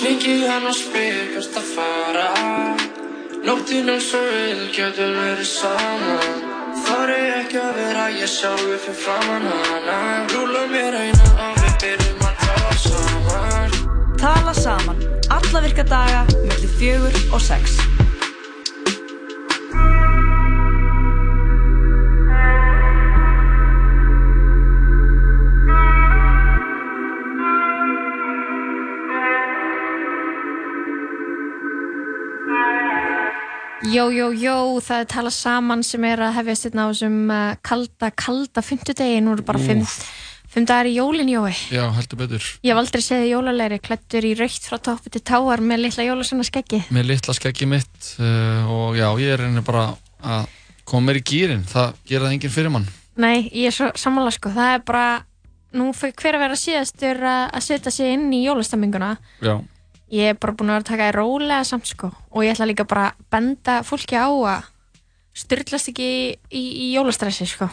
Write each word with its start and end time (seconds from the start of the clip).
Hringi 0.00 0.46
hann 0.48 0.64
og 0.64 0.72
spyr 0.72 1.26
hvert 1.34 1.56
að 1.60 1.66
fara. 1.74 2.28
Nóttin 3.44 3.90
er 3.92 4.00
svo 4.00 4.20
vil, 4.24 4.62
getur 4.72 5.12
verið 5.12 5.44
saman. 5.44 6.40
Þar 6.86 7.12
er 7.18 7.28
ekki 7.42 7.60
að 7.60 7.76
vera 7.76 8.06
ég 8.14 8.32
sjálfu 8.32 8.78
fyrir 8.86 8.96
framann 9.02 9.44
hana. 9.50 10.00
Rúla 10.32 10.64
mér 10.72 10.96
eina 11.02 11.30
og 11.50 11.60
við 11.60 11.76
byrjum 11.84 12.26
að 12.30 12.44
tala 12.46 12.74
saman. 12.86 13.78
Tala 14.24 14.56
saman, 14.56 15.08
alla 15.36 15.66
virka 15.68 15.84
daga, 15.92 16.24
mellir 16.48 16.76
fjögur 16.80 17.24
og 17.34 17.44
sex. 17.50 17.76
Jó, 33.90 34.04
jó, 34.14 34.28
jó, 34.30 34.78
það 34.78 35.00
er 35.02 35.06
talað 35.10 35.32
saman 35.34 35.80
sem 35.82 36.04
er 36.06 36.20
að 36.22 36.36
hefjast 36.36 36.66
hérna 36.68 36.84
á 36.86 36.88
þessum 36.92 37.14
uh, 37.34 37.38
kalda, 37.66 38.10
kalda 38.14 38.62
fymtudegi, 38.62 39.16
nú 39.24 39.32
eru 39.34 39.42
bara 39.48 39.58
fimm, 39.58 39.80
fimm 40.52 40.66
dagar 40.68 40.86
í 40.86 40.92
jólin, 40.94 41.30
jói. 41.32 41.50
Já, 41.74 41.88
heldur 41.96 42.20
betur. 42.20 42.46
Ég 42.62 42.70
hef 42.70 42.80
aldrei 42.84 43.02
séð 43.02 43.24
jólalegri, 43.32 43.80
klættur 43.82 44.28
í 44.28 44.36
raukt 44.38 44.68
frá 44.68 44.78
toppi 44.78 45.10
til 45.10 45.24
táar 45.26 45.64
með 45.64 45.82
litla 45.88 46.06
jólasönna 46.06 46.46
skeggi. 46.46 46.84
Með 46.94 47.08
litla 47.08 47.34
skeggi 47.34 47.66
mitt 47.72 48.12
uh, 48.22 48.70
og 48.70 49.00
já, 49.00 49.08
ég 49.24 49.34
er 49.34 49.42
reynir 49.42 49.66
bara 49.66 49.88
að 50.22 50.46
koma 50.86 51.08
mér 51.08 51.18
í 51.18 51.24
gýrin. 51.32 51.66
Það 51.66 51.98
gera 52.12 52.28
það 52.28 52.36
enginn 52.36 52.54
fyrir 52.60 52.74
mann. 52.76 52.86
Nei, 53.18 53.48
ég 53.48 53.72
er 53.72 53.74
svo 53.74 53.90
sammála 53.98 54.30
sko, 54.36 54.54
það 54.54 54.76
er 54.76 54.86
bara, 54.86 55.04
nú 55.74 55.90
fyrir 55.98 56.14
hver 56.22 56.38
að 56.38 56.46
vera 56.46 56.62
síðastur 56.62 57.26
að, 57.26 57.42
að 57.58 57.66
setja 57.66 57.96
sig 57.98 58.14
inn 58.14 58.30
í 58.38 58.44
jólastemminguna. 58.46 59.16
Já. 59.42 59.56
Ég 60.10 60.32
er 60.32 60.38
bara 60.42 60.56
búin 60.58 60.72
að 60.72 60.80
vera 60.80 60.84
að 60.84 60.90
taka 60.90 61.06
það 61.06 61.16
rólega 61.18 61.66
samt 61.68 61.86
sko 61.86 62.10
og 62.10 62.42
ég 62.42 62.54
ætla 62.54 62.66
líka 62.66 62.86
bara 62.90 63.10
að 63.12 63.26
benda 63.30 63.76
fólki 63.86 64.18
á 64.18 64.26
að 64.26 64.66
styrlast 65.40 65.92
ekki 65.92 66.06
í, 66.06 66.24
í, 66.50 66.62
í 66.84 66.86
jólastressi 66.96 67.46
sko. 67.46 67.68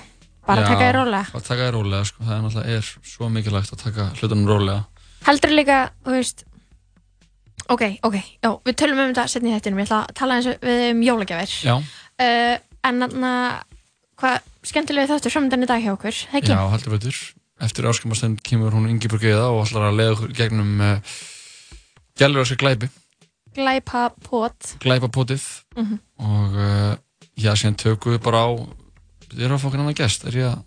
Bara 0.48 0.64
að 0.64 0.70
taka 0.72 0.84
það 0.86 0.94
rólega. 0.96 1.24
Já, 1.28 1.36
að 1.36 1.48
taka 1.48 1.64
það 1.64 1.74
rólega, 1.76 2.04
sko. 2.08 2.24
Það 2.24 2.36
er 2.36 2.44
náttúrulega 2.44 2.76
er 2.78 2.92
svo 3.12 3.30
mikilvægt 3.34 3.74
að 3.74 3.82
taka 3.82 4.06
hlutunum 4.16 4.48
rólega. 4.48 5.08
Heldur 5.28 5.54
líka, 5.54 5.80
þú 6.06 6.14
veist, 6.16 6.44
ok, 7.68 7.84
ok, 8.08 8.18
já, 8.46 8.50
við 8.70 8.78
tölum 8.80 9.02
um 9.04 9.10
þetta 9.12 9.26
setni 9.34 9.52
í 9.52 9.56
þettinum, 9.58 9.82
ég 9.82 9.90
ætla 9.90 10.00
að 10.06 10.14
tala 10.22 10.38
eins 10.38 10.48
við 10.62 10.84
um 10.92 11.02
jólagjafir. 11.04 11.56
Já. 11.68 11.76
Uh, 12.22 12.54
en 12.88 13.04
þannig 13.04 13.28
að, 13.32 13.80
hvað 14.22 14.52
skemmtilegu 14.72 15.12
þáttur 15.12 15.36
framöndan 15.36 15.66
í 15.66 15.70
dag 15.74 15.84
hjá 15.84 15.92
okkur, 15.98 16.22
það 16.32 16.40
ekki? 16.40 16.54
Já, 16.54 16.62
heldur 16.76 16.96
betur. 16.96 17.20
Eftir 17.68 17.90
áskamastund 17.90 18.44
kemur 18.46 18.76
hún 18.78 18.88
Ingeborg 18.92 19.26
Eða 19.26 19.50
og 19.50 19.64
ætlar 19.66 19.90
að 19.90 20.00
leiða 20.00 20.16
okkur 20.16 20.34
gegnum 20.38 20.84
uh, 20.86 21.18
Gjallurarska 22.18 22.56
glæpi. 22.62 22.90
Glæpa 23.58 24.10
pot. 24.26 24.76
Glæpa 24.84 25.08
potið. 25.10 25.44
Mhm. 25.78 26.00
Og 26.20 26.58
uh, 26.58 26.96
já, 27.38 27.52
síðan 27.58 27.78
tökum 27.78 28.14
við 28.16 28.24
bara 28.26 28.44
á, 28.46 28.50
þið 29.32 29.44
eru 29.46 29.58
að 29.58 29.62
fá 29.64 29.68
okkur 29.70 29.82
annan 29.84 29.98
gest, 29.98 30.26
er 30.30 30.38
ég 30.42 30.50
að, 30.52 30.64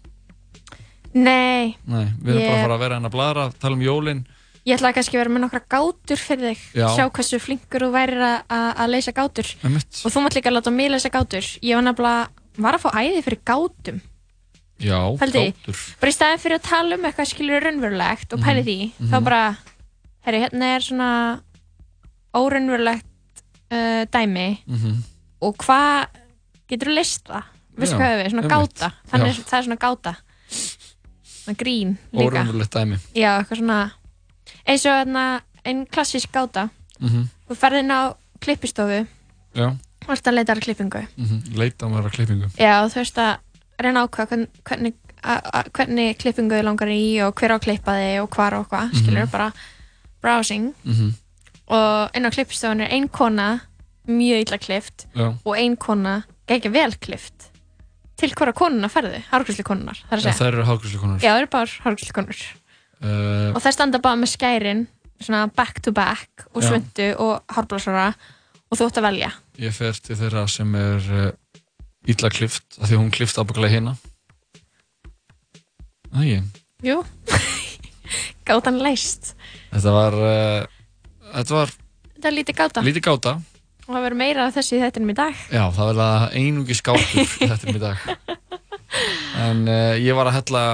Nei, 1.10 1.74
nei, 1.90 2.04
við 2.22 2.36
erum 2.36 2.38
Ég- 2.38 2.46
bara 2.46 2.54
að 2.54 2.62
fara 2.62 2.74
að 2.76 2.82
vera 2.84 2.94
hérna 3.00 3.08
að 3.10 3.14
bladra, 3.16 3.44
tala 3.58 3.74
um 3.74 3.80
jólinn. 3.82 4.20
ég 4.64 4.76
ætla 4.76 4.92
kannski 4.94 5.16
að 5.16 5.22
vera 5.24 5.32
með 5.34 5.42
nokkra 5.42 5.60
gátur 5.66 6.20
fyrir 6.22 6.52
þig, 6.52 6.60
Já. 6.78 6.86
sjá 6.94 7.04
hversu 7.10 7.40
flinkur 7.42 7.80
þú 7.82 7.90
værir 7.90 8.20
að- 8.22 8.42
að 8.46 8.76
að 8.84 8.90
leysa 8.92 9.12
gátur. 9.12 9.48
Einmitt. 9.64 10.02
Og 10.06 10.12
þú 10.12 10.22
mátt 10.22 10.36
líka 10.38 10.52
láta 10.54 10.70
mig 10.70 10.90
leysa 10.90 11.10
gátur. 11.10 11.42
Ég 11.62 11.74
var 11.74 11.82
nefnilega, 11.82 12.28
var 12.58 12.74
að 12.74 12.80
fá 12.84 12.90
æði 12.94 13.24
fyrir 13.26 13.40
gátum. 13.44 14.00
Já, 14.78 15.00
Pældi 15.18 15.38
í. 15.38 15.52
gátur. 15.52 15.96
Bara 16.00 16.10
í 16.12 16.14
staðin 16.14 16.38
fyrir 16.38 16.58
að 16.60 16.62
tala 16.70 16.94
um 16.94 17.02
eitthvað 17.02 17.26
skilur 17.34 17.60
raunverulegt 17.66 18.32
og 18.32 18.38
pæli 18.38 18.62
því, 18.62 18.92
mhm. 19.00 19.10
þá 19.10 19.24
bara, 19.24 19.56
herri, 20.26 20.40
hérna 20.44 20.74
er 20.76 20.80
svona 20.84 21.10
óraunverulegt 22.36 23.06
uh, 23.72 24.04
dæmi 24.12 24.58
Mhm. 24.66 25.02
og 25.42 25.56
hvað 25.56 26.06
getur 26.68 26.88
þú 26.90 26.94
list 26.94 27.24
það? 27.26 27.42
Veistu 27.80 27.96
Já, 27.96 28.00
hvað 28.00 28.16
við, 28.20 28.30
svona 28.30 28.48
gáta. 28.50 28.92
Þannig, 29.10 29.34
Já. 29.36 29.42
það 29.48 29.58
er 29.58 29.64
svona 29.64 29.80
gáta. 29.80 30.12
Svona 30.50 31.56
grín 31.56 31.96
líka. 32.12 32.26
Órumverulegt 32.26 32.74
dæmi. 32.74 32.98
Já, 33.14 33.30
eitthvað 33.40 33.58
svona, 33.62 33.78
eins 34.66 34.84
og 34.86 34.92
hérna, 34.98 35.24
einn 35.64 35.86
klassísk 35.86 36.30
gáta. 36.34 36.68
Mhm. 37.00 37.28
Þú 37.48 37.56
ferð 37.56 37.78
inn 37.80 37.90
á 37.90 38.14
klippistofu 38.40 39.06
Já, 39.54 39.66
og 39.70 40.10
ert 40.10 40.26
að 40.26 40.34
leita 40.34 40.52
að 40.54 40.60
klippingu. 40.60 41.06
mhm. 41.16 41.56
leita 41.56 41.86
á 41.86 41.88
mér 41.88 42.04
að 42.06 42.12
klippingu. 42.14 42.48
Já, 42.58 42.84
þú 42.88 42.94
veist 43.00 43.16
að 43.18 43.38
reyna 43.80 44.04
að 44.04 44.08
ákveða 44.08 44.28
hvern, 44.28 44.46
hvernig, 44.64 44.94
hvernig 45.72 46.18
klippingu 46.18 46.54
þið 46.54 46.64
langar 46.64 46.88
í 46.88 47.20
og 47.26 47.34
hver 47.34 47.50
á 47.50 47.56
að 47.56 47.64
klippa 47.64 47.92
þig 47.96 48.22
og 48.22 48.30
hvar 48.30 48.52
og 48.60 48.68
hvað, 48.68 48.90
skilur 48.94 49.24
Mhm. 49.26 49.30
bara 49.32 49.52
browsing 50.22 50.72
Mhm. 50.84 51.14
og 51.70 52.10
inn 52.16 52.26
á 52.26 52.30
klippstofun 52.30 52.80
er 52.82 52.90
ein 52.92 53.08
kona 53.08 53.60
mjög 54.08 54.46
illa 54.46 54.58
klippt 54.58 55.06
Já. 55.14 55.34
og 55.44 55.56
ein 55.56 55.76
kona 55.76 56.22
ekki 56.48 56.72
vel 56.72 56.92
klippt 56.98 57.46
til 58.20 58.30
hvora 58.36 58.52
konuna 58.52 58.88
ferðu, 58.92 59.22
hárgrísli 59.32 59.62
konunar 59.64 59.96
það 60.10 60.12
er 60.12 60.18
að 60.18 60.24
Já, 60.26 60.32
þær 60.40 60.48
eru 60.52 60.64
hálfgrísleikonar. 60.68 61.20
já 61.20 61.30
það 61.32 61.38
eru 61.40 61.46
bara 61.50 61.66
hárgrísli 61.84 62.12
konur 62.12 62.36
Uh, 63.00 63.48
og 63.56 63.62
þær 63.64 63.72
standa 63.72 63.98
bara 63.98 64.16
með 64.20 64.28
skærin 64.36 64.82
svona 65.24 65.46
back 65.56 65.80
to 65.80 65.90
back 65.90 66.28
og 66.52 66.60
svöndu 66.62 67.14
og 67.18 67.40
hárblásara 67.48 68.10
og 68.70 68.76
þú 68.76 68.88
ætti 68.90 69.00
að 69.00 69.06
velja 69.08 69.30
ég 69.56 69.72
fer 69.72 69.92
til 70.04 70.16
þeirra 70.16 70.42
sem 70.52 70.74
er 70.76 71.00
uh, 71.08 71.30
illa 72.04 72.28
klift, 72.28 72.76
af 72.78 72.90
því 72.90 72.98
hún 73.00 73.10
klift 73.10 73.38
ábygglega 73.40 73.72
hérna. 73.72 73.96
Ægir. 76.12 76.42
jú, 76.82 77.04
gátan 78.48 78.80
leist 78.82 79.34
Þetta 79.70 79.92
var, 79.94 80.16
uh, 80.18 80.66
þetta 81.36 81.54
var 81.56 81.72
þetta 82.16 82.28
er 82.30 82.36
lítið 82.36 82.56
gáta 82.60 82.82
lítið 82.84 83.04
gáta. 83.06 83.32
og 83.86 83.94
það 83.94 84.04
verður 84.06 84.18
meira 84.20 84.46
af 84.48 84.54
þessu 84.58 84.76
í 84.76 84.82
þettinum 84.82 85.12
í 85.12 85.16
dag 85.20 85.34
Já, 85.54 85.62
það 85.76 85.90
var 85.90 85.98
það 86.00 86.36
einungi 86.40 86.76
skátur 86.78 87.34
þetta 87.50 87.74
í 87.74 87.82
dag. 87.82 88.04
En 89.46 89.62
uh, 89.70 89.94
ég 90.02 90.16
var 90.18 90.30
að 90.30 90.36
hella 90.40 90.64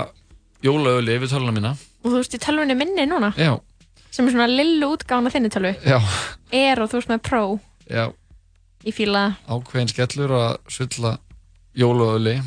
jólaöli 0.64 1.16
yfir 1.18 1.30
töluna 1.34 1.52
mína. 1.54 1.74
og 2.02 2.10
þú 2.10 2.20
veist 2.22 2.34
í 2.38 2.40
tölvunni 2.42 2.76
minni 2.78 3.04
núna 3.10 3.32
Já, 3.36 3.52
sem 4.10 4.26
er 4.26 4.32
svona 4.34 4.48
lillu 4.50 4.88
útgána 4.96 5.30
þinni 5.34 5.50
tölvu 5.52 5.74
já, 5.84 5.98
er 6.56 6.80
og 6.82 6.88
þú 6.90 7.00
veist 7.02 7.10
með 7.12 7.22
pro 7.28 7.42
já, 7.90 8.06
í 8.86 8.94
fíla 8.96 9.26
ákveðin 9.50 9.90
skellur 9.92 10.32
að 10.40 10.56
sulla 10.72 11.16
jólaöli. 11.76 12.38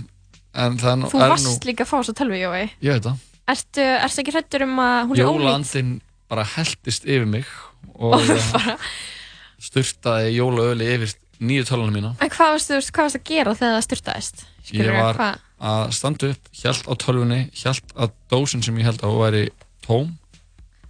En 0.58 0.80
það 0.82 0.92
er 0.92 0.98
nú, 1.04 1.10
þú 1.14 1.20
er 1.22 1.30
varst 1.36 1.46
nú, 1.46 1.52
líka 1.70 1.86
að 1.86 1.92
fá 1.92 1.98
svo 2.08 2.16
tölvu 2.18 2.40
Jói 2.42 2.64
ég 2.82 2.96
veit 2.98 3.06
það. 3.06 3.20
ertu, 3.54 3.84
ertu 3.86 4.24
ekki 4.24 4.34
hrættur 4.34 4.66
um 4.66 4.80
að 4.82 4.96
hún 5.12 5.20
er 5.22 5.28
ónýtt 5.30 5.44
Jólaandinn 5.46 5.92
bara 6.30 6.44
heldist 6.56 7.06
yfir 7.10 7.26
mig 7.30 7.46
og 7.96 8.14
bara, 8.16 8.78
styrtaði 9.60 10.36
jólaöli 10.38 10.88
yfir 10.96 11.14
nýju 11.40 11.66
tölunum 11.70 11.96
mína. 11.96 12.12
en 12.20 12.30
hvað 12.32 12.54
varst, 12.56 12.72
þú 12.72 12.80
hvað 12.92 13.06
varst 13.08 13.20
að 13.20 13.28
gera 13.32 13.54
þegar 13.56 13.76
það 13.78 13.86
styrtaðist 13.90 14.46
Ég 14.70 14.90
var 14.94 15.16
hvað 15.18 15.38
að 15.60 15.92
standa 15.98 16.28
upp, 16.34 16.50
hjælt 16.56 16.86
á 16.88 16.94
tölvunni, 17.02 17.40
hjælt 17.58 17.94
að 17.98 18.12
dósin 18.32 18.62
sem 18.64 18.78
ég 18.80 18.86
held 18.88 19.02
á 19.04 19.10
væri 19.10 19.46
tóm. 19.86 20.12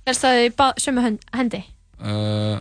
helst 0.05 0.21
það 0.25 0.41
í 0.45 0.49
bá- 0.57 0.75
sömu 0.77 1.05
hendi 1.33 1.63
Uh, 1.99 2.55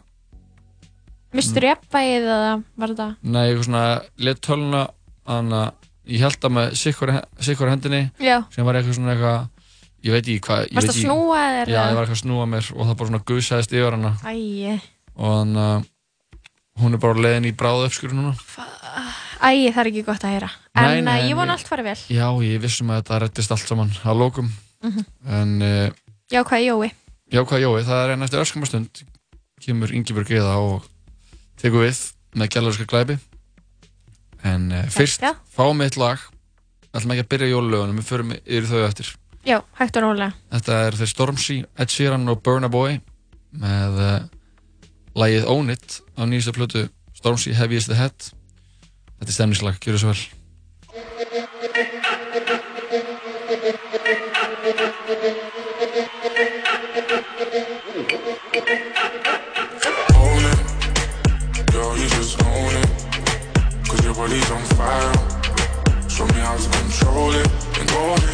mistur 1.32 1.62
Mm. 1.62 1.68
ég 1.68 1.76
eppægið 1.76 2.24
eða 2.26 2.54
var 2.76 2.88
þetta 2.88 3.06
nei, 3.22 3.42
eitthvað 3.52 3.66
svona, 3.68 3.82
let 4.18 4.40
töluna, 4.42 4.80
þannig 5.28 5.58
að 5.60 5.72
ég 6.08 6.24
held 6.24 6.40
að 6.48 6.54
með 6.56 6.74
sikkur 7.44 7.70
hendinni, 7.70 8.00
já, 8.18 8.42
sem 8.50 8.64
var 8.66 8.74
eitthvað 8.80 8.96
svona 8.98 9.14
eitthvað, 9.14 9.48
ég 10.04 10.12
veit 10.14 10.22
ekki 10.28 10.40
hvað, 10.46 10.60
varst 10.68 10.74
veit 10.74 10.84
að 10.84 10.94
ekki. 10.94 11.04
snúa 11.06 11.40
þér 11.58 11.72
Já, 11.72 11.80
ég 11.88 11.94
var 11.96 12.02
eitthvað 12.04 12.16
að 12.18 12.22
snúa 12.22 12.46
mér 12.52 12.68
og 12.74 12.82
það 12.86 12.96
bara 13.00 13.08
svona 13.10 13.24
gusaðist 13.30 13.72
yfir 13.74 13.96
hana. 13.96 14.12
Æ, 14.22 14.80
og 15.18 15.32
þannig 15.38 15.62
að 15.64 15.88
hún 16.78 16.94
er 16.94 17.02
bara 17.02 17.18
á 17.18 17.22
leiðin 17.26 17.48
í 17.50 17.54
bráðu 17.58 17.88
uppskur 17.88 18.12
núna. 18.14 18.32
æ, 19.42 19.50
það 19.72 19.80
er 19.82 19.90
ekki 19.90 20.04
gott 20.06 20.24
að 20.24 20.34
heyra. 20.36 20.50
En 20.78 20.84
Nei, 20.84 21.00
nei, 21.00 21.02
nei, 21.08 21.28
ég 21.30 21.36
vona 21.38 21.56
allt 21.58 21.66
farið 21.68 21.88
vel. 21.90 21.98
Já, 22.14 22.26
ég 22.46 22.60
vissum 22.62 22.90
að 22.94 23.00
þetta 23.02 23.18
rettist 23.24 23.50
allt 23.54 23.66
saman 23.66 23.90
að 24.04 24.20
lókum, 24.22 24.50
Mhm. 24.78 25.04
en 25.26 25.62
uh, 25.62 25.90
já, 26.30 26.44
hvað 26.46 26.58
er 26.60 26.66
Jói? 26.70 26.90
Já, 27.34 27.40
hvað 27.44 27.60
Jói, 27.64 27.82
það 27.82 28.04
er 28.04 28.12
enn 28.14 28.22
eftir 28.22 28.40
öskamastund 28.44 29.02
kemur 29.60 29.90
Ingeborg 29.92 30.30
Eða 30.30 30.54
og 30.62 30.84
tekur 31.58 31.82
við 31.82 32.12
með 32.38 32.48
gælarska 32.54 32.86
glæpi. 32.86 33.18
En 34.44 34.70
uh, 34.70 34.84
fyrst 34.94 35.24
fáum 35.50 35.80
við 35.82 35.88
eitt 35.90 35.98
lag. 35.98 36.18
Ætlum 36.94 37.10
ekki 37.16 37.24
að 37.26 37.30
byrja 37.34 37.48
jólulögunum, 37.50 37.98
við 37.98 38.06
förum 38.06 38.30
yfir 38.38 38.68
þau 38.70 38.84
eftir 38.86 39.10
já, 39.48 39.62
hægt 39.78 39.96
og 39.96 40.02
rólega 40.04 40.32
Þetta 40.52 40.80
er 40.86 40.96
þeir 40.98 41.10
Stormzy, 41.12 41.58
Ed 41.78 41.92
Sheeran 41.92 42.28
og 42.28 42.42
Burna 42.44 42.68
Boy 42.68 42.98
með 43.56 44.00
uh, 44.04 44.18
lagið 45.16 45.48
Own 45.48 45.72
It 45.72 46.00
á 46.20 46.22
nýjastu 46.28 46.52
plötu 46.56 46.84
Stormzy, 47.16 47.54
Heavy 47.56 47.80
is 47.80 47.88
the 47.88 47.96
Head 47.96 48.32
Þetta 49.18 49.30
er 49.30 49.36
stemningslag, 49.38 49.80
gjör 49.80 49.98
svo 50.02 50.12
vel 50.12 50.26
Own 60.18 60.44
it, 60.44 60.60
girl, 61.72 61.96
you 61.96 62.08
just 62.18 62.42
own 62.42 62.74
it. 62.82 62.90
Cause 63.88 64.04
your 64.04 64.14
body's 64.14 64.50
on 64.50 64.62
fire. 64.76 65.12
Show 66.08 66.26
me 66.26 66.40
how 66.44 66.56
to 66.56 66.68
control 66.78 67.32
it. 67.32 67.48
And 67.78 67.88
go 67.88 68.14
ahead, 68.14 68.27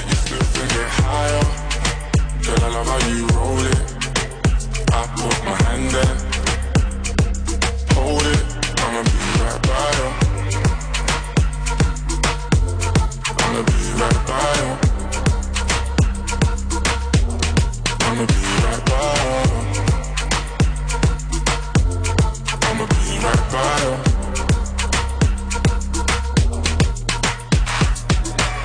I 2.65 2.69
love 2.69 2.87
how 2.87 3.09
you 3.09 3.27
roll 3.27 3.59
it. 3.59 3.79
I 4.91 5.07
put 5.19 5.37
my 5.45 5.55
hand 5.65 5.91
there. 5.91 6.17
Hold 7.93 8.23
it. 8.25 8.43
I'ma 8.81 9.03
be 9.05 9.19
right 9.43 9.61
by 9.69 9.89
you. 9.99 10.09
I'ma 13.39 13.61
be 13.67 13.79
right 14.01 14.21
by 14.27 14.79
you. 14.81 14.84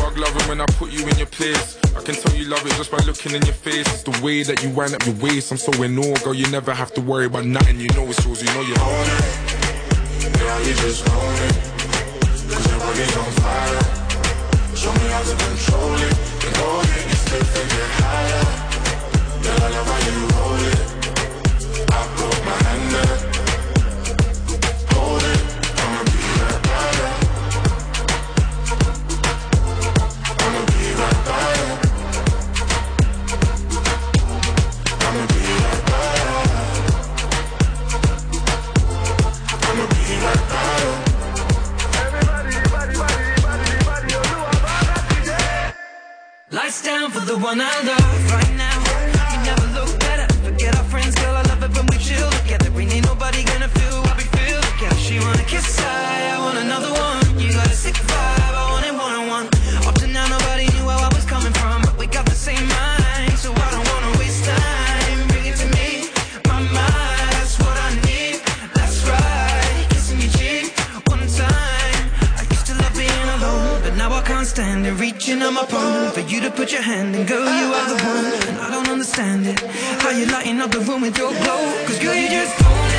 Fuck 0.00 0.16
loving 0.16 0.48
when 0.48 0.60
I 0.60 0.66
put 0.80 0.90
you 0.90 1.06
in 1.06 1.16
your 1.18 1.26
place. 1.26 1.78
I 1.94 2.00
can 2.02 2.14
tell 2.14 2.34
you 2.34 2.46
love 2.46 2.64
it 2.64 2.72
just 2.76 2.90
by 2.90 2.98
looking 3.04 3.34
in 3.34 3.42
your 3.42 3.54
face. 3.54 3.86
It's 3.92 4.02
the 4.02 4.18
way 4.24 4.42
that 4.42 4.62
you 4.62 4.70
wind 4.70 4.94
up 4.94 5.04
your 5.04 5.16
waist. 5.16 5.52
I'm 5.52 5.58
so 5.58 5.70
in 5.82 5.98
awe, 5.98 6.16
girl. 6.24 6.34
You 6.34 6.48
never 6.50 6.72
have 6.72 6.94
to 6.94 7.00
worry 7.00 7.26
about 7.26 7.44
nothing. 7.44 7.78
You 7.78 7.88
know 7.88 8.06
it's 8.08 8.24
yours. 8.24 8.40
You 8.40 8.48
know 8.54 8.62
you 8.62 8.74
own 8.80 9.06
it. 9.06 10.38
Girl, 10.38 10.60
you 10.64 10.74
just 10.80 11.06
own 11.10 11.34
it. 11.44 11.56
Cause 12.48 12.66
your 12.70 12.78
body's 12.80 13.16
on 13.16 13.30
fire. 13.44 13.80
Show 14.74 14.92
me 14.94 15.06
how 15.12 15.22
to 15.28 15.36
control 15.36 15.94
it. 16.08 16.16
And 16.46 16.56
higher. 18.00 18.44
Girl, 19.42 19.60
I 19.60 19.68
love 19.76 19.88
how 19.92 20.00
you 20.08 20.16
it. 20.72 20.80
I 21.90 22.00
my 22.46 22.56
hand. 22.64 23.29
Down 46.84 47.10
for 47.10 47.20
the 47.20 47.36
one 47.36 47.60
I 47.60 47.82
love 47.82 48.32
right 48.32 48.56
now. 48.56 48.78
You 49.32 49.44
never 49.44 49.66
look 49.78 50.00
better. 50.00 50.32
Forget 50.42 50.74
our 50.78 50.84
friends, 50.84 51.14
girl. 51.14 51.36
I 51.36 51.42
love 51.42 51.62
it 51.62 51.76
when 51.76 51.86
we 51.86 51.98
chill 51.98 52.30
together. 52.30 52.70
We 52.70 52.86
ain't 52.86 53.04
nobody 53.04 53.44
gonna 53.44 53.68
feel 53.68 54.00
what 54.00 54.16
we 54.16 54.24
feel 54.24 54.60
together. 54.62 54.96
She 54.96 55.18
wanna 55.18 55.44
kiss, 55.44 55.78
I, 55.78 56.34
I 56.34 56.38
want 56.40 56.56
another 56.56 56.90
one. 56.90 57.38
You 57.38 57.52
got 57.52 57.66
a 57.66 58.09
stand 75.30 75.44
on 75.44 75.54
my 75.54 75.64
palm 75.64 76.10
for 76.10 76.20
you 76.20 76.40
to 76.40 76.50
put 76.50 76.72
your 76.72 76.82
hand 76.82 77.14
in, 77.14 77.24
girl, 77.24 77.44
you 77.44 77.72
are 77.72 77.88
the 77.88 78.04
one. 78.04 78.24
And 78.48 78.58
I 78.58 78.70
don't 78.70 78.88
understand 78.88 79.46
it. 79.46 79.60
How 80.02 80.10
you 80.10 80.26
lighting 80.26 80.60
up 80.60 80.72
the 80.72 80.80
room 80.80 81.02
with 81.02 81.16
your 81.16 81.30
glow? 81.30 81.62
Cause 81.86 81.98
girl, 82.00 82.14
you 82.14 82.28
just 82.28 82.89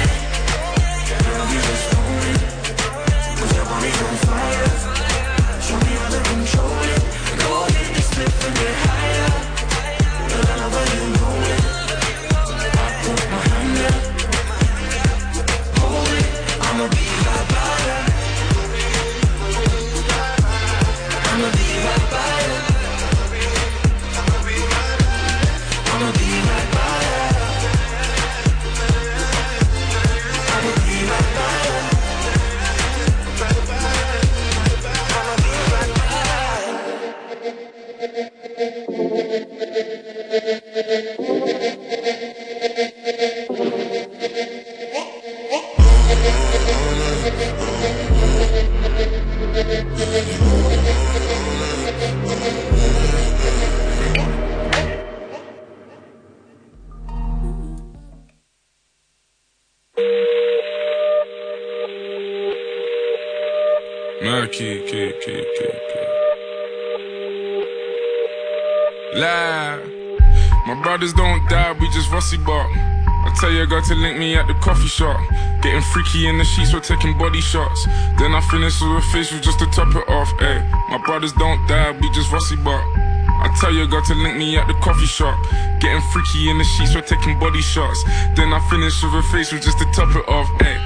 coffee 74.81 74.89
shop. 74.89 75.19
Getting 75.62 75.81
freaky 75.94 76.28
in 76.28 76.38
the 76.38 76.44
sheets, 76.44 76.74
we're 76.74 76.80
taking 76.80 77.16
body 77.18 77.42
shots. 77.42 77.86
Then 78.17 78.34
I 78.34 78.41
finish 78.50 78.82
with 78.82 78.98
a 78.98 79.01
facial 79.13 79.39
just 79.39 79.60
to 79.60 79.67
top 79.67 79.94
it 79.96 80.08
off. 80.10 80.29
Ay, 80.39 80.58
my 80.89 80.98
brothers 81.06 81.34
don't 81.34 81.60
die, 81.67 81.91
we 81.91 82.10
just 82.13 82.32
rusty 82.32 82.56
bark. 82.56 82.84
I 82.98 83.50
tell 83.60 83.72
your 83.72 83.86
girl 83.86 84.01
to 84.01 84.15
link 84.15 84.38
me 84.38 84.58
at 84.58 84.67
the 84.67 84.74
coffee 84.82 85.06
shop. 85.06 85.38
Getting 85.79 86.01
freaky 86.13 86.50
in 86.50 86.58
the 86.58 86.63
sheets, 86.63 86.96
we're 86.96 87.01
taking 87.01 87.38
body 87.39 87.62
shots. 87.62 88.03
Then 88.36 88.53
I 88.53 88.60
finish 88.70 89.03
with 89.03 89.13
a 89.13 89.24
facial 89.32 89.60
just 89.60 89.77
to 89.77 89.86
top 89.94 90.15
it 90.15 90.27
off. 90.27 90.50
Ay, 90.62 90.77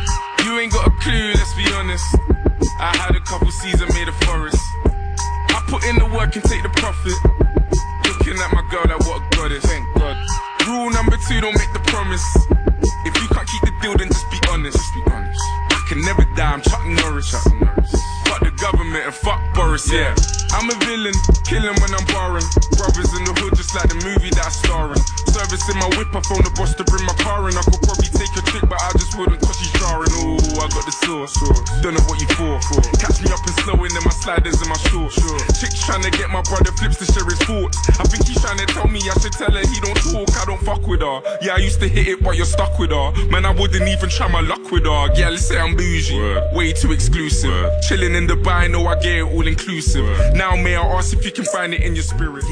you 0.43 0.60
ain't 0.60 0.74
got 0.74 0.88
a 0.88 0.91
clue, 1.00 1.31
let's 1.36 1.53
be 1.55 1.65
honest. 1.75 2.05
I 2.79 2.91
had 2.98 3.15
a 3.15 3.22
couple 3.22 3.51
seasons 3.51 3.93
made 3.93 4.10
a 4.10 4.15
forest. 4.27 4.62
I 5.55 5.63
put 5.67 5.86
in 5.86 5.96
the 5.96 6.05
work 6.12 6.36
and 6.36 6.43
take 6.43 6.63
the 6.63 6.74
profit. 6.75 7.15
Looking 8.12 8.36
at 8.43 8.51
my 8.51 8.63
girl 8.70 8.84
like 8.91 9.00
what 9.08 9.24
a 9.24 9.36
goddess. 9.36 9.63
Thank 9.63 9.88
God. 9.96 10.17
Rule 10.67 10.89
number 10.91 11.15
two, 11.29 11.39
don't 11.39 11.55
make 11.55 11.72
the 11.72 11.79
promise. 11.88 12.54
Then 13.94 14.10
just 14.10 14.30
be 14.32 14.39
honest. 14.50 14.82
Be 14.96 15.12
honest. 15.12 15.39
Can 15.88 16.01
never 16.01 16.25
die, 16.36 16.54
I'm 16.54 16.62
Chuck 16.62 16.82
Norris. 16.86 17.30
Chuck 17.30 17.46
Norris. 17.62 17.94
Fuck 18.25 18.42
the 18.42 18.50
government 18.58 19.06
and 19.06 19.13
fuck 19.13 19.38
Boris, 19.54 19.86
yeah. 19.94 20.18
I'm 20.50 20.65
a 20.65 20.75
villain, 20.82 21.13
killing 21.46 21.77
when 21.77 21.92
I'm 21.94 22.06
barring. 22.10 22.48
Brothers 22.74 23.13
in 23.13 23.22
the 23.22 23.34
hood, 23.38 23.54
just 23.54 23.77
like 23.77 23.94
the 23.94 24.00
movie 24.01 24.34
that 24.34 24.50
I'm 24.50 24.56
starring. 24.65 25.04
Service 25.30 25.62
in 25.70 25.77
my 25.77 25.86
whip, 25.94 26.10
I 26.15 26.25
phone 26.25 26.42
the 26.42 26.50
boss 26.58 26.74
to 26.82 26.84
bring 26.89 27.06
my 27.06 27.13
car 27.22 27.46
in. 27.46 27.54
I 27.54 27.62
could 27.70 27.84
probably 27.86 28.10
take 28.10 28.34
a 28.34 28.42
trick, 28.50 28.65
but 28.65 28.82
I 28.82 28.98
just 28.98 29.13
wouldn't 29.13 29.38
cause 29.46 29.60
she's 29.62 29.70
jarring. 29.77 30.10
Ooh, 30.25 30.42
I 30.58 30.65
got 30.74 30.86
the 30.89 30.96
sauce. 31.06 31.38
Don't 31.86 31.94
know 31.94 32.06
what 32.10 32.18
you 32.18 32.30
for. 32.34 32.58
Catch 32.98 33.22
me 33.22 33.30
up 33.30 33.44
and 33.46 33.56
slowing 33.62 33.94
in 33.94 34.01
my 34.01 34.15
sliders 34.15 34.58
and 34.58 34.70
my 34.74 34.80
shorts. 34.89 35.22
Chick's 35.62 35.86
trying 35.86 36.01
to 36.01 36.10
get 36.10 36.34
my 36.34 36.42
brother 36.50 36.74
flips 36.74 36.98
to 37.04 37.06
share 37.06 37.27
his 37.30 37.38
thoughts. 37.46 37.77
I 38.01 38.10
think 38.10 38.25
he's 38.25 38.42
trying 38.42 38.58
to 38.58 38.68
tell 38.74 38.89
me 38.89 39.06
I 39.06 39.13
should 39.22 39.38
tell 39.38 39.54
her 39.54 39.64
fuck 40.65 40.88
with 40.88 41.01
her. 41.01 41.22
Yeah, 41.41 41.55
I 41.55 41.62
used 41.69 41.79
to 41.81 41.88
hit 41.88 42.07
it, 42.07 42.24
but 42.24 42.36
you're 42.36 42.45
stuck 42.57 42.77
with 42.79 42.91
her. 42.91 43.07
Man, 43.29 43.45
I 43.45 43.51
wouldn't 43.51 43.88
even 43.88 44.10
try 44.10 44.27
my 44.27 44.41
luck 44.41 44.72
with 44.72 44.86
her. 44.86 45.03
Yeah, 45.15 45.29
let's 45.29 45.48
say 45.48 45.60
I'm 45.60 45.75
bougie. 45.75 46.17
Way 46.53 46.74
too 46.74 46.91
exclusive. 46.91 47.72
Chilling 47.88 48.15
in 48.15 48.27
Dubai, 48.27 48.69
know 48.72 48.88
I 48.88 48.95
get 48.95 49.19
it 49.19 49.24
all 49.24 49.48
inclusive. 49.48 50.07
Now, 50.34 50.55
may 50.55 50.75
I 50.75 50.84
ask 50.98 51.13
if 51.15 51.24
you 51.25 51.31
can 51.31 51.45
find 51.45 51.74
it 51.74 51.81
in 51.81 51.95
your 51.95 52.03
spirit? 52.03 52.43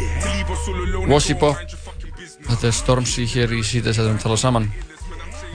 Fucking 1.83 2.11
business. 2.17 2.47
Þetta 2.47 2.67
er 2.69 2.75
Stormzy 2.75 3.25
hér 3.33 3.53
í 3.55 3.61
síðastæðum 3.65 4.19
tala 4.21 4.37
saman 4.39 4.67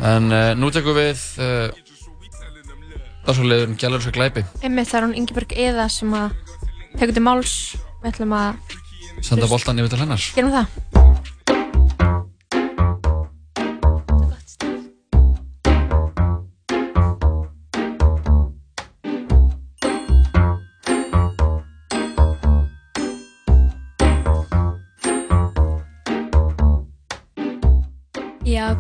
En 0.05 0.31
uh, 0.33 0.53
nú 0.59 0.71
tekum 0.75 0.97
við 0.97 1.21
uh, 1.43 1.69
Dagsfólkleðurinn 3.27 3.79
Gjallur 3.81 4.05
svo 4.05 4.13
glæpi 4.15 4.45
Einmitt 4.63 4.91
það 4.91 5.01
er 5.01 5.07
hún 5.07 5.17
Ingeborg 5.21 5.55
Eða 5.57 5.89
sem 5.93 6.15
að 6.17 6.37
tekur 6.97 7.17
til 7.17 7.25
máls 7.27 7.57
Við 8.03 8.13
ætlum 8.13 8.37
að 8.39 8.77
Senda 9.27 9.51
boltan 9.51 9.81
yfir 9.83 9.95
til 9.95 10.03
hennar 10.05 10.29
gerum 10.37 10.55
það 10.55 10.99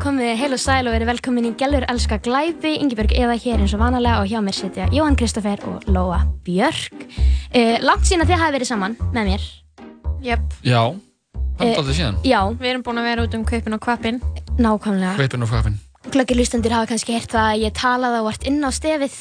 komið 0.02 0.37
heil 0.38 0.55
og 0.55 0.61
sæl 0.62 0.87
og 0.88 0.95
verið 0.95 1.09
velkomin 1.11 1.47
í 1.49 1.50
Gjallur 1.59 1.85
elska 1.90 2.19
glæpi, 2.23 2.75
Ingeborg 2.83 3.12
Eða 3.17 3.35
hér 3.40 3.62
eins 3.62 3.75
og 3.75 3.81
vanalega 3.83 4.23
og 4.23 4.31
hjá 4.31 4.38
mér 4.45 4.57
sitja 4.57 4.87
Jóhann 4.95 5.17
Kristoffer 5.19 5.62
og 5.69 5.87
Lóa 5.90 6.21
Björk. 6.47 7.05
Uh, 7.50 7.76
langt 7.83 8.07
síðan 8.07 8.25
að 8.25 8.33
þið 8.33 8.43
hafi 8.43 8.57
verið 8.59 8.71
saman 8.71 8.97
með 9.14 9.31
mér. 9.33 9.47
Jöp. 10.25 10.57
Já, 10.67 10.83
Hann 11.59 11.73
er 11.73 11.81
aldrei 11.81 11.97
síðan. 11.99 12.19
Já, 12.26 12.40
Við 12.61 12.71
erum 12.71 12.85
búin 12.87 13.00
að 13.02 13.09
vera 13.11 13.26
út 13.26 13.35
um 13.35 13.45
kaupin 13.49 13.75
og 13.75 13.83
kvapin. 13.83 14.21
nákvæmlega. 14.59 15.14
Veipin 15.19 15.43
og 15.43 15.50
kvapin. 15.50 15.78
Glöggir 16.14 16.38
lustendur 16.38 16.75
hafa 16.75 16.93
kannski 16.93 17.17
heyrt 17.17 17.33
það 17.35 17.49
að 17.52 17.62
ég 17.67 17.75
talaði 17.75 18.21
og 18.23 18.28
vart 18.31 18.47
inn 18.47 18.62
á 18.62 18.71
stefið. 18.71 19.17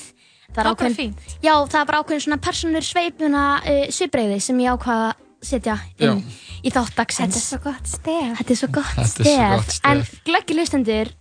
Það 0.54 0.62
er 0.64 0.70
ákveðin, 0.72 1.16
já, 1.44 1.54
það 1.68 1.80
er 1.82 1.88
bara 1.90 2.02
ákveðin 2.02 2.24
svona 2.24 2.38
personur 2.42 2.86
sveipuna 2.86 3.42
uh, 3.60 3.88
svipreiði 3.92 4.38
sem 4.42 4.60
ég 4.64 4.78
ákvaða 4.78 5.10
að 5.12 5.26
setja 5.44 5.78
inn 6.00 6.24
í 6.64 6.72
þátt 6.74 6.96
dagsins. 6.98 7.38
svo 7.52 7.62
gott 7.64 7.88
stef. 7.88 8.34
Þetta 8.42 8.52
er 8.54 8.60
svo 8.64 8.72
gott 8.74 8.98
Þetta 8.98 9.06
er 9.06 9.14
svo 9.14 9.24
stef. 9.24 9.56
gott 9.56 9.72
stef. 9.78 9.88
En 9.92 10.04
glöggir 10.28 10.58
lustendur 10.58 11.12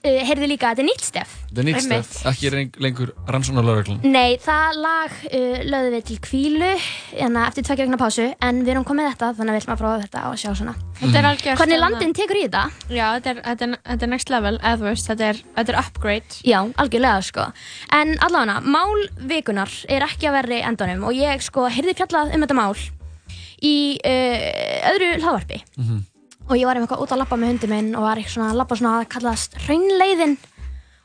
uh, 0.00 0.20
heyrðu 0.26 0.48
líka 0.50 0.70
að 0.70 0.80
þetta 0.80 0.82
er 0.82 0.88
nýtt 0.88 1.04
stef. 1.06 1.36
Það 1.50 1.60
er 1.62 1.66
nýtt 1.68 1.84
stef, 1.84 2.10
ekki 2.30 2.50
lengur 2.82 3.12
rannsónarlauruglan. 3.30 4.00
Nei, 4.10 4.36
það 4.42 4.78
lag 4.82 5.14
uh, 5.30 5.56
lögðum 5.70 5.96
við 5.96 6.04
til 6.10 6.18
kvílu 6.26 6.70
hérna, 7.14 7.46
eftir 7.48 7.66
tvekja 7.68 7.86
vegna 7.86 8.00
pásu 8.00 8.28
en 8.34 8.60
við 8.64 8.74
erum 8.74 8.86
komið 8.88 9.10
þetta 9.12 9.32
þannig 9.38 9.54
að 9.54 9.58
við 9.58 9.62
ætlum 9.64 9.74
að 9.76 9.82
prófa 9.84 10.04
þetta 10.04 10.26
og 10.30 10.38
sjá 10.42 10.50
svona. 10.60 10.76
Þetta 11.00 11.18
er 11.22 11.30
algjörst. 11.30 11.62
Hvernig 11.62 11.82
landin 11.84 12.14
tekur 12.16 12.40
í 12.40 12.44
þetta? 12.46 12.64
Já, 12.90 13.06
þetta 13.16 13.32
er, 13.32 13.42
þetta 13.48 13.68
er, 13.68 13.76
þetta 13.88 14.06
er 14.08 14.12
next 14.14 14.32
level, 14.34 14.54
eða 14.60 14.76
þú 14.82 14.88
veist, 14.90 15.10
þetta 15.10 15.28
er, 15.30 15.42
þetta 15.56 15.74
er 15.74 15.80
upgrade. 15.84 16.40
Já, 16.44 16.58
algjörlega 16.84 17.26
sko. 17.30 17.46
En 18.00 18.16
allavega, 18.26 18.60
mál 18.66 19.04
vikunar 19.30 19.76
er 19.88 20.06
ekki 20.10 20.28
að 20.30 20.40
verri 20.42 20.62
endanum 20.66 21.06
og 21.08 21.16
ég 21.16 21.44
sko 21.44 21.68
heyrði 21.72 21.96
fjallað 22.02 22.34
um 22.36 22.44
þetta 22.44 22.58
mál 22.58 22.74
í 23.62 23.74
uh, 24.00 24.92
öðru 24.92 25.10
hlaðvarpi. 25.20 25.60
Og 26.50 26.56
ég 26.58 26.66
var 26.66 26.80
veginn 26.80 27.02
út 27.04 27.12
að 27.14 27.20
labba 27.20 27.36
með 27.38 27.52
hundi 27.52 27.68
minn 27.70 27.90
og 27.94 28.06
var 28.08 28.18
eitthvað 28.18 28.36
svona 28.36 28.50
að 28.50 28.60
labba 28.60 28.78
svona 28.80 28.94
að 28.98 29.10
kallast 29.12 29.58
raunleiðin. 29.68 30.38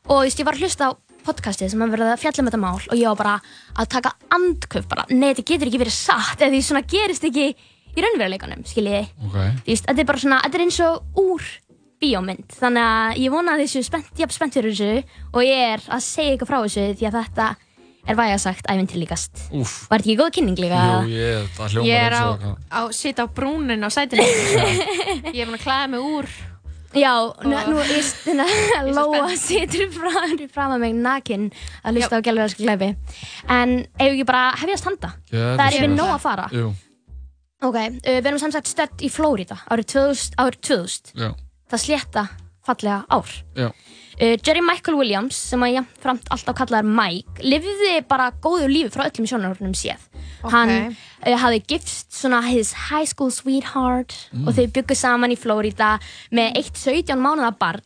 Og 0.05 0.15
þú 0.15 0.21
veist, 0.25 0.39
ég 0.41 0.47
var 0.47 0.57
að 0.57 0.65
hlusta 0.65 0.89
á 0.89 0.91
podcastið 1.25 1.71
sem 1.73 1.81
að 1.81 1.93
verða 1.95 2.13
að 2.13 2.21
fjalla 2.21 2.43
um 2.43 2.49
þetta 2.49 2.61
mál 2.61 2.79
og 2.79 2.97
ég 2.99 3.09
var 3.09 3.17
bara 3.17 3.35
að 3.81 3.91
taka 3.95 4.11
andköf 4.35 4.87
bara, 4.91 5.05
nei 5.09 5.31
þetta 5.31 5.45
getur 5.51 5.71
ekki 5.71 5.81
verið 5.81 5.95
satt 5.95 6.41
eða 6.41 6.53
því 6.53 6.61
svona 6.67 6.83
gerist 6.85 7.25
ekki 7.25 7.47
í 7.95 8.03
raunveruleikanum, 8.03 8.65
skiljiði. 8.67 9.05
Ok. 9.25 9.37
Þú 9.63 9.71
veist, 9.71 9.87
þetta 9.87 10.03
er 10.03 10.09
bara 10.09 10.21
svona, 10.21 10.41
þetta 10.43 10.59
er 10.59 10.65
eins 10.65 10.79
og 10.85 11.21
úr 11.21 11.45
bíómynd, 12.03 12.57
þannig 12.59 12.89
að 12.91 13.21
ég 13.23 13.33
vona 13.33 13.55
að 13.55 13.63
þessu 13.63 13.83
spennt, 13.87 14.11
jafn 14.19 14.35
spennt 14.35 14.57
fyrir 14.57 14.75
þessu 14.75 15.21
og 15.31 15.45
ég 15.45 15.61
er 15.75 15.85
að 15.95 16.03
segja 16.03 16.35
ykkur 16.35 16.49
frá 16.49 16.57
þessu 16.59 16.87
því 16.99 17.07
að 17.09 17.17
þetta 17.21 17.47
er 18.07 18.15
væga 18.19 18.37
sagt 18.41 18.67
æfintýr 18.69 18.99
líkast. 19.03 19.45
Úf. 19.51 19.75
Var 19.89 19.99
þetta 20.01 20.09
ekki 20.11 20.17
góð 20.21 20.33
kynning 20.37 20.59
líka? 20.61 20.81
Jú, 21.05 21.13
ég, 21.13 21.47
það 21.57 21.71
hljómar 21.75 21.87
Ég 21.89 22.03
er 22.05 22.13
á, 22.13 22.21
eins 22.21 22.25
og 22.25 22.35
eitthvað. 22.35 22.57
á 22.69 22.81
sitt 22.93 23.19
á 23.21 23.25
brúnin 23.37 23.85
á 23.85 23.89
sætinu. 23.93 24.25
ég 25.35 25.41
er 25.41 25.47
búin 25.49 25.57
að 25.59 25.63
klæða 25.65 25.87
mig 25.95 25.99
úr. 26.05 26.29
Já, 26.95 27.11
nú, 27.43 27.51
nú 27.73 27.79
er 27.83 27.89
þetta 27.91 28.83
Lóa 28.95 29.33
situr 29.35 29.89
fram, 29.91 30.37
fram 30.53 30.75
að 30.77 30.83
mig 30.85 30.93
nakin 30.95 31.49
að 31.83 31.97
hlusta 31.97 32.21
á 32.21 32.23
gælverðarska 32.23 32.63
glæfi. 32.63 32.87
En 33.51 33.73
ef 33.99 34.05
ekki 34.13 34.27
bara 34.29 34.45
hefjast 34.61 34.87
handa? 34.87 35.09
Já, 35.27 35.43
Það 35.59 35.65
er 35.65 35.77
yfir 35.81 35.91
nóg 35.91 36.13
að 36.13 36.23
fara. 36.23 36.47
Jú, 36.55 36.69
Ok, 37.65 37.75
uh, 37.75 37.99
við 38.05 38.27
erum 38.29 38.39
sem 38.39 38.51
sagt 38.53 38.67
stödd 38.69 39.01
í 39.03 39.09
Flórida 39.09 39.55
árið 39.71 39.87
2000, 39.95 40.35
árið 40.43 40.57
2000. 40.69 41.13
já, 41.17 41.29
Það 41.71 41.81
slétta 41.81 42.23
fallega 42.67 42.97
ár. 43.09 43.31
já. 43.57 43.69
Uh, 44.15 44.37
Jerry 44.39 44.61
Michael 44.63 44.95
Williams, 44.95 45.35
sem 45.35 45.63
að 45.65 45.73
jafnframt 45.79 46.29
alltaf 46.31 46.55
kallaðar 46.55 46.87
Mike, 46.87 47.41
lifði 47.43 47.97
bara 48.07 48.29
góðu 48.43 48.69
lífi 48.71 48.93
frá 48.93 49.09
öllum 49.09 49.27
sjónarhornum 49.27 49.75
séð. 49.75 50.05
Hann 50.53 50.71
uh, 50.71 51.35
hafði 51.41 51.59
gifst 51.73 52.15
svona 52.15 52.39
his 52.45 52.71
high 52.87 53.07
school 53.09 53.33
sweetheart 53.33 54.15
og 54.45 54.53
þau 54.55 54.65
byggu 54.77 54.95
saman 54.95 55.33
í 55.33 55.39
Florida 55.39 55.95
með 56.31 56.61
eitt 56.61 56.79
17 56.79 57.19
mánuða 57.19 57.51
barn. 57.59 57.83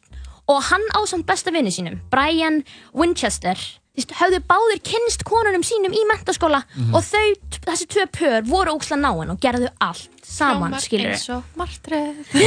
Og 0.50 0.62
hann 0.70 0.86
á 0.94 1.00
samt 1.10 1.28
besta 1.30 1.54
vinnu 1.54 1.74
sínum, 1.74 2.00
Brian 2.14 2.64
Winchester, 2.94 3.58
höfðu 3.98 4.40
báðir 4.50 4.80
kynst 4.86 5.26
konunum 5.28 5.66
sínum 5.66 5.94
í 5.94 6.06
mentaskóla 6.10 6.62
og 6.94 7.04
þau, 7.04 7.26
þessi 7.66 7.90
tvö 7.90 8.06
pör, 8.16 8.46
voru 8.48 8.78
ókslega 8.78 9.02
náinn 9.02 9.34
og 9.34 9.42
gerðu 9.44 9.70
allt 9.84 10.10
saman, 10.30 10.70
Hljómar 10.70 10.84
skilur 10.84 11.12
eins 11.14 11.28
og 11.34 11.60
martröð. 11.60 12.20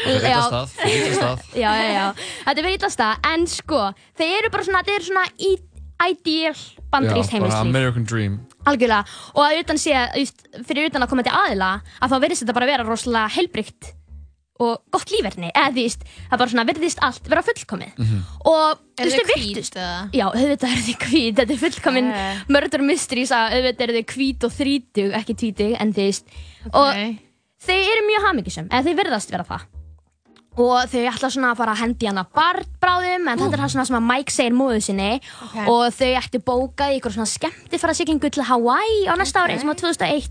Það 0.00 0.10
er 0.10 0.26
eitthvað 0.26 0.46
stað, 0.48 0.72
það 0.74 0.84
er 0.84 0.94
eitthvað 0.94 1.16
stað. 1.18 1.42
já, 1.62 1.70
já, 1.70 1.88
já, 1.94 2.06
þetta 2.46 2.56
er 2.56 2.64
verið 2.66 2.78
ítast 2.78 3.00
það 3.00 3.28
en 3.30 3.46
sko, 3.54 3.82
þeir 4.18 4.36
eru 4.40 4.52
bara 4.54 4.66
svona, 4.66 4.82
þeir 4.86 4.96
eru 4.98 5.08
svona 5.10 5.26
ideal 5.38 6.56
bandarískt 6.90 7.34
Já, 7.36 7.42
bara 7.44 7.60
American 7.62 8.06
Dream. 8.08 8.38
algjörlega, 8.66 9.04
og 9.36 9.42
að 9.44 9.60
utan 9.62 9.80
sé 9.80 9.94
að 9.94 10.18
just, 10.24 10.44
fyrir 10.66 10.90
utan 10.90 11.04
að 11.06 11.12
koma 11.12 11.24
til 11.26 11.36
aðila 11.36 11.70
að 12.00 12.12
þá 12.12 12.16
verðist 12.24 12.44
þetta 12.44 12.56
bara 12.58 12.70
vera 12.72 12.86
rosalega 12.88 13.34
heilbrygt 13.36 13.92
og 14.60 14.82
gott 14.92 15.08
líferni, 15.14 15.48
eða 15.56 15.72
því 15.72 15.84
það 15.96 16.36
bara 16.42 16.52
svona 16.52 16.64
verðist 16.68 17.00
allt 17.06 17.30
vera 17.32 17.42
fullkomið. 17.46 18.04
Og 18.44 18.76
þú 18.76 19.00
Er 19.00 19.08
veist, 19.08 19.16
þau 19.16 19.40
virtust 19.40 19.78
já, 20.12 20.26
auðvitað 20.28 20.70
eru 20.74 20.84
þið 20.90 20.98
hvít, 21.06 21.34
þetta 21.40 21.54
er 21.56 21.60
fullkomin 21.64 22.10
Eh. 22.12 22.44
murder 22.52 22.84
mystery, 22.84 23.24
að 23.24 23.56
auðvitað 23.56 23.84
eru 23.88 23.98
þið 23.98 24.06
hvít 24.14 24.44
og 24.44 24.52
þrítug, 24.58 25.10
ekki 25.20 25.34
tvítug, 25.42 25.76
en 25.80 25.92
þú 25.96 26.06
veist. 26.10 26.24
Og 26.72 27.02
þau 27.66 27.76
eru 27.80 28.06
mjög 28.10 28.26
hamingisum, 28.28 28.68
eða 28.68 28.84
þau 28.90 28.98
verðast 29.04 29.30
vera 29.32 29.44
það. 29.48 29.68
Og 30.60 30.88
þau 30.90 31.02
ætla 31.08 31.28
svona 31.30 31.52
að 31.54 31.60
fara 31.60 31.72
að 31.72 31.80
hendi 31.84 32.06
hana 32.10 32.24
barn 32.34 32.64
bráðum 32.82 33.28
en 33.30 33.38
þetta 33.38 33.54
er 33.54 33.60
það 33.62 33.70
svona 33.70 33.86
sem 33.86 33.96
að 33.96 34.08
Mike 34.10 34.32
segir 34.34 34.52
móðu 34.58 34.80
sinni. 34.82 35.20
Ok. 35.46 35.68
og 35.70 35.84
þau 35.94 36.10
ættu 36.20 36.40
bókað 36.42 36.90
í 36.92 36.98
ykkur 36.98 37.14
svona 37.14 37.30
skemmtifara 37.30 37.94
siglingu 37.94 38.28
til 38.34 38.42
Hawaii 38.44 39.06
á 39.06 39.14
næsta 39.16 39.44
ári 39.46 39.56
sem 39.62 39.70
á 39.70 39.74
2001 39.78 40.28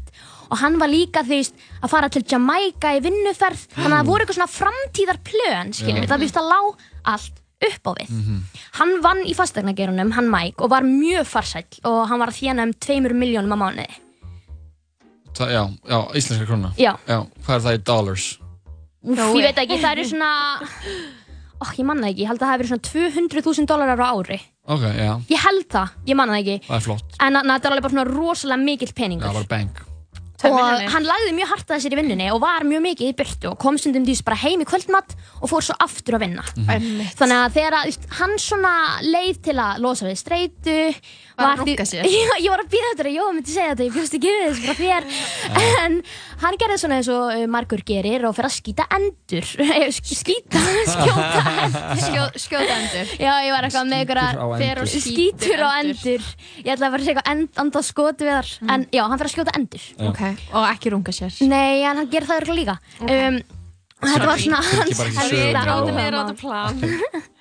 og 0.50 0.58
hann 0.62 0.79
var 0.82 0.89
líka 0.91 1.24
þú 1.25 1.36
veist 1.38 1.56
að 1.82 1.91
fara 1.94 2.10
til 2.13 2.24
Jamaica 2.27 2.96
í 2.98 3.03
vinnuferð. 3.06 3.68
Þannig 3.75 3.94
að 3.94 4.00
það 4.00 4.10
voru 4.10 4.25
eitthvað 4.25 4.39
svona 4.39 4.56
framtíðar 4.56 5.22
plön 5.29 5.74
skilur 5.77 6.10
það 6.10 6.25
býst 6.25 6.39
að 6.41 6.50
lá 6.51 6.60
allt 7.13 7.39
upp 7.70 7.89
á 7.89 7.91
við. 8.00 8.12
Hann 8.79 8.94
vann 9.03 9.24
í 9.27 9.34
fastegnagerunum, 9.36 10.13
hann 10.15 10.29
Mike 10.32 10.63
og 10.63 10.72
var 10.72 10.86
mjög 10.88 11.27
farsæll. 11.27 11.82
Og 11.89 12.06
hann 12.10 12.22
var 12.22 12.32
að 12.32 12.39
þjána 12.39 12.70
um 12.70 12.75
2 12.88 13.01
miljónum 13.13 13.56
á 13.56 13.58
mánuði. 13.60 13.98
Það, 15.39 15.51
já, 15.53 15.63
já, 15.88 16.00
íslenska 16.20 16.46
krona. 16.50 16.72
já, 16.75 16.94
Já, 17.08 17.20
hvað 17.46 17.56
er 17.56 17.65
það 17.65 17.75
í 17.77 17.84
dollars? 17.88 18.27
Úf, 19.00 19.20
ég 19.39 19.46
veit 19.46 19.60
ekki, 19.62 19.77
það 19.79 19.91
eru 19.94 20.08
svona 20.10 20.32
oh, 21.60 21.70
ég 21.77 21.86
manna 21.88 22.10
ekki, 22.10 22.25
ég 22.25 22.32
held 22.32 22.41
að 22.41 22.46
það 22.46 22.51
hefur 22.51 22.63
verið 22.63 22.72
svona 22.74 22.88
200.000 22.89 23.70
dólarar 23.70 24.03
á 24.03 24.10
ári. 24.12 24.39
Ok, 24.70 24.84
já, 24.84 25.13
ég 25.32 25.46
held 25.46 25.68
það, 25.72 25.94
ég 26.10 26.20
manna 26.20 26.36
það 26.36 26.41
ekki. 26.44 26.68
Það 26.68 26.75
er 26.79 26.86
flott. 26.88 27.15
en 27.20 27.39
þetta 27.39 27.70
er 27.70 27.75
alveg 27.75 27.86
bara 27.86 27.96
svona 27.96 28.10
rosalega 28.10 28.65
mikill 28.65 28.91
Já, 28.91 28.98
peningur 29.00 29.39
bara 29.39 29.51
bank. 29.53 29.79
Og 30.48 30.86
hann 30.93 31.08
lagði 31.08 31.34
mjög 31.36 31.50
hart 31.51 31.74
að 31.75 31.81
sér 31.84 31.96
í 31.96 32.00
vinnunni 32.00 32.29
og 32.31 32.39
var 32.43 32.63
mjög 32.67 32.84
mikið 32.86 33.12
í 33.12 33.15
byrtu 33.19 33.50
og 33.51 33.58
kom 33.60 33.79
stundum 33.81 34.05
dýs 34.08 34.22
bara 34.24 34.39
heim 34.39 34.63
í 34.63 34.67
kvöldmatt 34.69 35.15
og 35.41 35.51
fór 35.51 35.65
svo 35.65 35.75
aftur 35.84 36.15
að 36.15 36.24
vinna. 36.27 36.46
Einmitt. 36.69 37.15
þannig 37.19 37.41
að 37.41 37.58
þegar 37.58 37.77
að, 37.79 38.08
hann 38.22 38.36
svona 38.39 38.74
leið 39.03 39.41
til 39.50 39.58
að 39.60 39.81
losa 39.84 40.08
við 40.08 40.22
streitu 40.22 40.77
Var 41.39 41.53
að 41.53 41.62
runka 41.63 41.86
sér. 41.88 42.08
Já, 42.13 42.34
ég 42.43 42.50
var 42.53 42.63
að 42.63 42.69
býða 42.74 42.89
eftir 42.93 43.10
að 43.10 43.15
Jóa 43.17 43.31
myndi 43.36 43.53
segja 43.53 43.72
þetta, 43.74 43.86
ég 43.88 43.93
bjóst 43.96 44.15
ekki 44.19 44.34
við 44.34 44.43
þessu 44.46 44.62
frá 44.65 44.75
þér 44.79 45.03
en 45.86 45.98
hann 46.43 46.58
gerði 46.62 46.77
svona 46.81 46.98
eins 47.00 47.10
og 47.13 47.24
uh, 47.34 47.46
margur 47.51 47.84
gerir 47.88 48.25
og 48.29 48.36
fer 48.38 48.48
að 48.50 48.55
skýta 48.58 48.86
endur 49.00 49.50
Eh, 49.79 49.88
sk- 49.96 50.17
skýta, 50.19 50.62
skjóta 50.93 51.43
endur 51.65 52.03
Skjó, 52.03 52.25
skjóta 52.46 52.77
endur. 52.79 53.13
Já, 53.19 53.31
ég 53.46 53.53
var 53.55 53.67
eitthvað 53.69 53.89
með 53.91 53.98
á 53.98 54.00
einhverja 54.00 54.50
Fer 54.63 54.81
og 54.81 54.88
endur. 54.89 55.05
skítur 55.05 55.63
á 55.63 55.69
endur. 55.84 56.27
Ég 56.63 56.74
ætla 56.74 56.89
að 56.89 56.96
fara 56.96 57.00
að 57.00 57.08
segja 57.08 57.15
eitthvað 57.19 57.31
end, 57.36 57.50
anda 57.65 57.84
skot 57.89 58.24
við 58.25 58.34
þar 58.36 58.51
En 58.75 58.86
já, 58.96 59.03
hann 59.05 59.19
fer 59.22 59.29
að 59.29 59.36
skjóta 59.38 59.55
endur 59.60 59.88
Ok. 60.10 60.22
Og 60.53 60.67
ekki 60.74 60.93
runga 60.96 61.15
sér. 61.15 61.39
Nei, 61.50 61.81
en 61.86 62.01
hann 62.03 62.12
gerir 62.12 62.29
það 62.29 62.43
örugglega 62.43 62.58
líka 62.60 62.75
um, 63.05 63.39
og 64.00 64.08
Þetta 64.08 64.27
var 64.29 64.39
svona 64.39 64.60
hans 64.63 65.00
bara. 65.00 65.10
Grátum 65.12 65.74
áhugamál. 65.74 66.05
er 66.05 66.15
á 66.15 66.22
þetta 66.24 66.36
plan. 66.39 66.75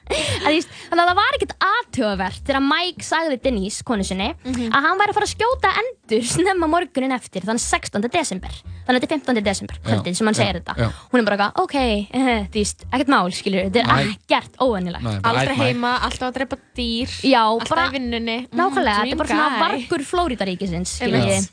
Þannig 0.09 1.03
að 1.03 1.09
það 1.09 1.19
var 1.19 1.37
ekkert 1.37 1.55
aðtjóðavert 1.69 2.43
þegar 2.49 2.63
Mike 2.65 3.05
sagði 3.05 3.39
Denise, 3.45 3.85
konu 3.85 4.05
sinni 4.07 4.31
að 4.33 4.87
hann 4.87 4.99
væri 5.01 5.13
að 5.13 5.19
fara 5.19 5.29
að 5.29 5.35
skjóta 5.35 5.73
endur 5.83 6.25
snemma 6.25 6.69
morgunin 6.71 7.13
eftir 7.17 7.45
þannig 7.45 7.61
16. 7.65 8.09
desember 8.13 8.55
þannig 8.89 8.89
að 8.89 9.01
þetta 9.05 9.09
er 9.09 9.19
15. 9.19 9.43
desember, 9.45 9.81
kvöldið 9.85 10.17
sem 10.17 10.27
hann 10.31 10.39
já, 10.39 10.41
segir 10.41 10.61
þetta 10.63 10.75
já. 10.81 10.89
hún 11.13 11.21
er 11.21 11.27
bara 11.29 11.37
eitthvað, 11.37 11.61
ok, 11.65 11.77
uh, 12.17 12.47
þú 12.49 12.63
veist, 12.63 12.87
ekkert 12.89 13.13
mál 13.13 13.33
skilur, 13.37 13.69
þetta 13.69 13.85
er 13.85 14.09
ekkert 14.09 14.57
ætt 14.59 15.53
mæ. 15.53 15.59
heima, 15.59 15.93
alltaf 16.07 16.29
að 16.31 16.39
drepa 16.39 16.59
dýr. 16.79 17.13
Já, 17.29 17.43
Alltaf 17.45 17.69
bara 17.75 17.87
í 17.89 17.95
vinnunni. 17.99 18.39
Nákvæmlega, 18.49 18.97
Mm, 18.99 19.05
þetta 19.05 19.13
er 19.13 19.21
bara 19.21 19.29
svona 19.29 19.61
vargur 19.61 20.05
Flóridaríkisins, 20.09 20.95
Einmitt. 21.03 21.23
skiljið. 21.23 21.51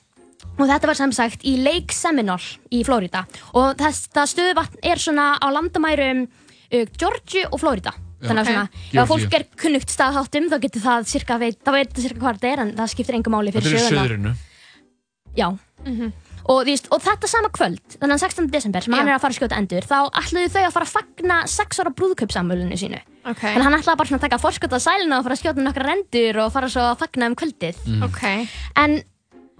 Og 0.55 0.69
þetta 0.69 0.87
var 0.87 0.95
sem 0.95 1.11
sagt 1.11 1.43
í 1.43 1.57
Lake 1.63 1.93
Seminole 1.93 2.59
í 2.71 2.83
Flórida. 2.87 3.25
Og 3.53 3.75
þess, 3.75 4.07
það 4.15 4.31
stöðuvatn 4.31 4.79
er 4.83 4.95
svona 5.01 5.27
á 5.41 5.47
landamærum 5.51 6.25
uh, 6.27 6.85
Georgia 6.97 7.49
og 7.51 7.59
Flórida. 7.59 7.91
Þannig 8.23 8.41
að 8.41 8.51
svona, 8.51 8.67
ef 9.03 9.09
fólk 9.11 9.33
er 9.39 9.43
kunnugt 9.59 9.91
staðháttum 9.91 10.45
þá 10.51 10.57
getur 10.63 10.81
það 10.85 11.07
cirka 11.11 11.37
veit, 11.41 11.57
það 11.65 11.73
veit 11.79 11.97
cirka 12.05 12.19
hvað 12.23 12.37
þetta 12.39 12.51
er 12.53 12.61
en 12.63 12.75
það 12.77 12.91
skiptir 12.93 13.17
engum 13.19 13.35
máli 13.35 13.51
Þetta 13.51 13.65
fyrir 13.67 13.75
er 13.75 13.81
í 13.81 13.89
söguna. 13.89 14.05
söðrinu. 14.05 14.35
Já. 15.35 15.47
og, 16.45 16.59
þú 16.61 16.69
veist, 16.69 16.87
og 16.93 17.01
þetta 17.03 17.27
sama 17.29 17.49
kvöld, 17.53 17.81
þannig 17.99 18.15
að 18.15 18.21
16. 18.23 18.47
desember 18.53 18.85
sem 18.85 18.93
hann 18.95 19.07
Já. 19.07 19.11
er 19.11 19.17
að 19.17 19.23
fara 19.25 19.33
að 19.35 19.39
skjóta 19.39 19.57
endur, 19.59 19.87
þá 19.89 19.97
ætluðu 20.21 20.51
þau 20.53 20.61
að 20.63 20.75
fara 20.77 20.87
að 20.87 20.93
fagna 20.95 21.39
6 21.55 21.81
ára 21.83 21.93
brúðkaupsamölinu 21.99 22.77
sínu. 22.79 23.01
Ok. 23.25 23.41
Þannig 23.41 23.59
að 23.59 23.65
hann 23.67 23.77
ætlaði 23.79 23.99
bara 23.99 24.09
svona 24.11 24.21
að 24.21 24.25
taka 24.29 24.41
forskot 24.45 24.75
á 24.77 24.79
sæluna 24.85 25.19
og 25.19 25.25
fara 25.27 25.35
að 25.35 25.41
skjóta 25.41 25.65
nokkra 25.65 25.95
endur 25.97 26.39
og 26.45 26.53
fara 26.55 26.69
svo 26.71 26.85
að 26.85 26.99
fagna 27.03 27.29
um 27.31 27.35
kvöldið. 27.41 27.81
Ok. 28.05 28.21
En 28.83 28.97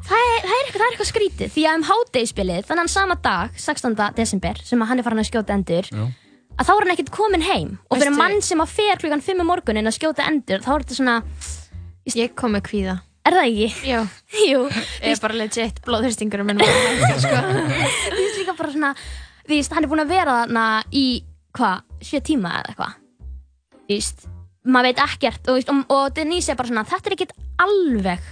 það 0.05 0.21
er, 0.21 0.38
það, 0.45 0.53
er 0.53 0.62
eitthvað, 0.62 0.75
það 0.75 0.85
er 0.85 0.91
eitthvað 0.93 1.09
skrítið 1.12 1.53
því 1.55 1.65
að 1.65 1.79
um 1.81 1.88
hádegisbilið, 1.89 2.67
þannig 2.69 2.93
sama 2.93 3.17
dag, 3.25 3.57
16. 3.57 3.97
desember, 4.21 4.62
sem 4.63 4.81
að 4.85 4.91
hann 4.93 5.01
er 5.01 5.07
farin 5.09 5.24
að 5.25 5.29
skjóta 5.31 5.57
endur, 5.57 5.89
Já. 5.89 6.05
Að 6.55 6.67
þá 6.67 6.71
er 6.75 6.85
hann 6.85 6.93
ekkert 6.95 7.12
komin 7.15 7.43
heim. 7.45 7.69
Og 7.89 7.97
fyrir 8.00 8.12
Veistu- 8.13 8.21
mann 8.21 8.41
sem 8.41 8.62
að 8.63 8.74
fer 8.77 9.01
klukkan 9.01 9.21
5 9.25 9.41
um 9.43 9.47
morgunin 9.51 9.88
að 9.89 9.97
skjóta 10.00 10.27
endur, 10.29 10.62
þá 10.63 10.71
er 10.75 10.85
þetta 10.85 10.97
svona, 11.01 11.17
Ég 12.15 12.35
kom 12.38 12.53
með 12.53 12.62
kvíða. 12.69 12.95
er 13.25 13.33
það 13.33 13.47
ekki? 13.50 13.88
Já. 13.89 14.00
Jú, 14.51 14.59
Ég 15.01 15.15
er 15.15 15.21
bara 15.24 15.33
legit 15.39 15.79
blóðhristingur 15.85 16.43
um 16.43 16.51
minn. 16.51 16.62
Sko. 17.24 17.39
þú 17.39 18.19
veist 18.19 18.38
líka 18.39 18.53
var 18.53 18.59
bara 18.62 18.71
svona 18.75 18.91
þú 19.45 19.55
veist, 19.55 19.74
hann 19.74 19.83
er 19.83 19.89
búinn 19.89 20.03
að 20.05 20.13
vera 20.13 20.35
þarna 20.43 20.65
í 20.93 21.05
hvað, 21.57 21.81
sjö 22.05 22.21
tíma 22.25 22.51
eða 22.59 22.69
eitthvað 22.75 22.93
þú 23.74 23.95
veist, 23.95 24.25
maður 24.65 24.88
veit 24.91 25.01
ekkert 25.07 25.41
og, 25.41 25.50
þú 25.50 25.57
veist, 25.57 25.69
og, 25.74 25.83
og 25.97 26.13
Denise 26.17 26.53
er 26.53 26.59
bara 26.62 26.69
svona 26.71 26.85
þetta 26.89 27.09
er 27.12 27.15
ekkert 27.17 27.35
alveg 27.65 28.29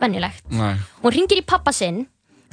venjulegt 0.00 0.50
Nei. 0.52 0.74
hún 1.04 1.14
ringir 1.14 1.40
í 1.40 1.46
pappa 1.46 1.72
sinn 1.76 2.02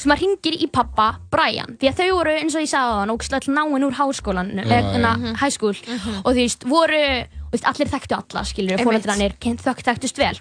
sem 0.01 0.13
að 0.13 0.23
ringir 0.23 0.57
í 0.57 0.67
pappa 0.73 1.07
Brian. 1.33 1.75
Því 1.81 1.91
að 1.91 1.99
þau 1.99 2.09
voru 2.17 2.37
eins 2.39 2.55
og 2.57 2.65
ég 2.65 2.71
sagði 2.71 2.93
á 2.93 2.99
hann 3.01 3.13
og 3.13 3.49
náinn 3.51 3.87
úr 3.87 3.97
háskólan 3.99 4.51
eða 4.63 4.79
já. 4.97 5.35
high 5.41 5.53
school. 5.53 5.75
Og 6.23 6.31
þú 6.31 6.37
veist 6.39 6.65
voru 6.67 7.03
þú 7.51 7.57
veist, 7.57 7.67
allir 7.67 7.91
þekktu 7.91 8.17
alla 8.17 8.45
skilur 8.47 8.85
þökk 9.61 9.83
þekktust 9.87 10.21
vel. 10.21 10.35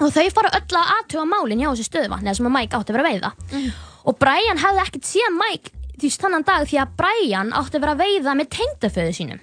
Og 0.00 0.10
þau 0.12 0.26
fara 0.34 0.52
öll 0.56 0.76
að 0.78 0.92
aðtuga 0.96 1.24
málin 1.28 1.60
hjá 1.60 1.70
þessu 1.70 1.86
stöðvatni 1.88 2.30
eða 2.30 2.38
sem 2.38 2.48
að 2.48 2.54
Mike 2.56 2.78
átti 2.78 2.92
að 2.92 2.98
vera 2.98 3.08
að 3.08 3.12
veiða. 3.12 3.30
Og 4.08 4.18
Brian 4.18 4.60
hefði 4.62 4.84
ekkert 4.86 5.08
séð 5.08 5.32
Mike 5.38 5.74
því 5.92 6.08
veist, 6.08 6.22
þannan 6.22 6.46
dag 6.48 6.68
því 6.68 6.78
að 6.82 6.94
Brian 6.98 7.52
átti 7.54 7.78
að 7.78 7.84
vera 7.84 7.96
að 7.96 8.02
veiða 8.02 8.36
með 8.38 8.52
tengdaföðu 8.56 9.16
sínum 9.16 9.42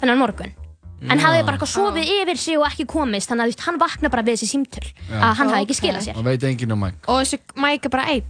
þennan 0.00 0.20
morgun. 0.20 0.52
En 1.00 1.16
Já. 1.16 1.24
hafði 1.24 1.44
bara 1.46 1.56
eitthvað 1.56 1.72
sofið 1.72 2.10
yfir 2.12 2.38
sig 2.40 2.58
og 2.60 2.66
ekki 2.68 2.84
komist 2.88 3.30
þannig 3.30 3.54
að 3.54 3.64
hann 3.64 3.78
vakna 3.80 4.10
bara 4.12 4.24
við 4.26 4.36
þessi 4.36 4.50
símtöl 4.50 4.84
Já. 4.84 5.16
að 5.16 5.30
hann 5.38 5.52
hafði 5.54 5.64
ekki 5.64 5.76
skilað 5.78 6.04
sér. 6.04 6.18
Og 6.20 6.26
veit 6.26 6.44
enginn 6.44 6.74
um 6.76 6.82
Mike. 6.84 7.00
Og 7.08 7.22
þessi 7.22 7.40
Mike 7.56 7.88
er 7.88 7.94
bara 7.94 8.04
einn. 8.12 8.26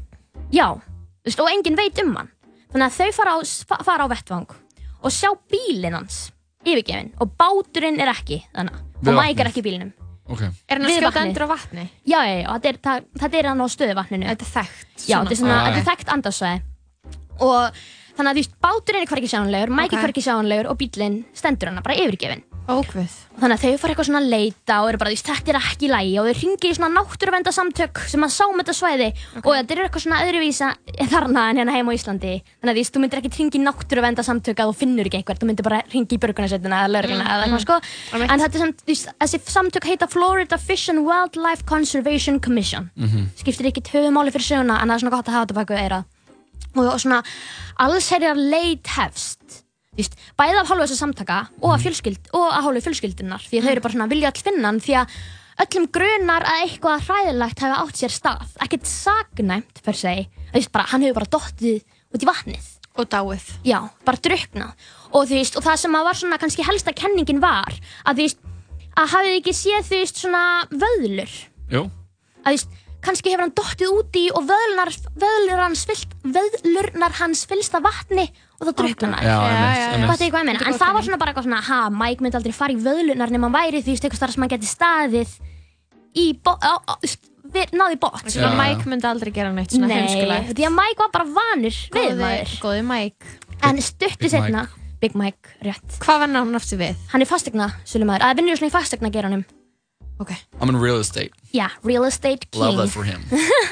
Já, 0.55 0.67
þú 0.75 1.29
veist, 1.31 1.41
og 1.45 1.51
enginn 1.53 1.77
veit 1.79 2.01
um 2.03 2.15
hann. 2.17 2.31
Þannig 2.73 2.87
að 2.87 2.99
þau 2.99 3.13
fara 3.17 3.33
á, 3.35 3.39
fa- 3.71 3.83
fara 3.87 4.07
á 4.07 4.13
vettvang 4.13 4.47
og 5.01 5.11
sjá 5.15 5.31
bílinn 5.51 5.97
hans 5.97 6.31
yfirgefin 6.67 7.13
og 7.21 7.33
báturinn 7.41 8.01
er 8.03 8.11
ekki 8.13 8.43
þannig 8.55 8.75
og 8.77 9.09
Mike 9.09 9.17
vatnið. 9.17 9.41
er 9.41 9.51
ekki 9.51 9.63
bílinnum 9.65 9.93
Ok. 10.31 10.43
Er 10.71 10.79
hann 10.79 10.85
að 10.87 10.93
skjóta 10.95 11.23
endur 11.27 11.43
á 11.43 11.49
vatni? 11.51 11.85
Já, 12.07 12.21
já, 12.23 12.35
já, 12.45 12.49
þetta 12.55 12.69
er, 12.71 12.77
það, 12.85 13.07
þetta 13.19 13.39
er 13.41 13.47
hann 13.51 13.59
á 13.59 13.67
stöðuvatninu. 13.75 14.27
Þetta 14.31 14.45
er 14.47 14.51
þekkt. 14.55 15.07
Já, 15.09 15.17
þetta 15.25 15.35
er 15.35 15.39
svona, 15.41 15.57
þetta 15.65 15.81
er 15.81 15.89
þekkt 15.89 16.13
andasvæði 16.15 16.61
og 17.41 17.81
þannig 18.15 18.31
að 18.31 18.37
þú 18.37 18.43
veist, 18.45 18.55
báturinn 18.63 19.03
er 19.03 19.11
hverki 19.11 19.31
sjáanlegur 19.33 19.73
Mike 19.75 19.91
Ok. 19.91 19.97
er 19.99 20.05
hverki 20.07 20.23
sjáanlegur 20.23 20.69
og 20.71 20.79
bílinn 20.79 21.17
stendur 21.35 21.71
hann 21.73 21.83
bara 21.83 21.97
yfirgefin 21.99 22.45
Ókvöð. 22.71 23.17
Þannig 23.41 23.57
að 23.57 23.63
þau 23.65 23.81
fara 23.81 23.93
eitthvað 23.93 24.07
svona 24.07 24.21
að 24.21 24.33
leita 24.35 24.77
og 24.83 24.89
eru 24.91 24.99
bara, 25.01 25.11
þú 25.11 25.17
veist, 25.17 25.29
þetta 25.31 25.51
er 25.53 25.59
ekki 25.59 25.87
í 25.87 25.91
lagi 25.91 26.13
og 26.21 26.27
þau 26.29 26.41
ringi 26.41 26.69
í 26.71 26.77
svona 26.77 26.91
náttúruvendasamtök 26.93 28.01
sem 28.13 28.27
að 28.27 28.33
sá 28.35 28.43
um 28.45 28.59
þetta 28.61 28.75
svæði 28.77 29.09
og 29.41 29.49
þetta 29.49 29.75
er 29.75 29.81
eitthvað 29.85 30.05
svona 30.05 30.19
öðruvísa 30.27 30.69
þarna 31.11 31.45
en 31.51 31.61
hérna 31.61 31.77
heima 31.77 31.95
á 31.95 31.97
Íslandi. 31.97 32.35
Þannig 32.61 32.71
að 32.71 32.77
þú 32.77 32.83
veist, 32.83 32.95
þú 32.95 33.03
myndir 33.05 33.23
ekki 33.23 33.33
ringi 33.39 33.59
í 33.59 33.65
náttúruvendasamtök 33.65 34.61
að 34.61 34.71
þú 34.71 34.77
finnur 34.83 35.09
ekki 35.11 35.21
eitthvað, 35.21 35.41
þú 35.41 35.49
myndir 35.51 35.69
bara 35.71 35.81
ringi 35.95 36.19
í 36.19 36.21
börgunarsveitina 36.27 36.83
eða 36.83 36.93
lögregluna 36.95 37.25
eða 37.25 37.47
eitthvað 37.49 37.65
sko. 37.65 37.79
Einmitt. 38.13 38.35
En 38.35 38.45
þetta 38.45 38.61
er 38.61 38.65
samt, 38.67 38.85
þessi 39.25 39.43
samtök 39.57 39.89
heita 39.89 40.11
Florida 40.11 40.61
Fish 40.61 40.93
and 40.93 41.07
Wildlife 41.09 41.65
Conservation 41.71 42.39
Commission. 42.45 42.91
Skiptir 43.41 43.71
ekki 43.73 43.83
töfumáli 43.89 44.35
fyrir 44.37 44.51
söguna 44.53 44.83
en 44.83 44.93
það 44.93 44.99
er 44.99 45.05
svona 45.07 45.17
gott 45.17 45.33
að 45.33 45.39
hafa 45.39 45.49
þetta 45.49 45.59
bak 45.63 45.75
við 45.75 45.83
eirað. 45.87 46.05
Og 46.79 47.01
svona 47.03 47.23
allsherjar 47.83 48.39
leit 48.39 48.87
hefst 48.99 49.65
veist, 50.01 50.17
bæði 50.39 50.61
af 50.61 50.71
hálfu 50.71 50.87
þessar 50.87 51.01
samtaka 51.05 51.39
og 51.61 51.75
af, 51.75 51.85
fjölskyld, 51.85 52.33
og 52.37 52.49
af 52.49 52.65
hálfu 52.67 52.83
fjölskyldunar 52.89 53.47
því 53.47 53.61
að 53.61 53.67
þau 53.69 53.73
eru 53.75 53.85
bara 53.85 53.97
svona 53.97 54.11
vilja 54.11 54.33
all 54.33 54.45
finna 54.49 54.69
hann 54.71 54.83
því 54.83 54.97
að 55.01 55.15
öllum 55.61 55.87
grunar 55.93 56.47
að 56.49 56.65
eitthvað 56.65 57.07
hræðilegt 57.09 57.65
hefði 57.65 57.81
átt 57.85 58.01
sér 58.01 58.15
stað 58.15 58.59
ekkert 58.65 58.91
sagnæmt 58.91 59.83
per 59.85 59.99
se. 59.99 60.15
Þú 60.51 60.57
veist 60.57 60.73
bara, 60.75 60.89
hann 60.93 61.05
hefur 61.05 61.21
bara 61.21 61.33
dottið 61.37 61.83
út 62.15 62.25
í 62.25 62.29
vatnið. 62.29 62.69
Og 62.99 63.07
dáið. 63.07 63.45
já, 63.65 63.79
bara 64.05 64.19
druknað 64.19 64.89
og 65.15 65.29
þú 65.31 65.37
veist, 65.39 65.57
og 65.57 65.63
það 65.65 65.77
sem 65.79 65.95
að 65.95 66.07
var 66.09 66.19
svona 66.19 66.39
kannski 66.43 66.65
helsta 66.67 66.93
kenningin 66.93 67.39
var 67.41 67.71
að 68.03 68.19
þú 68.19 68.25
veist, 68.25 68.41
að 68.99 69.13
hafið 69.15 69.37
ekki 69.39 69.55
séð 69.57 69.87
þú 69.87 70.01
veist 70.01 70.21
svona 70.21 70.43
vöðlur? 70.75 71.37
Jú. 71.71 71.85
Að 72.43 72.51
þú 72.51 72.57
veist, 72.57 72.80
kannski 73.05 73.33
hefur 73.33 73.45
hann 73.47 73.55
dottið 73.57 73.93
úti 73.97 74.23
og 74.37 74.45
vöðlunar, 74.49 74.91
vöðlur 75.23 75.63
hans 75.65 75.85
fyllt, 75.89 76.13
vöðlurnar 76.25 77.15
hans 77.21 77.45
fyllst 77.49 77.75
af 77.79 77.83
vatni 77.87 78.27
og 78.61 78.69
þá 78.69 78.73
drukna 78.83 79.11
hann? 79.21 80.51
En 80.51 80.77
það 80.77 80.93
var 80.95 81.03
svona 81.07 81.19
bara 81.21 81.33
eitthvað 81.33 81.47
svona, 81.49 81.61
ha, 81.71 81.81
Mike 81.91 82.21
myndi 82.25 82.37
aldrei 82.41 82.53
fara 82.57 82.75
í 82.75 82.81
vöðlunar 82.81 83.33
nema 83.33 83.49
hann 83.49 83.57
væri 83.57 83.83
því 83.87 83.97
eitthvað 83.99 84.21
starf 84.21 84.35
sem 84.37 84.45
hann 84.45 84.53
geti 84.53 84.69
staðið 84.71 85.37
í, 86.17 86.27
bo- 86.45 86.59
á, 86.61 86.73
á, 86.85 86.95
við- 87.55 87.73
náði 87.75 87.97
í 87.97 88.01
bótt. 88.03 88.27
Já, 88.35 88.51
Mike 88.59 88.89
myndi 88.91 89.09
aldrei 89.09 89.33
gera 89.35 89.53
neitt 89.55 89.71
svona 89.75 89.89
Nei, 89.91 89.97
heimskulegt. 90.03 90.53
því 90.59 90.67
að 90.69 90.75
Mike 90.77 90.99
var 91.05 91.11
bara 91.15 91.25
vanur 91.39 91.71
við 91.71 91.95
Góði, 91.95 92.19
maður. 92.21 92.83
Mike. 92.91 93.39
En 93.63 93.77
stuttu 93.85 94.19
Big 94.27 94.31
setna, 94.33 94.67
Big 95.01 95.15
Mike, 95.17 95.57
rétt. 95.65 95.97
Hvað 96.03 96.19
var 96.25 96.29
hann 96.37 96.55
aftur 96.59 96.79
við? 96.81 96.97
Hann 97.13 97.23
er 97.25 97.29
fastegna, 97.31 97.71
svolumæður, 97.85 98.25
að 98.29 98.37
vinnur 98.41 98.57
svona 98.61 98.71
í 98.73 98.75
fastegna 98.75 99.11
geranum. 99.13 99.45
Ok. 100.21 100.35
I'm 100.61 100.69
in 100.69 100.81
real 100.81 101.01
estate 101.01 101.31
Já, 101.57 101.71
real 101.85 102.05
estate 102.05 102.51
king. 102.51 102.63
Love 102.63 102.77
that 102.83 102.93
for 102.93 103.05
him 103.09 103.25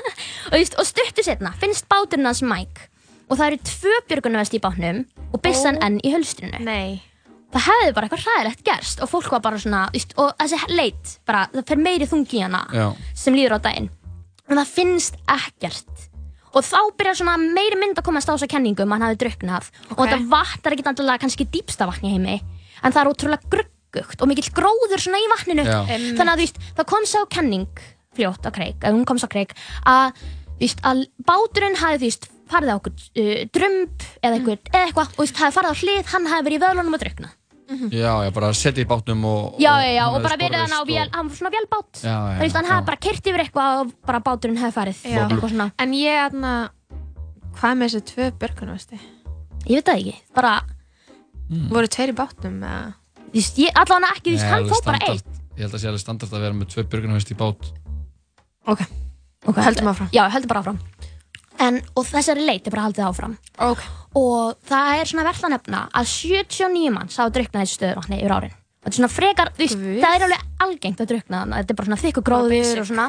og, 0.52 0.86
stuttu 0.88 1.24
setna 1.24 1.52
finnst 1.60 1.88
báturinn 1.90 2.28
hans 2.28 2.42
Mike 2.42 2.88
og 3.28 3.36
það 3.36 3.46
eru 3.50 3.60
tvö 3.68 3.98
björgunarvest 4.08 4.56
í 4.56 4.62
bátnum 4.64 5.04
og 5.28 5.42
byssan 5.44 5.76
Ó. 5.76 5.84
enn 5.84 6.00
í 6.00 6.14
hulstrinu. 6.14 6.62
Nei. 6.64 7.02
það 7.52 7.66
hefði 7.68 7.94
bara 7.96 8.08
eitthvað 8.08 8.24
hræðilegt 8.24 8.64
gerst 8.64 9.02
og 9.04 9.10
fólk 9.12 9.30
var 9.32 9.44
bara 9.44 9.60
svona, 9.60 9.86
og 9.92 10.32
þessi 10.40 10.60
leit 10.72 11.14
bara, 11.28 11.46
það 11.52 11.68
fer 11.68 11.82
meiri 11.84 12.08
þungi 12.08 12.40
í 12.40 12.44
hana 12.44 12.64
Já 12.72 12.86
sem 13.16 13.36
líður 13.36 13.58
á 13.60 13.66
daginn 13.68 13.90
og 14.48 14.56
það 14.56 14.70
finnst 14.72 15.18
ekkert 15.28 16.06
og 16.56 16.64
þá 16.64 16.78
byrjar 16.96 17.18
svona 17.20 17.36
meiri 17.40 17.76
mynd 17.80 17.98
að 18.00 18.06
komast 18.08 18.30
á 18.30 18.34
þessa 18.34 18.50
kenningu 18.50 18.84
um 18.84 18.92
að 18.92 18.96
hann 18.96 19.06
hafi 19.08 19.20
drukknað 19.22 19.68
og 19.92 19.98
þetta 20.00 20.20
vatn 20.32 20.68
er 20.68 20.76
ekki 20.76 20.86
alltaf 20.92 21.20
kannski 21.24 21.48
dýpsta 21.52 21.88
vatn 21.90 22.08
í 22.08 22.14
heimi 22.14 22.38
en 22.38 22.94
það 22.94 23.02
er 23.02 23.10
ótrúlega 23.12 23.50
gruggugt 23.92 24.22
og 24.24 24.28
mikill 24.30 24.50
gróður 24.56 25.00
svona 25.02 25.20
í 25.22 25.28
vatninu 25.32 25.64
Já. 25.66 25.78
þannig 25.88 26.32
að 26.34 26.42
veist, 26.44 26.58
það 26.78 26.88
kom 26.92 27.06
sá 27.08 27.20
kenning 27.32 27.84
fljótt 28.18 28.44
á 28.46 28.50
kreik, 28.50 28.82
ef 28.82 28.92
hún 28.94 29.04
kom 29.08 29.18
sá 29.20 29.28
kreik 29.30 29.54
að, 29.86 30.12
veist, 30.60 30.80
að 30.82 31.04
báturinn 31.28 31.76
hafi 31.78 32.00
veist, 32.06 32.28
farið 32.48 32.72
á 32.72 32.76
okkur 32.78 32.92
uh, 32.92 33.42
eða 34.22 34.34
eitthvað, 34.38 34.58
eða 34.72 34.84
eitthvað 34.86 35.12
og 35.14 35.20
veist, 35.24 35.36
hafi 35.42 35.54
farið 35.58 35.70
á 35.70 35.80
hlið, 35.82 36.06
hann 36.14 36.26
hafi 36.32 36.46
verið 36.48 36.58
í 36.58 36.64
vöðlunum 36.66 36.96
og 36.98 37.04
drukknað 37.04 37.34
Já, 37.92 38.24
já, 38.24 38.30
bara 38.32 38.48
setja 38.56 38.80
í 38.80 38.88
bátnum 38.88 39.24
og 39.28 39.58
Já, 39.60 39.74
já, 39.84 39.90
já, 39.92 40.04
og 40.08 40.14
hefði 40.16 40.24
bara 40.24 40.36
verið 40.40 40.62
hann 40.62 40.72
á 40.72 40.82
vél, 40.88 41.02
og- 41.04 41.16
hann 41.18 41.28
var 41.28 41.36
svona 41.36 41.50
vélbát 41.52 42.00
Já, 42.00 42.14
já, 42.16 42.36
Þú 42.38 42.40
veist, 42.46 42.56
hann 42.56 42.64
já. 42.64 42.70
hafði 42.72 42.86
bara 42.88 43.00
kyrt 43.04 43.26
yfir 43.28 43.42
eitthvað 43.44 43.80
og 43.82 43.90
bara 44.08 44.20
báturinn 44.24 44.56
hefði 44.56 44.76
farið 44.78 45.02
Já. 45.04 45.18
eitthvað 45.26 45.52
svona, 45.52 45.66
En 45.84 45.92
ég 45.92 46.16
aðna, 46.22 46.52
hvað 47.60 47.76
með 47.76 47.92
þessi 47.92 48.02
tvö 48.08 48.30
björgunarvesti? 48.40 49.00
ég 49.68 49.74
veit 49.76 49.84
það 49.90 50.00
ekki 50.00 50.14
bara, 50.32 50.54
Voru 51.68 51.88
tveir 51.92 52.10
í 52.12 52.16
bátnum 52.16 52.56
eða? 52.64 52.94
Allavega 53.32 54.12
ekki, 54.16 54.36
Nei, 54.36 54.48
hann 54.50 54.68
fór 54.68 54.82
bara 54.84 54.98
standard. 55.02 55.08
eitt 55.10 55.58
Ég 55.58 55.64
held 55.66 55.74
að 55.74 55.82
sé 55.82 55.88
alveg 55.90 56.00
standart 56.04 56.32
að 56.36 56.44
vera 56.46 56.54
með 56.54 56.68
tvö 56.72 56.84
björgunarvest 56.92 57.32
í 57.34 57.36
bát 57.38 57.68
Ok. 58.68 58.82
Ok, 59.48 59.56
Höldum 59.64 59.88
áfram. 59.90 60.08
Já, 60.12 60.24
höldum 60.30 60.48
bara 60.52 60.60
áfram 60.62 60.78
en, 61.58 61.80
Og 61.96 62.06
þessari 62.06 62.44
leit 62.46 62.66
er 62.66 62.74
bara 62.74 62.86
haldið 62.88 63.06
áfram 63.08 63.34
Ok. 63.66 63.82
Og 64.18 64.54
það 64.68 65.00
er 65.00 65.10
svona 65.10 65.26
verðt 65.26 65.44
að 65.48 65.54
nefna 65.56 65.82
að 65.98 66.08
79 66.12 66.92
manns 66.94 67.18
hafa 67.18 67.34
drukknað 67.34 67.64
þessu 67.66 67.78
stöðuvatni 67.80 68.20
yfir 68.22 68.34
árin 68.38 68.54
Þetta 68.78 68.92
er 68.92 68.96
svona 69.00 69.10
frekar, 69.10 69.50
þú 69.56 69.64
veist, 69.64 69.78
Guð. 69.82 70.00
það 70.04 70.14
er 70.18 70.24
alveg 70.28 70.42
algengt 70.64 71.00
að 71.02 71.08
drukkna 71.12 71.40
þannig 71.42 71.58
Þetta 71.62 71.72
er 71.74 71.78
bara 71.80 71.88
svona 71.90 72.02
þykku 72.04 72.22
gróður 72.28 72.82
og 72.84 72.86
svona 72.92 73.08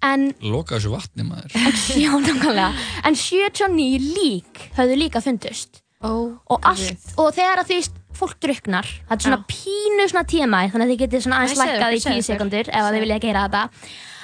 En 0.00 0.26
Loka 0.40 0.76
þessu 0.78 0.92
vatni 0.94 1.24
maður 1.28 1.56
Já, 2.04 2.10
nákvæmlega. 2.24 2.68
En 3.04 3.16
79 3.20 3.98
lík 4.16 4.60
höfðu 4.78 4.94
líka 4.96 5.20
fundust. 5.24 5.82
Ó. 6.00 6.10
Og, 6.48 6.58
allt, 6.64 7.10
og 7.20 7.34
þegar 7.36 7.60
að 7.60 7.68
því 7.70 7.78
fólk 8.16 8.38
druknar, 8.40 8.86
það 9.08 9.16
er 9.16 9.24
svona 9.26 9.40
pínu 9.48 10.06
svona 10.08 10.24
tíma 10.28 10.60
þannig 10.72 10.86
að 10.86 10.92
þið 10.94 11.00
getið 11.02 11.24
svona 11.26 11.40
aðeins 11.40 11.58
lækkað 11.60 11.80
í 11.80 11.98
okkur, 11.98 12.04
segðu 12.04 12.14
10 12.14 12.20
okkur. 12.20 12.28
sekundur 12.30 12.70
ef 12.70 12.80
að 12.86 12.94
þið 12.96 13.04
vilja 13.04 13.18
heyra 13.24 13.42
þetta. 13.44 13.62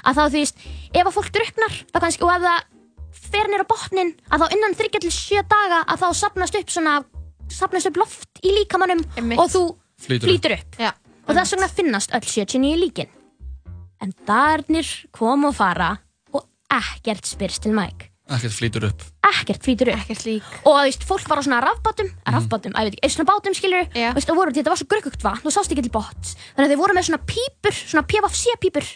Að 0.07 0.17
þá 0.17 0.23
þú 0.23 0.39
veist, 0.39 0.65
ef 0.97 1.03
að 1.11 1.15
fólk 1.17 1.31
druknar, 1.37 1.77
þá 1.93 1.99
kannski, 2.07 2.25
og 2.27 2.33
ef 2.33 2.47
það 2.47 2.73
fer 3.27 3.51
nýra 3.53 3.67
botnin, 3.69 4.13
að 4.31 4.43
þá 4.45 4.57
innan 4.57 4.77
3 4.81 4.91
til 5.05 5.13
7 5.19 5.45
daga 5.53 5.83
að 5.85 6.03
þá 6.03 6.09
sapnast 6.23 6.59
upp 6.61 6.73
svona, 6.73 6.95
sapnast 7.53 7.91
upp 7.91 8.01
loft 8.01 8.43
í 8.43 8.55
líkamannum 8.61 9.05
og 9.37 9.47
þú 9.53 9.63
Flýtur 10.01 10.17
upp. 10.17 10.27
flýtur 10.31 10.57
upp. 10.57 10.81
Já. 10.81 10.91
Og 11.27 11.35
þess 11.35 11.57
vegna 11.57 11.69
finnast 11.73 12.13
öll 12.17 12.25
79 12.25 12.77
líkin. 12.81 13.09
En 14.01 14.13
darnir 14.29 14.87
kom 15.17 15.45
og 15.49 15.57
fara 15.57 15.95
og 16.33 16.45
ekkert 16.71 17.27
spyrst 17.27 17.65
til 17.65 17.73
Mike. 17.77 18.13
Ekkert 18.27 18.57
flýtur 18.57 18.89
upp 18.89 19.03
Ekkert 19.27 19.63
flýtur 19.63 19.91
upp. 19.93 20.01
Ekkert 20.03 20.25
lík. 20.27 20.47
Og 20.65 20.75
þú 20.75 20.83
veist, 20.87 21.05
fólk 21.07 21.29
var 21.31 21.39
á 21.39 21.43
svona 21.47 21.61
rafbátum, 21.63 22.09
rafbátum, 22.27 22.75
að 22.75 22.89
ég 22.89 22.95
veit 22.95 22.99
ekki, 22.99 23.15
svona 23.15 23.31
bátum 23.31 23.55
skilur, 23.57 23.85
Já. 23.95 24.11
og 24.15 24.37
voru, 24.39 24.55
þetta 24.55 24.73
var 24.73 24.81
svo 24.81 24.89
gröggugt 24.91 25.23
vatn 25.27 25.47
og 25.47 25.55
sást 25.55 25.71
ekki 25.75 25.85
til 25.87 25.95
bótt. 25.95 26.35
Þannig 26.55 26.67
að 26.67 26.73
þeir 26.73 26.81
voru 26.83 26.97
með 26.97 27.09
svona 27.09 27.23
pípur, 27.31 27.75
svona 27.83 28.05
PFC 28.11 28.45
pípur, 28.63 28.87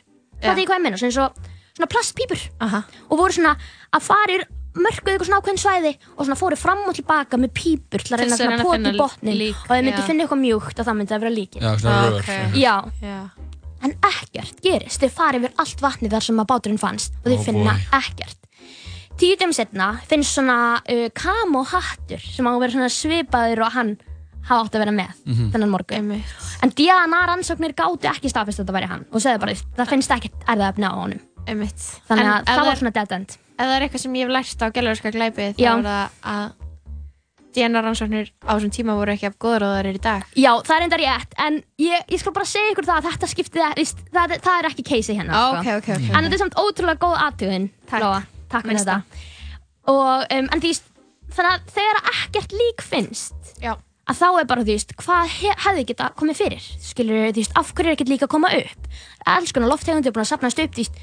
það 0.41 0.51
er 0.51 0.67
hvað 0.71 0.79
ég 0.79 0.85
meina, 0.87 1.01
svona, 1.01 1.11
eins 1.11 1.21
og, 1.23 1.31
svona 1.77 1.91
plastpípur 1.91 2.41
Aha. 2.67 2.81
og 3.09 3.15
voru 3.21 3.33
svona 3.37 3.55
að 3.95 4.07
fara 4.07 4.31
í 4.35 4.41
mörkuð 4.81 5.11
eitthvað 5.13 5.29
svona 5.29 5.41
ákveðin 5.43 5.63
svæði 5.65 5.93
og 6.15 6.23
svona 6.23 6.39
fóru 6.39 6.57
fram 6.59 6.83
og 6.87 6.95
tilbaka 6.95 7.35
með 7.41 7.51
pípur 7.59 8.01
til 8.05 8.15
að 8.15 8.21
reyna 8.23 8.37
svona 8.39 8.59
finna 8.63 8.93
í 8.95 8.99
botnin 9.01 9.43
og 9.51 9.73
myndu 9.75 9.99
já. 9.99 10.07
finna 10.07 10.23
eitthvað 10.25 10.43
mjúkt 10.45 10.77
og 10.79 10.85
það 10.87 10.97
myndi 11.01 11.13
að 11.17 11.23
en 13.81 13.95
ekkert 14.05 14.61
gerist, 14.61 15.01
þeir 15.01 15.13
fara 15.15 15.41
yfir 15.41 15.55
allt 15.57 15.81
vatni 15.81 16.11
þar 16.13 16.27
sem 16.27 16.43
að 16.43 16.51
báturinn 16.53 16.81
fannst 16.81 17.17
og 17.23 17.31
þeir 17.31 17.39
Oh 17.39 17.47
finna 17.49 17.73
boy. 17.73 17.87
ekkert. 18.01 18.40
Tíu 19.21 19.37
dæmi 19.37 19.53
setna 19.57 19.91
finnst 20.09 20.33
svona 20.39 20.59
uh, 20.81 21.09
kamohattur 21.17 22.23
sem 22.25 22.47
á 22.49 22.53
að 22.55 22.63
vera 22.65 22.89
svipaður 22.93 23.67
og 23.67 23.75
hann 23.77 23.91
hafa 24.49 24.63
átt 24.65 24.77
að 24.79 24.85
vera 24.87 24.95
með 24.97 25.11
Mhm. 25.29 25.51
þennan 25.53 25.69
morgun. 25.75 25.99
Einmitt. 25.99 26.31
En 26.65 26.71
DNA 26.73 27.19
rannsóknir 27.29 27.75
gátu 27.77 28.09
ekki 28.09 28.31
staðfest 28.33 28.61
að 28.63 28.65
þetta 28.65 28.77
væri 28.79 28.89
hann 28.89 29.05
og 29.13 29.21
segðu 29.21 29.41
bara, 29.45 29.53
það 29.77 29.91
finnst 29.93 30.11
ekkert 30.17 30.47
erðaefni 30.49 30.89
á 30.89 30.95
honum. 30.97 31.21
Einmitt. 31.47 31.85
Þannig 32.09 32.25
En 32.25 32.33
að 32.33 32.41
ef 32.41 32.57
það 32.57 32.67
var 32.71 32.81
svona 32.81 32.93
dead 32.97 33.13
end. 33.13 33.37
Ef 33.61 33.67
það 33.67 33.77
er 33.77 33.85
eitthvað 33.87 34.01
sem 34.07 34.15
ég 34.17 34.25
hef 34.25 34.33
lært 34.33 34.65
á 34.65 34.67
gælurska 34.73 35.13
glæpið 35.13 35.55
þá 35.61 35.69
er 35.69 35.85
það 35.85 36.09
að 36.33 36.53
DNA 37.51 37.81
rannsóknir 37.83 38.29
á 38.47 38.53
þessum 38.57 38.71
tíma 38.73 38.95
voru 38.97 39.13
ekki 39.13 39.27
af 39.27 39.37
góður 39.43 39.65
og 39.67 39.71
það 39.75 39.79
er 39.85 39.89
í 39.91 40.01
dag. 40.01 40.25
Já, 40.39 40.53
það 40.65 40.77
er 40.77 40.85
enda 40.87 40.99
rétt, 41.03 41.33
en 41.37 41.63
ég, 41.83 42.05
ég 42.09 42.21
skal 42.23 42.33
bara 42.33 42.47
segja 42.47 42.73
ykkur 42.73 42.87
það 42.87 43.01
að 43.01 43.09
þetta 43.11 43.31
skiptið, 43.35 43.65
það, 43.67 43.97
það, 44.15 44.35
það 44.47 44.59
er 44.61 44.69
ekki 44.71 44.85
keisi 44.87 45.17
hérna. 45.19 45.33
Á, 45.35 45.43
sko. 45.51 45.59
ok, 45.61 45.69
ok, 45.83 45.89
ok. 45.99 46.11
En 46.15 46.25
þetta 46.25 46.37
er 46.39 46.43
samt 46.45 46.61
ótrúlega 46.63 47.03
góð 47.03 47.17
aðtugin, 47.27 47.67
Takk. 47.91 48.40
Takk 48.51 48.67
fyrir 48.67 48.83
þetta. 48.83 49.29
Og, 49.91 50.27
um, 50.27 50.49
en 50.51 50.63
þú 50.63 50.73
veist, 50.73 50.91
þannig 51.37 51.55
að 51.55 51.71
þegar 51.77 52.01
ekkert 52.15 52.57
lík 52.59 52.85
finnst, 52.85 53.55
Já. 53.63 53.73
að 54.11 54.19
þá 54.21 54.27
er 54.31 54.51
bara, 54.51 54.67
þú 54.67 54.75
veist, 54.75 54.97
hvað 55.01 55.31
he 55.37 55.55
hefði 55.67 55.87
geta 55.93 56.11
komið 56.19 56.43
fyrir? 56.43 56.67
Skilur, 56.83 57.31
þú 57.31 57.41
veist, 57.45 57.57
af 57.59 57.73
hverju 57.75 57.93
er 57.93 57.97
ekkert 57.97 58.13
lík 58.13 58.27
að 58.27 58.35
koma 58.35 58.53
upp? 58.59 58.91
Alls 59.31 59.55
konar 59.57 59.73
lofttegundir 59.73 60.13
er 60.13 60.17
búin 60.19 60.27
að 60.27 60.33
safnast 60.35 60.63
upp, 60.63 60.77
þú 60.77 60.85
veist, 60.85 61.01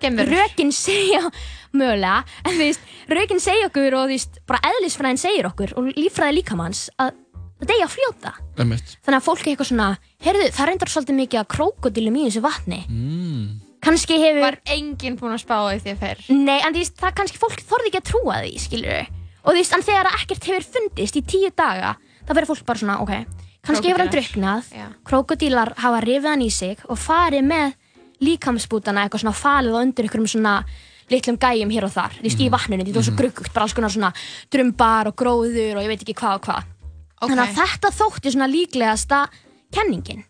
Gemverur. 0.00 0.32
rökin 0.32 0.70
segja, 0.72 1.22
mögulega, 1.76 2.22
en 2.44 2.54
þú 2.54 2.66
veist, 2.66 2.92
rökin 3.10 3.42
segja 3.42 3.70
okkur 3.70 3.98
og 3.98 4.06
þú 4.06 4.14
veist, 4.14 4.38
bara 4.48 4.62
eðlisfræðin 4.70 5.20
segir 5.20 5.50
okkur 5.50 5.74
og 5.76 5.90
líffræði 5.96 6.40
líkamanns 6.40 6.86
að 6.98 7.14
það 7.60 7.72
deyja 7.74 7.86
að 7.86 7.94
fljóta. 7.94 8.30
Einmitt. 8.56 8.94
Þannig 9.04 9.18
að 9.18 9.26
fólk 9.26 9.42
er 9.44 9.50
eitthvað 9.52 9.68
svona, 9.68 9.88
heyrðu, 10.24 10.46
það 10.56 10.70
reyndar 10.70 10.92
svolítið 10.94 11.18
mikið 11.18 11.40
að 11.42 11.50
krókodilum 11.54 12.16
í 12.16 12.22
þessu 12.28 12.42
vatni. 12.44 12.78
Mm. 12.88 13.59
Kannski 13.80 14.18
hefur... 14.20 14.42
Var 14.44 14.58
enginn 14.76 15.16
búinn 15.16 15.34
að 15.36 15.42
spá 15.44 15.56
í 15.72 15.80
því 15.80 15.94
fyrr? 16.00 16.22
Nei, 16.36 16.58
en 16.60 16.76
veist, 16.76 16.96
það 17.00 17.14
kannski 17.20 17.40
fólk 17.40 17.62
þorði 17.64 17.90
ekki 17.90 18.00
að 18.02 18.08
trúa 18.10 18.38
því, 18.42 18.52
skilur 18.60 18.92
við. 18.92 19.12
Og 19.40 19.56
veist, 19.56 19.76
en 19.76 19.84
þegar 19.86 20.10
ekkert 20.18 20.48
hefur 20.50 20.66
fundist 20.74 21.16
í 21.16 21.22
tíu 21.24 21.50
daga, 21.56 21.94
þá 22.28 22.32
verður 22.34 22.50
fólk 22.52 22.66
bara 22.68 22.82
svona, 22.82 22.98
ok, 23.00 23.14
kannski 23.64 23.88
hefur 23.88 24.04
hann 24.04 24.12
drukknað, 24.12 24.68
Já. 24.76 24.86
krókodílar 25.08 25.72
hafa 25.80 26.02
rifið 26.04 26.28
hann 26.28 26.44
í 26.44 26.50
sig 26.52 26.84
og 26.88 27.00
farið 27.00 27.46
með 27.48 27.76
líkamsbútana 28.20 29.06
eitthvað 29.06 29.24
svona 29.24 29.38
falið 29.40 29.76
og 29.78 29.84
undir 29.86 30.06
einhverjum 30.06 30.28
svona 30.28 30.54
litlum 31.10 31.38
gæjum 31.40 31.72
hér 31.72 31.86
og 31.88 31.94
þar, 31.94 32.18
þú 32.18 32.26
veist, 32.28 32.42
í 32.44 32.50
vatninu, 32.52 32.84
því 32.84 32.92
það 32.92 33.00
er 33.00 33.08
svo 33.08 33.16
gruggugt, 33.18 33.54
bara 33.54 33.66
alls 33.66 33.76
konar 33.78 33.94
svona 33.94 34.12
drumbar 34.52 35.10
og 35.10 35.16
gróður 35.18 35.80
og 35.80 35.86
ég 35.86 35.90
veit 35.94 36.04
ekki 36.04 36.18
hvað 36.20 36.36
og 36.36 36.44
hvað. 36.50 36.68
Ok. 37.20 37.32
Þannig 37.32 37.42
að 37.46 37.56
þetta 37.58 37.92
þótti 37.96 38.34
svona 38.34 38.50
líklegasta 38.52 39.22
kenningin. 39.74 40.22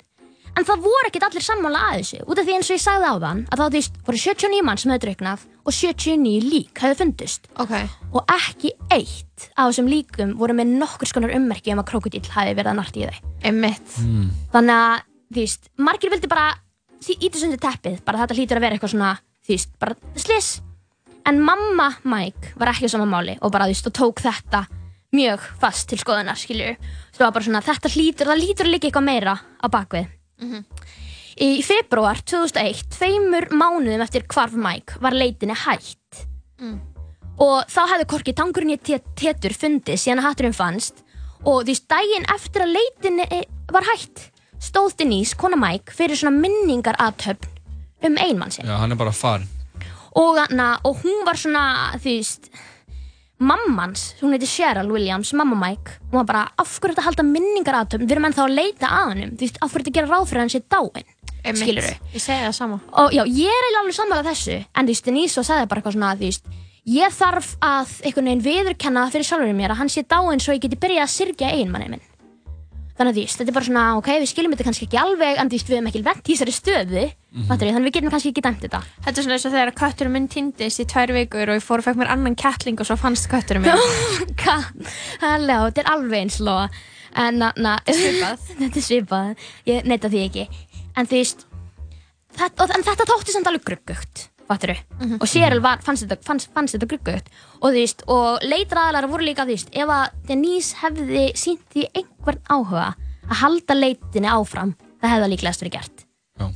En 0.59 0.67
það 0.67 0.83
voru 0.85 1.09
ekkert 1.09 1.27
allir 1.29 1.45
sammála 1.45 1.81
að 1.89 2.01
þessu, 2.01 2.21
út 2.27 2.41
af 2.41 2.47
því 2.47 2.55
eins 2.57 2.71
og 2.71 2.77
ég 2.77 2.83
sagði 2.83 3.11
á 3.11 3.15
þann, 3.23 3.43
að 3.47 3.61
það 3.61 3.69
þú 3.71 3.77
veist, 3.79 3.99
voru 4.07 4.21
79 4.23 4.65
mann 4.67 4.81
sem 4.81 4.93
hefði 4.93 5.05
drukknað 5.07 5.45
og 5.61 5.77
79 5.77 6.49
lík 6.51 6.83
hefði 6.85 6.99
fundist. 6.99 7.47
Ok. 7.63 7.75
Og 8.11 8.33
ekki 8.35 8.73
eitt 8.91 9.47
af 9.55 9.71
þessum 9.71 9.91
líkum 9.91 10.35
voru 10.41 10.57
með 10.59 10.75
nokkur 10.81 11.09
skonar 11.11 11.35
ummerki 11.37 11.73
um 11.75 11.83
að 11.83 11.89
krokodíl 11.93 12.25
hafi 12.35 12.57
verið 12.59 12.73
að 12.73 12.81
narti 12.81 13.05
í 13.05 13.09
þau. 13.09 13.31
Emmitt. 13.53 13.95
Þannig 14.53 14.75
að, 14.77 15.07
þú 15.31 15.45
veist, 15.45 15.71
margir 15.79 16.13
vildi 16.17 16.33
bara 16.35 16.51
íta 17.01 17.41
sundi 17.41 17.61
teppið, 17.61 18.03
bara 18.05 18.25
þetta 18.25 18.37
hlýtur 18.37 18.61
að 18.61 18.67
vera 18.67 18.77
eitthvað 18.77 18.95
svona, 18.97 19.15
þú 19.47 19.55
veist, 19.55 19.73
bara 19.81 19.97
sliss. 20.21 20.51
En 21.29 21.41
mamma 21.45 21.93
Mike 22.03 22.55
var 22.61 22.73
ekki 22.75 22.89
á 22.91 22.93
sama 22.93 23.07
máli 23.09 23.39
og 23.41 23.53
bara, 23.55 23.69
þú 23.71 23.77
veist, 23.77 23.89
og 23.89 23.97
tók 23.97 24.23
þetta 24.25 24.65
mjög 25.17 25.43
fast 25.61 25.89
til 25.91 25.99
skoðunar, 26.01 26.39
skilju. 26.39 26.75
Það 27.17 27.25
var 27.27 27.35
bara 27.37 27.47
svona, 27.47 27.63
þetta 27.67 27.91
hlýtur, 27.97 28.31
það 28.31 28.45
hlýtur 28.45 28.69
að 28.69 28.75
liggja 28.75 28.91
eitthvað 28.91 29.09
meira 29.09 29.35
á 29.41 29.67
bakvið. 29.71 30.09
Í 31.41 31.51
februar 31.65 32.21
2001, 32.21 32.83
tveimur 32.93 33.47
mánuðum 33.55 34.03
eftir 34.05 34.27
hvarf 34.29 34.57
Mike, 34.57 34.99
var 35.01 35.17
leitinni 35.17 35.57
hætt. 35.57 36.25
Og 37.41 37.63
þá 37.73 37.81
hefði 37.95 38.09
korki 38.11 38.35
tangurinn 38.37 38.75
í 38.75 38.81
tétur 39.17 39.55
fundið 39.57 39.97
síðan 40.01 40.21
að 40.21 40.29
hatturinn 40.29 40.57
fannst 40.57 41.01
og 41.49 41.65
því 41.65 41.75
daginn 41.89 42.27
eftir 42.35 42.67
að 42.67 42.75
leitinni 42.77 43.25
var 43.73 43.87
hætt 43.89 44.27
stóð 44.61 44.97
Denise, 45.01 45.37
kona 45.41 45.57
Mike, 45.57 45.95
fyrir 45.97 46.19
svona 46.21 46.37
minningar 46.37 46.99
aðtöfn 47.01 47.49
um 48.05 48.19
einmann 48.21 48.53
sinn. 48.53 48.69
Já, 48.69 48.77
hann 48.81 48.93
er 48.93 49.01
bara 49.01 49.13
farin. 49.13 49.49
Og, 50.19 50.37
hana, 50.37 50.73
og 50.85 51.01
hún 51.05 51.25
var 51.27 51.39
svona, 51.39 51.65
þú 52.01 52.17
veist, 52.19 52.51
mammans, 53.41 54.15
hún 54.21 54.35
heiti 54.37 54.49
Cheryl 54.49 54.91
Williams, 54.93 55.33
mamma 55.35 55.57
Mike, 55.57 55.97
hún 56.11 56.21
var 56.21 56.27
bara, 56.29 56.43
af 56.61 56.75
hverju 56.81 56.95
þetta 56.95 57.07
halda 57.07 57.25
minningar 57.27 57.79
aðtöfn, 57.81 58.05
við 58.05 58.17
erum 58.17 58.29
ennþá 58.29 58.45
að 58.47 58.57
leita 58.59 58.91
að 58.91 59.07
hannum, 59.11 59.33
þú 59.37 59.47
veist, 59.47 59.61
af 59.65 59.73
hverju 59.73 59.87
þetta 59.87 59.97
gera 59.99 60.11
ráð 60.13 60.27
fyrir 60.31 60.41
að 60.41 60.45
hann 60.47 60.55
sé 60.55 60.63
dáinn, 60.75 61.09
Emmitt. 61.41 61.63
skilur 61.65 61.87
Ég 62.15 62.21
segi 62.27 62.45
það 62.45 62.53
sama. 62.59 62.81
og 63.01 63.15
já, 63.17 63.23
ég 63.25 63.49
er 63.61 63.79
alveg 63.81 63.97
sammála 63.97 64.27
þessu. 64.29 64.59
En 64.77 64.85
þú 64.85 64.93
veist, 64.93 65.07
Denise 65.09 65.45
sagði 65.47 65.71
bara 65.71 65.81
eitthvað 65.81 65.97
svona 65.97 66.13
þú 66.21 66.27
veist, 66.29 66.45
ég 66.91 67.17
þarf 67.17 67.51
að 67.65 67.97
einhvern 68.05 68.29
veginn 68.29 68.45
viðurkenna 68.45 69.07
fyrir 69.13 69.29
sjálfurinn 69.29 69.57
mér 69.57 69.73
að 69.73 69.81
hann 69.81 69.93
sé 69.93 70.05
dáinn 70.05 70.41
svo 70.41 70.53
ég 70.57 70.61
geti 70.67 70.77
byrjað 70.81 71.07
að 71.07 71.15
syrgja 71.17 71.51
eiginmanni 71.55 71.91
minn 71.95 72.05
þannig 73.01 73.15
að 73.15 73.17
þú 73.17 73.23
veist, 73.25 73.39
þetta 73.41 73.51
er 73.51 73.57
bara 73.57 73.67
svona, 73.67 73.83
ok, 73.97 74.09
við 74.21 74.29
skiljum 74.29 74.53
þetta 74.53 74.67
kannski 74.67 74.87
ekki 74.87 74.99
alveg 75.01 75.39
en 75.41 75.49
þú 75.49 75.57
veist, 75.57 75.71
við 75.71 75.79
hefum 75.79 75.91
ekki 75.91 76.03
vent 76.05 76.21
í 76.29 76.35
þessari 76.35 76.55
stöðu 76.57 77.05
mm 77.09 77.47
þannig 77.49 77.77
að 77.79 77.85
við 77.87 77.95
getum 77.95 78.13
kannski 78.13 78.31
ekki 78.33 78.43
dæmt 78.45 78.65
þetta. 78.65 78.81
Þetta 79.07 79.21
er 79.21 79.25
svona 79.25 79.37
eins 79.37 79.47
og 79.47 79.53
þegar 79.55 79.71
kötturinn 79.79 80.15
minn 80.17 80.29
týndist 80.31 80.83
í 80.83 80.87
tvær 80.91 81.13
vikur 81.15 81.53
og 81.53 81.61
ég 81.61 81.65
fór 81.65 81.81
og 81.81 81.87
fekk 81.87 82.01
mér 82.01 82.11
annan 82.11 82.37
kettling 82.39 82.81
og 82.83 82.89
svo 82.89 82.97
fannst 82.99 83.29
kötturinn 83.31 83.63
minn. 83.65 84.35
Halló, 85.23 85.61
þetta 85.69 85.85
er 85.85 85.93
alveg 85.95 86.25
eins 86.25 86.41
lóa. 86.43 86.67
En 87.23 87.39
na, 87.43 87.53
na, 87.57 87.77
svipað. 87.87 88.43
þetta 88.61 88.83
er 88.83 88.87
svipað, 88.87 89.47
ég 89.71 89.87
neita 89.87 90.11
því 90.11 90.27
ekki. 90.27 90.49
En 90.99 91.07
þú 91.07 91.23
veist 91.23 91.47
þetta, 92.37 92.67
og, 92.67 92.75
en 92.75 92.87
þetta 92.91 93.09
þótti 93.15 93.37
samt 93.37 93.51
alveg 93.51 93.65
gruggugt 94.51 94.83
fattur 95.01 95.21
og 95.21 95.29
Cheryl 95.29 95.61
var, 95.63 95.81
fannst 95.85 96.05
þetta, 96.05 96.19
fannst, 96.27 96.51
fannst 96.55 96.75
þetta 96.77 96.89
gruggugt 96.91 97.31
og 97.61 97.75
veist, 97.75 98.03
og 98.09 98.41
leitræðalar 98.43 99.09
voru 99.11 99.25
líka 99.25 99.47
veist, 99.47 99.71
ef 99.73 99.89
að 99.89 100.11
Denise 100.29 100.77
hefði 100.81 101.31
sínt 101.39 101.63
því 101.73 101.87
einhvern 101.95 102.41
áhuga 102.51 102.95
að 103.31 103.41
halda 103.43 103.77
leitinni 103.77 104.31
áfram 104.31 104.75
það 105.01 105.11
hefði 105.11 105.25
það 105.25 105.33
líklegast 105.35 105.65
verið 105.65 105.77
gert 105.79 106.05
Já. 106.41 106.47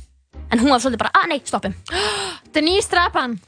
en 0.51 0.59
hún 0.59 0.71
var 0.73 0.83
svolítið 0.83 1.03
bara, 1.05 1.13
að 1.15 1.31
nei, 1.31 1.39
stoppum 1.45 1.75
Denise 2.55 2.91
Drapan. 2.91 3.39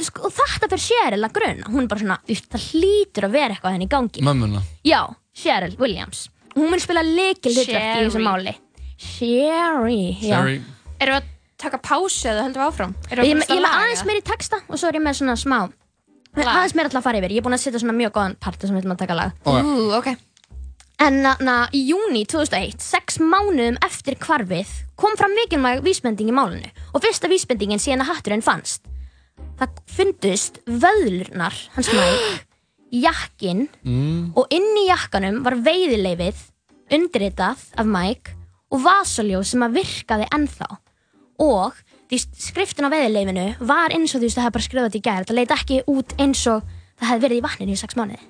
sko, 0.00 0.26
og 0.28 0.32
þetta 0.34 0.76
fyrir 0.76 0.86
Cheryl 0.86 1.24
að 1.24 1.36
gruna 1.36 1.70
hún 1.70 1.84
er 1.84 1.90
bara 1.92 2.00
svona, 2.00 2.20
það 2.26 2.68
hlýtur 2.72 3.28
að 3.28 3.36
vera 3.36 3.54
eitthvað 3.54 3.76
henni 3.76 3.88
í 3.88 3.92
gangi 3.92 4.24
Mömmuna. 4.24 4.62
Já, 4.84 5.02
Cheryl 5.36 5.76
Williams 5.80 6.28
Hún 6.50 6.66
mun 6.66 6.80
spila 6.82 7.04
leikil 7.06 7.52
hlutverk 7.54 7.70
í 7.70 7.76
Sherry. 7.78 8.08
þessu 8.08 8.22
máli 8.24 8.56
Sherry. 9.00 10.00
Sherry. 10.20 10.56
Erum 11.00 11.14
við 11.14 11.20
að 11.22 11.28
taka 11.60 11.78
pásu 11.84 12.28
eða 12.30 12.46
höldum 12.46 12.62
við 12.62 12.68
áfram? 12.70 12.94
Ég, 13.10 13.20
við 13.20 13.44
ég 13.44 13.52
er 13.56 13.62
með 13.64 13.76
aðeins 13.82 14.04
meiri 14.08 14.24
texta 14.30 14.60
og 14.68 14.80
svo 14.80 14.88
er 14.90 14.98
ég 15.00 15.04
með 15.06 15.20
svona 15.20 15.36
smá 15.40 15.58
Lag. 16.36 16.46
aðeins 16.46 16.74
meira 16.78 16.90
til 16.92 16.98
að 17.00 17.06
fara 17.08 17.18
yfir 17.20 17.32
Ég 17.34 17.40
er 17.42 17.46
búin 17.48 17.56
að 17.58 17.62
setja 17.64 17.80
svona 17.82 17.96
mjög 17.98 18.12
góðan 18.16 18.36
parta 18.40 18.66
sem 18.68 18.76
við 18.76 18.84
ætlum 18.84 18.94
að 18.96 19.00
taka 19.04 19.16
lag 19.18 19.32
Ok. 19.44 19.56
Ú, 19.66 19.86
ok. 19.98 20.10
En 21.00 21.16
na, 21.24 21.54
í 21.72 21.80
júni 21.88 22.26
2001, 22.28 22.76
sex 22.84 23.16
mánuðum 23.24 23.78
eftir 23.86 24.18
hvarfið 24.20 24.68
kom 25.00 25.14
fram 25.16 25.32
mikilvæg 25.38 25.80
vísbending 25.86 26.28
í 26.28 26.34
málinu 26.36 26.68
og 26.92 27.00
fyrsta 27.02 27.30
vísbendingin 27.32 27.80
síðan 27.80 28.04
að 28.04 28.10
hatturinn 28.14 28.44
fannst 28.44 28.84
Það 29.60 29.80
fundust 29.96 30.60
vöðlurnar 30.68 31.56
hans 31.76 31.88
mæk 31.96 32.46
jakkin 33.00 33.66
Mm. 33.86 34.32
og 34.36 34.50
inn 34.52 34.70
í 34.80 34.86
jakkanum 34.90 35.40
var 35.46 35.54
veiðileifið 35.62 36.40
undirritað 36.92 37.60
af 37.78 37.86
Mike 37.86 38.32
og 38.74 38.82
vasaljó 38.84 39.40
sem 39.46 39.62
að 39.66 39.76
virkaði 39.80 40.26
ennþá 40.34 40.68
og 41.40 41.78
því 42.10 42.18
skriftin 42.48 42.88
á 42.88 42.92
veiðileifinu 42.92 43.46
var 43.70 43.94
eins 43.94 44.12
og 44.14 44.20
þú 44.20 44.26
veist 44.28 44.38
það 44.38 44.46
hefði 44.46 44.56
bara 44.58 44.66
skrifað 44.68 44.88
þetta 44.90 45.00
í 45.00 45.06
gær 45.08 45.28
það 45.30 45.38
leit 45.40 45.54
ekki 45.56 45.80
út 45.94 46.14
eins 46.20 46.42
og 46.50 46.62
það 47.00 47.08
hefði 47.12 47.24
verið 47.26 47.40
í 47.40 47.44
vatninu 47.48 47.76
í 47.76 47.80
sex 47.80 47.96
mánuði 47.98 48.26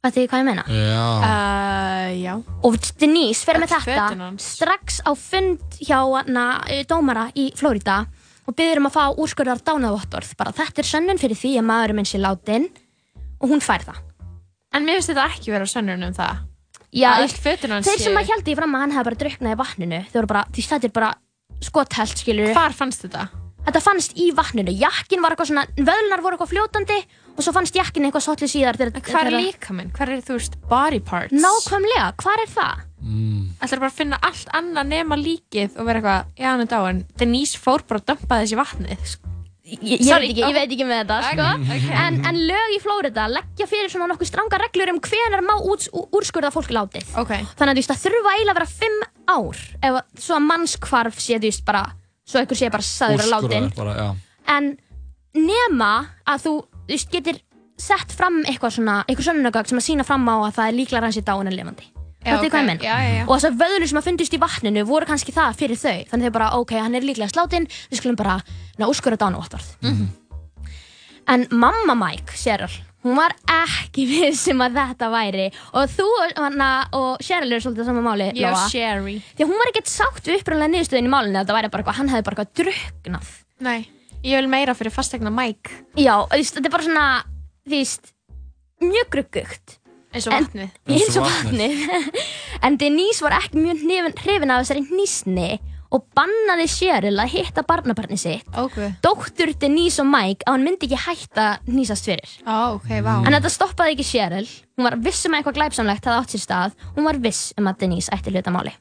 Þetta 0.00 0.16
er 0.22 0.28
hvað 0.32 0.40
ég 0.40 0.46
meina 0.48 0.62
Já. 0.72 1.00
Uh, 1.28 2.10
já. 2.24 2.34
og 2.64 2.76
Denise 3.02 3.44
fer 3.44 3.58
með 3.60 3.72
þetta 3.74 4.04
hans. 4.16 4.46
strax 4.56 5.00
á 5.04 5.12
fund 5.12 5.76
hjá 5.84 5.98
hana, 6.00 6.44
eh, 6.72 6.86
dómara 6.88 7.26
í 7.36 7.50
Flórida 7.58 8.06
og 8.48 8.56
byður 8.56 8.80
um 8.80 8.88
að 8.88 8.94
fá 8.96 9.02
úrskurðar 9.20 9.60
dánavottorð 9.66 10.30
bara 10.40 10.54
þetta 10.56 10.80
er 10.80 10.88
sönnun 10.88 11.20
fyrir 11.20 11.36
því 11.36 11.50
að 11.60 11.68
maðurinn 11.68 12.00
minn 12.00 12.08
sé 12.08 12.16
látin 12.22 12.70
og 13.40 13.52
hún 13.52 13.60
fær 13.60 13.84
það 13.90 14.00
En 14.72 14.86
mér 14.88 15.00
finnst 15.02 15.10
þetta 15.12 15.26
ekki 15.34 15.50
vera 15.52 15.66
sönnun 15.68 16.04
um 16.06 16.12
það. 16.16 16.36
Já, 16.94 17.08
Að 17.10 17.24
öll 17.26 17.36
fötin 17.44 17.72
hans 17.74 17.86
Þeir 17.90 17.98
sem 18.00 18.12
séu- 18.14 18.20
að 18.22 18.28
held 18.32 18.48
í 18.48 18.54
fram 18.56 18.74
að 18.76 18.80
hann 18.86 18.92
hefði 18.96 19.08
bara 19.10 19.20
drukknað 19.24 19.52
í 19.52 19.58
vatninu 19.60 19.98
Þau 20.08 20.16
voru 20.20 20.30
bara, 20.32 20.42
því 20.54 20.64
þetta 20.70 20.88
er 20.88 20.94
bara 20.96 21.10
skothelt 21.64 22.18
skilur 22.22 22.52
Hvar 22.56 22.72
fannst 22.76 23.06
þetta? 23.06 23.28
Þetta 23.60 23.80
fannst 23.84 24.14
í 24.16 24.30
vatninu, 24.34 24.72
jakkin 24.72 25.20
var 25.22 25.34
eitthvað 25.34 25.50
svona 25.52 25.66
Vöðlunar 25.76 26.22
voru 26.24 26.36
eitthvað 26.38 26.52
fljótandi 26.54 27.00
Og 27.36 27.44
svo 27.44 27.52
fannst 27.56 27.76
jakkin 27.76 28.06
eitthvað 28.08 28.24
svolítið 28.26 28.52
síðar 28.54 28.78
Hvar 28.80 28.90
er 28.90 29.02
þegar- 29.04 29.36
líka 29.40 29.74
minn? 29.76 29.90
Hvar 29.96 30.08
er 30.12 30.22
þú 30.24 30.36
veist 30.38 30.56
body 30.68 31.00
parts? 31.00 31.32
Nákvæmlega, 31.32 32.12
hvar 32.20 32.40
er 32.42 32.50
það? 32.50 32.86
Ætlar 33.64 33.80
bara 33.80 33.90
að 33.90 33.96
finna 33.96 34.18
allt 34.20 34.48
annað 34.52 34.88
nema 34.90 35.16
líkið 35.16 35.78
og 35.80 35.86
vera 35.88 36.00
eitthvað, 36.02 36.24
já 36.36 36.48
hann 36.50 36.60
er 36.60 36.68
dáin. 36.68 36.98
Denise 37.16 37.56
fór 37.56 37.80
bara 37.88 38.00
að 38.02 38.10
dömpa 38.10 38.40
þessi 38.42 38.58
vatnið. 38.60 39.14
Ég, 39.70 39.78
ég, 39.86 40.02
Sorry. 40.04 40.26
veit 40.26 40.34
ekki, 40.34 40.42
ég 40.50 40.54
veit 40.58 40.72
ekki 40.74 40.84
með 40.88 41.00
þetta 41.00 41.18
sko. 41.30 41.46
ok. 41.62 41.90
en, 42.02 42.14
en 42.26 42.38
lög 42.50 42.72
í 42.74 42.78
Flórida 42.82 43.28
leggja 43.30 43.66
fyrir 43.70 43.88
svona 43.92 44.08
nokkuð 44.10 44.26
stranga 44.32 44.58
reglur 44.58 44.90
um 44.92 44.98
hvenar 45.00 45.44
má 45.46 45.54
úrskurða 45.62 46.50
fólk 46.52 46.72
látið 46.74 47.06
Ok. 47.22 47.30
Þannig 47.30 47.70
að 47.70 47.78
þú 47.78 47.80
veist, 47.80 47.92
það 47.92 48.02
þurfa 48.04 48.32
eiginlega 48.34 48.50
að 48.50 48.58
vera 48.58 48.70
fimm 48.80 49.00
ár. 49.28 49.56
Ef 49.82 50.00
svo 50.18 50.36
að 50.38 50.46
mannskvarf 50.48 51.18
sé 51.20 51.38
þú 51.38 51.48
veist 51.50 51.64
bara 51.64 51.84
svo 52.26 52.40
einhver 52.40 52.56
sé 52.56 52.70
bara 52.70 52.82
saður 52.82 53.24
að 53.26 53.30
látin. 53.34 54.16
en 54.48 54.76
nema 55.34 56.06
að 56.26 56.38
þú, 56.44 56.52
þú 56.86 56.88
veist, 56.88 57.10
getur 57.10 57.38
sett 57.80 58.12
fram 58.12 58.42
eitthvað 58.44 58.74
svona, 58.76 59.04
eitthvað 59.08 59.24
sönnunagögg 59.30 59.66
sem 59.68 59.78
að 59.78 59.86
sína 59.86 60.04
fram 60.04 60.26
á 60.28 60.36
að 60.44 60.54
það 60.58 60.68
er 60.68 60.74
líklega 60.76 61.02
hans 61.06 61.16
í 61.16 61.22
dáin 61.24 61.46
en 61.48 61.56
lifandi. 61.56 61.86
Já, 62.20 62.34
Þetta 62.36 62.44
ok. 62.44 62.50
hvað 62.52 62.60
ég 62.60 62.66
menn 62.66 62.80
Já, 62.84 62.96
já, 63.00 63.12
já. 63.16 63.22
og 63.24 63.36
þessar 63.38 63.54
vöðlur 63.56 63.88
sem 63.88 63.98
að 63.98 64.04
fundist 64.04 64.34
í 64.36 64.38
vatninu 64.42 64.82
voru 64.84 65.06
kannski 65.08 65.32
það 65.32 65.54
fyrir 65.56 65.78
þau. 65.80 66.04
Þannig 66.10 66.26
þau 66.28 66.32
bara, 66.36 66.48
ok, 66.60 66.72
hann 66.76 66.94
er 66.94 67.00
líklega 67.06 67.30
sláttinn 67.32 67.64
við 67.88 67.96
skulum 67.96 68.16
bara 68.20 68.34
ná, 68.76 68.84
úrskurða 68.90 69.16
dánavottorð 69.16 69.68
Mhm. 69.80 70.08
en 71.28 71.46
mamma 71.50 71.94
Mike, 71.94 72.34
Cheryl 72.36 72.68
hún 73.04 73.16
var 73.16 73.32
ekki 73.54 74.04
vissum 74.10 74.60
að 74.64 74.76
þetta 74.80 75.08
væri 75.14 75.46
og 75.72 75.88
þú 75.94 76.06
hana, 76.36 76.70
og 76.96 77.22
Cheryl 77.24 77.52
eru 77.52 77.62
svolítið 77.64 77.88
saman 77.90 78.06
máli 78.06 78.28
Ég 78.36 78.50
og. 78.52 78.66
Sherry. 78.72 79.16
því 79.36 79.44
að 79.46 79.52
hún 79.52 79.60
var 79.62 79.72
ekkert 79.72 79.92
sátt 79.92 80.22
við 80.28 80.40
upprænlega 80.42 80.72
niðurstöðin 80.74 81.08
í 81.08 81.12
málinu 81.14 81.38
að 81.40 81.44
þetta 81.46 81.56
væri 81.58 81.72
bara 81.72 81.82
eitthvað, 81.84 81.98
hann 82.00 82.12
hefði 82.14 82.26
bara 82.28 82.36
eitthvað 82.44 82.62
drukknað 82.62 83.32
Nei, 83.60 83.80
ég 84.24 84.40
vil 84.40 84.48
meira 84.52 84.74
fyrir 84.76 84.92
fastegna 84.94 85.32
Mike. 85.32 85.70
já, 85.96 86.14
þetta 86.32 86.64
er 86.66 86.72
bara 86.76 86.86
svona 86.88 87.06
þú 87.68 87.76
veist, 87.76 88.12
mjög 88.84 89.10
gruggugt 89.16 89.76
Eins 90.10 90.26
og 90.26 90.32
En- 90.34 90.46
vatnið. 90.48 90.70
eins 90.90 91.16
og 91.20 91.26
vatnið 91.28 91.82
en 92.66 92.76
Denise 92.80 93.22
var 93.22 93.36
ekki 93.38 93.60
mjög 93.62 94.16
hrifin, 94.18 94.50
af 94.50 94.64
þessari 94.64 94.82
hnýsni 94.88 95.50
og 95.90 96.04
bannaði 96.14 96.66
Cheryl 96.70 97.16
að 97.18 97.32
hitta 97.34 97.64
barnabarni 97.66 98.16
sitt 98.20 98.46
Ok. 98.58 98.76
dóttur 99.02 99.50
Denise 99.58 100.00
og 100.04 100.06
Mike 100.10 100.46
að 100.46 100.54
hann 100.54 100.66
myndi 100.68 100.86
ekki 100.86 101.00
hætta 101.06 101.46
að 101.56 101.72
hnýsast 101.72 102.06
fyrir 102.06 102.34
Ó, 102.46 102.76
ok, 102.78 102.88
vá. 103.02 103.12
En 103.26 103.34
þetta 103.34 103.50
stoppaði 103.50 103.96
ekki 103.96 104.06
Cheryl. 104.12 104.46
Hún 104.78 104.86
var 104.86 104.96
viss 105.02 105.26
um 105.26 105.34
að 105.34 105.42
eitthvað 105.42 105.58
glæpsamlegt 105.58 106.06
hefði 106.06 106.20
átt 106.22 106.34
sér 106.36 106.44
stað. 106.46 106.76
Hún 106.96 107.04
var 107.10 107.18
viss 107.20 107.52
um 107.58 107.66
að 107.70 107.78
Denise 107.82 108.12
ætti 108.14 108.30
hluta 108.32 108.54
máli. 108.54 108.72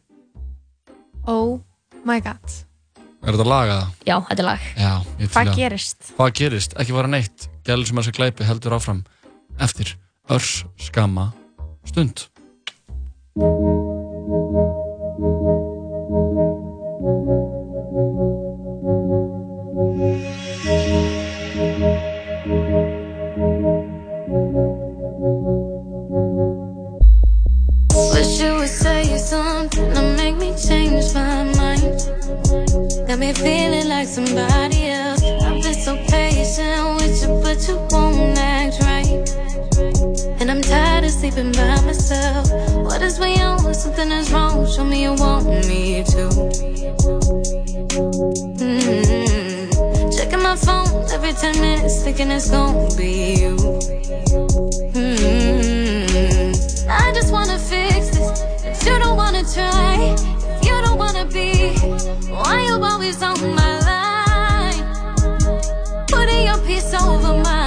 Oh 1.28 1.60
my 2.06 2.20
god. 2.22 2.60
Er 3.20 3.36
þetta 3.36 3.50
lagað? 3.52 3.82
Já, 4.08 4.16
þetta 4.30 4.40
er 4.44 4.48
lag. 4.48 4.68
Já, 4.80 4.94
Hvað 5.34 5.50
gerist? 5.58 6.12
Hvað 6.16 6.34
gerist? 6.40 6.78
Ekki 6.80 6.96
bara 6.96 7.12
neitt. 7.12 7.50
Gæl 7.68 7.84
sem 7.86 7.98
að 8.00 8.08
þessi 8.08 8.16
glæpi 8.22 8.48
heldur 8.48 8.78
áfram 8.80 9.02
eftir 9.60 9.98
örs 10.32 10.64
skama 10.80 11.32
stund. 11.90 12.30
Me 33.30 33.36
feeling 33.36 33.88
like 33.88 34.08
somebody 34.08 34.90
else. 34.90 35.24
I've 35.24 35.62
been 35.62 35.74
so 35.74 35.96
patient 36.08 36.96
with 36.96 37.22
you, 37.22 37.40
but 37.44 37.68
you 37.68 37.78
won't 37.92 38.38
act 38.38 38.80
right. 38.82 39.30
And 40.40 40.50
I'm 40.50 40.62
tired 40.62 41.04
of 41.04 41.12
sleeping 41.12 41.52
by 41.52 41.82
myself. 41.82 42.50
What 42.74 43.02
is 43.02 43.20
we 43.20 43.36
on? 43.42 43.74
Something 43.74 44.12
is 44.12 44.32
wrong. 44.32 44.66
Show 44.72 44.84
me 44.84 45.04
you 45.04 45.14
want 45.14 45.46
me 45.46 46.04
to. 46.06 46.30
Mm-hmm. 48.58 50.10
Checking 50.12 50.42
my 50.42 50.56
phone 50.56 51.06
every 51.12 51.34
10 51.34 51.62
minutes, 51.62 52.02
thinking 52.04 52.32
it's 52.32 52.50
gonna 52.50 52.96
be 52.96 53.36
you. 53.42 53.56
Mm-hmm. 54.98 56.90
I 56.90 57.12
just 57.14 57.32
wanna 57.32 57.60
fix 57.60 58.10
this, 58.10 58.42
but 58.64 58.86
you 58.86 58.98
don't 59.00 59.18
wanna 59.18 59.44
try. 59.44 60.16
If 60.16 60.66
you 60.66 60.82
don't 60.82 60.98
wanna 60.98 61.26
be, 61.26 61.59
why 62.50 62.66
you 62.66 62.84
always 62.84 63.22
on 63.22 63.40
my 63.56 63.72
line? 63.90 64.84
Putting 66.08 66.46
your 66.48 66.58
peace 66.66 66.94
over 66.96 67.34
mine. 67.44 67.59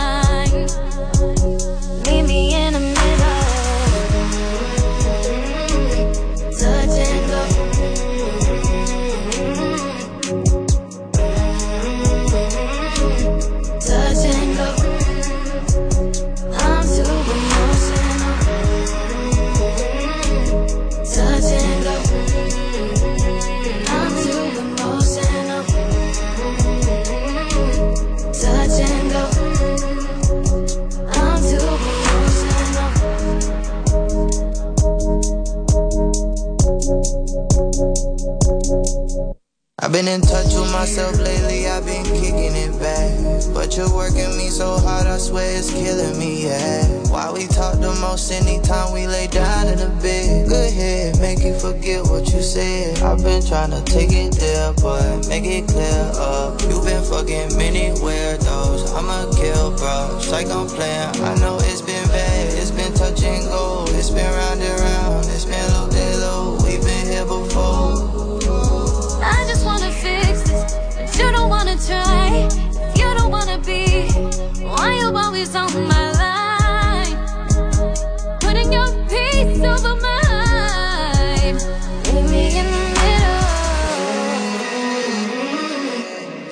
Been 40.05 40.15
in 40.15 40.21
touch 40.21 40.55
with 40.55 40.73
myself 40.73 41.17
lately, 41.19 41.69
I've 41.69 41.87
been 41.87 42.05
kicking 42.05 42.55
it 42.57 42.75
back. 42.81 43.13
But 43.55 43.77
you're 43.77 43.93
working 43.95 44.37
me 44.37 44.49
so 44.49 44.79
hard, 44.79 45.07
I 45.07 45.19
swear 45.19 45.57
it's 45.57 45.71
killing 45.71 46.19
me, 46.19 46.47
yeah. 46.47 46.87
Why 47.07 47.31
we 47.31 47.47
talk 47.47 47.79
the 47.79 47.95
most 48.01 48.33
anytime 48.33 48.93
we 48.93 49.07
lay 49.07 49.29
down 49.29 49.69
in 49.69 49.79
the 49.79 49.91
bed? 50.03 50.49
Good 50.49 50.73
head, 50.73 51.21
make 51.21 51.45
you 51.45 51.55
forget 51.55 52.03
what 52.05 52.27
you 52.33 52.43
said. 52.43 52.99
I've 53.03 53.23
been 53.23 53.45
trying 53.47 53.71
to 53.71 53.83
take 53.85 54.11
it 54.11 54.35
there, 54.35 54.73
but 54.83 55.29
make 55.29 55.45
it 55.45 55.69
clear 55.69 56.11
up. 56.19 56.61
You've 56.63 56.85
been 56.85 57.05
fucking 57.05 57.57
many 57.57 57.95
weirdos, 58.03 58.91
I'ma 58.97 59.31
kill, 59.39 59.77
bro. 59.77 60.19
Like 60.33 60.51
I'm 60.51 60.67
playing, 60.67 61.15
I 61.23 61.35
know 61.39 61.59
it's 61.63 61.83
been 61.83 62.07
bad, 62.09 62.59
it's 62.59 62.73
been 62.73 62.93
touch 62.95 63.23
and 63.23 63.45
go, 63.47 63.85
it's 63.95 64.11
been 64.11 64.27
round 64.27 64.61
and 64.61 64.81
round, 64.81 64.82
you 71.23 71.31
don't 71.33 71.49
wanna 71.49 71.77
try. 71.77 72.49
If 72.51 72.99
you 72.99 73.15
don't 73.15 73.31
wanna 73.31 73.59
be, 73.59 74.11
why 74.67 74.95
you 75.01 75.17
always 75.17 75.55
on 75.55 75.71
my 75.89 76.05
line? 76.23 77.17
Putting 78.41 78.73
your 78.73 78.89
peace 79.11 79.63
over 79.73 79.95
mine. 80.07 81.57
Meet 82.13 82.27
me 82.33 82.45
in 82.61 82.67
the 82.75 82.83
middle. 82.99 83.43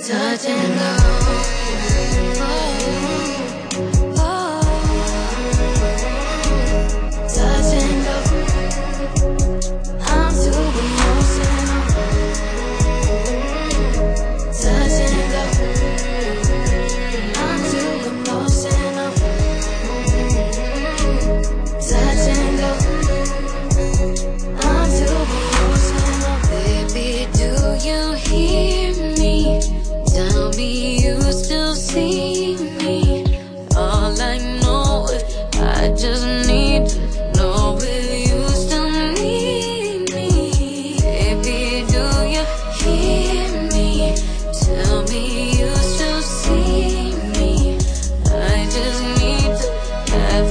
Touch 0.07 0.47
and 0.47 1.00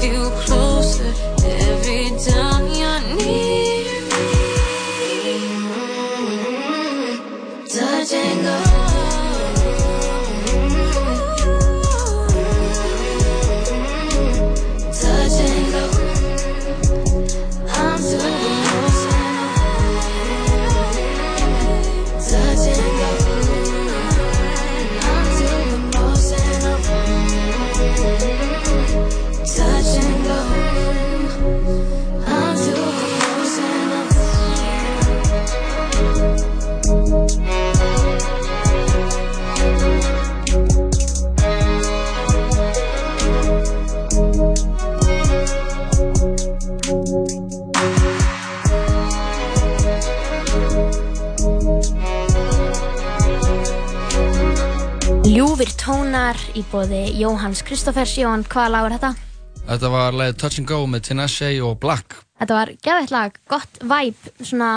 you 0.03 0.29
closer 0.45 0.68
Tónar 56.39 56.55
í 56.55 56.61
bóði 56.71 56.99
Jóhanns 57.19 57.61
Kristófers. 57.65 58.13
Jóhann, 58.17 58.45
hvaða 58.47 58.69
lag 58.71 58.85
er 58.87 58.93
þetta? 58.95 59.09
Þetta 59.65 59.89
var 59.91 60.15
lagið 60.15 60.37
Touch 60.39 60.59
and 60.61 60.67
Go 60.69 60.77
með 60.87 61.01
Tinashe 61.09 61.49
og 61.65 61.79
Black. 61.81 62.15
Þetta 62.39 62.55
var 62.55 62.69
geðveitt 62.79 63.11
lag, 63.11 63.39
gott 63.49 63.79
væp, 63.83 64.29
svona 64.39 64.69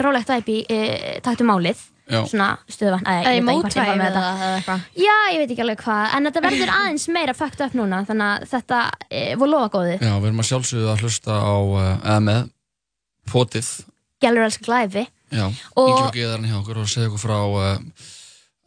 rólegt 0.00 0.30
væp 0.30 0.48
í 0.48 0.56
e, 0.72 0.78
taktum 1.24 1.50
málið. 1.50 1.82
Já. 2.06 2.20
Svona 2.30 2.48
stöðvann, 2.70 3.02
eða 3.02 3.32
ég 3.34 3.44
veit 3.44 3.50
ekki 3.50 3.66
mótvæg 3.66 3.90
með 3.98 4.06
þetta. 4.06 4.22
eða 4.30 4.52
eitthvað. 4.56 4.84
Já, 5.02 5.16
ég 5.32 5.40
veit 5.42 5.52
ekki 5.52 5.64
alveg 5.64 5.82
hvað, 5.82 6.04
en 6.16 6.28
þetta 6.28 6.42
verður 6.46 6.72
aðeins 6.76 7.06
meira 7.16 7.34
fucked 7.36 7.64
up 7.66 7.74
núna, 7.76 7.98
þannig 8.08 8.28
að 8.28 8.46
þetta 8.52 8.78
e, 9.10 9.24
voru 9.40 9.50
lofa 9.52 9.72
góði. 9.74 9.98
Já, 9.98 10.12
við 10.14 10.28
erum 10.30 10.44
að 10.44 10.48
sjálfsögðu 10.52 10.92
að 10.92 11.02
hlusta 11.04 11.40
á, 11.42 11.56
uh, 11.56 11.90
eða 11.98 12.22
með, 12.30 12.46
potið. 13.34 13.74
Gælur 14.24 14.46
elskar 14.46 14.70
glæfi. 14.70 15.04
Já, 15.34 15.44
hann 15.50 16.48
hjá 16.48 16.56
okkur 16.62 16.80
og 16.84 16.88
segja 16.88 17.10
okkur 17.10 17.24
frá 17.26 17.36
uh, 17.42 18.08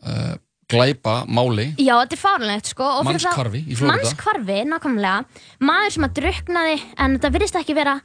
uh, 0.04 0.38
glæpa 0.69 1.15
máli. 1.27 1.69
Já, 1.82 1.95
þetta 2.03 2.15
er 2.15 2.21
fárlegt, 2.21 2.69
sko. 2.73 2.89
Mannshvarfi 3.08 3.62
í 3.65 3.75
Flórída. 3.77 3.95
Mannshvarfi, 3.95 4.60
nákvæmlega. 4.69 5.25
Maður 5.65 5.95
sem 5.95 6.05
að 6.08 6.13
druknaði, 6.19 6.75
en 6.97 7.17
þetta 7.17 7.32
virðist 7.36 7.58
ekki 7.60 7.75
vera 7.77 7.95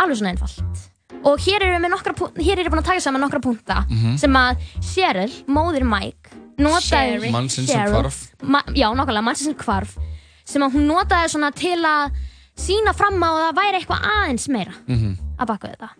alveg 0.00 0.16
svona 0.18 0.32
einfalt. 0.32 0.88
Og 1.22 1.38
hér 1.44 1.62
erum 1.62 1.76
við 1.76 1.82
með 1.84 1.92
nokkra, 1.92 2.14
hér 2.40 2.58
erum 2.58 2.64
við 2.66 2.72
búin 2.72 2.82
að 2.82 2.88
taka 2.88 3.00
saman 3.04 3.20
nokkra 3.22 3.40
punta 3.44 3.84
Mhm. 3.90 4.16
sem 4.18 4.32
að 4.32 4.56
Cheryl, 4.80 5.32
móðir 5.46 5.84
Mike, 5.84 6.30
notaði... 6.58 7.30
Mannsins 7.30 7.68
sem 7.68 7.78
Cheryl. 7.78 7.92
hvarf. 7.92 8.16
Ma, 8.42 8.62
já, 8.74 8.88
nákvæmlega, 8.90 9.22
mannsins 9.22 9.46
sem 9.52 9.54
hvarf. 9.54 9.96
Sem 10.44 10.62
að 10.62 10.72
hún 10.74 10.86
notaði 10.88 11.28
svona 11.30 11.52
til 11.54 11.78
að 11.84 12.10
sína 12.56 12.92
fram 12.94 13.20
á 13.22 13.28
að 13.30 13.44
það 13.44 13.58
væri 13.60 13.78
eitthvað 13.80 14.02
aðeins 14.16 14.48
meira 14.48 14.74
Mhm. 14.88 15.16
að 15.38 15.46
baka 15.46 15.68
við 15.68 15.76
þetta. 15.76 15.90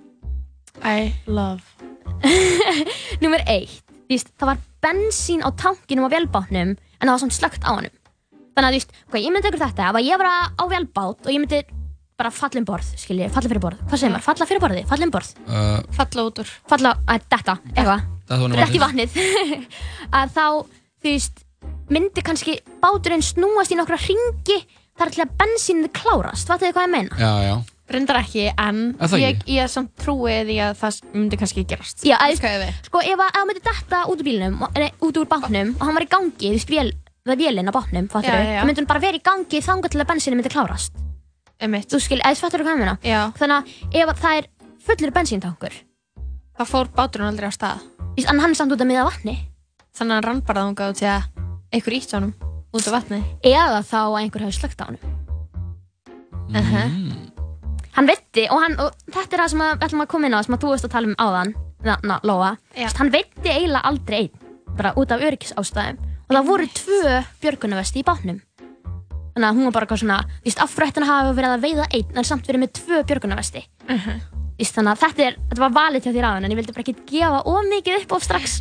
I 0.83 1.14
love. 1.26 1.62
Númer 3.22 3.42
eitt, 3.46 3.83
þú 4.09 4.09
veist, 4.16 4.31
það 4.40 4.46
var 4.46 4.59
bensín 4.83 5.45
á 5.47 5.49
tankinum 5.55 6.09
á 6.09 6.12
vélbátnum 6.12 6.75
en 6.75 7.07
það 7.07 7.12
var 7.14 7.23
samt 7.23 7.37
slögt 7.37 7.62
á 7.66 7.71
honum. 7.73 7.95
Þannig 8.53 8.66
að 8.68 8.73
þú 8.73 8.79
veist, 8.79 8.90
ok, 9.09 9.14
ég 9.23 9.33
myndi 9.33 9.49
ykkur 9.49 9.62
þetta, 9.62 9.88
ef 9.88 9.99
að 9.99 10.09
ég 10.09 10.21
var 10.21 10.31
á 10.53 10.64
vélbát 10.68 11.25
og 11.25 11.33
ég 11.33 11.40
myndi 11.40 11.62
bara 12.21 12.31
falla 12.35 12.61
um 12.61 12.66
borð, 12.68 12.90
skilji, 13.01 13.29
falla 13.33 13.51
fyrir 13.51 13.62
borð. 13.62 13.81
Hvað 13.88 14.03
segir 14.03 14.12
maður? 14.12 14.27
Falla 14.29 14.49
fyrir 14.51 14.62
borði, 14.62 14.83
falla 14.90 15.07
um 15.09 15.14
borð. 15.14 15.31
Uh, 15.49 15.79
Falla 15.97 16.27
út 16.29 16.42
úr. 16.42 16.53
Falla, 16.71 16.92
að 17.09 17.25
detta, 17.33 17.57
eitthvað. 17.73 18.05
Ofan 18.37 18.77
í 18.77 18.83
vatnið. 18.83 19.16
að 20.21 20.37
þá, 20.37 20.45
þú 21.03 21.09
veist, 21.09 21.42
myndi 21.92 22.25
kannski 22.25 22.59
báturinn 22.83 23.25
snúast 23.25 23.73
í 23.75 23.79
nokkra 23.81 23.99
ringi 24.05 24.61
þar 25.01 25.12
til 25.14 25.25
að 25.25 25.35
bensínið 25.40 25.92
klárast. 25.97 26.49
Fattu 26.51 26.68
þið 26.68 26.77
hvað 26.77 26.87
ég 26.87 26.95
meina? 26.95 27.18
Já, 27.18 27.33
já. 27.49 27.55
Reyndar 27.90 28.16
ekki, 28.23 28.45
en 28.57 28.95
Er 29.01 29.09
það 29.11 29.21
ég, 29.21 29.37
ekki? 29.37 29.55
ég 29.59 29.68
samt 29.68 29.90
trúi 29.99 30.37
því 30.47 30.57
að 30.64 30.77
það 30.81 30.99
myndi 31.12 31.37
kannski 31.40 31.64
gerast. 31.68 32.05
Já, 32.07 32.16
að, 32.16 32.38
hvað 32.40 32.53
ég 32.55 32.61
við? 32.62 32.77
sko, 32.87 32.99
ef 33.03 33.18
að 33.18 33.29
ef 33.29 33.35
hann 33.37 33.49
myndi 33.51 33.62
detta 33.66 34.03
út 34.07 34.21
úr 34.23 34.25
bílnum, 34.29 34.59
nei, 34.79 34.90
út 35.03 35.16
úr 35.18 35.27
bátnum 35.29 35.75
og 35.77 35.83
hann 35.87 35.95
var 35.99 36.03
í 36.07 36.09
gangi, 36.09 36.47
þú 36.47 36.53
veist, 36.57 36.71
vél, 36.71 36.92
það 37.27 37.33
er 37.35 37.40
vélinn 37.42 37.68
á 37.68 37.73
bátnum, 37.75 38.09
fattur 38.09 38.31
Já, 38.31 38.38
já, 38.38 38.53
já. 38.55 38.61
þá 38.62 38.66
myndi 38.71 38.81
hann 38.81 38.87
bara 38.92 39.01
vera 39.03 39.18
í 39.18 39.23
gangi 39.23 39.61
þangað 39.66 39.90
til 39.92 40.01
að 40.01 40.09
bensínu 40.12 40.37
myndi 40.38 40.53
klárast. 40.55 40.92
Einmitt. 41.62 41.88
Þú 41.90 42.01
skil, 42.01 42.21
eða 42.23 42.38
fattur 42.40 42.62
þú 42.62 42.64
hvað 42.66 42.75
ég 42.75 42.83
meina? 42.83 42.97
Já. 43.03 43.21
Þannig 43.38 43.57
að 43.59 43.99
ef 44.03 44.09
að 44.14 44.23
það 44.23 44.37
er 44.38 44.47
fullur 44.87 45.12
bensíntankur, 45.18 45.75
Það 46.59 46.68
fór 46.68 46.88
báturinn 46.97 47.29
aldrei 47.29 47.49
á 47.49 47.53
stað. 47.53 47.79
en 48.16 48.38
hann 48.40 48.51
er 48.51 48.55
samt 48.55 48.73
út 48.73 48.81
að 48.81 48.87
miða 48.90 49.05
vatni, 49.11 49.37
Þannig 49.92 50.12
að 50.12 50.16
hann 50.16 50.25
rann 50.29 50.40
bara 50.47 50.62
þangað 50.66 50.97
til 50.99 51.09
að 51.09 51.23
einhver 51.73 51.92
ítt 51.99 52.12
honum 52.14 52.35
út 52.73 52.87
á 52.88 52.90
vatni. 52.95 53.21
eða 53.45 53.83
þá 53.85 53.99
að 54.07 54.18
einhver 54.23 54.42
hafi 54.47 54.57
slögt 54.59 54.81
á 54.81 54.85
hann. 54.87 54.99
Uh 56.53 56.73
-huh. 56.73 57.32
Hann 57.92 58.09
veitti, 58.09 58.46
og, 58.48 58.62
hann, 58.62 58.78
og 58.81 58.94
þetta 59.12 59.37
er 59.37 59.42
það 59.42 59.50
sem 59.52 59.62
við 59.62 59.85
ætlum 59.87 60.05
að 60.05 60.11
koma 60.14 60.28
inn 60.28 60.37
á, 60.37 60.40
sem 60.44 60.57
að 60.57 60.62
þú 60.62 60.70
veist 60.72 60.87
að 60.88 60.94
tala 60.94 61.11
um 61.11 61.18
áðan, 61.20 61.50
na, 61.85 61.96
na, 62.09 62.20
Lóa, 62.24 62.55
Já. 62.78 62.88
Hann 62.96 63.12
veitti 63.12 63.50
eiginlega 63.52 63.85
aldrei 63.90 64.18
einn, 64.22 64.46
bara 64.78 64.94
út 64.96 65.12
af 65.12 65.24
öryggisástæðum, 65.26 65.98
og 66.24 66.33
það 66.33 66.48
voru 66.48 66.68
tvö 66.78 67.18
björgunavesti 67.42 68.00
í 68.00 68.07
bátnum. 68.09 68.38
Þannig 69.33 69.48
að 69.48 69.59
hún 69.59 69.68
var 69.68 69.74
bara 69.76 69.87
eitthvað 69.87 70.02
svona, 70.05 70.20
þú 70.38 70.48
veist, 70.48 70.62
affrættina 70.64 71.09
hafa 71.09 71.35
verið 71.37 71.57
að 71.57 71.66
veiða 71.66 71.90
einn, 71.98 72.16
en 72.16 72.28
samt 72.28 72.48
verið 72.48 72.64
með 72.64 72.72
tvö 72.81 73.02
björgunavesti. 73.11 73.64
Uh-huh. 73.88 74.16
Vist, 74.57 74.76
þannig 74.76 74.92
að 74.94 75.05
þetta, 75.05 75.28
er, 75.28 75.38
þetta 75.50 75.64
var 75.66 75.76
valið 75.76 76.07
hjá 76.07 76.12
þér 76.16 76.28
áðan, 76.31 76.48
en 76.48 76.52
ég 76.55 76.61
vildi 76.61 76.74
bara 76.76 76.85
ekki 76.87 77.07
gefa 77.12 77.44
of 77.52 77.70
mikið 77.70 78.00
upp 78.00 78.16
of 78.16 78.24
strax. 78.24 78.59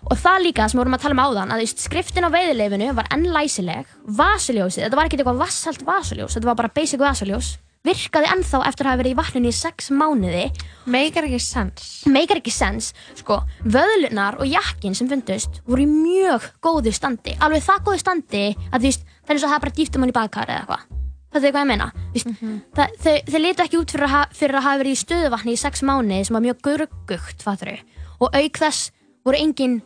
Og 0.00 0.16
það 0.16 0.44
líka 0.46 0.64
sem 0.64 0.78
við 0.78 0.80
vorum 0.80 0.96
að 0.96 1.02
tala 1.04 1.16
um 1.16 1.22
áðan, 1.26 1.50
að 1.52 1.60
veist, 1.60 1.80
skriftin 1.84 2.24
á 2.24 2.32
veiðileifinu 2.32 2.92
var 2.96 3.08
enn 3.12 3.26
læsileg, 3.34 3.88
vasaljósið, 4.16 4.86
þetta 4.86 4.96
var 4.96 5.08
ekkert 5.08 5.20
eitthvað 5.20 5.42
vassalt 5.42 5.82
vasaljós, 5.84 6.36
þetta 6.36 6.48
var 6.48 6.56
bara 6.56 6.72
basic 6.72 7.02
vasaljós, 7.02 7.50
virkaði 7.86 8.28
ennþá 8.34 8.60
eftir 8.68 8.86
að 8.86 8.90
hafa 8.90 9.00
verið 9.00 9.14
í 9.14 9.18
vatninu 9.18 9.50
í 9.50 9.56
sex 9.56 9.90
mánuði. 9.94 10.44
Meikar 10.90 11.26
ekki 11.28 11.40
sens. 11.42 11.90
Meikar 12.10 12.40
ekki 12.40 12.52
sens, 12.52 12.90
sko, 13.18 13.40
vöðlunar 13.64 14.40
og 14.40 14.48
jakkin 14.50 14.96
sem 14.96 15.08
fundust 15.10 15.60
voru 15.68 15.86
í 15.86 15.90
mjög 15.90 16.48
góðu 16.64 16.92
standi, 16.94 17.36
alveg 17.40 17.64
það 17.66 17.84
góðu 17.88 18.02
standi 18.02 18.46
að 18.70 18.80
þú 18.80 18.88
veist, 18.88 19.06
það 19.20 19.32
er 19.32 19.38
eins 19.38 19.44
og 19.44 19.48
að 19.48 19.54
hafa 19.54 19.64
bara 19.66 19.76
dýft 19.78 19.96
um 19.96 20.04
hann 20.04 20.12
í 20.12 20.16
baðkar 20.18 20.52
eða 20.52 20.64
eitthvað. 20.64 20.88
Það 21.30 21.44
er 21.46 21.54
hvað 21.54 21.62
ég 21.62 21.70
meina. 21.70 21.88
Vist, 22.14 22.30
það, 22.74 22.96
þau, 23.04 23.14
þau 23.30 23.40
litu 23.44 23.64
ekki 23.64 23.78
út 23.78 23.94
fyrir 23.94 24.06
að, 24.08 24.12
ha, 24.16 24.22
fyrir 24.34 24.58
að 24.58 24.66
hafa 24.66 24.80
verið 24.82 24.96
í 24.96 25.00
stöðuvatni 25.04 25.54
í 25.54 25.60
sex 25.60 25.84
mánuði 25.86 26.24
sem 26.26 26.36
var 26.36 26.44
mjög 26.48 26.64
gruggugt, 26.66 27.44
fattur. 27.46 27.84
Og 28.18 28.34
auk 28.34 28.60
þess 28.64 28.90
voru 29.24 29.38
engin 29.38 29.78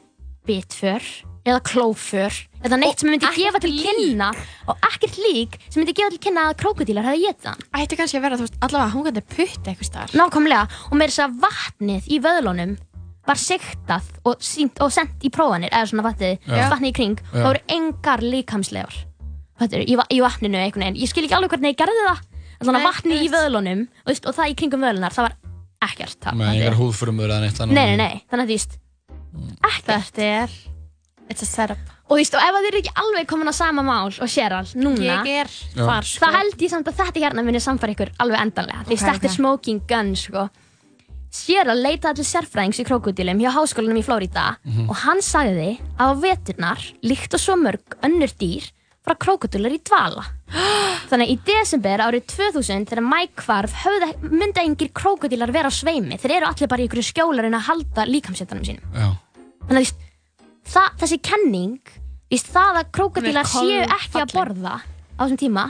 bitför 0.49 1.05
eða 1.45 1.61
klóför 1.69 2.33
eða 2.65 2.79
neitt 2.81 3.01
sem 3.03 3.11
myndi 3.13 3.29
gefa 3.37 3.61
til 3.61 3.73
kynna 3.77 4.31
og 4.69 4.79
ekkert 4.89 5.19
lík 5.21 5.59
sem 5.69 5.83
myndi 5.83 5.93
gefa 5.99 6.11
til 6.15 6.23
kynna 6.25 6.47
að 6.51 6.59
krókudílar 6.63 7.05
hefði 7.05 7.27
getið 7.29 7.51
hann. 7.51 7.65
Ætti 7.77 7.99
kannski 8.01 8.19
að 8.19 8.25
vera, 8.25 8.39
þú 8.41 8.47
veist, 8.47 8.59
allavega 8.65 8.95
hungandi 8.95 9.23
putt 9.35 9.69
eitthvað 9.69 9.89
starf. 9.91 10.15
Nákvæmlega, 10.17 10.67
og 10.91 10.97
með 10.97 11.13
þess 11.13 11.25
að 11.27 11.39
vatnið 11.45 12.09
í 12.09 12.21
vöðlunum 12.25 12.77
var 13.25 13.41
siktað 13.41 14.09
og, 14.25 14.41
sýnt, 14.45 14.81
og 14.85 14.91
sendt 14.93 15.23
í 15.25 15.31
prófanir, 15.33 15.71
eða 15.73 15.89
svona 15.93 16.05
vatnið, 16.09 16.39
Já. 16.49 16.69
vatnið 16.73 16.91
í 16.91 16.97
kring, 16.97 17.21
Já. 17.21 17.31
það 17.37 17.47
voru 17.51 17.63
engar 17.79 18.25
líkamslegar 18.25 18.97
Fattir, 19.61 19.85
í, 19.87 19.95
va- 19.97 20.09
í 20.11 20.19
vatninu 20.21 20.59
einhvern 20.59 20.83
veginn. 20.83 20.97
Ég 20.99 21.09
skil 21.13 21.23
ekki 21.29 21.37
alveg 21.37 21.53
hvernig 21.55 21.71
ég 21.73 21.79
gerði 21.79 22.01
það. 22.09 22.21
Nei, 22.65 22.75
að 22.75 22.87
vatnið 22.89 23.15
í 23.15 23.19
einmitt. 23.21 23.35
vöðlunum 23.37 23.83
og, 23.87 24.09
veist, 24.11 24.27
og 24.27 24.35
það 24.35 24.51
í 24.51 24.57
kringum 24.59 24.83
vöðlunar, 24.83 25.15
það 25.15 25.29
var 25.29 25.37
ekkert. 25.87 26.17
Það, 26.25 26.35
Með 26.41 26.47
fattir. 26.49 26.61
engar 26.65 26.79
húðfrumur 26.81 27.29
eða 27.31 27.41
neitt 27.45 27.61
Nei, 27.69 27.75
nei, 27.87 27.97
nei, 28.01 28.23
þannig 28.31 28.45
að 28.45 28.51
þú 28.51 28.57
veist, 28.59 28.79
Þetta 29.95 30.23
er, 30.25 30.51
it's 31.31 31.43
a 31.43 31.47
setup. 31.49 31.79
og 32.05 32.17
þú 32.17 32.21
veist, 32.21 32.35
og 32.37 32.43
ef 32.45 32.57
þið 32.59 32.69
eru 32.71 32.81
ekki 32.83 32.93
alveg 33.01 33.27
komin 33.31 33.49
á 33.49 33.55
sama 33.57 33.83
mál 33.83 34.11
og 34.13 34.29
séral 34.29 34.67
núna, 34.77 35.23
Ég 35.25 35.31
er 35.45 35.49
þar, 35.75 36.05
sko. 36.05 36.25
það 36.27 36.37
held 36.39 36.59
ég 36.67 36.71
samt 36.71 36.91
að 36.91 36.99
þetta 37.01 37.23
hérna 37.25 37.45
muni 37.47 37.61
samfara 37.65 37.95
ykkur 37.95 38.13
alveg 38.21 38.41
endanlega. 38.45 38.85
Því 38.85 38.93
Ok, 38.99 39.05
þetta 39.07 39.25
er 39.25 39.33
ok. 39.33 39.37
smoking 39.39 39.81
gun, 39.89 40.15
sko. 40.17 40.49
Sierra 41.35 41.75
leitaði 41.75 42.21
til 42.23 42.29
sérfræðings 42.29 42.79
í 42.79 42.85
krókudílum 42.87 43.41
hjá 43.43 43.51
háskólanum 43.57 43.99
í 43.99 44.05
Flórida 44.07 44.45
og 44.87 44.95
hann 45.03 45.19
sagði 45.25 45.81
að 45.99 46.13
á 46.13 46.15
veturnar, 46.23 46.85
líkt 47.03 47.35
og 47.35 47.41
svo 47.43 47.57
mörg 47.59 47.97
önnur 48.07 48.31
dýr, 48.39 48.69
frá 49.05 49.17
krókudílar 49.19 49.75
í 49.75 49.81
dvala. 49.83 50.23
Þannig 51.11 51.27
að 51.27 51.33
í 51.35 51.39
desember 51.45 52.05
árið 52.05 52.29
2000 52.37 52.87
þegar 52.87 53.69
höfðu, 53.83 54.13
myndi 54.31 54.63
engir 54.63 54.93
krókudílar 54.95 55.51
vera 55.53 55.69
á 55.69 55.75
sveimi. 55.75 56.17
Þeir 56.23 56.37
eru 56.39 56.47
allir 56.53 56.71
bara 56.71 56.85
í 56.85 56.87
ykkur 56.87 57.03
skjólarinn 57.03 57.59
að 57.59 57.67
halda 57.67 58.07
líkamsettanum 58.07 58.65
sínum. 58.65 58.87
Já. 58.95 59.11
Þannig 59.67 59.91
að 59.91 60.04
það, 60.69 60.91
þessi 61.03 61.19
kenning, 61.25 61.79
víst, 62.33 62.51
það 62.55 62.81
að 62.83 62.93
krókadílar 62.99 63.49
séu 63.49 63.83
ekki 63.85 64.23
að 64.23 64.35
borða 64.35 64.77
á 64.81 65.21
þessum 65.25 65.41
tíma 65.41 65.67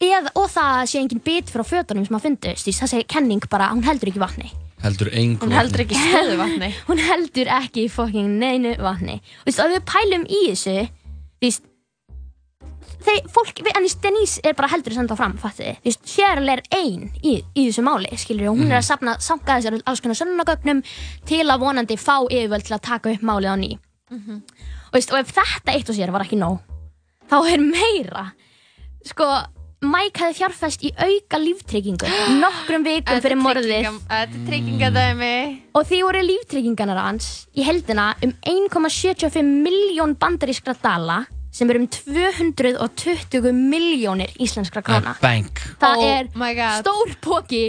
eð, 0.00 0.28
og 0.36 0.50
það 0.52 0.72
að 0.82 0.88
sé 0.90 1.00
engin 1.00 1.22
bit 1.24 1.50
frá 1.52 1.64
fötunum 1.64 2.06
sem 2.06 2.16
að 2.18 2.26
fundust, 2.28 2.68
víst, 2.68 2.82
þessi 2.84 3.04
kenning 3.08 3.46
bara, 3.52 3.70
hún 3.72 3.84
heldur 3.86 4.10
ekki 4.12 4.20
í 4.20 4.24
vatni. 4.26 4.50
Heldur 4.82 5.08
Hún 5.40 5.54
heldur 5.56 5.82
ekki 5.86 5.96
stöðu 5.96 6.34
vatni. 6.36 6.68
Hún 6.88 7.00
heldur 7.00 7.48
ekki 7.56 7.86
í 7.86 7.88
fucking 7.90 8.36
neinu 8.42 8.74
vatni. 8.84 9.16
Og 9.48 9.72
við 9.72 9.80
pælum 9.88 10.26
í 10.28 10.42
þessu, 10.50 10.74
víst, 11.42 11.64
þeir, 13.06 13.22
fólk, 13.32 13.62
við- 13.64 13.72
en 13.78 13.88
Denise 14.04 14.44
er 14.44 14.54
bara 14.58 14.68
heldur 14.68 14.92
að 14.92 15.00
senda 15.00 15.16
fram, 15.16 15.38
Cheryl 16.04 16.52
er 16.52 16.62
ein 16.76 17.08
í, 17.22 17.38
í 17.56 17.66
þessu 17.70 17.86
máli, 17.86 18.12
skilur 18.20 18.52
og 18.52 18.60
hún 18.60 18.70
er 18.70 18.82
að 18.82 18.88
safna, 18.90 19.16
sanka 19.18 19.56
þessar 19.56 19.80
alls 19.86 20.04
konar 20.04 20.20
sönnunagögnum 20.20 20.84
til 21.24 21.44
að 21.48 21.64
vonandi 21.64 21.96
fá 21.96 22.20
yfirvöld 22.28 22.68
til 22.68 22.76
að 22.76 22.84
taka 22.92 23.16
upp 23.16 23.24
málið 23.24 23.56
á 23.56 23.56
ný. 24.10 24.40
og, 24.88 24.94
veist, 24.94 25.12
og 25.12 25.20
ef 25.20 25.34
þetta 25.34 25.74
eitt 25.74 25.90
og 25.90 25.98
sér 25.98 26.14
var 26.14 26.26
ekki 26.26 26.38
nóg 26.40 26.58
þá 27.30 27.36
er 27.50 27.62
meira. 27.62 28.24
Sko, 29.06 29.26
Mike 29.86 30.22
hefði 30.22 30.38
fjárfest 30.40 30.84
í 30.86 30.90
auka 30.96 31.38
líftryggingu 31.38 32.08
nokkrum 32.40 32.86
vikum 32.86 33.20
fyrir 33.22 33.38
morðið. 33.38 33.88
og 35.76 35.86
því 35.86 36.00
voru 36.06 36.22
líftrygginganar 36.24 37.02
hans 37.04 37.46
í 37.54 37.66
heldina 37.66 38.14
um 38.24 38.32
1,75 38.40 39.42
miljón 39.44 40.16
bandarískra 40.18 40.74
dala 40.82 41.24
sem 41.56 41.70
er 41.72 41.80
um 41.80 41.86
220 41.88 43.52
miljónir 43.56 44.32
íslenskra 44.42 44.82
króna. 44.84 45.16
Bank. 45.22 45.60
Það 45.80 46.02
Oh 46.02 46.08
er 46.10 46.30
stór 46.80 47.16
póki 47.24 47.64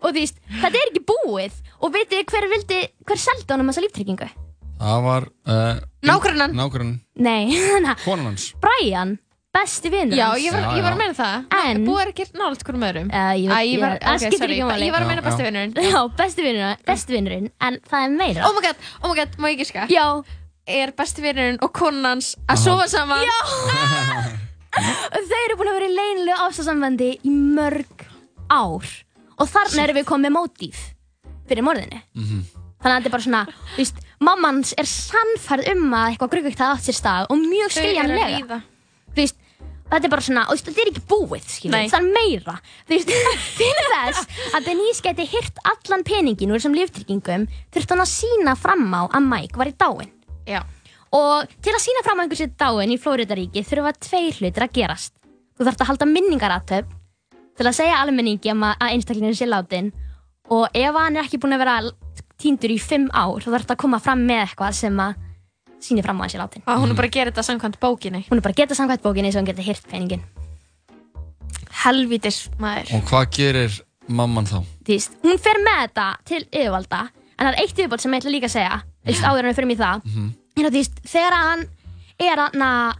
og 0.00 0.14
því, 0.16 0.26
þetta 0.60 0.76
er 0.76 0.90
ekki 0.90 1.04
búið. 1.08 1.56
Og 1.80 1.92
veitir 1.92 2.24
hver 2.28 2.48
vildi, 2.48 2.84
hver 3.08 3.20
seldi 3.20 3.52
honum 3.52 3.68
þessa 3.72 3.84
líftryggingu? 3.84 4.28
Það 4.80 5.00
var 5.04 5.26
uh, 5.52 5.80
Nágrannan. 6.08 6.54
Nágrannan 6.56 6.94
Nei, 7.20 7.50
þannig 7.52 7.90
að 7.92 8.04
Konan 8.06 8.30
hans 8.30 8.46
Brian, 8.62 9.10
besti 9.52 9.90
vinnur 9.92 10.16
Já, 10.16 10.26
hans 10.30 10.40
ég 10.46 10.54
var, 10.54 10.62
Já, 10.64 10.70
ég 10.78 10.84
var 10.86 10.90
já. 10.90 10.94
að 10.94 11.00
meina 11.02 11.16
það. 11.18 11.42
En- 11.60 11.82
Búið 11.84 12.00
er 12.06 12.12
ekki 12.14 12.26
nált 12.40 12.62
hverjum 12.64 12.86
öðrum. 12.88 13.10
Uh, 13.12 13.32
ég, 13.36 13.52
ég 13.74 13.82
var, 13.82 13.96
það 14.00 14.14
ok, 14.16 14.24
skiptir 14.24 14.54
ekki 14.54 14.68
máli 14.70 14.86
Ég 14.88 14.94
var 14.94 15.04
að 15.04 15.04
Já, 15.04 15.10
meina 15.10 15.20
já. 15.20 15.26
besti 15.28 15.46
vinnurinn. 15.48 15.74
Já, 15.90 16.00
besti 16.22 16.46
vinnurinn, 16.46 16.84
besti 16.88 17.16
vinnurinn 17.18 17.50
En 17.68 17.76
það 17.90 18.06
er 18.06 18.14
meira 18.16 18.46
Oh 18.48 18.54
my 18.56 18.62
god, 18.64 18.86
oh 19.02 19.08
my 19.12 19.18
god, 19.20 19.36
má 19.42 19.50
ég 19.52 19.60
giska? 19.64 19.84
Já, 19.92 20.06
Er 20.70 20.92
besti 20.96 21.24
vinnurinn 21.24 21.60
og 21.66 21.72
konan 21.76 22.06
hans 22.14 22.32
að 22.48 22.62
sofa 22.64 22.86
saman? 22.92 23.24
Já! 23.26 23.38
og 25.10 25.24
þau 25.30 25.40
eru 25.44 25.56
búin 25.58 25.70
að 25.72 25.76
vera 25.80 25.88
í 25.90 25.94
leinilegu 25.96 26.44
ástasambandi 26.46 27.08
í 27.26 27.32
mörg 27.34 28.04
ár 28.54 28.86
og 29.40 29.48
þarna 29.50 29.82
erum 29.84 29.98
við 29.98 30.06
komið 30.12 30.28
með 30.28 30.34
mótíf 30.36 30.82
fyrir 31.50 31.66
morðinu 31.66 31.98
þannig 32.80 32.94
að 32.94 32.96
þetta 32.96 33.10
er 33.10 33.14
bara 33.16 33.26
svona, 33.26 33.42
þú 33.74 33.82
veist, 33.82 34.00
mammans 34.20 34.72
er 34.80 34.88
sannfærð 34.88 35.70
um 35.74 35.94
að 35.96 36.08
eitthvað 36.10 36.32
grugvíkt 36.34 36.60
það 36.60 36.74
átt 36.74 36.88
sér 36.88 36.98
stað 36.98 37.30
og 37.30 37.44
mjög 37.44 37.74
skiljanlega. 37.76 38.58
þú 39.10 39.20
veist, 39.20 39.38
þetta 39.90 40.06
er 40.06 40.12
bara 40.14 40.24
svona 40.26 40.44
og 40.48 40.60
þetta 40.60 40.82
er 40.84 40.90
ekki 40.92 41.04
búið, 41.10 41.48
Nei. 41.72 41.86
það 41.90 42.00
er 42.00 42.10
meira. 42.16 42.56
Þú 42.88 42.96
veist, 42.96 43.14
til 43.60 43.70
þess 43.92 44.44
að 44.56 44.68
Denise 44.68 45.04
geti 45.06 45.26
hyrt 45.32 45.62
allan 45.72 46.04
peningin 46.06 46.52
úr 46.52 46.60
þessum 46.60 46.76
líftryggingum 46.78 47.48
þurfti 47.74 47.96
hann 47.96 48.04
að 48.04 48.12
sína 48.12 48.56
fram 48.58 48.86
á 48.94 49.02
að 49.08 49.26
Mike 49.26 49.60
var 49.60 49.72
í 49.72 49.74
dáin 49.76 50.12
Já. 50.48 50.62
og 51.16 51.50
til 51.60 51.74
að 51.74 51.84
sína 51.84 52.04
fram 52.06 52.22
á 52.22 52.24
einhversi 52.24 52.48
dáin 52.54 52.94
í 52.94 53.00
Flóridaríki 53.02 53.64
þurfa 53.66 53.96
tveir 53.98 54.38
hlutir 54.40 54.66
að 54.66 54.76
gerast. 54.78 55.16
Þú 55.58 55.66
þarfst 55.66 55.82
að 55.84 55.90
halda 55.90 56.08
minningaratöp 56.08 56.94
til 57.58 57.66
að 57.68 57.76
segja 57.76 57.98
almenningi 58.00 58.54
um 58.54 58.62
að 58.70 58.86
einstaklingin 58.86 59.36
sé 59.36 59.48
látin 59.50 59.90
og 60.50 60.70
ef 60.72 60.96
hann 60.96 61.18
er 61.18 61.26
ekki 61.26 61.38
búinn 61.42 61.58
að 61.58 61.64
vera 61.64 61.74
týndur 62.42 62.72
í 62.74 62.78
fimm 62.80 63.08
ár 63.12 63.40
þá 63.42 63.50
þarfst 63.54 63.74
að 63.74 63.80
koma 63.84 63.98
fram 64.02 64.24
með 64.26 64.42
eitthvað 64.46 64.72
sem 64.80 64.96
að 65.04 65.14
sýnir 65.80 66.04
fram 66.04 66.18
á 66.18 66.20
að 66.20 66.26
hann 66.26 66.32
sé 66.34 66.38
látin 66.40 66.62
Og 66.66 66.80
hún 66.82 66.90
er 66.92 66.98
bara 66.98 67.08
að 67.08 67.14
gera 67.16 67.30
þetta 67.30 67.44
samkvæmt 67.48 67.78
bókinni. 67.80 68.22
hún 68.28 68.36
er 68.38 68.44
bara 68.44 68.52
að 68.54 68.60
geta 68.62 68.74
samkvæmt 68.78 69.02
bókinni 69.04 69.30
svo 69.32 69.40
hann 69.40 69.48
getur 69.50 69.64
hyrt 69.68 69.86
peningin 69.88 70.22
Helvítis 71.84 72.48
maður. 72.60 72.90
Og 72.98 73.04
hvað 73.08 73.28
gerir 73.36 73.76
mamman 74.10 74.46
þá? 74.48 74.58
Þú 74.84 74.92
veist, 74.96 75.12
hún 75.22 75.38
fer 75.40 75.60
með 75.62 75.78
þetta 75.84 76.06
til 76.28 76.40
yfirvalda 76.50 77.00
en 77.06 77.46
það 77.46 77.50
er 77.54 77.58
eitt 77.62 77.76
yfirbót 77.78 78.02
sem 78.02 78.12
ég 78.16 78.20
ætla 78.24 78.32
líka 78.34 78.48
að 78.50 78.54
segja 78.56 78.80
þú 78.82 79.12
veist, 79.12 79.24
áður 79.24 79.40
en 79.44 79.50
við 79.50 79.58
fyrir 79.60 79.70
mig 79.70 79.78
það 79.80 80.02
Mhm. 80.04 80.26
er 80.60 80.64
að 80.66 80.70
þú 80.74 80.80
veist, 80.80 80.96
þegar 81.12 81.36
hann 81.40 81.62
er 82.20 82.36
að 82.36 82.96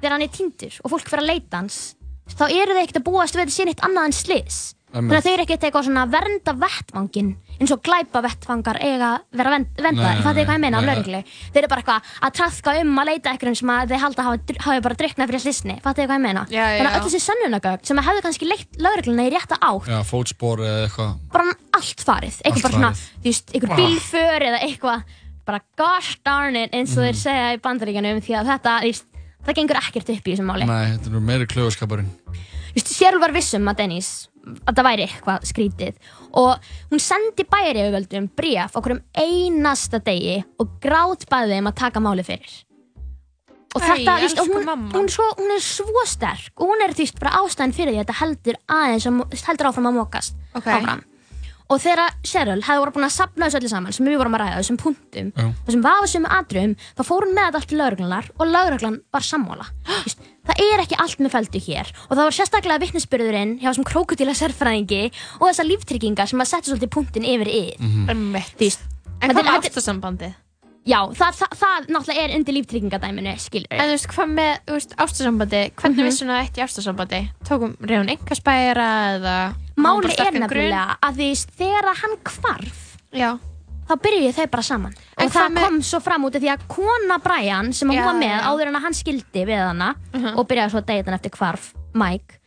þegar 0.00 0.12
hann 0.12 0.22
er 0.22 0.32
týndur 0.34 0.74
og 0.84 0.90
fólk 0.90 1.08
fyrir 1.08 1.22
að 1.24 1.30
leita 1.32 1.56
hans 1.56 1.94
þá 2.34 2.44
eru 2.50 2.74
þau 2.74 2.82
ekkert 2.84 3.00
að 3.00 3.06
búast 3.08 3.34
við 3.34 3.40
að 3.40 3.46
þetta 3.46 3.56
sé 3.56 3.64
neitt 3.64 3.80
annað 3.86 4.04
en 4.04 4.12
slis 4.12 4.58
Einmitt. 4.74 4.83
Þannig 4.94 5.16
að 5.18 5.24
þau 5.26 5.32
eru 5.34 5.42
ekkert 5.44 5.64
eitthvað 5.66 5.86
svona 5.88 6.02
að 6.06 6.12
vernda 6.14 6.52
vettvangin 6.64 7.30
eins 7.60 7.72
og 7.74 7.82
glæpa 7.86 8.20
vettvangar 8.24 8.78
eiga 8.82 9.08
að 9.14 9.20
vera 9.38 9.58
ég 9.58 10.22
fattu 10.24 10.44
hvað 10.44 10.54
ég 10.54 10.60
meina 10.64 10.78
af 10.78 10.84
nei. 10.84 10.88
lauruglu 10.90 11.20
þeir 11.54 11.60
eru 11.62 11.68
bara 11.72 11.80
eitthvað 11.82 12.00
að 12.28 12.34
trafka 12.38 12.74
um 12.80 12.98
að 12.98 13.08
leita 13.10 13.30
eitthvað 13.34 13.58
sem 13.58 13.70
að 13.74 13.88
þeir 13.94 14.02
halda 14.04 14.22
hafa, 14.28 14.38
hafa 14.66 14.80
bara 14.86 14.98
dryknað 15.02 15.26
fyrir 15.30 15.42
slisni 15.44 15.76
fattu 15.84 16.06
hvað 16.06 16.14
ég 16.18 16.24
meina? 16.24 16.46
Já, 16.50 16.64
já, 16.64 16.78
þannig 16.78 16.90
að 16.90 16.98
öll 16.98 17.06
þessi 17.08 17.22
sönnunagögn 17.26 17.84
sem 17.90 17.98
að 17.98 18.08
hefðu 18.08 18.22
kannski 18.28 18.48
leitt 18.50 18.70
laurugluna 18.78 19.26
í 19.26 19.30
rétta 19.34 19.56
átt 19.60 19.88
Já, 19.90 19.98
fótspor 20.08 20.58
eða 20.64 20.86
eitthvað. 20.88 21.12
bara 21.32 21.44
allt 21.74 22.00
farið. 22.06 22.40
Eitthvað 22.44 22.62
bara 22.62 22.74
svona, 22.74 22.92
þú 22.94 23.28
veist, 23.28 23.50
einhver 23.54 23.70
Ah. 23.70 23.76
bílför 23.76 24.40
eða 24.48 24.60
eitthvað. 24.62 25.02
Bara 25.44 25.60
gosh 25.76 26.16
darn 26.24 26.56
it 26.56 26.72
eins 26.72 26.96
og 26.96 27.02
Mhm. 27.02 27.08
þeir 27.10 27.18
segja 27.18 27.54
í 27.54 27.60
bandaríkjanum 27.60 28.20
því 28.22 28.32
að 34.44 34.76
það 34.76 34.86
væri 34.88 35.06
eitthvað 35.08 35.48
skrítið 35.50 36.12
og 36.40 36.68
hún 36.90 37.02
sendi 37.02 37.46
bæriöföldum 37.54 38.28
bréf 38.36 38.76
okkur 38.78 38.96
um 38.98 39.02
einasta 39.16 40.00
degi 40.04 40.38
og 40.60 40.76
grátbæði 40.84 41.56
þeim 41.58 41.70
að 41.70 41.78
taka 41.80 42.02
máli 42.04 42.26
fyrir 42.26 42.54
og 43.74 43.82
Æ, 43.82 43.86
þetta, 43.88 44.12
veist, 44.22 44.38
og 44.38 44.50
hún, 44.52 44.64
mamma. 44.68 44.92
hún, 44.94 45.08
svo, 45.10 45.24
hún 45.38 45.50
er 45.56 45.62
svo 45.64 46.04
sterk 46.06 46.52
og 46.62 46.68
hún 46.70 46.84
er 46.84 46.92
veist 46.94 47.18
bara 47.18 47.40
ástæðan 47.40 47.72
fyrir 47.74 47.94
því 47.96 47.98
að 47.98 48.04
þetta 48.04 48.20
heldur 48.20 48.60
aðeins 48.76 49.46
heldur 49.48 49.70
áfram 49.72 49.90
að 49.90 49.98
mókast 49.98 50.36
Ok. 50.54 50.68
áfram 50.68 51.02
og 51.74 51.80
þegar 51.82 52.12
Cheryl 52.24 52.62
hefði 52.62 52.82
voru 52.84 52.94
búin 52.94 53.06
að 53.08 53.14
sapna 53.16 53.48
þessu 53.48 53.58
öllu 53.60 53.70
saman 53.72 53.96
sem 53.96 54.06
við 54.06 54.18
vorum 54.20 54.36
að 54.38 54.44
ræða, 54.44 54.60
þessum 54.62 54.78
punktum 54.84 55.32
Já. 55.34 55.46
þessum 55.66 55.82
vafasum 55.84 56.28
atriðum, 56.38 56.76
þá 56.94 57.02
fór 57.08 57.26
hún 57.26 57.34
með 57.34 57.48
þetta 57.48 57.60
allt 57.60 57.68
til 57.72 57.80
lauruglunar 57.82 58.30
og 58.38 58.46
lauruglan 58.54 59.00
var 59.16 59.26
sammála 59.26 59.66
Vist, 60.06 60.22
það 60.46 60.62
er 60.68 60.84
ekki 60.84 60.98
allt 61.02 61.18
með 61.24 61.34
feldu 61.34 61.62
hér 61.66 61.90
og 62.06 62.14
það 62.14 62.22
var 62.24 62.36
sérstaklega 62.38 62.82
vittnesbyrðurinn 62.84 63.56
hjá 63.60 63.68
þessum 63.72 63.88
krókudíla 63.90 64.36
sérfræðingi 64.38 65.02
og 65.40 65.44
þessar 65.50 65.68
líftryggingar 65.72 66.30
sem 66.30 66.40
að 66.44 66.50
setja 66.52 66.70
svolítið 66.72 66.94
punktin 66.94 67.28
yfir 67.28 67.50
yfir 67.50 67.82
Mhm. 67.84 68.08
Einmitt. 68.10 68.54
Þú 68.58 68.66
veist, 68.68 68.80
En 69.22 69.30
hvað 69.30 69.44
með 69.46 69.56
ástasambandið? 69.64 70.34
já, 70.84 70.98
það, 71.16 71.32
það, 71.40 71.52
það 71.62 71.86
náttúrulega 71.94 72.24
er 72.28 72.32
undir 72.36 72.54
líftryggingadæminu 72.58 73.32
skilur 73.40 73.72
En 73.72 73.88
þú 73.88 73.94
veist, 73.94 74.08
hvað 74.12 74.32
með, 74.36 74.52
ástasambandi, 75.00 75.60
hvernig 75.80 75.96
Mhm. 76.02 76.08
vissi 76.10 76.24
hún 76.26 76.34
að 76.34 76.42
eitt 76.44 76.58
í 76.60 76.64
ástasambandi? 76.66 77.20
Tókum 77.48 77.76
reyðun 77.80 78.12
engaspæra 78.18 78.88
eða... 79.16 79.36
máli 79.76 80.12
er 80.14 80.30
grun? 80.30 80.40
nefnilega 80.44 80.96
að 81.02 81.14
því 81.18 81.28
þegar 81.58 81.94
hann 82.02 82.16
hvarf 82.24 82.80
Já. 83.14 83.30
þá 83.88 83.94
byrjuðu 84.04 84.32
þau 84.38 84.46
bara 84.50 84.62
saman 84.62 84.94
En 85.18 85.26
og 85.26 85.32
það 85.34 85.50
með- 85.54 85.64
kom 85.66 85.80
svo 85.82 86.00
fram 86.00 86.24
út 86.24 86.34
af 86.36 86.42
því 86.42 86.50
að 86.54 86.68
kona 86.68 87.18
Brian 87.18 87.72
sem 87.72 87.88
hún 87.90 88.04
var 88.04 88.14
með 88.14 88.38
já. 88.38 88.44
áður 88.48 88.66
en 88.68 88.76
að 88.76 88.82
hann 88.82 88.94
skildi 88.94 89.44
við 89.46 89.66
hana 89.66 89.94
Mhm. 90.14 90.38
og 90.38 90.48
byrjaði 90.48 90.70
svo 90.70 90.80
að 90.80 90.86
deyta 90.86 91.10
hann 91.10 91.18
eftir 91.20 91.30
hvarf 91.38 91.72
Mike 91.94 92.38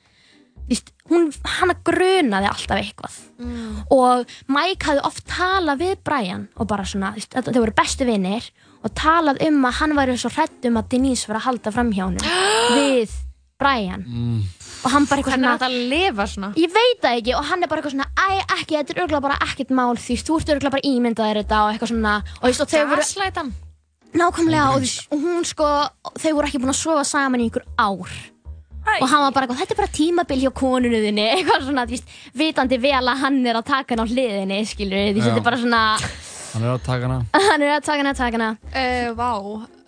Vist, 0.68 0.92
hún, 1.10 1.32
hann 1.46 1.72
grunaði 1.86 2.48
alltaf 2.50 2.78
eitthvað 2.78 3.14
Mm. 3.40 3.84
og 3.90 4.26
Mike 4.50 4.84
hafði 4.86 5.06
oft 5.06 5.26
talað 5.28 5.78
við 5.80 5.96
Brian 6.04 6.48
og 6.58 6.68
bara 6.68 6.84
svona, 6.84 7.14
þau 7.16 7.54
voru 7.62 7.72
bestu 7.74 8.04
vinnir 8.04 8.50
og 8.84 8.92
talað 8.94 9.40
um 9.48 9.64
að 9.64 9.72
hann 9.80 9.94
væri 9.96 10.18
svo 10.20 10.30
hrætt 10.30 10.66
um 10.66 10.76
að 10.76 10.90
Denise 10.90 11.28
var 11.28 11.38
að 11.38 11.44
halda 11.46 11.72
fram 11.72 11.92
hjá 11.94 12.04
honum 12.04 12.20
við 12.76 13.10
Brian 13.58 14.04
mm. 14.04 14.42
Og 14.84 14.92
hann 14.94 15.06
bara 15.10 15.22
eitthvað 15.22 15.36
svona 15.38 15.50
er 15.52 15.58
þetta 15.58 15.70
að 15.72 15.90
lifa 15.92 16.26
svona? 16.34 16.50
Ég 16.62 16.74
veit 16.76 17.00
það 17.04 17.18
ekki 17.22 17.36
og 17.38 17.46
hann 17.50 17.64
er 17.64 17.72
bara 17.72 17.82
eitthvað 17.82 17.96
svona 17.96 18.10
Æ, 18.18 18.30
ekki, 18.58 18.74
þetta 18.78 18.94
er 18.96 19.02
örgulega 19.04 19.26
bara 19.28 19.38
ekkert 19.48 19.74
mál 19.80 19.98
því 19.98 20.18
þú 20.28 20.38
ert 20.42 20.52
örgulega 20.56 20.76
bara 20.78 20.88
ímyndaðir 20.92 21.40
þetta 21.42 21.62
og 21.64 21.72
eitthvað 21.74 21.92
svona 21.94 22.16
og, 22.22 22.38
þú 22.38 22.48
veist, 22.52 22.64
og 22.66 22.72
þau 22.74 22.86
voru 22.92 23.04
Gaslætan? 23.06 23.54
nákvæmlega 24.18 24.66
og, 24.72 24.78
þú 24.78 24.86
veist, 24.88 25.06
og 25.12 25.24
hún 25.28 25.46
sko 25.50 25.70
þau 26.24 26.32
voru 26.38 26.48
ekki 26.50 26.62
búin 26.64 26.74
að 26.74 26.80
sofa 26.82 27.04
saman 27.10 27.44
í 27.44 27.48
einhver 27.50 27.66
ár 27.78 28.14
Æ. 28.88 29.02
og 29.04 29.10
hann 29.12 29.24
var 29.26 29.34
bara 29.36 29.48
eitthvað, 29.48 29.60
þetta 29.64 29.74
er 29.76 29.82
bara 29.82 29.96
tímabil 29.98 30.44
hjá 30.46 30.52
konunu 30.56 31.02
þinni 31.04 31.26
eitthvað 31.36 31.66
svona, 31.68 31.84
þú 31.90 31.98
veist, 31.98 32.14
vitandi 32.40 32.80
vel 32.86 33.04
að 33.04 33.22
hann 33.26 33.42
er 33.46 33.60
að 33.60 33.68
taka 33.68 33.94
hann 33.98 34.06
á 34.06 34.08
hliðinni, 34.08 34.62
skilur 34.70 35.10
því 35.12 35.20
Já. 35.20 35.26
þetta 35.28 35.42
er 35.42 35.48
bara 35.50 35.60
svona, 35.60 35.82
Hann 36.58 36.66
er 36.66 36.74
að 36.74 36.84
taka 36.88 37.06
hana. 37.06 37.18
Hann 37.52 37.62
er 37.68 37.72
að 37.78 37.84
taka 37.86 38.02
hana, 38.02 38.14
taka 38.18 38.38
hana. 38.40 38.50
Uh, 38.74 39.10
vá, 39.14 39.30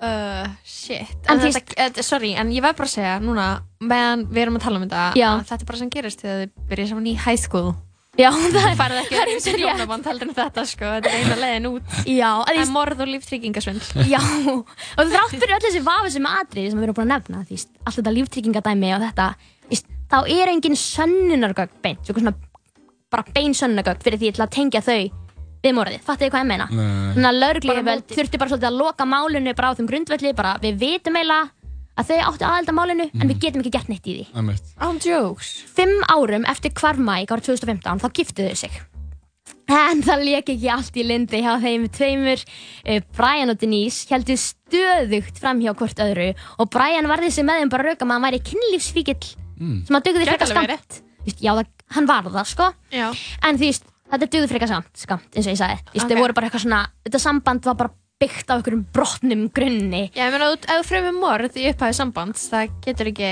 uh, 0.06 0.48
shit. 0.64 1.14
En 1.26 1.40
En 1.40 1.44
þetta, 1.48 1.64
þetta, 1.80 2.04
sorry, 2.06 2.36
en 2.38 2.52
ég 2.54 2.62
verð 2.62 2.78
bara 2.78 2.90
að 2.92 2.96
segja 3.00 3.16
núna 3.24 3.46
meðan 3.82 4.28
við 4.30 4.44
erum 4.46 4.60
að 4.60 4.66
tala 4.68 4.78
um 4.82 4.86
þetta 4.86 5.06
Já. 5.18 5.30
að 5.34 5.46
þetta 5.50 5.66
er 5.66 5.70
bara 5.72 5.80
sem 5.82 5.94
gerist 5.96 6.22
þegar 6.26 6.42
þið 6.44 6.68
byrja 6.74 6.90
saman 6.92 7.08
í 7.10 7.16
high 7.26 7.40
school. 7.42 7.72
Já, 8.20 8.30
það 8.54 8.66
er 8.68 8.78
Færið 8.80 8.98
ekki 9.02 9.18
er 9.22 9.30
reysa 9.30 9.52
rétt. 9.54 9.62
hjónaband 9.64 10.08
heldur 10.10 10.28
en 10.30 10.36
þetta 10.36 10.64
sko 10.68 10.88
Þetta 10.98 11.12
er 11.14 11.22
eina 11.24 11.36
leiðin 11.40 11.68
út. 11.70 11.94
Já, 12.10 12.30
að 12.36 12.50
Það 12.50 12.62
er 12.66 12.72
morð 12.74 13.04
og 13.06 13.10
líftryggingasvindl 13.14 14.08
Já, 14.10 14.20
og 15.00 15.14
þrátt 15.14 15.36
fyrir 15.38 15.54
öll 15.56 15.64
þessi 15.64 15.82
vafi 15.86 16.12
sem 16.18 16.28
atriði 16.28 16.74
sem 16.74 16.82
við 16.82 16.88
erum 16.90 16.98
búin 16.98 17.06
að 17.08 17.14
nefna 17.14 17.44
því, 17.46 17.56
veist, 17.56 17.72
allt 17.86 18.00
þetta 18.02 18.14
líftryggingadæmi 18.18 18.92
og 18.98 19.06
þetta 19.06 19.28
veist, 19.72 19.88
þá 20.12 20.18
er 20.36 20.52
engin 20.52 20.76
sönnunargögn 20.82 21.80
beint, 21.86 22.02
svo 22.10 22.18
svona 22.18 22.34
bara 23.14 23.26
bein 23.38 23.56
sönnunargögn 23.56 24.04
fyrir 24.04 24.20
því 24.26 24.34
að 24.36 24.54
tengja 24.58 24.84
þau 24.84 25.00
við 25.64 25.74
morðið, 25.76 26.02
fattu 26.08 26.26
þið 26.26 26.32
hvað 26.34 26.44
ég 26.44 26.50
meina? 26.52 26.68
Nei. 26.72 27.14
Þannig 27.14 27.30
að 27.30 27.40
mótið. 28.02 28.16
þurfti 28.20 28.40
bara 28.42 28.50
svolítið 28.54 28.70
að 28.70 28.78
loka 28.80 29.06
málinu 29.06 29.56
bara 29.56 29.72
á 29.72 29.76
þeim 29.80 29.90
grundvelli, 29.90 30.34
bara 30.36 30.54
við 30.64 30.78
vitum 30.80 31.18
eiginlega 31.20 31.50
að 32.00 32.08
þau 32.10 32.20
áttu 32.30 32.46
aðelda 32.48 32.76
málinu 32.78 33.10
en 33.12 33.28
við 33.28 33.40
getum 33.44 33.64
ekki 33.64 33.74
gert 33.76 33.90
neitt 33.92 34.08
í 34.08 34.14
því. 34.20 34.28
Einmitt. 34.40 34.70
On 34.88 35.00
jokes 35.04 35.50
Fimm 35.76 35.98
árum 36.08 36.46
eftir 36.48 36.72
hvarf 36.80 36.98
Mike 37.04 37.36
árið 37.36 37.50
2015 37.52 38.00
þá 38.00 38.08
giftuðu 38.20 38.54
þau 38.54 38.62
sig. 38.64 38.80
En 39.70 40.00
það 40.02 40.24
leik 40.26 40.48
ekki 40.50 40.70
allt 40.74 40.96
í 40.98 41.04
lindi 41.06 41.42
hjá 41.44 41.52
þeim 41.62 41.84
tveimur. 41.94 42.42
Eh, 42.90 43.04
Brian 43.14 43.52
og 43.54 43.60
Denise 43.62 44.08
heldur 44.10 44.40
stöðugt 44.42 45.38
fram 45.38 45.60
hjá 45.62 45.76
hvort 45.78 46.00
öðru 46.02 46.32
og 46.58 46.72
Brian 46.74 47.06
varði 47.12 47.30
sig 47.36 47.46
með 47.46 47.62
þeim 47.62 47.70
bara 47.76 47.92
rauka 47.92 48.08
með 48.10 48.18
að 48.18 48.26
væri 48.30 48.42
kynlífsfíkil 48.50 49.36
Mm. 49.60 49.82
sem 49.86 49.96
að 49.98 50.04
dugði 50.08 50.24
Gæti 50.24 50.30
frekar 50.32 50.48
skamt. 50.48 51.00
Já, 51.44 51.52
það, 51.52 51.66
hann 51.92 52.06
var 52.08 52.24
það, 52.32 52.46
sko. 52.48 52.68
Já 52.96 53.08
En 53.44 53.58
þú 53.60 53.66
veist, 53.68 53.89
þetta 54.12 54.30
dugði 54.34 54.50
frekar 54.52 54.68
skamt, 54.72 54.92
skamt 54.98 55.36
eins 55.36 55.48
og 55.48 55.54
ég 55.54 55.60
sagði. 55.62 55.80
Vist, 55.94 56.06
Ok. 56.06 56.12
Þau 56.12 56.22
voru 56.24 56.34
bara 56.34 56.50
eitthvað 56.50 56.66
svona, 56.66 56.82
þetta 57.06 57.20
samband 57.20 57.66
var 57.70 57.76
bara 57.76 57.92
byggt 58.20 58.50
á 58.52 58.54
einhverjum 58.58 58.86
brotnum 58.92 59.46
grunni. 59.56 60.12
Já, 60.12 60.26
ég 60.28 60.34
meina, 60.36 60.52
ef 60.52 60.66
þú 60.68 60.84
fremur 60.90 61.16
morð 61.20 61.56
í 61.56 61.70
upphæðu 61.72 61.96
sambands 61.96 62.50
það 62.52 62.74
getur 62.84 63.08
ekki 63.14 63.30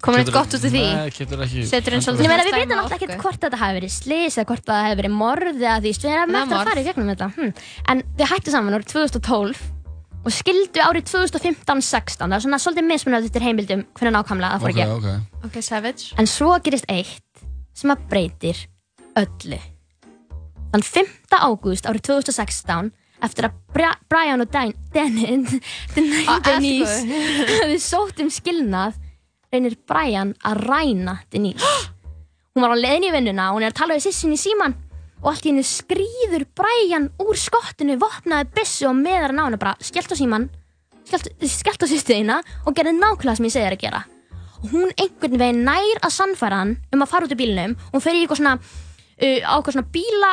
komið 0.00 0.20
eitt 0.22 0.30
gott 0.32 0.54
út 0.54 0.64
af 0.64 0.70
því 0.72 0.82
Nei, 0.94 1.10
getur 1.12 1.42
ekki 1.44 1.64
Setur 1.68 1.92
inn 1.96 2.00
svolítið- 2.00 2.24
Ég 2.24 2.30
meina, 2.30 2.44
við 2.46 2.54
vitum 2.60 2.78
alltaf 2.80 2.96
ekkert 3.00 3.18
hvort 3.20 3.40
þetta 3.42 3.58
hafi 3.60 3.80
verið 3.80 3.92
slís 3.92 4.38
eða 4.38 4.46
hvort 4.48 4.64
það 4.64 4.84
hefði 4.86 5.00
verið 5.02 5.12
morð 5.12 5.58
eða 5.60 5.74
því, 5.82 5.90
við 6.00 6.14
erum 6.14 6.36
eftir 6.40 6.56
að 6.56 6.64
fara 6.70 6.80
í 6.80 6.86
gegnum 6.86 7.10
þetta. 7.10 7.28
Hm. 7.34 7.52
En 7.90 8.02
þau 8.16 8.26
hættu 8.30 8.50
saman 8.54 8.74
árið 8.78 8.88
2012 8.94 9.60
og 10.24 10.32
skildu 10.32 10.80
árið 10.84 11.04
2015-16, 11.10 12.28
það 12.28 12.36
er 12.38 12.44
svona 12.44 12.60
svolítið 12.60 12.88
mismunað 12.88 13.24
eftir 13.28 13.42
heimildum 13.44 13.84
hvernig 13.96 14.14
nákvæmlega 14.16 14.52
það 14.54 14.60
fór 14.60 14.70
Ok, 14.70 14.76
ekki. 14.76 14.96
ok 14.96 15.44
Ok, 15.50 15.60
savage 15.64 16.14
En 16.16 16.26
svo 16.26 16.58
gerist 16.62 16.84
eitt 16.88 17.44
sem 17.74 17.90
að 17.90 18.06
breytir 18.08 18.66
öllu. 19.20 19.60
Þann 20.70 20.86
5. 20.86 21.12
ágúst 21.34 21.88
árið 21.88 22.04
2016 22.10 22.90
eftir 23.26 23.48
að 23.48 23.56
Bra 23.74 23.94
Brian 24.10 24.42
og 24.44 24.50
Dan 24.52 24.74
Ah, 26.30 26.40
Denise 26.44 27.00
eftir 27.04 27.56
hefði 27.60 27.78
sótt 27.82 28.20
um 28.22 28.30
skilnað 28.32 28.98
reynir 29.50 29.76
Brian 29.88 30.34
að 30.46 30.62
ræna 30.68 31.18
Denise. 31.32 31.66
Hún 32.54 32.64
var 32.64 32.74
á 32.74 32.82
leiðin 32.82 33.08
í 33.10 33.10
vinnuna 33.14 33.50
og 33.50 33.58
hún 33.58 33.64
er 33.66 33.70
að 33.70 33.78
tala 33.78 33.94
við 33.94 34.08
sissin 34.08 34.34
í 34.34 34.38
síman 34.40 34.72
og 35.20 35.28
allt 35.30 35.44
í 35.46 35.52
henni 35.52 35.62
skrýður 35.66 36.46
Brian 36.58 37.06
úr 37.22 37.38
skottinu, 37.38 37.94
vopnaði 38.00 38.48
byssu 38.56 38.88
og 38.90 38.96
meðar 38.98 39.30
hann 39.30 39.38
á 39.38 39.46
henni 39.46 39.60
bara 39.60 39.74
skellt 39.84 40.10
á 40.10 40.16
síman, 40.18 40.48
skellt, 41.06 41.84
á 41.84 41.86
sýstu 41.86 42.16
þína 42.16 42.40
og 42.64 42.74
gerði 42.74 42.96
nákvæmlega 42.96 43.38
sem 43.38 43.46
ég 43.46 43.54
segir 43.54 43.76
að 43.76 43.84
gera. 43.84 44.02
og 44.60 44.72
hún 44.74 44.90
einhvern 44.98 45.38
veginn 45.40 45.62
nær 45.64 46.02
að 46.02 46.12
sannfæra 46.12 46.58
hann 46.60 46.74
um 46.92 47.04
að 47.04 47.12
fara 47.12 47.28
út 47.28 47.32
úr 47.32 47.38
bílnum 47.40 47.76
hún 47.92 48.02
fer 48.04 48.16
í 48.16 48.24
eitthvað 48.24 48.40
svona 48.42 48.56
á 49.20 49.52
eitthvað 49.58 49.74
svona 49.76 49.92
bíla 49.92 50.32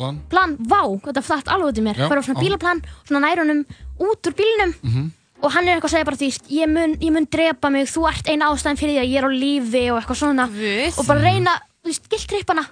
Plan. 0.00 0.16
plan, 0.32 0.56
vá, 0.64 0.80
þetta 1.04 1.20
flatt 1.22 1.48
alveg 1.52 1.74
út 1.74 1.78
í 1.78 1.82
mér 1.84 1.98
Já, 2.00 2.08
fer 2.08 2.16
á 2.16 2.22
svona 2.24 2.40
bílaplan, 2.40 2.78
svona 3.04 3.20
nær 3.26 3.42
honum 3.42 3.64
út 4.00 4.22
úr 4.30 4.32
bílnum 4.38 4.72
Mhm. 4.82 5.10
og 5.42 5.52
hann 5.52 5.68
er 5.68 5.76
eitthvað 5.76 5.90
að 5.90 5.94
segja 5.94 6.04
bara 6.08 6.16
því 6.16 6.28
ég 6.48 6.68
mun, 6.68 6.94
ég 7.00 7.12
mun 7.12 7.26
drepa 7.26 7.70
mig, 7.70 7.86
þú 7.88 8.08
ert 8.08 8.26
eina 8.28 8.48
ástæðan 8.48 8.78
fyrir 8.80 8.94
því 8.96 9.00
að 9.02 9.10
ég 9.12 9.18
er 9.20 9.24
á 9.28 9.30
lífi 9.30 9.84
og 9.92 9.98
eitthvað 10.00 10.20
svona 10.22 10.46
Guð. 10.48 10.98
og 10.98 11.06
bara 11.06 11.20
reyna, 11.20 11.52
þú 11.84 11.88
veist, 11.92 12.08
giltripp 12.08 12.48
hana 12.48 12.64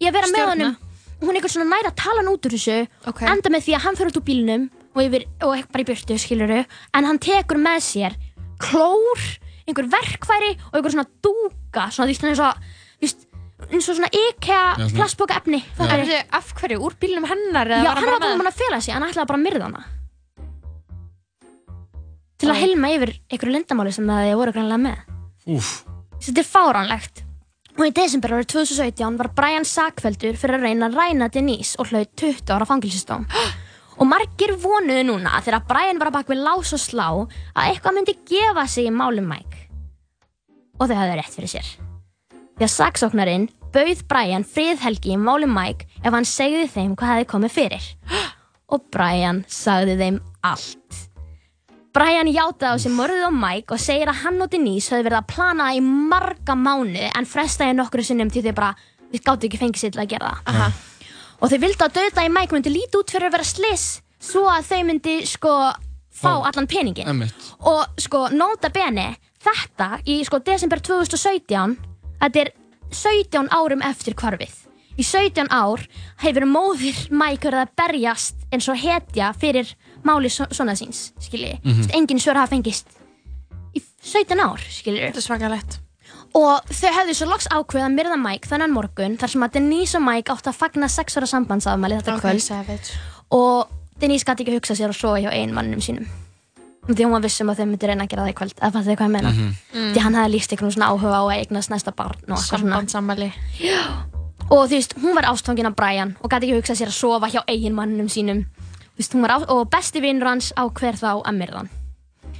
ég 0.00 0.08
að 0.08 0.12
vera 0.12 0.26
með 0.26 0.44
Stjórna. 0.44 0.50
honum 0.52 0.76
og 0.76 1.24
hún 1.24 1.30
er 1.30 1.40
eitthvað 1.40 1.54
svona 1.56 1.70
nær 1.72 1.88
að 1.88 1.96
tala 1.96 2.16
hann 2.20 2.32
út 2.34 2.44
úr 2.44 2.52
þessu 2.52 2.88
Ok. 3.08 3.22
enda 3.22 3.48
með 3.48 3.62
því 3.64 3.72
að 3.76 3.80
hann 3.80 3.96
fyrir 3.96 4.10
út 4.12 4.20
úr 4.20 4.28
bílnum 4.28 4.70
og, 4.94 5.02
yfir, 5.02 5.24
og 5.40 5.50
eitthvað 5.56 5.72
bara 5.72 5.84
í 5.84 5.88
burtu, 5.88 6.18
skiluru 6.20 6.66
en 6.94 7.04
hann 7.04 7.18
tekur 7.18 7.56
með 7.56 7.80
sér 7.80 8.12
klór 8.60 9.20
einhver 9.66 9.88
verkfæri 9.88 10.52
og 10.68 10.74
einhver 10.76 10.92
svona 10.92 11.08
dúka 11.24 11.88
svona 11.88 12.08
því 12.12 12.20
veist, 12.20 12.56
eins 13.70 13.88
og 13.88 13.98
svona 13.98 14.10
IKEA 14.12 14.88
plastboka 14.94 15.40
efni 15.40 15.60
af 15.78 16.54
hverju? 16.58 16.80
Úr 16.84 16.96
bílnum 17.00 17.26
hennar 17.28 17.70
eða 17.70 17.82
Já, 17.82 17.90
var 17.90 18.00
hann 18.00 18.10
var 18.10 18.22
bara 18.22 18.38
búin 18.38 18.50
að 18.50 18.58
fela 18.62 18.80
sig, 18.80 18.94
hann 18.94 19.06
ætlaði 19.08 19.30
bara 19.30 19.40
að 19.40 19.44
myrða 19.46 19.68
hana. 19.68 19.84
Til 22.40 22.50
að 22.50 22.60
helma 22.60 22.90
yfir 22.92 23.14
einhverju 23.30 23.54
lindamáli 23.54 23.92
sem 23.94 24.08
það 24.10 24.26
þið 24.28 24.40
voru 24.40 24.54
grannlega 24.56 24.82
með. 24.82 25.14
Úf. 25.54 25.70
Þetta 26.24 26.42
er 26.42 26.48
fáránlegt. 26.48 27.22
Og 27.74 27.86
í 27.88 27.94
desember 27.94 28.36
árið 28.36 28.50
2017 28.52 29.16
var 29.18 29.30
Brian 29.34 29.66
sakveldur 29.66 30.36
fyrir 30.38 30.60
að 30.60 30.66
reyna 30.68 30.90
að 30.90 30.98
ræna 31.00 31.30
Denise 31.32 31.78
og 31.82 31.90
hlaut 31.90 32.12
20 32.20 32.52
ára 32.54 32.68
fangilsistóm 32.70 33.24
og 33.98 34.06
margir 34.06 34.54
vonuðu 34.62 35.08
núna 35.08 35.40
þegar 35.42 35.66
Brian 35.66 35.98
var 36.02 36.12
að 36.12 36.20
bak 36.20 36.30
við 36.30 36.44
lás 36.46 36.70
og 36.76 36.82
slá 36.82 37.08
að 37.10 37.64
eitthvað 37.64 37.98
myndi 37.98 38.14
gefa 38.30 38.68
sig 38.70 38.90
í 38.90 38.94
málum 38.94 39.26
Mike. 39.26 39.66
Og 40.78 40.86
þau 40.86 40.96
hafði 41.00 41.18
rétt 41.18 41.34
fyrir 41.34 41.52
sér 41.56 41.74
því 42.58 42.66
að 42.66 42.72
saksóknarinn 42.74 43.48
bauð 43.74 44.04
Brian 44.10 44.44
friðhelgi 44.46 45.14
í 45.14 45.18
málum 45.20 45.54
Mike 45.54 45.88
ef 46.04 46.12
hann 46.14 46.28
segði 46.28 46.68
þeim 46.70 46.94
hvað 46.98 47.12
hefði 47.14 47.30
komið 47.32 47.54
fyrir 47.56 47.88
og 48.74 48.84
Brian 48.94 49.42
sagði 49.50 49.96
þeim 50.00 50.20
allt 50.46 51.00
Brian 51.94 52.26
játaði 52.30 52.74
á 52.74 52.76
sig 52.82 52.94
morðið 52.94 53.28
á 53.30 53.32
Mike 53.34 53.74
og 53.74 53.82
segir 53.82 54.10
að 54.10 54.22
hann 54.24 54.42
og 54.42 54.50
Denise 54.50 54.94
höfðu 54.94 55.06
verið 55.08 55.20
að 55.20 55.28
plana 55.30 55.68
í 55.76 55.82
marga 55.84 56.56
mánu 56.58 57.04
en 57.10 57.28
frestaði 57.30 57.76
nokkru 57.78 58.02
sinnum 58.06 58.32
til 58.34 58.42
þau 58.46 58.54
bara 58.56 58.72
við 59.14 59.22
gáttu 59.26 59.46
ekki 59.48 59.60
fengið 59.60 59.84
sér 59.84 59.94
til 59.94 60.02
að 60.02 60.10
gera 60.14 60.32
það 60.42 60.54
Aha. 60.54 60.70
og 61.38 61.52
þau 61.52 61.58
vildu 61.66 61.86
að 61.86 61.98
döða 62.00 62.26
í 62.26 62.32
Mike 62.34 62.56
myndi 62.56 62.72
líti 62.74 62.98
út 62.98 63.14
fyrir 63.14 63.30
að 63.30 63.36
vera 63.36 63.46
sliss 63.50 63.86
svo 64.18 64.46
að 64.50 64.70
þau 64.70 64.80
myndi 64.90 65.16
sko 65.30 65.52
fá 66.14 66.30
Fá. 66.30 66.46
allan 66.50 66.70
peningin 66.70 67.10
Emmitt. 67.10 67.50
og 67.62 67.98
sko 68.02 68.26
nota 68.34 68.70
bene 68.74 69.12
þetta 69.44 70.00
í 70.06 70.18
sko 70.26 70.38
desember 70.42 70.82
2017 70.82 71.76
þetta 72.24 72.40
er 72.44 72.52
17 72.94 73.48
árum 73.52 73.82
eftir 73.84 74.14
hvarfið. 74.18 74.52
Í 74.94 75.02
17 75.02 75.48
ár 75.50 75.82
hefur 76.22 76.44
móðir 76.46 76.98
Mike 77.10 77.48
verið 77.48 77.64
að 77.64 77.72
berjast 77.80 78.44
eins 78.54 78.68
og 78.70 78.76
hetja 78.78 79.32
fyrir 79.34 79.72
máli 80.06 80.30
so 80.30 80.44
svona 80.54 80.76
síns 80.78 81.08
skilji, 81.18 81.56
mm 81.64 81.70
Mhm. 81.72 81.90
engin 81.98 82.18
svör 82.22 82.36
hafa 82.38 82.54
fengist. 82.54 82.86
Í 83.74 83.82
17 84.02 84.38
ár 84.38 84.58
skilji 84.70 85.00
Þetta 85.10 85.16
er 85.18 85.26
svakalegt. 85.28 85.78
Og 86.34 86.60
þau 86.70 86.90
hefðu 86.94 87.14
svo 87.14 87.26
loks 87.30 87.46
ákveð 87.50 87.84
að 87.86 87.94
myrða 87.94 88.16
Mike 88.22 88.48
þennan 88.48 88.70
morgun 88.74 89.16
þar 89.18 89.28
sem 89.30 89.42
að 89.42 89.52
Denise 89.52 89.96
og 89.98 90.02
Mike 90.02 90.32
átt 90.32 90.46
að 90.46 90.54
fagna 90.58 90.88
6 90.88 91.16
ára 91.16 91.26
sambandsafmæli 91.26 91.98
þetta 92.02 92.14
Ok, 92.16 92.22
kvöld. 92.22 92.40
savage. 92.42 92.92
Og 93.30 93.68
Denise 94.00 94.24
gæti 94.24 94.42
ekki 94.44 94.54
hugsa 94.58 94.74
sér 94.74 94.90
að 94.90 94.98
sofa 95.00 95.20
hjá 95.22 95.30
ein 95.32 95.52
mannum 95.54 95.80
sínum 95.80 96.06
því 96.88 97.04
hún 97.06 97.14
var 97.16 97.22
vissum 97.24 97.48
að 97.50 97.60
þau 97.60 97.66
myndi 97.70 97.86
reyna 97.88 98.04
að 98.04 98.10
gera 98.12 98.24
það 98.24 98.32
í 98.32 98.36
kvöld. 98.40 98.56
Eða 98.60 98.72
fattu 98.74 98.88
þið 98.90 98.98
hvað 98.98 99.06
ég 99.08 99.14
meina? 99.14 99.30
Mhm. 99.30 99.92
því 99.94 100.00
hann 100.04 100.14
hefði 100.14 100.32
líst 100.34 100.52
einhvern 100.52 100.74
svona 100.74 100.88
áhuga 100.92 101.16
á 101.16 101.24
að 101.24 101.38
eignast 101.38 101.70
næsta 101.70 101.92
barn 101.96 102.18
og 102.28 102.36
eitthvað 102.36 102.60
svona. 102.60 102.74
Sambandsammali 102.74 103.32
og 104.50 104.68
þú 104.68 104.74
veist, 104.76 104.94
hún 105.00 105.14
var 105.14 105.24
ástfangin 105.24 105.66
af 105.66 105.74
Brian 105.76 106.16
og 106.20 106.30
gæti 106.30 106.50
ekki 106.50 106.58
hugsa 106.60 106.74
sér 106.76 106.90
að 106.92 106.98
sofa 106.98 107.30
hjá 107.32 107.40
eigin 107.48 107.74
mannum 107.74 108.08
sínum. 108.08 108.44
Veist, 108.98 109.14
hún 109.14 109.22
var 109.22 109.30
á, 109.34 109.38
og 109.48 109.70
besti 109.70 110.00
vinnur 110.00 110.28
hans 110.28 110.52
á 110.52 110.68
hver 110.68 110.94
þá 111.00 111.22
að 111.24 111.34
myrða 111.38 111.56
hann. 111.62 111.70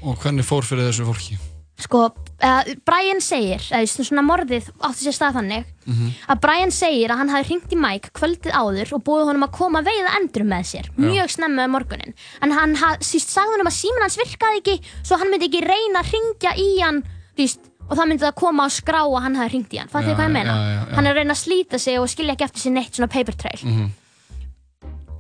Og 0.03 0.19
hvernig 0.21 0.45
fór 0.45 0.63
fyrir 0.63 0.91
þessu 0.91 1.07
fólki? 1.09 1.39
Sko, 1.77 2.05
uh, 2.45 2.63
Brian 2.87 3.19
segir 3.21 3.59
eða 3.75 3.89
svona 3.91 4.23
morðið 4.23 4.69
átti 4.87 5.05
sér 5.09 5.17
stað 5.17 5.35
þannig 5.41 5.65
Mhm. 5.87 6.13
að 6.33 6.41
Brian 6.41 6.71
segir 6.71 7.11
að 7.11 7.19
hann 7.19 7.29
hafi 7.29 7.45
hringt 7.51 7.73
í 7.73 7.77
Mike 7.77 8.11
kvöldið 8.15 8.53
áður 8.57 8.93
og 8.95 9.03
búið 9.05 9.27
honum 9.29 9.43
að 9.49 9.53
koma 9.59 9.83
veiða 9.83 10.15
endur 10.21 10.45
með 10.49 10.65
sér 10.71 10.87
mjög 10.97 11.29
snemma 11.35 11.65
um 11.67 11.73
morgunin 11.75 12.15
en 12.41 12.51
hann 12.53 12.75
síst 13.01 13.29
sagði 13.35 13.57
honum 13.59 13.67
að 13.69 13.77
síminn 13.81 14.01
hans 14.07 14.17
virkaði 14.17 14.61
ekki 14.63 14.77
svo 15.03 15.19
hann 15.19 15.31
myndi 15.31 15.49
ekki 15.51 15.61
reyna 15.67 16.01
að 16.01 16.13
ringja 16.15 16.55
í 16.57 16.81
hann 16.81 17.03
veist, 17.37 17.61
og 17.91 17.99
það 17.99 18.09
myndi 18.09 18.25
það 18.25 18.35
koma 18.41 18.65
á 18.65 18.69
skrá 18.73 19.03
að 19.05 19.23
hann 19.27 19.35
hafi 19.37 19.51
hringt 19.51 19.75
í 19.75 19.79
hann 19.83 19.89
Já, 19.89 19.93
fattu 19.93 20.09
þið 20.09 20.17
hvað 20.17 20.29
ég 20.31 20.33
meina? 20.39 20.55
já, 20.55 20.65
já, 20.65 20.87
já. 20.89 20.95
hann 20.95 21.07
er 21.07 21.13
að 21.13 21.19
reyna 21.21 21.35
að 21.35 21.43
slíta 21.45 21.79
sig 21.81 21.99
og 22.01 22.09
skilja 22.09 22.33
ekki 22.39 22.45
eftir 22.49 22.61
sig 22.65 22.73
neitt 22.73 22.95
svona 22.95 23.11
paper 23.13 23.35
trail 23.35 23.61
Mhm. 23.65 23.91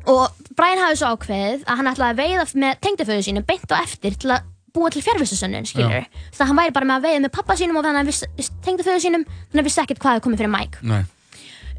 og 0.06 0.28
Brian 0.56 0.78
hafði 0.78 0.96
svo 1.00 1.12
ákveðið 1.16 1.64
að 1.64 1.76
hann 1.80 1.88
ætlaði 1.92 2.12
að 2.14 2.20
veiða 2.22 2.44
með 2.62 2.80
tengdaföðu 2.84 3.22
sínu 3.26 3.44
beint 3.48 3.70
og 3.72 3.78
eftir 3.82 4.16
til 4.20 4.30
að 4.36 4.42
búa 4.74 4.90
til 4.90 5.02
fjárvistusönnun, 5.06 5.66
skilur 5.70 5.90
þannig 6.04 6.40
að 6.40 6.48
hann 6.50 6.58
væri 6.60 6.72
bara 6.76 6.88
með 6.90 6.96
að 6.98 7.04
veiða 7.08 7.22
með 7.24 7.32
pappa 7.36 7.56
sínum 7.60 7.78
og 7.78 7.84
þannig 7.86 7.94
að 7.94 8.02
hann 8.02 8.10
viss, 8.10 8.50
tengdaföðu 8.66 9.02
sínum 9.04 9.24
þannig 9.26 9.52
að 9.52 9.58
hann 9.60 9.68
vissi 9.68 9.82
ekkert 9.84 10.00
hvað 10.02 10.16
hefði 10.16 10.24
komið 10.26 10.42
fyrir 10.42 10.52
Mike 10.54 10.82
Nei. 10.90 11.02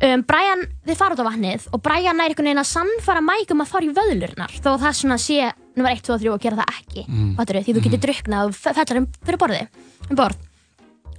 um, 0.07 0.23
Brian, 0.29 0.63
þið 0.87 0.99
fara 1.01 1.15
út 1.17 1.23
á 1.23 1.29
vatnið 1.29 1.67
og 1.75 1.83
Brian 1.85 2.19
er 2.23 2.29
einhvern 2.31 2.49
veginn 2.49 2.63
að 2.63 2.69
sannfara 2.71 3.21
Mike 3.25 3.51
um 3.55 3.63
að 3.65 3.71
fara 3.73 3.89
í 3.89 3.93
vöðlurnar 3.99 4.55
þó 4.63 4.69
að 4.73 4.85
það 4.85 4.97
svona 5.01 5.17
sé 5.25 5.39
nummer 5.75 5.91
1, 5.91 6.03
2 6.07 6.15
og 6.15 6.23
3 6.23 6.31
og 6.35 6.41
gera 6.47 6.61
það 6.61 6.79
ekki 6.79 7.03
Mm. 7.05 7.35
mm. 7.35 7.63
því 7.67 7.75
þú 7.75 7.83
getur 7.85 8.03
druknað 8.07 8.47
og 8.49 8.55
fe- 8.55 8.73
fellar 8.79 9.01
um 9.01 9.07
fyrir 9.27 9.39
borði 9.43 9.61
um 10.09 10.15
borð 10.15 10.39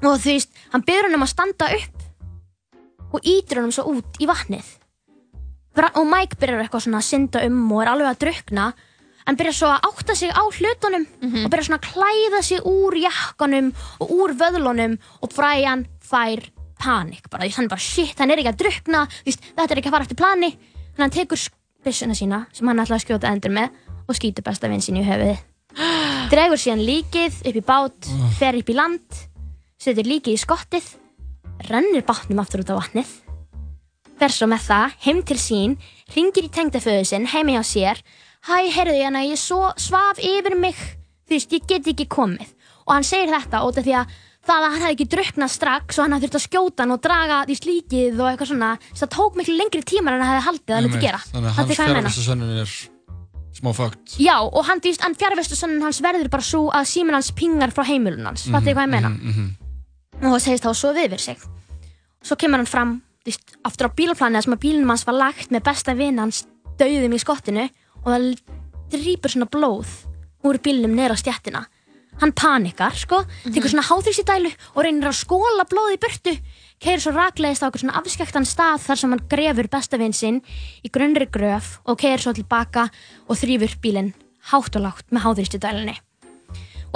og 0.06 0.16
þú 0.20 0.32
veist, 0.32 0.50
hann 0.72 0.82
byrður 0.88 1.06
hann 1.10 1.18
um 1.20 1.24
að 1.26 1.32
standa 1.34 1.68
upp 1.76 3.14
og 3.16 3.20
ítir 3.28 3.60
hann 3.60 3.72
svo 3.72 3.84
út 3.92 4.16
í 4.20 4.26
vatnið 4.28 4.64
og 5.76 6.06
Mike 6.08 6.38
byrjar 6.40 6.62
eitthvað 6.64 6.86
svona 6.86 7.00
að 7.02 7.08
synda 7.10 7.42
um 7.44 7.58
og 7.76 7.82
er 7.84 7.90
alveg 7.92 8.08
að 8.14 8.20
drukna 8.24 8.66
en 9.26 9.38
byrjar 9.38 9.56
svo 9.58 9.70
að 9.72 9.88
átta 9.90 10.16
sig 10.18 10.30
á 10.30 10.42
hlutunum 10.42 11.06
og 11.44 11.50
byrjar 11.50 11.66
svona 11.68 11.80
að 11.80 11.88
klæða 11.90 12.42
sig 12.46 12.62
úr 12.66 12.96
jakkanum 13.02 13.72
og 14.00 14.12
úr 14.14 14.34
vöðlunum 14.38 14.96
og 15.20 15.34
Brian 15.34 15.86
fær 16.00 16.46
panik. 16.78 17.28
Bara, 17.30 17.44
því 17.44 17.56
hann 17.56 17.68
er 17.68 17.72
bara 17.72 17.80
shit, 17.82 18.18
hann 18.18 18.30
er 18.30 18.42
ekki 18.42 18.52
að 18.52 18.62
drukna 18.62 19.04
þetta 19.24 19.68
er 19.70 19.80
ekki 19.80 19.90
að 19.90 19.96
fara 19.96 20.06
eftir 20.06 20.20
plani. 20.20 20.52
Þannig 20.56 20.96
að 20.96 21.04
hann 21.04 21.16
tekur 21.16 21.44
byssuna 21.86 22.16
sína 22.18 22.42
sem 22.52 22.68
hann 22.68 22.82
ætlaði 22.82 23.00
að 23.00 23.06
skjóta 23.06 23.32
endur 23.32 23.54
með 23.54 23.70
og 24.06 24.18
skýtur 24.18 24.46
besta 24.46 24.70
vinn 24.70 24.84
sín 24.84 25.00
í 25.00 25.06
höfuðið. 25.06 25.42
Dregur 26.32 26.60
síðan 26.60 26.84
líkið 26.86 27.40
upp 27.50 27.58
í 27.58 27.64
bát 27.66 28.10
fer 28.38 28.58
upp 28.58 28.70
í 28.70 28.76
land 28.76 29.24
setur 29.80 30.08
líkið 30.08 30.36
í 30.36 30.40
skottið 30.40 30.88
rennir 31.68 32.04
bátnum 32.06 32.40
aftur 32.42 32.64
út 32.64 32.72
á 32.72 32.80
vatnið 32.80 33.10
fer 34.16 34.32
svo 34.32 34.48
með 34.48 34.64
það 34.66 34.94
heim 35.04 35.22
til 35.28 35.38
sín 35.40 35.76
ringir 36.14 36.48
í 36.48 36.52
tengdaföðu 36.52 37.04
sinn 37.08 37.28
heimi 37.30 37.56
hjá 37.56 37.62
sér 37.66 38.00
hæ, 38.46 38.56
heyrðu 38.76 38.96
ég 38.96 39.08
hana, 39.08 39.24
ég 39.26 39.40
svo 39.40 39.72
svaf 39.80 40.20
yfir 40.22 40.56
mig. 40.58 40.78
Þú 41.26 41.34
veist, 41.34 41.52
ég 41.52 41.66
get 41.66 41.90
ekki 41.90 42.06
komið. 42.10 42.52
Og 42.86 42.94
hann 42.94 43.06
segir 43.06 43.34
þetta 43.34 43.64
út 43.66 43.78
af 43.80 43.86
því 43.86 43.94
að 43.98 44.16
það 44.46 44.64
að 44.64 44.66
hann 44.72 44.82
hefði 44.84 44.94
ekki 44.94 45.06
druknað 45.12 45.52
strax 45.52 45.96
og 45.98 46.04
hann 46.04 46.14
hafði 46.14 46.26
þurft 46.26 46.38
að 46.38 46.44
skjóta 46.44 46.84
hann 46.84 46.94
og 46.94 47.00
draga 47.02 47.38
því 47.48 47.56
slíkið 47.60 48.20
og 48.20 48.28
eitthvað 48.30 48.50
svona 48.52 48.68
það 49.00 49.10
tók 49.16 49.38
miklu 49.40 49.56
lengri 49.58 49.82
tímar 49.86 50.16
en 50.16 50.22
hann 50.22 50.36
hefði 50.36 50.46
haldið 50.46 50.76
að 50.76 50.84
Einmitt. 50.84 51.02
gera. 51.02 51.22
Þannig 51.32 51.56
hans 51.56 51.72
ég 51.72 51.80
fjárvistu 51.80 52.26
sönnun 52.26 52.60
er 52.62 52.74
smá 53.56 53.70
fakt 53.74 54.16
Já, 54.22 54.36
og 54.44 54.62
hann, 54.68 54.82
hann 55.02 55.16
fjárvestu 55.18 55.58
hans 55.82 56.02
verður 56.04 56.30
bara 56.30 56.46
svo 56.46 56.62
að 56.70 56.90
síminn 56.92 57.16
hans 57.16 57.32
pingar 57.34 57.74
frá 57.74 57.86
heimilun 57.88 58.28
hans, 58.28 58.46
fattu 58.46 58.74
hvað 58.76 58.86
ég 58.86 58.92
meina? 58.94 59.10
mm 59.10 59.32
-hmm. 59.32 60.30
og 60.30 60.40
segist 60.40 60.64
þá 60.64 60.74
svo 60.74 60.92
við 60.94 61.18
sig. 61.18 61.38
Svo 62.22 62.36
kemur 62.36 62.62
hann 62.62 62.70
fram 62.70 63.02
þú 63.24 63.32
veist, 63.32 63.56
aftur 63.64 63.88
á 63.90 63.96
bílaplanið 63.98 64.44
sem 64.44 64.52
að 64.52 64.62
bílunum 64.62 64.90
hans 64.94 65.06
var 65.06 65.14
lagt 65.14 65.50
með 65.50 65.62
besta 65.62 65.94
vinn 65.94 66.18
hans 66.18 66.46
döðum 66.78 67.14
í 67.14 67.18
skottinu 67.18 67.68
og 68.06 68.12
það 68.12 68.28
drýpur 68.94 69.34
svona 69.34 69.50
blóð 69.50 69.90
úr 70.46 70.60
bílunum 70.62 70.94
neður 70.94 71.18
á 71.18 71.22
stjættina 71.22 71.64
hann 72.16 72.32
panikar, 72.32 72.94
sko, 72.96 73.18
tekur 73.44 73.68
svona 73.68 73.84
háþrýstidælu 73.84 74.52
og 74.72 74.80
reynir 74.86 75.10
að 75.10 75.18
skóla 75.18 75.66
blóð 75.68 75.98
í 75.98 76.00
burtu 76.00 76.36
keirir 76.80 77.02
svo 77.02 77.12
raklegist 77.12 77.66
á 77.66 77.68
okkur 77.68 77.84
svona 77.84 77.98
afskektan 78.00 78.48
stað 78.48 78.86
þar 78.86 79.02
sem 79.02 79.12
hann 79.12 79.26
grefur 79.28 79.68
besta 79.68 80.00
vinn 80.00 80.16
sinn 80.16 80.40
í 80.80 80.92
grunnri 80.92 81.28
gröf 81.28 81.76
og 81.84 82.00
keirir 82.00 82.24
svo 82.24 82.32
tilbaka 82.36 82.88
og 83.28 83.36
þrýfur 83.36 83.76
bílinn 83.84 84.14
hátt 84.52 84.78
og 84.78 84.86
lágt 84.86 85.10
með 85.12 85.26
háþrýstidælunni 85.26 85.98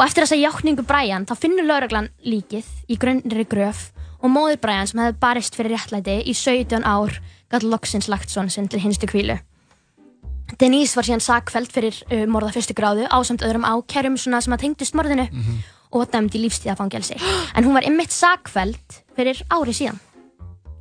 Og 0.00 0.06
eftir 0.06 0.24
þessa 0.24 0.38
jákningu 0.38 0.84
Brian 0.88 1.26
þá 1.28 1.34
finnur 1.36 1.66
lauruglan 1.68 2.06
líkið 2.24 2.68
í 2.88 2.96
grunnri 3.00 3.44
gröf 3.44 3.90
og 4.20 4.32
móðir 4.32 4.60
Brian 4.62 4.88
sem 4.88 5.02
hefði 5.02 5.18
barist 5.20 5.58
fyrir 5.58 5.76
réttlæti 5.76 6.14
í 6.24 6.32
17 6.32 6.86
ár 6.88 7.18
gæti 7.52 7.68
loksins 7.68 8.08
lagt 8.08 8.32
svona 8.32 8.52
sinn 8.52 8.68
til 8.70 8.80
hinstu 8.80 9.10
kvílu. 9.10 9.36
Denise 10.58 10.96
var 10.98 11.04
síðan 11.06 11.22
sakfæld 11.24 11.70
fyrir 11.72 11.96
uh, 12.10 12.24
morða 12.30 12.52
fyrstu 12.56 12.74
gráðu 12.74 13.06
ásamt 13.12 13.42
öðrum 13.46 13.64
ákærum 13.68 14.16
svona 14.18 14.40
sem 14.42 14.52
að 14.56 14.64
tengdist 14.66 14.94
morðinu 14.98 15.28
og 15.92 16.06
dæmd 16.12 16.34
í 16.38 16.42
lífstíðafangelsi. 16.44 17.16
En 17.56 17.64
hún 17.66 17.74
var 17.74 17.86
ymmit 17.88 18.10
sakfæld 18.14 19.00
fyrir 19.16 19.40
ári 19.50 19.74
síðan 19.74 19.98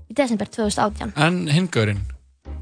í 0.10 0.14
desember 0.18 0.48
2018. 0.50 1.14
En 1.18 1.48
hingurinn 1.54 2.02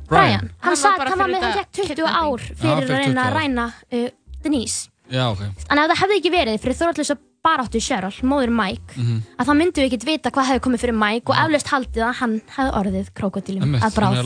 Brian, 0.08 0.52
hann, 0.64 0.76
Hann 0.78 1.00
var 1.00 1.10
hann 1.12 1.20
var 1.20 1.28
með 1.32 1.42
hann 1.44 1.58
gekk 1.58 1.72
20 1.76 1.96
kidnapping. 1.96 2.16
ár 2.16 2.40
fyrir 2.56 2.84
að 2.84 2.92
reyna 2.92 3.24
20 3.24 3.24
að 3.28 3.34
ræna 3.36 3.66
uh, 3.92 4.10
Denise. 4.44 4.90
Já, 5.12 5.26
ok 5.32 5.42
En 5.44 5.80
ef 5.80 5.90
það 5.92 6.00
hefði 6.02 6.18
ekki 6.22 6.32
verið 6.32 6.62
fyrir 6.64 6.78
þorallösa 6.80 7.18
bara 7.48 7.64
áttu 7.64 7.80
Cheryl, 7.80 8.16
móður 8.28 8.52
Mike 8.52 8.96
Mhm. 8.98 9.20
að 9.40 9.46
þá 9.48 9.54
myndum 9.56 9.84
við 9.84 9.88
ekkert 9.92 10.06
vita 10.08 10.32
hvað 10.32 10.48
hefði 10.50 10.64
komið 10.66 10.82
fyrir 10.84 10.98
Mike 11.00 11.32
og 11.32 11.38
eflaust 11.44 11.68
haldið 11.72 12.04
að 12.08 12.16
hann 12.22 12.42
hefði 12.58 12.74
orðið 12.80 13.12
krokodilum 13.16 13.76
að 13.78 13.96
bráð 13.96 14.18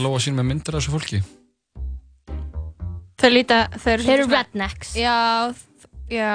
Þau 3.22 3.30
líta, 3.30 3.58
þau 3.78 3.90
eru 3.94 4.02
Þeir 4.02 4.14
eru 4.18 4.24
svona- 4.26 4.42
rednecks. 4.42 4.94
Já, 4.98 5.54
já, 6.10 6.30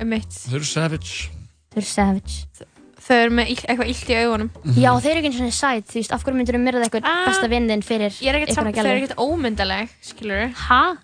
um 0.00 0.08
mitt 0.08 0.30
Þau 0.48 0.54
eru 0.56 0.64
savage. 0.64 1.28
Þau 1.70 1.80
eru 1.82 1.86
savage. 1.90 2.66
Þau 3.00 3.16
eru 3.24 3.34
með 3.34 3.48
ill, 3.52 3.62
eitthvað 3.66 3.88
illt 3.90 4.10
í 4.12 4.16
augunum. 4.22 4.50
Já, 4.78 4.90
þeir 5.02 5.10
eru 5.10 5.20
ekki 5.20 5.30
eins 5.30 5.40
og 5.40 5.52
sæt, 5.56 5.86
þú 5.90 5.98
veist, 6.00 6.12
af 6.14 6.24
hverju 6.24 6.36
myndur 6.38 6.56
þú 6.56 6.60
myrða 6.64 6.82
eitthvað 6.86 7.04
Ah. 7.10 7.26
besta 7.26 7.48
vinnin 7.50 7.82
fyrir 7.82 8.12
Ég 8.22 8.28
er 8.30 8.38
ekkert 8.40 8.54
samt, 8.54 8.66
einhverja 8.70 8.84
þau 8.84 8.96
eru 8.96 9.04
ekkert 9.04 9.22
ómyndaleg, 9.24 9.88
skilur 10.02 10.52
Hæ? 10.54 10.98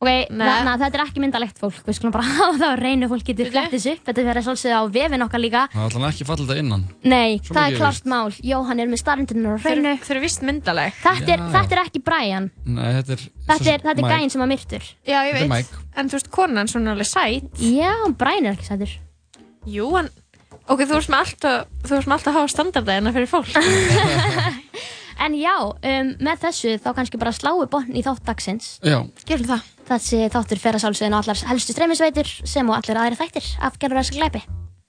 Ok, 0.00 0.08
Nei. 0.32 0.46
þannig 0.48 0.70
að 0.70 0.80
þetta 0.80 0.96
er 0.96 1.02
ekki 1.04 1.20
myndalegt 1.20 1.58
fólk, 1.60 1.80
við 1.84 1.96
skulum 1.98 2.12
bara 2.14 2.24
hafa 2.38 2.54
það 2.56 2.70
á 2.72 2.76
reynu, 2.80 3.08
fólk 3.10 3.24
getur 3.28 3.50
flett 3.52 3.74
þessu 3.74 3.90
upp, 3.92 4.04
þetta 4.06 4.22
verður 4.30 4.44
svolítið 4.46 4.72
á 4.72 4.82
vefin 4.94 5.24
okkar 5.26 5.42
líka. 5.42 5.64
Það 5.74 5.82
er 5.82 5.88
alltaf 5.90 6.06
ekki 6.08 6.26
fallið 6.30 6.46
þetta 6.48 6.62
innan 6.64 6.84
Nei, 7.04 7.34
Svo 7.44 7.56
það 7.58 7.66
er 7.66 7.76
klart 7.82 8.06
mál, 8.08 8.38
Jóhann 8.50 8.80
er 8.80 8.88
með 8.88 9.02
starrendunar 9.02 9.58
á 9.60 9.64
reynu. 9.66 9.92
Þau 10.00 10.14
eru 10.14 10.22
vist 10.24 10.46
myndaleg 10.48 10.96
Þetta 11.02 11.34
er, 11.34 11.42
Já. 11.44 11.50
þetta 11.52 11.76
er 11.76 11.82
ekki 11.82 12.02
Brian, 12.06 12.48
Nei, 12.64 12.88
þetta 12.96 13.12
er 13.18 13.26
þetta 13.50 13.74
er, 13.74 13.84
þetta 13.90 14.06
er 14.06 14.14
gæinn 14.14 14.32
sem 14.32 14.44
að 14.46 14.50
myrtur. 14.54 14.88
Já, 15.04 15.18
ég 15.28 15.36
veit. 15.52 15.76
En 16.00 16.08
þú 16.08 16.16
veist, 16.16 16.30
konan 16.32 16.70
svona 16.72 16.94
alveg 16.94 17.10
sæt 17.10 17.60
Já, 17.60 17.92
Brian 18.16 18.48
er 18.48 18.56
ekki 18.56 18.70
sætur. 18.70 18.96
Jú, 19.68 19.90
hann 19.98 20.08
Ok, 20.70 20.86
þú 20.86 20.96
veist 20.96 21.12
með 21.12 21.26
alltaf, 21.26 22.40
að 22.80 23.12
fyrir 23.18 23.28
En 25.20 25.34
já, 25.36 25.52
um, 25.60 26.14
með 26.24 26.38
þessu 26.46 26.78
þá 26.80 26.94
kannski 26.96 27.18
bara 27.20 27.34
sláu 27.36 27.58
botn 27.68 27.92
í 27.92 28.00
þátt 28.00 28.24
dagsins. 28.24 28.78
Já, 28.80 29.02
Gerum 29.28 29.50
það 29.50 29.66
Þessi 29.90 30.28
þáttur 30.30 30.60
fer 30.62 30.76
að 30.78 30.82
sálsögðin 30.84 31.16
á 31.18 31.20
allar 31.20 31.40
helstu 31.50 31.74
streymisveitur 31.74 32.28
sem 32.46 32.68
og 32.70 32.76
allir 32.78 33.00
aðri 33.00 33.18
þættir 33.18 33.46
af 33.66 33.78
gerður 33.82 33.98
þessa 33.98 34.14
glæpi. 34.20 34.42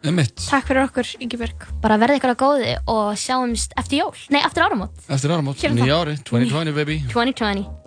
Emmett 0.06 0.38
Takk 0.42 0.66
fyrir 0.70 0.84
okkur, 0.88 1.08
Ingeborg 1.22 1.66
Bara 1.82 1.98
verði 2.02 2.18
ykkur 2.22 2.34
að 2.34 2.40
góði 2.42 2.72
og 2.90 3.18
sjáumst 3.22 3.74
eftir 3.82 3.98
jól. 4.02 4.16
Nei, 4.34 4.42
eftir 4.46 4.66
áramót. 4.66 4.94
Eftir 5.10 5.34
áramót, 5.34 5.58
nýja 5.78 6.02
ári, 6.02 6.18
2020 6.26 6.74
baby 6.78 7.02
2020. 7.14 7.82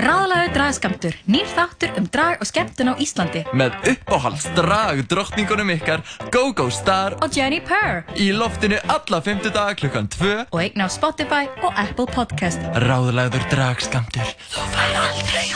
Ráðalagur 0.00 0.52
dragskamtur, 0.54 1.16
nýr 1.28 1.48
þáttur 1.50 1.90
um 2.00 2.06
drag 2.08 2.40
og 2.40 2.48
skemmtun 2.48 2.92
á 2.92 2.94
Íslandi 3.02 3.42
Með 3.52 3.74
uppáhalds 3.92 4.46
drag 4.56 5.02
drottningunum 5.10 5.72
ykkar 5.74 6.04
GóGó 6.32 6.70
Star 6.72 7.18
og 7.20 7.36
Jenny 7.36 7.60
Purr 7.60 8.06
í 8.16 8.30
loftinu 8.32 8.80
alla 8.88 9.20
fymtudaga 9.24 9.76
klukkan 9.82 10.08
2 10.16 10.30
og 10.46 10.58
eign 10.62 10.80
á 10.80 10.88
Spotify 10.88 11.50
og 11.60 11.76
Apple 11.76 12.08
Podcast. 12.14 12.64
Ráðlagður 12.86 13.44
dragskamtur 13.52 14.32
Þú 14.54 14.70
fær 14.72 14.96
aldrei 15.04 15.50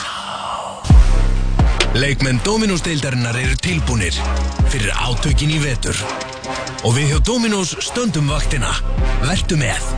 Leikmenn 1.94 2.40
Dominós-deildarinnar 2.42 3.36
eru 3.38 3.54
tilbúnir 3.62 4.16
fyrir 4.66 4.90
átökin 4.98 5.52
í 5.54 5.60
vetur. 5.62 5.94
Og 6.82 6.98
við 6.98 7.14
hjá 7.14 7.20
Dominós 7.30 7.76
stöndum 7.86 8.26
vaktina. 8.34 8.74
Vertu 9.22 9.54
með. 9.60 9.92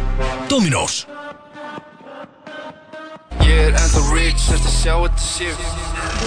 Dominós. 0.52 1.06
Ég 3.44 3.58
er 3.66 3.76
ennþá 3.76 4.02
rich 4.14 4.46
eftir 4.54 4.70
að 4.70 4.76
sjá 4.76 4.94
þetta 5.02 5.24
séu 5.26 5.54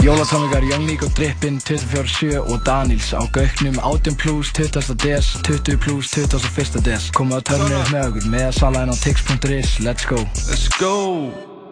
Jólatónleikar 0.06 0.66
Young 0.70 0.86
Nico 0.88 1.10
Drippin 1.18 1.60
24-7 1.64 2.40
og 2.40 2.62
Daniels 2.68 3.10
á 3.16 3.22
Gauknum 3.36 3.80
18 3.82 4.18
plus 4.20 4.52
20. 4.54 4.94
des 5.02 5.32
20 5.48 5.80
plus 5.82 6.12
21. 6.14 6.84
des 6.86 7.10
Komið 7.18 7.40
á 7.40 7.42
törnum 7.52 7.94
með 7.94 8.10
okkur 8.10 8.28
með 8.34 8.50
salaðin 8.60 8.94
á 8.94 8.98
tix.is 9.02 9.80
Let's 9.84 10.06
go 10.10 10.20
Let's 10.50 10.68
go 10.78 10.94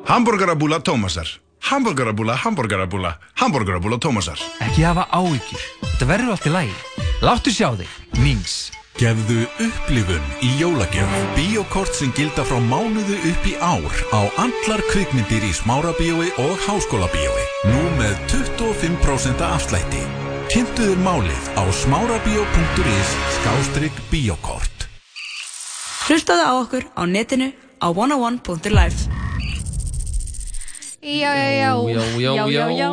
Hamburgerabúla 0.07 0.79
Tómasar 0.81 1.27
Hamburgerabúla, 1.67 2.37
hamburgerabúla, 2.37 3.17
hamburgerabúla 3.35 3.99
Tómasar 3.99 4.39
Ekki 4.63 4.85
hafa 4.87 5.07
áhyggjur. 5.11 5.63
Þetta 5.97 6.09
verður 6.13 6.35
allt 6.35 6.45
í 6.47 6.53
lagi. 6.53 6.75
Láttu 7.25 7.51
sjá 7.51 7.71
þig. 7.73 7.89
Nings. 8.21 8.76
Gefðu 8.97 9.43
upplifun 9.61 10.23
í 10.41 10.47
jólagjöf. 10.57 11.11
Bíokort 11.35 11.93
sem 11.93 12.09
gilda 12.17 12.41
frá 12.41 12.57
mánuðu 12.65 13.13
upp 13.29 13.43
í 13.45 13.53
ár 13.61 13.99
á 14.09 14.25
allar 14.41 14.81
kvikmyndir 14.89 15.45
í 15.45 15.51
smárabíói 15.53 16.31
og 16.41 16.55
háskólabíói. 16.65 17.43
Nú 17.69 17.83
með 17.99 18.15
25% 18.33 19.43
afslætti. 19.45 20.01
Kynntuður 20.49 20.97
málið 21.05 21.51
á 21.53 21.63
smárabíó.is 21.83 23.13
skástrygg 23.37 24.01
bíokort. 24.09 24.89
Hlustaðu 26.09 26.49
á 26.49 26.53
okkur 26.57 26.89
á 26.97 27.05
netinu 27.05 27.53
á 27.77 27.93
101.life 27.93 29.16
Já, 31.07 31.31
já, 31.35 31.49
já. 31.55 31.71
Já, 32.19 32.33
já, 32.51 32.63
já, 32.75 32.87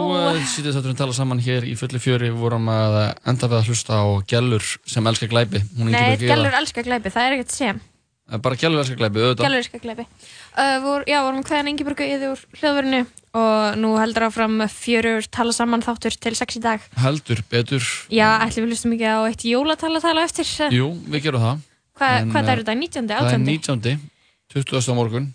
Sýtið 0.46 0.76
þátturinn 0.76 0.98
tala 0.98 1.14
saman 1.16 1.40
hér 1.42 1.64
í 1.66 1.72
fullu 1.74 1.98
fjöri. 1.98 2.28
Við 2.30 2.44
vorum 2.44 2.68
að 2.70 2.94
enda 3.26 3.48
við 3.50 3.56
að 3.58 3.70
hlusta 3.72 3.98
á 3.98 4.04
Gjallur 4.30 4.68
sem 4.86 5.10
elskar 5.10 5.32
glæpi. 5.32 5.62
Hún 5.74 5.90
Nei, 5.90 6.14
gælur 6.22 6.54
elskar 6.54 6.86
glæpi, 6.86 7.10
það 7.10 7.26
er 7.26 7.36
ekkert 7.40 7.56
sem. 7.56 7.82
Eh, 8.30 8.38
Bara 8.38 8.60
Gjallur 8.60 8.84
elskar 8.84 9.00
glæpi, 9.02 9.18
auðvitað. 9.18 9.48
Gælur 9.48 9.62
elskar 9.64 9.82
glæpi. 9.82 10.06
Uh, 10.54 10.78
vor, 10.86 11.08
Já, 11.10 11.18
vorum 11.26 11.42
hvaðan 11.42 11.74
Ingeborgu 11.74 12.06
yfir 12.06 12.30
úr 12.30 12.46
hljóðverinu 12.60 13.04
og 13.34 13.78
nú 13.82 13.94
heldur 13.98 14.28
áfram 14.28 14.62
fjörur 14.70 15.26
tala 15.34 15.58
saman 15.58 15.82
þáttur 15.82 16.14
til 16.14 16.36
sex 16.38 16.62
í 16.62 16.62
dag. 16.62 16.86
Heldur 17.02 17.42
betur. 17.50 17.82
Já, 18.14 18.28
ætlum 18.46 18.68
við 18.68 18.76
hlustum 18.76 18.94
ekki 18.94 19.10
á 19.10 19.26
eitt 19.26 19.42
jólatala 19.50 19.98
að 19.98 20.06
tala 20.06 20.28
eftir. 20.30 20.54
Jú, 20.70 20.92
við 21.10 21.26
gerum 21.26 21.42
það. 21.42 21.70
Hva, 21.98 22.18
En, 22.20 22.30
Hvað 22.30 22.44
eh, 22.44 22.52
er 22.52 22.62
þetta, 22.62 22.78
19. 22.78 23.08
Það 23.10 23.16
er 23.18 23.34
18. 23.34 23.48
19. 23.50 24.12
20. 24.54 24.86
á 24.86 24.94
morgun 24.94 25.34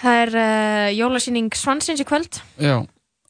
Það 0.00 0.20
er 0.24 0.30
uh, 0.40 0.86
jólasýning 0.96 1.50
Svansins 1.56 2.00
í 2.00 2.06
kvöld. 2.08 2.40
Já, 2.60 2.78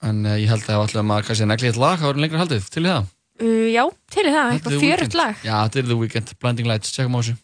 en 0.07 0.21
uh, 0.27 0.37
ég 0.39 0.51
held 0.53 0.67
að 0.69 0.77
ef 0.77 0.91
ætlum 0.91 1.15
að 1.17 1.25
kannski 1.27 1.49
negli 1.51 1.71
eitt 1.73 1.81
lag, 1.81 1.99
þá 1.99 2.11
er 2.13 2.21
lengra 2.23 2.43
haldið, 2.45 2.69
til 2.71 2.85
í 2.85 2.91
það? 2.93 3.09
Uh, 3.41 3.69
Já, 3.73 3.85
til 4.15 4.27
í 4.29 4.35
það, 4.35 4.53
eitthvað 4.55 4.77
Weeknd. 4.85 5.17
lag. 5.19 5.41
Já, 5.43 5.55
þetta 5.65 5.81
er 5.83 5.89
The 5.91 5.99
Weeknd, 5.99 6.35
Blinding 6.43 6.71
Lights, 6.71 6.93
tjekkum 6.95 7.19
á 7.19 7.21
þessu 7.25 7.39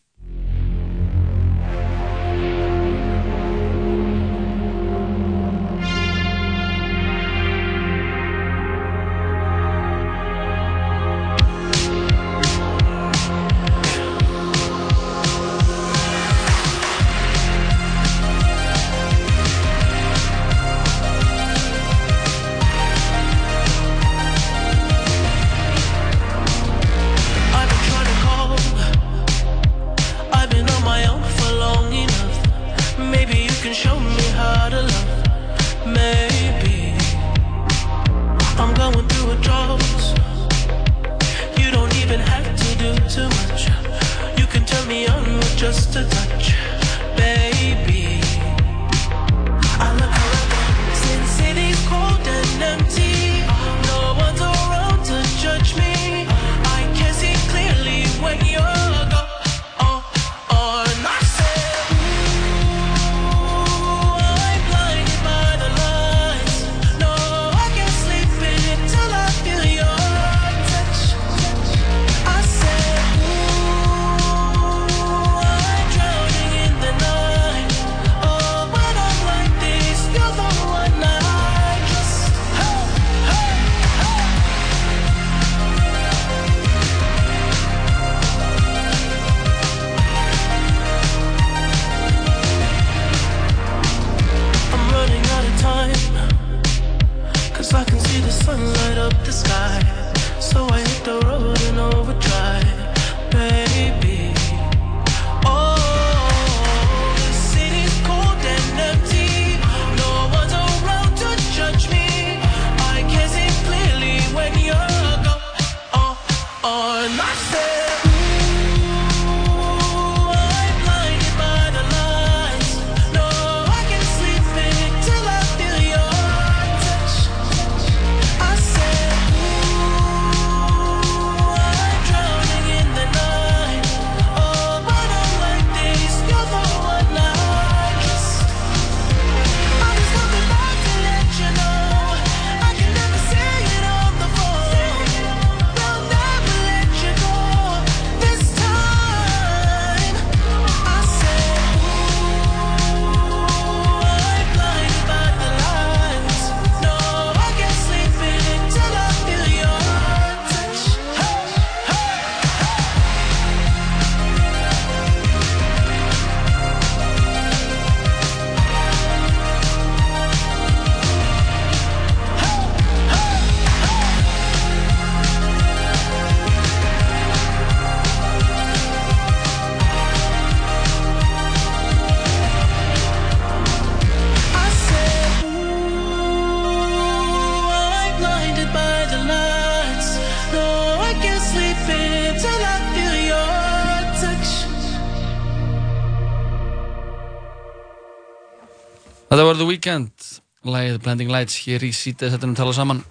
Weeknd, 199.87 200.25
lagið 200.67 200.97
Blending 201.05 201.31
Lights 201.31 201.61
hér 201.63 201.85
í 201.87 201.93
sítið 201.95 202.33
þetta 202.33 202.47
um 202.49 202.55
tala 202.59 202.73
saman. 202.75 203.05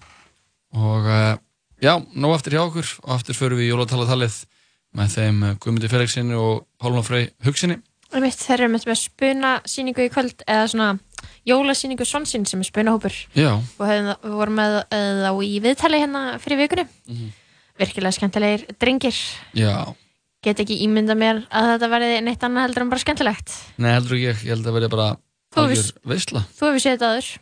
Og 0.75 1.05
uh, 1.07 1.37
já, 1.79 1.93
nóg 2.19 2.33
aftur 2.35 2.57
hjá 2.57 2.65
okkur. 2.65 2.89
Og 3.05 3.13
aftur 3.15 3.37
förum 3.37 3.61
við 3.61 3.69
í 3.69 3.69
jólatalatalið 3.69 4.41
með 4.99 5.13
þeim 5.13 5.39
uh, 5.39 5.53
Guðmundi 5.63 5.91
Felixinni 5.93 6.35
og 6.35 6.65
Pálma 6.83 7.05
Frey 7.07 7.29
Hugsinni. 7.47 7.79
Þeir 8.11 8.57
eru 8.57 8.69
með 8.73 8.89
spuna 8.99 9.53
síningu 9.63 10.03
í 10.03 10.11
kvöld 10.11 10.43
eða 10.43 10.67
svona 10.73 10.91
jólasýningu 11.47 12.03
Svonsinn 12.09 12.43
sem 12.43 12.59
er 12.59 12.67
spunahópur. 12.67 13.23
Og 13.39 13.87
við 13.87 14.11
vorum 14.35 14.59
með 14.59 14.79
uh, 14.83 15.23
þá 15.23 15.31
í 15.47 15.55
viðtali 15.63 16.03
hérna 16.03 16.27
fyrir 16.43 16.65
vikunni. 16.65 16.89
Mhm. 17.07 17.35
virkilega 17.79 18.19
skemmtilegir 18.19 18.67
drengir. 18.83 19.15
Já, 19.55 19.95
get 20.43 20.59
ekki 20.59 20.83
ímynda 20.83 21.15
mér 21.15 21.45
að 21.47 21.77
þetta 21.77 21.95
verði 21.95 22.23
neitt 22.27 22.43
annað 22.43 22.67
heldur 22.67 22.83
en 22.83 22.91
bara 22.91 23.05
skemmtilegt. 23.07 23.61
Nei 23.79 23.93
heldur 23.93 24.19
ekki 24.19 24.33
ég 24.33 24.49
held 24.51 24.67
að 24.67 24.77
verði 24.81 24.91
bara 24.91 25.13
Þú 25.55 26.69
hefur 26.69 26.83
þetta 26.83 27.11
aður 27.15 27.33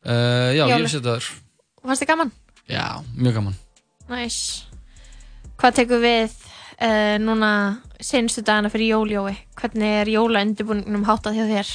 Uh, 0.00 0.56
já, 0.56 0.64
ég 0.64 0.70
Jóla. 0.72 0.76
hef 0.80 0.92
sett 0.94 1.04
það 1.04 1.16
þér. 1.18 1.26
fannst 1.84 2.00
þið 2.00 2.08
gaman? 2.08 2.30
Já, 2.72 2.84
mjög 3.20 3.34
gaman. 3.36 3.56
Næs 4.08 4.36
hvað 5.60 5.74
tekur 5.76 5.98
við 6.00 6.36
uh, 6.80 7.16
núna 7.20 7.50
senstu 8.00 8.40
dagana 8.40 8.70
fyrir 8.72 8.94
jóljói 8.94 9.34
hvernig 9.60 9.98
er 10.00 10.08
jólaundibúningnum 10.08 11.04
háttað 11.04 11.36
hjá 11.36 11.44
þér? 11.50 11.72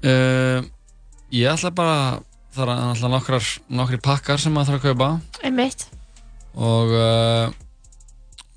Uh, 0.00 0.64
ég 1.28 1.52
ætla 1.52 1.74
bara, 1.76 1.98
það 2.56 2.64
er 2.64 2.72
alltaf 2.72 3.12
nokkrar, 3.18 3.50
nokkri 3.68 4.00
pakkar 4.00 4.40
sem 4.40 4.56
maður 4.56 4.78
þarf 4.78 4.80
að 4.80 4.86
kaupa. 4.88 5.10
Einmitt, 5.44 5.84
og 6.56 6.96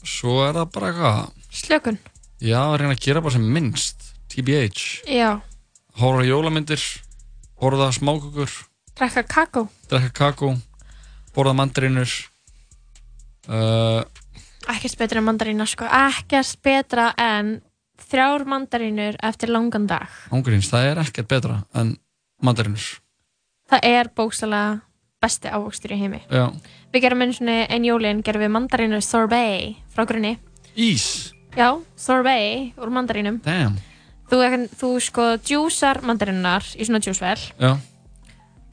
svo 0.07 0.37
er 0.45 0.55
það 0.55 0.71
bara 0.77 0.93
eitthvað, 0.93 1.19
slökun. 1.51 1.99
Já, 2.39 2.61
reyna 2.79 2.95
að 2.95 3.03
gera 3.09 3.21
bara 3.27 3.35
sem 3.35 3.43
minnst, 3.59 4.07
TBH, 4.31 5.03
já, 5.11 5.33
horfa 5.99 6.25
jólamyndir, 6.27 6.81
borða 7.61 7.91
smákukur, 7.95 8.51
drekka 8.97 9.23
kakó. 9.23 9.67
Drekka 9.89 10.11
kakó, 10.13 10.55
borða 11.35 11.53
mandarinur, 11.57 12.11
uh, 13.47 14.01
ekkert 14.71 14.97
betra 14.99 15.21
en 15.21 15.27
mandarína 15.29 15.67
sko. 15.69 15.85
Ekkert 15.85 16.59
betra 16.65 17.11
en 17.21 17.59
þrjár 18.09 18.45
mandarínur 18.49 19.15
eftir 19.23 19.49
langan 19.53 19.87
dag. 19.87 20.09
Ángríns, 20.35 20.67
það 20.71 20.89
er 20.91 21.03
ekkert 21.05 21.29
betra 21.31 21.61
en 21.73 21.95
mandarinur. 22.43 22.99
það 23.71 23.79
er 23.87 24.09
bókstala 24.13 24.63
besti 25.23 25.49
ávöxtur 25.49 25.95
í 25.95 25.97
heimi. 25.97 26.19
Já, 26.29 26.51
við 26.93 27.01
gerum 27.01 27.23
einu 27.23 27.33
svona 27.33 27.53
einn 27.65 27.85
jólin 27.87 28.21
gerum 28.21 28.43
við 28.43 28.51
mandarínu 28.53 28.99
sorbet 29.01 29.79
frá 29.95 30.05
grunni. 30.05 30.35
Ís, 30.75 31.31
já, 31.57 31.71
sorbet 31.97 32.75
úr 32.77 32.91
mandarínum. 32.93 33.39
Damn, 33.45 33.79
þú, 34.35 34.67
þú 34.79 34.89
sko 35.01 35.25
djúsar 35.43 36.01
mandarínunar 36.05 36.63
í 36.75 36.85
svona 36.87 36.99
djúsvel. 37.03 37.39
Já, 37.59 37.77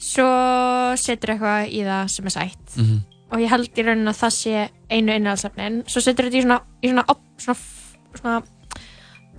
svo 0.03 0.29
setur 0.99 1.35
eitthvað 1.37 1.69
í 1.71 1.83
það 1.87 2.09
sem 2.11 2.27
er 2.27 2.35
sætt. 2.37 2.77
Mhm, 2.77 3.01
og 3.33 3.39
ég 3.41 3.49
held 3.53 3.71
í 3.79 3.85
rauninni 3.87 4.11
að 4.13 4.21
það 4.23 4.35
sé 4.37 4.57
einu 4.91 5.15
innhaldsefnin 5.17 5.83
svo 5.89 6.01
setur 6.05 6.27
þetta 6.29 6.39
í 6.41 6.43
svona, 6.45 6.61
í 6.83 6.89
svona, 6.91 7.05
op, 7.09 7.21
svona, 7.39 7.59
svona 8.19 8.43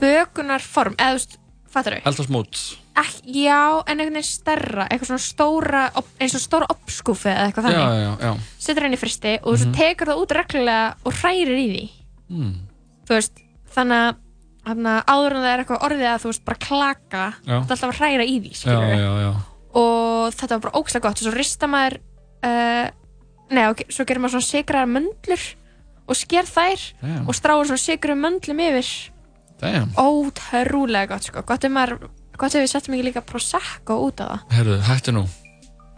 bökunarform. 0.01 0.95
Eða 0.97 1.11
þú 1.13 1.19
veist, 1.19 1.38
fattar 1.74 1.97
þau? 1.99 2.07
eldast 2.11 2.30
mót, 2.34 2.63
Ek, 2.93 3.24
já, 3.26 3.82
en 3.89 3.97
einhvern 3.97 4.13
veginn 4.13 4.28
stærra. 4.28 4.84
Eitthvað 4.86 5.09
svona 5.09 5.24
stóra, 5.26 5.80
eins 6.21 6.36
og 6.38 6.41
stóra 6.43 6.67
uppskúfi 6.69 7.26
eða 7.32 7.47
eitthvað 7.49 7.65
já, 7.74 7.78
þannig. 7.80 8.03
já, 8.03 8.11
já, 8.21 8.34
setur 8.61 8.84
henni 8.86 8.97
í 8.99 9.01
fristi 9.01 9.32
og 9.41 9.57
svo 9.57 9.65
Mhm. 9.65 9.74
tekur 9.74 10.07
það 10.11 10.21
út 10.21 10.32
reglulega 10.38 10.95
og 11.03 11.13
hrærir 11.13 11.57
í 11.57 11.67
því. 11.74 11.89
Mm. 12.30 12.53
þú 13.07 13.09
veist, 13.17 13.34
þannig 13.76 13.97
að 13.97 14.15
áður 14.66 15.34
en 15.36 15.43
það 15.43 15.49
er 15.53 15.64
eitthvað 15.64 15.84
orðið 15.88 16.07
að 16.14 16.22
þú 16.24 16.30
veist 16.32 16.45
bara 16.47 16.59
klaka, 16.68 17.24
Já. 17.43 17.55
þetta 17.59 17.74
er 17.74 17.76
alltaf 17.76 17.89
að 17.89 17.97
hræra 17.99 18.24
í 18.28 18.36
því 18.39 18.51
já, 18.53 18.59
skilurðu. 18.61 18.99
já, 18.99 19.11
já, 19.24 19.32
og 19.74 20.34
þetta 20.38 20.53
var 20.55 20.64
bara 20.68 20.78
ókslega 20.80 21.03
gott 21.07 21.20
og 21.20 21.26
svo 21.28 21.34
rista 21.36 21.68
maður 21.68 21.97
uh, 22.45 22.88
nei, 23.51 23.66
og 23.68 23.76
ge- 23.82 23.89
svo 23.91 24.05
gerir 24.07 24.22
maður 24.24 24.38
svona 24.38 24.51
sigraðar 24.51 24.91
möndlur 24.93 25.43
og 26.07 26.16
sker 26.20 26.47
þær 26.47 26.82
Damn. 27.01 27.28
og 27.28 27.36
stráir 27.36 27.68
svona 27.68 27.84
sigruðum 27.84 28.24
möndlum 28.28 28.59
yfir 28.70 28.89
ótrúlega 29.97 31.07
gott 31.14 31.24
sko 31.28 31.43
gott 31.47 31.64
ef 31.68 31.72
maður, 31.72 32.09
gott 32.38 32.55
ef 32.55 32.64
við 32.64 32.72
settum 32.74 32.95
ekki 32.97 33.05
líka 33.09 33.22
prosecco 33.26 33.99
út 34.07 34.20
af 34.24 34.32
það 34.49 34.55
herru, 34.57 34.78
hættu 34.88 35.14
nú, 35.16 35.24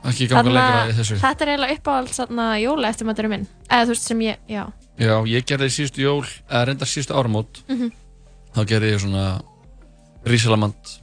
ekki 0.06 0.28
ganga 0.30 0.54
lengra 0.54 0.88
í 0.92 0.96
þessu. 1.00 1.18
þetta 1.22 1.46
er 1.46 1.52
eiginlega 1.54 1.78
uppáhalds 1.80 2.20
þarna 2.22 2.48
jóla 2.62 2.90
eftir 2.94 3.10
maður 3.10 3.30
minn 3.34 3.48
eða 3.70 3.84
þú 3.88 3.94
veist 3.96 4.10
sem 4.12 4.26
ég, 4.26 4.42
já 4.50 4.66
Já, 4.96 5.12
ég 5.28 5.44
gerði 5.44 5.68
síðustu 5.76 6.00
jól, 6.06 6.22
eða 6.48 6.62
reyndar 6.70 6.88
síðustu 6.88 7.16
áramót, 7.20 7.58
Mhm. 7.68 7.90
Þá 8.56 8.62
gerði 8.70 8.94
ég 8.96 9.02
svona 9.04 9.26
rísalamand, 10.26 10.94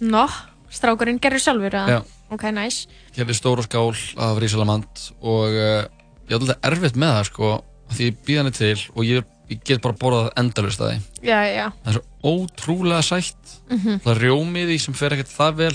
Nó, 0.00 0.24
strákurinn 0.72 1.18
gerur 1.20 1.42
sjálfur 1.42 1.74
eða? 1.76 1.98
Já. 1.98 2.00
Ok, 2.32 2.44
nice. 2.56 2.86
gerði 3.16 3.34
stóra 3.36 3.62
skál 3.66 3.90
af 4.16 4.38
rísalamand 4.40 5.02
og 5.20 5.50
uh, 5.52 5.82
ég 6.24 6.32
hafði 6.32 6.38
alltaf 6.54 6.70
erfitt 6.70 6.96
með 6.96 7.12
það 7.18 7.26
sko, 7.28 7.50
því 7.90 8.06
ég 8.08 8.18
býð 8.24 8.38
henni 8.40 8.54
til 8.56 8.84
og 8.94 9.04
ég, 9.04 9.28
ég 9.50 9.62
get 9.66 9.82
bara 9.84 9.98
borðað 10.00 10.30
endalust 10.40 10.80
að 10.80 10.92
því. 10.94 11.00
Já, 11.26 11.38
já. 11.52 11.66
Það 11.84 11.90
er 11.92 11.98
svo 11.98 12.32
ótrúlega 12.32 13.02
sætt, 13.04 13.56
Mhm. 13.70 14.00
það 14.02 14.12
er 14.14 14.22
rjómið 14.24 14.70
í 14.74 14.78
sem 14.80 14.94
fer 14.94 15.12
ekkert 15.14 15.30
það 15.36 15.54
vel 15.60 15.74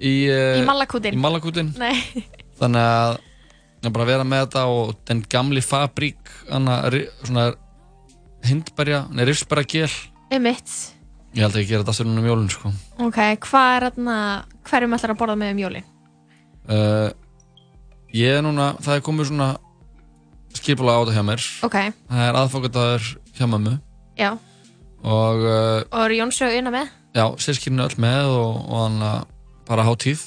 í, 0.00 0.14
uh, 0.28 0.58
Í 0.60 0.64
malakútinn. 0.66 1.14
í 1.14 1.20
malakútin. 1.20 1.70
Nei. 1.78 2.24
Þannig 2.60 2.82
að 2.84 3.18
að 3.80 3.92
bara 3.96 4.04
vera 4.04 4.24
með 4.28 4.42
þetta 4.46 4.62
og 4.68 4.90
den 5.08 5.22
gamli 5.32 5.60
fabrík, 5.64 6.18
svona 7.24 7.54
hindberja, 8.46 9.04
nei, 9.12 9.24
rifsberja 9.28 9.66
gel, 9.68 9.92
Einmitt. 10.30 10.70
Ég 11.34 11.42
held 11.44 11.54
að 11.56 11.60
ég 11.62 11.68
gera 11.70 11.82
þetta 11.84 11.92
aftur 11.94 12.06
núna 12.08 12.20
um 12.22 12.26
jólun 12.26 12.48
sko. 12.50 12.70
Ok, 13.06 13.18
hvað 13.46 13.72
er 13.76 13.84
þarna, 13.88 14.14
hverjum 14.66 14.94
ætlar 14.96 15.12
að 15.14 15.18
borða 15.20 15.36
með 15.38 15.52
um 15.54 15.60
jólin? 15.64 15.84
uh, 16.70 17.10
Ég 18.14 18.38
er 18.38 18.42
núna, 18.42 18.72
það 18.82 18.96
er 18.96 19.04
komið 19.06 19.28
svona 19.30 19.48
skipulega 20.58 20.98
á 20.98 21.02
þetta 21.04 21.14
hjá 21.14 21.24
mér 21.28 21.44
Ok, 21.68 21.76
Það 22.10 22.22
er 22.26 22.38
aðfokataður 22.40 23.04
hjá 23.38 23.44
mömmu 23.52 23.74
já. 24.18 24.30
og 25.06 25.44
uh, 25.46 25.82
Og 25.94 26.00
eru 26.08 26.18
Jónsjö 26.18 26.48
unna 26.58 26.72
með? 26.74 26.88
já, 27.14 27.24
sérskilinu 27.42 27.86
öll 27.86 27.98
með 28.02 28.32
og, 28.34 28.56
og 28.66 28.80
hann 28.86 28.98
bara 29.70 29.84
hátíð 29.86 30.24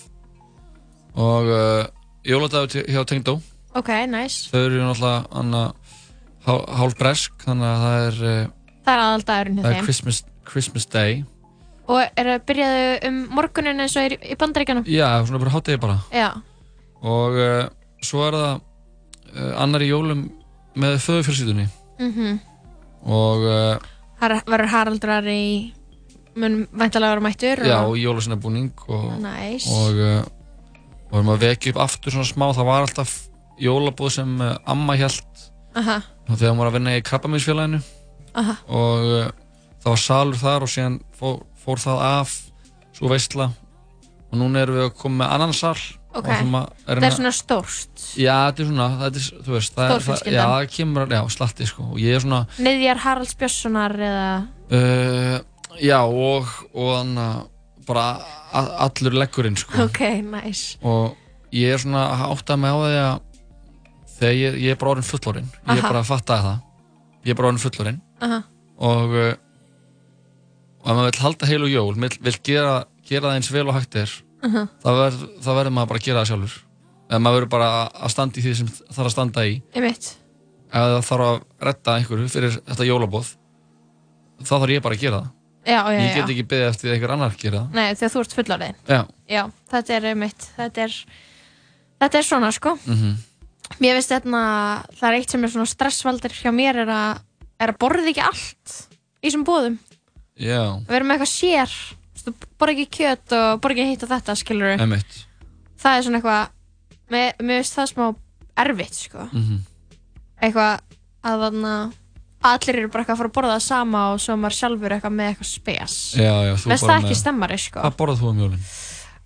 og 1.20 1.52
uh, 1.52 1.84
jóladagur 2.28 2.88
hjá 2.88 3.04
Tengdó 3.08 3.36
Ok, 3.76 3.90
nice. 4.08 4.48
þau 4.54 4.62
eru 4.70 4.80
náttúrulega 4.80 5.28
hann 5.36 5.54
uh, 5.60 5.72
hálf 6.46 6.98
bresk 7.00 7.46
þannig 7.46 7.70
að 7.70 7.84
það 7.84 8.08
er, 8.08 8.18
uh, 8.24 8.80
Það 8.84 8.94
er 8.98 9.04
aðaldagurinn 9.06 9.56
hjá 9.58 9.64
það 9.64 9.70
er 9.72 9.78
þeim. 9.78 9.86
Christmas, 9.88 10.24
Christmas 10.50 10.86
Day 10.92 11.24
Og 11.88 12.00
eru 12.20 12.34
byrjaðu 12.48 13.08
um 13.10 13.18
morgunin 13.36 13.80
eins 13.84 13.96
og 14.00 14.06
er 14.08 14.14
í 14.24 14.36
bandaríkanum? 14.40 14.86
Já, 14.88 15.08
svona 15.28 15.40
bara 15.44 15.52
hátegi 15.58 15.80
bara 15.84 15.98
Já. 16.16 16.30
og 17.04 17.36
uh, 17.36 17.68
svo 18.04 18.26
er 18.28 18.38
það 18.40 18.62
uh, 19.36 19.62
annar 19.64 19.84
í 19.84 19.90
jólum 19.92 20.26
með 20.80 21.00
föðufjölsýtunni 21.06 21.68
Mhm. 22.00 22.40
og 23.06 23.44
uh, 23.46 23.78
Har, 24.20 24.34
verður 24.48 24.72
Haraldur 24.72 25.28
í 25.30 25.74
mun 26.36 26.64
væntalega 26.74 27.14
vera 27.14 27.22
mættur? 27.22 27.60
já, 27.68 27.78
og- 27.86 27.98
í 28.00 28.04
jólasinabúning 28.08 28.72
og, 28.88 29.20
Nice. 29.22 29.70
og, 29.70 29.94
uh, 29.94 30.24
og 31.12 31.20
erum 31.20 31.30
að 31.36 31.44
vekja 31.46 31.72
upp 31.76 31.82
aftur 31.84 32.12
svona 32.16 32.26
smá 32.32 32.48
það 32.56 32.66
var 32.66 32.82
alltaf 32.88 33.12
jólabúð 33.62 34.12
sem 34.12 34.42
amma 34.66 34.96
hjælt 34.98 35.52
Aha, 35.80 35.98
þegar 36.30 36.52
hún 36.54 36.62
var 36.62 36.70
að 36.72 36.78
vinna 36.78 36.96
í 36.98 37.04
krabbaminsfélaginu 37.08 37.82
og 38.34 39.10
uh, 39.10 39.28
það 39.84 39.90
var 39.92 40.02
salur 40.04 40.40
þar 40.40 40.66
og 40.68 40.72
síðan 40.74 41.00
fór, 41.18 41.42
fór 41.64 41.82
það 41.84 42.06
af 42.08 42.38
svo 42.94 43.10
veistla 43.12 43.50
og 44.34 44.40
núna 44.42 44.64
erum 44.64 44.80
við 44.80 44.88
að 44.88 44.96
koma 45.02 45.24
með 45.24 45.36
annan 45.38 45.54
sal 45.58 45.78
Ok, 46.14 46.28
og 46.28 46.30
ætlum 46.30 46.56
að 46.60 46.66
það 46.86 47.06
er 47.08 47.16
svona 47.16 47.32
stórt. 47.34 48.02
Já, 48.22 48.34
þetta 48.46 48.62
er 48.62 48.68
svona, 48.70 48.86
þetta 49.00 49.22
er, 49.22 49.30
þú 49.48 49.54
veist, 49.56 49.72
það 49.74 49.94
er, 49.94 50.04
það, 50.06 50.20
já, 50.30 50.44
það 50.44 50.68
kemur, 50.76 51.14
já, 51.18 51.22
slatti, 51.34 51.66
sko, 51.72 51.86
og 51.90 52.02
ég 52.04 52.18
er 52.18 52.22
svona, 52.22 52.42
Niðjar 52.62 53.02
Haralds 53.02 53.34
Björnssonar 53.40 53.96
eða... 53.98 54.28
uh, 54.78 55.40
já, 55.82 55.98
og, 56.06 56.52
og 56.78 56.92
þannig 57.00 57.24
að 57.24 57.42
bara 57.90 58.06
allur 58.86 59.18
leggurinn, 59.24 59.58
sko, 59.58 59.88
Ok, 59.88 60.04
nice. 60.22 60.78
og 60.86 61.18
ég 61.50 61.74
er 61.74 61.82
svona 61.82 62.06
að 62.14 62.26
átta 62.38 62.60
mig 62.62 62.70
á 62.70 62.78
því 62.84 63.02
að 63.08 63.18
þegar 64.24 64.38
ég, 64.40 64.58
ég 64.64 64.74
er 64.76 64.80
bara 64.82 64.96
orðin 64.96 65.08
fullorinn, 65.12 65.50
ég 65.54 65.72
er 65.76 65.82
Aha. 65.84 65.90
bara 65.92 66.02
að 66.04 66.10
fatta 66.10 66.38
það, 66.48 66.60
ég 67.28 67.34
er 67.36 67.40
bara 67.40 67.50
orðin 67.52 67.64
fullorinn, 67.64 68.00
Aha. 68.24 68.40
og, 68.90 69.16
uh, 69.20 69.34
og 70.84 70.90
ef 70.90 70.98
maður 70.98 71.10
vill 71.12 71.24
halda 71.28 71.50
heil 71.52 71.62
og 71.68 71.72
jól, 71.74 71.94
vill, 72.06 72.18
vill 72.28 72.38
gera, 72.48 72.76
gera 73.08 73.30
það 73.30 73.38
eins 73.40 73.52
vel 73.54 73.68
og 73.70 73.78
hægt 73.78 74.00
er, 74.02 74.16
Aha. 74.48 74.66
þá 74.84 74.90
verð, 75.00 75.22
þá 75.44 75.50
verður 75.60 75.76
maður 75.78 75.92
bara 75.94 76.02
að 76.02 76.08
gera 76.10 76.24
það 76.24 76.32
sjálfur, 76.34 76.58
eða 77.12 77.22
maður 77.28 77.40
verður 77.42 77.54
bara 77.54 77.70
að 77.94 78.14
standa 78.16 78.40
í 78.42 78.44
því 78.48 78.56
sem 78.62 78.72
þarf 78.90 79.06
að 79.10 79.14
standa 79.18 79.46
í, 79.52 79.56
Einmitt. 79.76 80.10
ef 80.74 80.82
það 80.82 80.98
þarf 81.12 81.28
að 81.30 81.40
redda 81.70 81.96
einhverju 82.00 82.32
fyrir 82.34 82.58
þetta 82.64 82.88
jólabóð 82.90 83.32
þá 84.44 84.54
þarf 84.58 84.74
ég 84.76 84.84
bara 84.88 84.98
að 85.00 85.06
gera 85.08 85.22
það 85.24 85.32
Já, 85.64 85.78
já, 85.88 85.96
ég 85.96 86.10
já. 86.10 86.16
get 86.18 86.32
ekki 86.34 86.44
beðið 86.52 86.66
eftir 86.74 86.84
því 86.84 86.90
að 86.90 86.96
einhver 86.98 87.12
annar 87.14 87.36
gera 87.40 87.60
það 87.62 87.76
Nei, 87.78 87.94
þegar 87.96 88.12
þú 88.12 88.22
ert 88.26 88.34
fullorðin. 88.36 88.74
já, 88.90 88.98
Já, 89.32 89.44
þetta 89.72 89.94
er 89.96 90.08
einmitt. 90.10 90.48
Þetta 90.58 90.82
er, 90.84 90.96
þetta 92.04 92.18
er 92.20 92.26
svona, 92.28 92.50
sko. 92.52 92.74
mhm 92.84 93.14
Mér 93.82 93.98
finnst 93.98 94.12
þetta, 94.14 94.44
það 95.00 95.08
er 95.10 95.18
eitt 95.18 95.30
sem 95.34 95.44
er 95.44 95.50
svona 95.54 95.70
stressvaldur 95.70 96.36
hjá 96.38 96.52
mér 96.54 96.76
er 96.84 96.92
að, 96.94 97.22
er 97.60 97.74
að 97.74 97.80
borða 97.82 98.10
ekki 98.12 98.22
allt 98.24 98.74
í 99.24 99.28
þessum 99.30 99.46
bóðum. 99.48 99.78
já, 100.38 100.62
Við 100.88 100.96
erum 100.98 101.08
með 101.10 101.16
eitthvað 101.18 101.34
sér. 101.34 101.74
þú 102.24 102.34
borða 102.60 102.74
ekki 102.78 102.88
kjöt 102.98 103.34
og 103.38 103.62
borða 103.64 103.74
ekki 103.80 103.90
hitt 103.94 104.04
og 104.06 104.10
þetta, 104.14 104.36
skilur 104.40 104.76
Emitt 104.80 105.18
það 105.84 105.98
er 105.98 106.04
svona 106.06 106.20
eitthvað 106.22 106.44
mér 107.12 107.34
mér 107.44 107.58
finnst 107.64 107.76
það 107.76 107.90
smá 107.92 108.06
erfitt 108.64 108.96
sko. 108.96 109.26
Mhm. 109.34 109.58
eitthvað 110.44 110.80
að 111.24 111.44
þarna 111.44 111.74
allir 112.44 112.76
eru 112.80 112.88
bara 112.92 113.04
eitthvað 113.04 113.14
að 113.16 113.22
fara 113.24 113.30
að 113.30 113.36
borða 113.38 113.54
það 113.58 113.66
sama 113.68 114.00
og 114.14 114.20
svo 114.24 114.34
er 114.34 114.40
maður 114.44 114.58
sjálfur 114.60 114.96
eitthvað 114.96 115.14
með 115.18 115.30
eitthvað 115.34 115.50
spes 115.52 115.94
Já, 116.20 116.34
já, 116.48 116.54
þú 116.60 116.68
Veist 116.72 116.84
bara 116.84 116.94
það 116.94 117.00
ekki 117.04 117.14
með- 117.14 117.22
stemmari 117.24 117.58
sko. 117.64 117.80
Hvað 117.84 117.98
borðað 118.02 118.20
þú 118.24 118.30
um 118.32 118.42
jólin? 118.44 118.64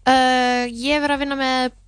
uh, 0.08 0.64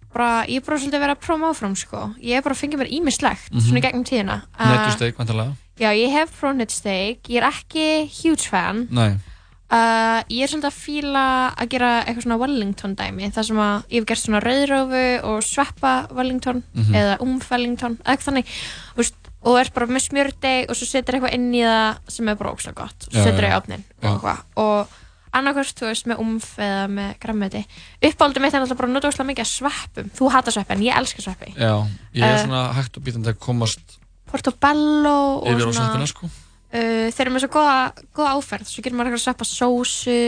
að 0.09 0.13
bara, 0.13 0.45
ég 0.47 0.57
er 0.57 0.65
bara 0.65 0.77
svolítið 0.79 1.03
verið 1.03 1.15
að 1.15 1.23
prófa 1.25 1.49
áfram 1.53 1.75
sko. 1.77 2.13
ég 2.21 2.35
hef 2.35 2.43
bara 2.43 2.55
fengið 2.55 2.79
mér 2.81 2.91
ímislegt 2.99 3.51
Mhm. 3.51 3.61
svona 3.61 3.79
í 3.79 3.81
gegnum 3.81 4.03
tíðina. 4.05 4.41
Uh, 4.59 4.67
Netjusteik, 4.73 5.17
vantarlega 5.17 5.55
já, 5.79 5.89
ég 5.95 6.11
hef 6.11 6.41
prófað 6.41 6.57
netjusteik 6.57 7.23
ég 7.29 7.37
er 7.43 7.49
ekki 7.51 8.09
huge 8.23 8.47
fan. 8.49 8.87
Nei. 8.91 9.17
Uh, 9.71 10.23
ég 10.33 10.41
er 10.41 10.47
svolítið 10.49 10.65
að 10.65 10.81
fíla 10.81 11.53
að 11.55 11.69
gera 11.69 12.03
eitthvað 12.03 12.23
svona 12.25 12.39
Wellington 12.41 12.95
dæmi 12.95 13.31
þar 13.31 13.45
sem 13.45 13.57
að 13.57 13.83
ég 13.91 13.99
hef 13.99 14.05
gert 14.09 14.23
svona 14.23 14.41
rauðrófu 14.41 15.23
og 15.23 15.43
sveppa 15.45 15.91
Wellington 16.11 16.63
Mhm. 16.73 16.95
eða 16.95 17.17
umf 17.21 17.51
Wellington 17.51 17.97
eða 17.97 18.15
eitthvað 18.17 18.25
þannig. 18.33 18.45
Þú 18.95 18.97
veist, 18.97 19.13
og 19.45 19.59
er 19.59 19.69
bara 19.73 19.85
með 19.87 20.09
smjördeig 20.09 20.69
og 20.69 20.75
svo 20.75 20.85
setur 20.89 21.13
eitthvað 21.19 21.33
inn 21.33 21.53
í 21.53 21.61
það 21.61 21.97
sem 22.07 22.27
er 22.27 22.35
bara 22.35 22.51
ógslag 22.51 22.73
gott. 22.75 23.07
Og 23.07 23.13
setur 23.13 23.43
það 23.45 23.51
í 23.53 23.57
opnin 23.61 23.83
og, 24.03 24.25
og 24.57 24.87
annarkvæmst, 25.33 25.77
þú 25.79 25.85
veist, 25.89 26.05
með 26.09 26.19
umf 26.23 26.47
eða 26.59 26.87
með 26.89 27.09
grammeti 27.21 27.61
uppáldið 28.09 28.41
mitt 28.41 28.53
er 28.53 28.61
alltaf 28.63 28.77
bara 28.79 28.87
að 28.89 28.93
nota 28.97 29.09
ógslag 29.11 29.27
mikið 29.29 29.45
af 29.45 29.51
sveppum 29.51 30.09
þú 30.17 30.29
hatar 30.33 30.55
sveppi 30.55 30.73
en 30.75 30.83
ég 30.87 30.97
elska 30.97 31.21
sveppi 31.25 31.53
Já, 31.55 31.73
ég 32.13 32.23
er 32.23 32.35
Eh, 32.39 32.43
svona 32.45 32.61
hægt 32.73 32.97
og 32.97 33.03
bítandi 33.05 33.29
að 33.33 33.39
komast 33.39 33.97
portobello 34.29 35.15
og 35.43 35.49
yfir 35.53 35.69
á 35.69 35.73
sveppina 35.77 36.07
sko 36.09 36.25
uh, 36.29 37.07
þeir 37.13 37.21
eru 37.25 37.33
með 37.35 37.43
svo 37.45 37.51
góða, 37.57 37.77
góða 38.15 38.33
áferð 38.37 38.69
svo 38.69 38.81
getur 38.85 38.97
maður 38.97 39.11
eitthvað 39.13 39.21
að 39.21 39.27
sveppa 39.27 39.49
sósu 39.49 40.19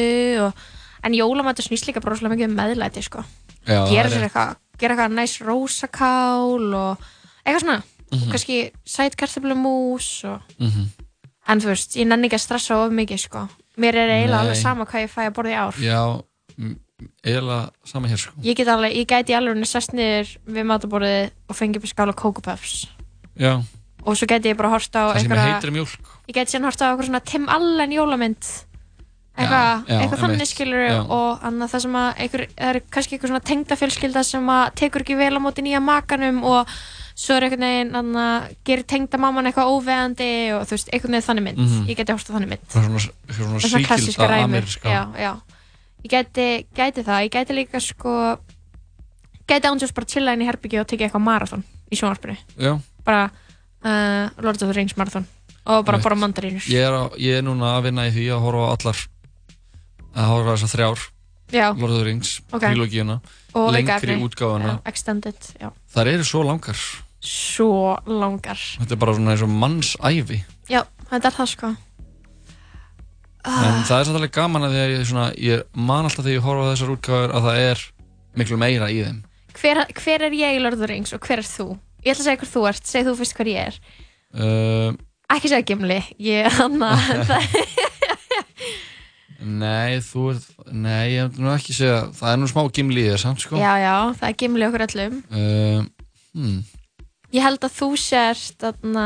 og, 0.45 0.65
en 1.03 1.13
jólamættu 1.17 1.65
snýst 1.65 1.87
líka 1.89 2.01
bara 2.01 2.13
rosalega 2.15 2.35
mikið 2.35 2.49
um 2.51 2.57
meðlæti 2.59 3.01
sko. 3.05 3.23
Já, 3.65 3.81
gera 3.89 4.05
er 4.05 4.13
sér 4.13 4.25
eitthvað 4.27 4.55
gera 4.81 4.95
eitthvað 4.95 5.15
næs 5.17 5.33
rósakál 5.45 6.67
og 6.77 7.09
eitthvað 7.45 7.65
svona 7.65 7.81
Mhm. 8.11 8.23
og 8.27 8.31
kannski 8.33 8.55
sætkartöflumús 8.91 10.25
og... 10.27 10.41
Mhm. 10.59 10.89
en 11.47 11.59
þú 11.61 11.67
veist, 11.71 11.95
ég 11.95 12.05
nenni 12.07 12.27
ekki 12.27 12.35
að 12.37 12.43
stressa 12.43 12.75
of 12.85 12.91
mikið 12.91 13.19
sko. 13.23 13.47
Mér 13.81 13.97
er 14.03 14.13
eiginlega 14.17 14.43
alveg 14.45 14.59
sama 14.61 14.85
hvað 14.89 15.05
ég 15.05 15.11
fæ 15.13 15.21
að 15.27 15.35
borða 15.37 15.51
í 15.51 15.59
ár. 15.61 15.81
Já, 15.81 16.01
eiginlega 17.25 17.59
sama 17.87 18.07
hér 18.11 18.21
sko. 18.21 18.33
Ég, 18.45 18.55
get 18.57 18.69
alveg, 18.71 18.95
ég 19.01 19.07
gæti 19.09 19.35
alveg 19.37 19.65
sest 19.69 19.93
niður 19.97 20.31
við 20.45 20.67
mataborðið 20.69 21.29
og 21.49 21.57
fengi 21.57 21.79
upp 21.81 21.87
í 21.87 21.91
skál 21.91 22.09
og 22.11 22.17
kókupuffs 22.19 22.87
Já, 23.41 23.55
og 24.05 24.17
svo 24.17 24.27
gæti 24.29 24.51
ég 24.51 24.57
bara 24.59 24.69
horta 24.73 25.07
á 25.07 25.13
kannski 25.13 25.29
með 25.31 25.37
einhverja- 25.37 25.55
heitri 25.55 25.71
mjólk. 25.77 26.11
Ég 26.29 26.35
gæti 26.37 26.53
síðan 26.55 26.67
horta 26.69 26.85
á 26.85 26.89
eitthvað 26.91 27.07
svona 27.09 27.23
Tim 27.25 27.47
Allen 27.49 27.91
jólamynd. 27.95 28.49
Eitthvað, 29.31 29.67
Já, 29.87 29.93
já, 29.95 29.99
eitthvað 30.03 30.21
þannig 30.25 30.49
skilur 30.49 30.81
og 31.09 31.39
annað 31.47 31.69
það 31.71 31.81
sem 31.85 31.93
að 31.95 32.09
einhver, 32.25 32.41
það 32.51 32.69
er 32.75 32.79
kannski 32.91 33.15
eitthvað 33.15 33.31
svona 33.31 33.45
tengdafjölskylda 33.49 34.23
sem 34.27 34.49
að 34.51 34.73
tekur 34.81 35.01
ekki 35.05 35.15
vel 35.17 35.37
á 35.39 35.41
móti 35.41 35.63
nýja 35.63 35.79
makanum 35.81 36.41
og 36.43 36.67
svo 37.21 37.35
er 37.37 37.45
einhvern 37.45 37.65
veginn 37.67 37.97
annað, 37.99 38.47
gerir 38.65 38.87
tengdamamman 38.89 39.49
eitthvað 39.49 39.71
óveðandi 39.75 40.29
og 40.55 40.63
þú 40.69 40.77
veist, 40.77 40.89
einhvern 40.89 41.17
veginn 41.17 41.27
þannig 41.27 41.45
mynd. 41.47 41.59
Mhm. 41.61 41.83
ég 41.91 41.99
geti 41.99 42.15
horta 42.15 42.33
á 42.33 42.35
þannig 42.37 42.51
mynd. 42.53 42.63
Það 42.71 42.87
svona, 42.87 43.59
svona 43.61 43.83
klassískar 43.85 43.99
síkilda 44.01 44.29
ræmur, 44.31 44.71
já, 44.81 45.01
já. 45.21 45.33
ég 46.01 46.09
gæti, 46.15 46.47
gæti 46.73 47.05
það, 47.05 47.27
ég 47.27 47.35
gæti 47.35 47.57
líka 47.57 47.81
sko 47.83 48.15
gæti 49.51 49.69
ándjós 49.69 49.93
bara 49.93 50.09
chilla 50.09 50.33
inn 50.33 50.41
í 50.41 50.49
herbyggju 50.49 50.81
og 50.81 50.89
tekið 50.89 51.07
eitthvað 51.09 51.25
marathon 51.27 51.63
í 51.91 51.99
sjónvarpinu. 51.99 52.37
Bara 53.05 53.29
uh, 53.29 54.29
Lord 54.41 54.57
of 54.61 54.67
the 54.69 54.73
Rings 54.73 54.97
marathon. 54.97 55.27
Og 55.65 55.85
bara 55.85 55.99
bara 56.01 56.17
mandarínur. 56.17 56.65
Ég 56.71 56.81
er, 56.87 56.95
á, 56.95 57.03
ég 57.21 57.37
er 57.37 57.45
núna 57.45 57.75
að 57.77 57.89
vinna 57.89 58.07
í 58.09 58.13
því 58.15 58.29
að 58.33 58.45
horfa 58.47 58.65
á 58.65 58.73
allar 58.73 59.01
að 60.11 60.31
horfa 60.31 60.55
þessar 60.55 60.73
þrjár. 60.75 61.05
Já. 61.51 61.67
Lord 61.75 61.91
of 61.91 61.97
the 61.99 62.05
Rings, 62.07 62.41
Ok. 62.51 62.63
trilogíuna 62.63 63.19
Og 63.53 63.73
lengri 63.73 64.15
já. 65.59 65.71
þar 65.93 66.07
eru 66.07 66.23
svo 66.23 66.43
langar 66.47 66.77
Svo 67.21 67.97
langar. 68.09 68.57
þetta 68.81 68.95
er 68.95 69.01
bara 69.01 69.13
svona 69.17 69.35
eins 69.35 69.43
og 69.45 69.51
mannsæfi 69.53 70.39
Já, 70.71 70.81
þetta 71.11 71.27
er 71.29 71.35
það 71.35 71.49
sko. 71.51 71.69
en 73.45 73.83
það 73.89 73.97
er 73.99 74.09
alveg 74.15 74.31
gaman 74.35 74.65
að 74.67 74.73
því 74.75 74.81
að 74.85 74.91
ég, 74.95 75.03
svona, 75.09 75.27
ég 75.37 75.61
man 75.77 76.05
alltaf 76.09 76.25
þegar 76.25 76.37
ég 76.39 76.45
horfa 76.45 76.65
á 76.65 76.69
þessar 76.71 76.93
útgáfur 76.95 77.35
að 77.37 77.47
það 77.49 77.61
er 77.67 77.83
miklu 78.41 78.57
meira 78.61 78.89
í 78.93 78.99
þeim 79.05 79.21
Hver, 79.61 79.81
hver 79.99 80.23
er 80.29 80.33
ég 80.37 80.55
í 80.57 80.61
Lord 80.63 80.77
of 80.77 80.81
the 80.81 80.87
Rings 80.89 81.11
og 81.13 81.21
hver 81.27 81.41
er 81.43 81.47
þú? 81.47 81.65
Ég 82.05 82.13
ætla 82.15 82.23
að 82.23 82.27
segja 82.29 82.39
hver 82.41 82.51
þú 82.55 82.61
ert, 82.71 82.85
segð 82.87 83.09
þú 83.11 83.15
fyrst 83.19 83.35
hver 83.37 83.49
ég 83.51 83.65
er. 83.67 83.79
uh, 84.39 84.93
Ekki 85.35 85.51
segja 85.51 85.65
Gimli, 85.67 85.97
ég 86.23 86.47
er 86.47 86.55
hann 86.57 86.81
að... 86.81 87.35
Nei, 89.41 89.97
þú 90.05 90.23
ert 90.35 90.45
Nei, 90.71 91.15
ég 91.15 91.23
hef 91.25 91.37
nú 91.41 91.49
ekki 91.53 91.73
segja 91.73 92.01
Það 92.13 92.31
er 92.33 92.39
nú 92.41 92.49
smá 92.51 92.61
gimli 92.77 93.01
í 93.05 93.09
þér 93.09 93.21
samt 93.23 93.41
sko 93.41 93.57
Já, 93.57 93.71
já, 93.81 93.95
það 94.19 94.27
er 94.29 94.35
Gimli 94.43 94.67
okkur 94.67 94.83
öllum. 94.85 95.15
uh, 95.33 95.81
hmm. 96.37 96.59
Ég 97.31 97.43
held 97.45 97.63
að 97.63 97.75
þú 97.79 97.89
sért 97.99 98.57
þarna... 98.63 99.05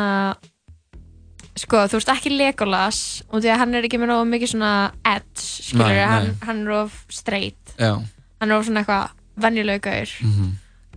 Sko, 1.56 1.86
þú 1.88 2.00
ert 2.02 2.10
ekki 2.12 2.32
Legolas 2.34 2.98
og 3.30 3.40
því 3.40 3.52
að 3.54 3.60
hann 3.62 3.78
er 3.80 3.86
ekki 3.88 4.00
með 4.02 4.10
nógu 4.12 4.26
mikið 4.28 4.50
svona 4.52 4.72
edge, 5.08 5.44
skilur 5.70 5.88
Nei, 5.88 6.02
hann, 6.12 6.32
hann 6.44 6.64
er 6.66 6.74
of 6.82 6.98
straight. 7.16 7.76
Já 7.80 7.94
Hann 8.42 8.52
er 8.52 8.58
of 8.58 8.66
svona 8.68 8.82
eitthvað 8.84 9.14
venjuleg 9.46 9.80
gaur. 9.86 10.12
Mhm. 10.26 10.50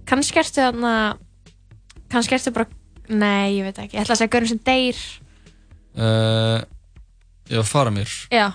Kannski 0.08 0.40
ertu 0.42 0.64
þarna... 0.64 0.94
Kannski 2.10 2.34
ertu 2.38 2.50
bara... 2.56 2.66
Nei, 3.08 3.58
ég 3.60 3.68
veit 3.68 3.78
ekki. 3.84 3.96
Ég 3.96 4.02
ætla 4.02 4.16
að 4.16 4.22
segja 4.24 4.32
gaurin 4.34 4.50
sem 4.50 4.62
deyr. 4.66 4.98
uh, 5.96 6.58
Já, 7.48 7.62
fara 7.64 7.88
mér 7.94 8.10
Já, 8.28 8.50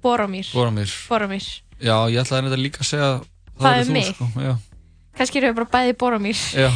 Boromir 0.00 0.48
Boromir 0.54 0.88
Boromir 1.10 1.44
Já, 1.80 1.96
ég 2.08 2.16
ætlaði 2.22 2.48
þetta 2.48 2.60
líka 2.62 2.80
að 2.80 2.88
segja 2.88 3.08
Það 3.58 3.66
er 3.66 3.74
verður 3.74 3.90
þú, 3.90 3.92
mig. 3.98 4.08
sko. 4.14 4.28
Já, 4.40 4.54
Kannski 5.18 5.38
eru 5.42 5.50
við 5.50 5.58
bara 5.58 5.70
bæði 5.74 5.96
Boromir 6.00 6.40
já. 6.56 6.70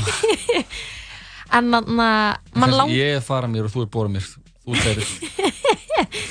En 1.52 1.70
þannig 1.72 2.02
að 2.04 2.58
mann 2.60 2.74
lang 2.76 2.90
Ég 2.92 3.16
er 3.16 3.20
fara 3.24 3.48
mér 3.48 3.64
og 3.68 3.72
þú 3.72 3.82
er 3.86 3.90
Boromir 3.94 4.26
Þú 4.28 4.74
þeirrið 4.84 5.12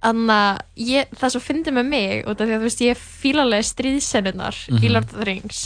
Þannig 0.00 0.30
að 0.32 0.60
ég, 0.80 1.10
það 1.20 1.32
svo 1.34 1.40
fyndi 1.44 1.72
með 1.76 1.88
mig 1.90 2.22
út 2.30 2.40
af 2.40 2.46
því 2.48 2.54
að 2.56 2.62
þú 2.62 2.68
veist 2.70 2.82
ég 2.86 3.00
fíla 3.20 3.42
alveg 3.44 3.66
stríðsennunar 3.68 4.56
í 4.72 4.78
Mhm. 4.78 4.92
Lord 4.94 5.10
of 5.10 5.18
the 5.18 5.26
Rings 5.28 5.58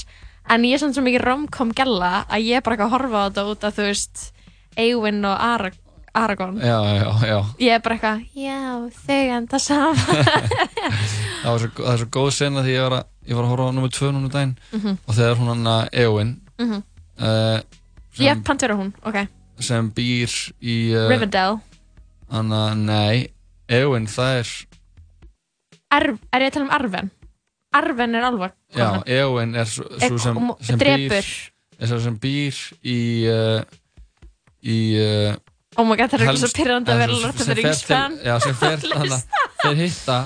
en 0.51 0.64
ég 0.66 0.75
er 0.75 0.79
samt 0.83 0.97
svo 0.97 1.05
mikið 1.07 1.22
romcom 1.25 1.70
gælla 1.72 2.27
að 2.27 2.43
ég 2.49 2.57
er 2.59 2.64
bara 2.66 2.75
ekki 2.77 2.85
að 2.89 2.95
horfa 2.97 3.20
á 3.22 3.27
þetta 3.31 3.45
út 3.53 3.64
af 3.64 3.77
þú 3.79 3.85
veist 3.87 4.25
Eowyn 4.77 5.25
og 5.25 5.39
Ara 5.39 5.70
Aragorn 6.14 6.59
Já, 6.59 6.79
já, 6.99 7.11
já 7.31 7.39
ég 7.62 7.70
er 7.77 7.81
bara 7.81 7.95
eitthvað, 7.95 8.27
já, 8.35 8.59
þau 9.07 9.22
enda 9.39 9.59
saman 9.59 9.97
Það, 11.45 11.59
svo, 11.62 11.70
það 11.79 11.93
er 11.95 12.03
svo 12.03 12.11
góð 12.18 12.31
sena 12.35 12.62
því 12.66 12.75
ég 12.75 12.83
var 12.89 12.99
að, 12.99 13.07
ég 13.31 13.39
var 13.39 13.45
að 13.47 13.53
horfa 13.55 13.70
á 13.70 13.75
nummer 13.79 13.95
2 13.95 14.11
núna 14.11 14.27
um 14.27 14.35
daginn 14.35 14.57
Mhm. 14.75 14.99
og 15.07 15.14
þegar 15.14 15.39
hún 15.41 15.53
hann 15.55 15.64
að 15.79 15.89
Eowyn 16.03 16.35
Mhm. 16.59 16.83
uh, 17.22 17.59
ég 18.19 18.33
sem, 18.35 18.43
pant 18.47 18.61
vera 18.62 18.77
hún, 18.79 18.93
ok. 19.05 19.19
sem 19.61 19.91
býr 19.97 20.31
í 20.62 20.77
uh, 20.95 21.09
Rivendell, 21.11 21.59
hann 22.31 22.53
að, 22.53 22.77
nei. 22.87 23.29
Eowyn, 23.69 24.07
það 24.11 24.41
er 24.43 24.49
Arv, 25.95 26.19
er 26.35 26.43
ég 26.45 26.51
að 26.51 26.57
tala 26.59 26.67
um 26.67 26.73
Arven? 26.75 27.11
Arven 27.75 28.15
er 28.19 28.25
alvar 28.29 28.53
Já, 28.77 28.89
Eowyn 29.07 29.55
er 29.59 29.67
svo, 29.71 29.87
Er 29.99 30.11
svo 30.12 30.19
sem, 30.23 30.41
sem 30.69 30.79
drepur. 30.79 31.17
býr 31.25 31.81
er 31.81 31.91
svo 31.91 31.99
sem 32.05 32.19
býr 32.23 32.59
í 32.87 32.99
uh, 33.31 33.62
í 34.62 34.77
uh, 35.01 35.35
Oh 35.79 35.87
my 35.89 35.97
god, 35.99 36.12
það 36.12 36.21
er 36.21 36.25
eitthvað 36.27 36.31
helst- 36.37 36.45
svo 36.45 36.59
pirrandi 36.61 36.93
að 36.95 37.01
vera 37.03 37.17
sem- 37.19 37.33
sem 37.35 37.39
the 37.39 37.47
fer 37.55 37.59
Rings 37.62 37.81
til- 37.83 37.89
fan 37.97 38.19
Já, 38.23 38.35
sem 38.45 38.55
fer 38.61 38.77
Alveg 38.85 39.01
hana, 39.01 39.19
þeir 39.65 39.81
hitta 39.81 40.19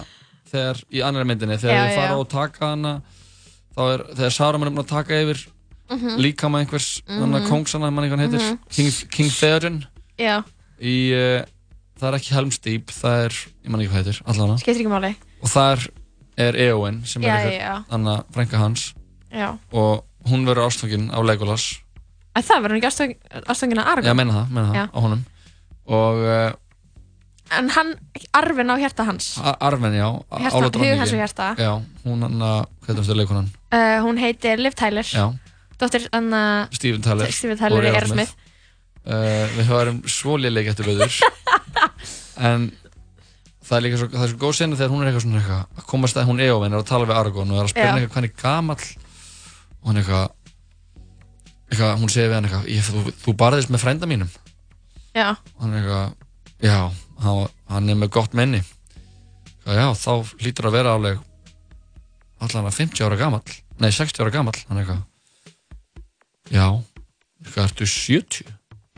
þegar 0.49 0.83
í 0.93 1.01
annari 1.05 1.29
myndinni. 1.29 1.57
Þegar 1.61 1.77
Já, 1.77 1.85
þeir 1.87 1.97
fara 2.01 2.11
já. 2.13 2.19
og 2.21 2.29
taka 2.33 2.69
hana 2.73 2.93
þá 3.77 3.81
er, 3.95 4.05
þegar 4.19 4.35
Saruman 4.37 4.69
er 4.71 4.75
búin 4.77 4.85
að 4.85 4.93
taka 4.93 5.23
yfir 5.25 5.43
Mhm. 5.91 6.17
líkama 6.21 6.59
einhvers 6.61 7.03
mm 7.09 7.15
-hmm. 7.19 7.41
Mhm. 7.41 7.49
kóngsana, 7.49 7.91
mann 7.91 8.05
einhvern 8.05 8.21
heitir 8.21 8.41
Mhm. 8.41 8.59
King, 8.69 8.93
King 9.11 9.31
Theoden 9.33 9.85
Já, 10.19 10.43
í, 10.81 11.13
uh, 11.13 11.45
það 12.01 12.09
er 12.09 12.15
ekki 12.19 12.35
Helm's 12.35 12.59
Deep 12.63 12.87
það 12.91 13.25
er, 13.25 13.33
ég 13.65 13.69
man 13.71 13.81
ekki 13.81 13.91
hvað 13.93 14.05
heitir, 14.05 14.23
allan 14.27 14.59
skeitir 14.59 14.81
ekki 14.83 14.89
máli 14.93 15.15
og 15.43 15.49
þar 15.49 15.89
er 16.37 16.55
Eowyn 16.57 17.05
sem 17.07 17.23
Já, 17.23 17.29
er 17.39 17.51
já, 17.53 17.59
já. 17.59 17.85
Anna, 17.91 18.23
frænka 18.33 18.57
hans 18.59 18.95
Já. 19.33 19.59
og 19.73 20.05
hún 20.29 20.45
verður 20.47 20.67
ástfangin 20.67 21.11
á 21.11 21.19
Legolas 21.23 21.81
að 22.37 22.43
það 22.45 22.63
verður 22.63 22.77
ekki 22.77 22.87
ástöng- 22.87 23.17
ástfangin 23.49 23.79
að 23.79 23.87
Aragorn 23.87 24.07
Já, 24.07 24.15
meina 24.15 24.33
það, 24.33 24.49
meina 24.51 24.73
það, 24.73 24.89
á 24.95 24.99
honum 25.01 25.25
og 25.87 26.15
uh, 26.17 26.53
En 27.51 27.69
hann, 27.71 27.95
Arven 28.35 28.69
á 28.71 28.77
hjarta 28.77 29.05
hans 29.07 29.39
Ar- 29.41 29.57
Arven, 29.61 29.93
já, 29.95 30.05
Ála 30.31 30.51
hug 30.69 30.99
hans 30.99 31.13
og 31.13 31.19
hjarta. 31.19 31.55
Já, 31.57 31.81
hún 32.05 32.21
hann 32.21 32.39
að, 32.43 32.67
hvað 32.85 32.99
er 32.99 33.03
það 33.05 33.17
leikunan? 33.17 33.49
uh, 33.73 34.01
Hún 34.05 34.19
heitir 34.19 34.59
Liv 34.59 34.75
Tyler 34.75 35.03
Já, 35.03 35.33
Dóttir 35.79 36.09
Anna 36.17 36.43
Steven 36.75 37.03
Tyler 37.05 37.33
Steven 37.33 37.59
Tyler 37.61 37.79
og 37.81 37.87
í 37.87 37.93
Aerosmith. 37.95 38.35
Uh, 39.09 39.47
Við 39.57 39.69
höfum 39.71 40.01
svo 40.11 40.37
léleik 40.41 40.69
eftir 40.73 40.89
vöður 40.89 41.15
En 42.49 42.67
það 43.65 43.77
er 43.79 43.85
líka 43.87 44.01
svo, 44.01 44.09
það 44.13 44.25
er 44.27 44.33
svo 44.33 44.41
góð 44.43 44.57
sena 44.59 44.79
þegar 44.79 44.93
hún 44.95 45.05
er 45.05 45.11
eitthvað 45.11 45.25
svona 45.27 45.41
eitthvað 45.43 45.79
að 45.83 45.87
komast 45.93 46.19
að 46.19 46.29
hún 46.29 46.43
Eowyn 46.45 46.75
er 46.75 46.83
að 46.83 46.89
tala 46.91 47.09
við 47.09 47.21
Aragorn 47.21 47.55
og 47.55 47.61
er 47.63 47.69
að 47.71 47.89
hann 47.89 48.03
eitthvað 48.03 48.29
er 48.29 48.35
gamall? 48.43 48.89
Og 49.79 49.91
hann 49.91 50.01
eitthvað 50.03 50.27
eitthvað, 51.69 51.95
hún 52.01 52.13
segir 52.13 52.31
við 52.31 52.37
hann 52.39 52.49
eitthvað 52.49 52.69
ég, 52.73 52.89
þú, 52.89 53.15
þú 53.25 53.35
barðist 53.43 53.73
með 53.73 53.83
frænda 53.85 54.09
mínum. 54.09 54.31
Já, 55.17 55.29
og 55.37 55.63
hann 55.65 55.77
er 55.77 55.83
eitthvað 55.83 56.69
já, 56.69 56.79
hann, 57.25 57.43
hann 57.75 57.93
er 57.93 58.01
með 58.01 58.13
gott 58.17 58.37
menni. 58.39 58.63
Eitthvað, 58.65 59.83
já, 59.83 59.87
þá 60.01 60.43
hlýtur 60.43 60.71
að 60.71 60.79
vera 60.79 60.97
alveg 60.97 61.25
allan 62.45 62.69
að 62.71 62.77
50 62.79 63.05
ára 63.07 63.19
gamall 63.19 63.57
nei 63.83 63.91
60 63.95 64.23
ára 64.25 64.35
gamall 64.35 64.59
hann 64.69 64.81
eitthvað 64.83 65.01
já, 66.53 66.67
eitthvað 67.43 67.65
ertu 67.69 67.87
70 67.87 68.41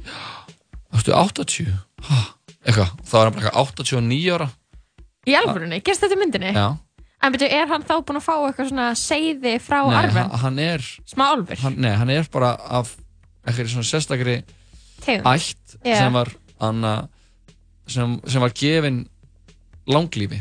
já, 0.06 0.20
ertu 0.98 1.14
80 1.16 1.72
ha, 2.10 2.20
eitthvað, 2.64 2.92
þá 3.08 3.14
er 3.20 3.24
hann 3.28 3.36
bara 3.38 3.50
eitthvað 3.50 3.74
89 3.74 4.30
ára 4.36 4.48
Í 5.28 5.34
alvörunni, 5.36 5.82
gerst 5.84 6.00
þetta 6.06 6.16
í 6.16 6.20
myndinni? 6.22 6.52
já, 6.56 6.68
En 7.20 7.34
betur, 7.34 7.50
er 7.52 7.66
hann 7.68 7.82
þá 7.84 7.98
búinn 8.00 8.16
að 8.16 8.24
fá 8.24 8.32
eitthvað 8.46 8.68
svona 8.70 8.86
seiði 8.96 9.50
frá 9.60 9.82
nei, 9.84 9.96
arfinn? 9.98 10.22
hann, 10.30 10.38
hann 10.44 10.58
er 10.64 10.86
Smá 11.10 11.26
álfur? 11.34 11.58
hann, 11.60 11.76
nei, 11.84 11.92
hann 12.00 12.12
er 12.14 12.28
bara 12.32 12.54
af 12.80 12.94
eitthvað 13.44 13.68
svona 13.74 13.88
sérstakri 13.90 14.38
Tegund. 15.04 15.26
ætt 15.28 15.76
Já. 15.84 15.98
sem 16.00 16.16
var 16.16 16.30
anna, 16.60 16.94
sem, 17.88 18.16
sem 18.28 18.40
var 18.40 18.52
gefin 18.56 19.02
langlífi 19.88 20.40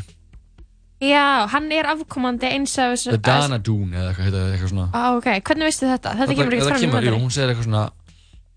Já, 1.00 1.46
hann 1.48 1.70
er 1.72 1.86
afkomandi 1.88 2.44
eins 2.50 2.74
af 2.78 2.92
þessu... 2.92 3.14
The 3.14 3.22
Danadún 3.24 3.94
eða 3.96 4.10
eitthvað, 4.12 4.34
eitthvað 4.52 4.72
svona 4.74 4.88
Á, 4.92 5.02
ok, 5.16 5.28
hvernig 5.48 5.68
veistu 5.70 5.88
þetta? 5.88 6.12
Þetta 6.18 6.34
kemur 6.36 6.52
ekki 6.56 6.60
þetta 6.60 6.72
fram 6.74 6.80
í 6.80 6.84
kemur, 6.84 7.06
jú, 7.08 7.20
hún 7.22 7.32
segir 7.32 7.52
eitthvað 7.54 7.68
svona 7.70 7.84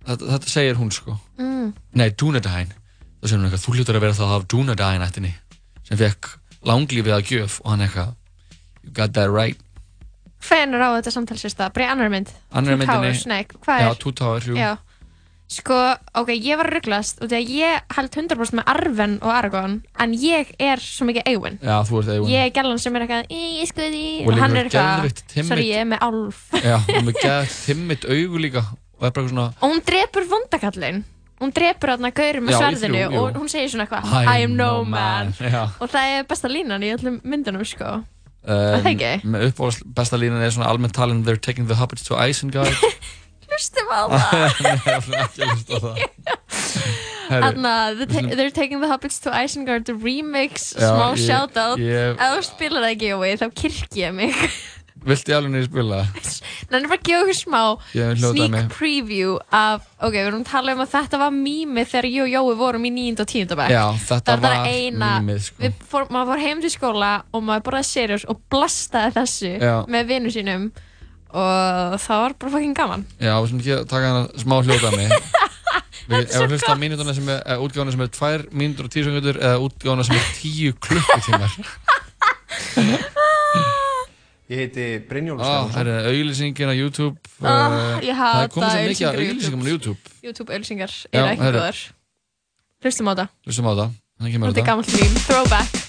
þetta, 0.09 0.31
þetta 0.33 0.51
segir 0.57 0.79
hún 0.81 0.91
sko 0.91 1.15
Mm. 1.39 1.69
nei, 1.95 2.09
Dúnadæn 2.19 2.73
það 2.73 3.27
segir 3.31 3.39
hún 3.39 3.47
eitthvað, 3.47 3.63
þú 3.63 3.75
hljóttur 3.77 3.99
að 3.99 4.03
vera 4.03 4.17
það 4.19 4.33
af 4.35 4.47
Dúnadæn 4.51 5.05
ættinni 5.07 5.31
sem 5.87 6.01
fekk 6.03 6.33
langlífið 6.67 7.15
að 7.15 7.23
gjöf 7.31 7.59
og 7.63 7.71
hann 7.71 7.85
eitthvað 7.87 8.11
you 8.83 8.91
got 8.91 9.13
that 9.15 9.31
right 9.31 9.59
Hvenær 10.43 10.83
á 10.83 10.89
þetta 10.99 11.11
samtal 11.15 11.37
sér 11.39 11.53
stað? 11.55 11.71
Bara 11.77 11.85
í 11.85 11.91
annar 11.93 12.11
mynd? 12.11 12.31
Annar 12.51 12.75
myndinni 12.75 13.45
hvað 13.63 13.79
já, 13.79 13.87
er? 13.87 13.95
Two 14.03 14.11
Towers, 14.11 14.49
jú 14.51 14.59
Já. 14.59 14.73
Sko, 15.51 15.75
ok, 16.17 16.29
ég 16.39 16.57
var 16.57 16.69
rugglast 16.71 17.19
og 17.21 17.29
því 17.29 17.35
að 17.37 17.49
ég 17.53 17.81
held 17.97 18.15
100% 18.15 18.55
með 18.57 18.63
Arven 18.71 19.15
og 19.21 19.29
Aragorn 19.35 19.75
en 20.01 20.13
ég 20.17 20.49
er 20.57 20.81
svo 20.81 21.05
mikið 21.05 21.27
Eowyn. 21.29 21.57
já, 21.61 21.75
þú 21.85 21.99
ert 21.99 22.11
Eowyn 22.15 22.31
Ég 22.31 22.45
er 22.47 22.53
gælan 22.55 22.79
sem 22.79 22.95
er 22.95 23.01
eitthvað, 23.05 23.27
"Í, 23.29 23.41
ég 23.61 23.67
skoði, 23.69 24.05
Og 24.25 24.31
og 24.33 24.39
hann 24.39 24.55
er 24.57 24.65
eitthvað, 24.69 25.43
sorry, 25.45 25.65
ég 25.69 25.81
er 25.81 25.85
með 25.85 25.99
álf. 25.99 26.37
já, 26.53 26.75
og 26.79 27.03
með 27.03 27.13
geðt 27.21 27.65
timmit 27.67 28.05
augu 28.05 28.37
líka 28.39 28.63
og 28.63 29.03
er 29.03 29.11
bara 29.11 29.25
eitthvað 29.25 29.29
svona 29.29 29.53
Og 29.61 29.69
hún 29.71 29.81
drepur 29.85 30.23
vondakallin. 30.31 31.03
Hún 31.41 31.51
drepur 31.53 31.89
þarna 31.89 32.13
gaurum 32.13 32.45
með 32.47 32.53
sverðinu 32.57 32.95
þrjú, 32.95 33.11
jú. 33.11 33.19
og 33.19 33.33
hún 33.35 33.49
segir 33.49 33.69
svona 33.69 33.85
eitthvað, 33.85 34.25
I 34.39 34.43
am 34.43 34.55
no 34.55 34.83
man. 34.85 35.33
já 35.39 35.69
Og 35.81 35.89
það 35.89 36.19
er 36.19 36.23
besta 36.23 36.47
línan 36.47 36.81
í 36.81 36.93
öllum 36.97 37.21
myndunum, 37.23 37.65
sko. 37.65 38.03
Um, 38.45 38.81
það 38.81 38.85
ekki? 38.95 39.23
með 39.23 39.51
uppáhalds 39.51 39.83
besta 39.85 40.17
línan 40.17 40.41
er 40.41 40.49
svona 40.51 40.67
almennt 40.67 40.93
talin 40.93 41.23
they're 41.23 41.37
taking 41.39 41.67
the 41.67 41.75
hobbits 41.75 42.03
to 42.03 42.15
Isengard 42.15 42.73
Hlustum 43.53 43.87
á 43.93 44.01
það. 44.09 45.43
Skulum- 47.33 48.35
they're 48.35 48.51
taking 48.51 48.79
the 48.81 48.87
hobbits 48.87 49.19
to 49.23 49.29
Isengard 49.31 49.85
the 49.85 49.93
remix, 49.95 50.73
Já, 50.75 50.89
smá 50.91 51.07
ég- 51.15 51.25
shoutout. 51.27 51.77
ég- 51.79 52.17
Ef 52.19 52.37
þú 52.37 52.43
spilar 52.47 52.81
það 52.83 52.91
ekki, 52.95 53.07
Jói, 53.13 53.33
þá 53.39 53.47
kirk 53.55 53.89
ég 53.97 54.13
mig. 54.13 54.35
viltu 55.07 55.31
ég 55.33 55.35
alveg 55.37 55.51
niður 55.51 55.65
spila? 55.67 55.97
Þannig 56.71 56.87
bara 56.91 56.99
að 56.99 57.07
gefa 57.07 57.23
okkur 57.23 57.37
smá 57.39 57.61
Ég 57.97 58.13
hljóta 58.19 58.35
sneak 58.37 58.51
mig. 58.53 58.69
preview 58.71 59.33
af, 59.51 59.81
ok, 59.99 60.13
við 60.13 60.27
erum 60.29 60.43
að 60.45 60.51
tala 60.51 60.75
um 60.77 60.83
að 60.85 60.93
þetta 60.93 61.19
var 61.23 61.31
mými 61.35 61.83
þegar 61.89 62.07
ég 62.11 62.21
og 62.23 62.29
Jói 62.31 62.55
vorum 62.61 62.85
í 62.87 62.91
9. 62.93 63.19
og 63.19 63.27
10. 63.33 63.57
bekk. 63.59 63.73
Já, 63.73 63.83
þetta 64.07 64.31
Það 64.37 64.45
var 64.47 64.69
eina, 64.69 65.11
mýmið, 65.19 65.41
sko. 65.49 65.57
við 65.65 65.73
fór, 65.91 66.07
maður 66.13 66.31
fór 66.33 66.43
heim 66.45 66.61
til 66.63 66.71
skóla 66.77 67.11
og 67.33 67.43
maður 67.49 67.65
borðaði 67.67 67.89
seriós 67.91 68.25
og 68.31 68.39
blastaði 68.53 69.11
þessu 69.19 69.53
Já. 69.59 69.75
með 69.91 70.03
vinnu 70.13 70.31
sínum 70.37 70.69
og 71.33 71.97
það 72.03 72.21
var 72.23 72.35
bara 72.39 72.53
fucking 72.55 72.75
gaman. 72.77 73.05
Já, 73.17 73.33
við 73.41 73.49
sem 73.51 73.61
ekki 73.63 73.73
að 73.79 73.87
taka 73.91 74.11
hana 74.11 74.23
smá 74.43 74.55
hljóta 74.61 74.93
Við, 76.03 76.25
ef 76.27 76.35
við 76.35 76.51
hlusta 76.51 76.73
á 76.75 76.77
mínútuna 76.77 77.13
sem 77.15 77.29
er, 77.31 77.37
eða 77.47 77.63
útgáfuna 77.63 77.93
sem 77.95 78.01
er 78.03 78.09
2 78.11 78.51
mínútur 78.59 78.89
og 78.89 78.91
10 78.91 79.05
sekundur 79.07 79.37
eða 79.39 79.61
útgáfuna 79.63 80.03
sem 80.03 80.17
er 80.19 80.25
10 80.35 80.73
klukkutímar 80.83 81.51
Ég 84.53 84.59
heiti 84.59 84.85
Stefánsson. 85.39 85.71
það 85.73 85.87
er 85.93 86.09
auðlýsingin 86.11 86.69
á 86.69 86.75
YouTube 86.75 87.15
Ah, 87.39 87.47
eh, 87.47 88.09
ég 88.09 88.19
Það 88.19 88.41
hata 88.43 88.73
er 88.75 89.21
auðlýsingum 89.23 89.63
á 89.63 89.67
YouTube 89.71 90.01
YouTube-auðlýsingar 90.27 90.91
Já, 90.91 91.21
eru 91.23 91.31
ekki 91.31 91.55
góðar. 91.55 91.79
Hlustum 92.83 93.07
á 93.07 93.13
það. 93.15 93.33
Hlustum 93.47 93.71
á 93.71 93.73
það, 93.79 93.95
þannig 94.19 94.35
kemur 94.35 94.51
Þetta 94.51 94.63
er 94.65 94.69
gammalt 94.73 94.93
grín. 94.93 95.17
Throwback. 95.23 95.82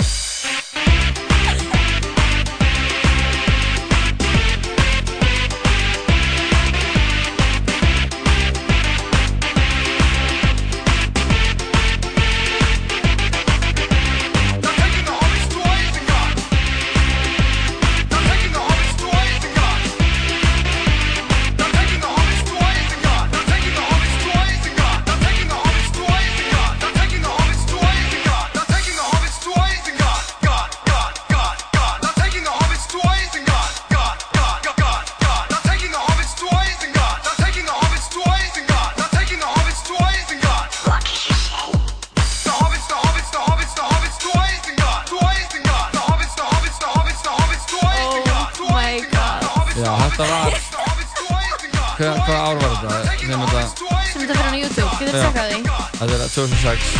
2006 56.45 56.93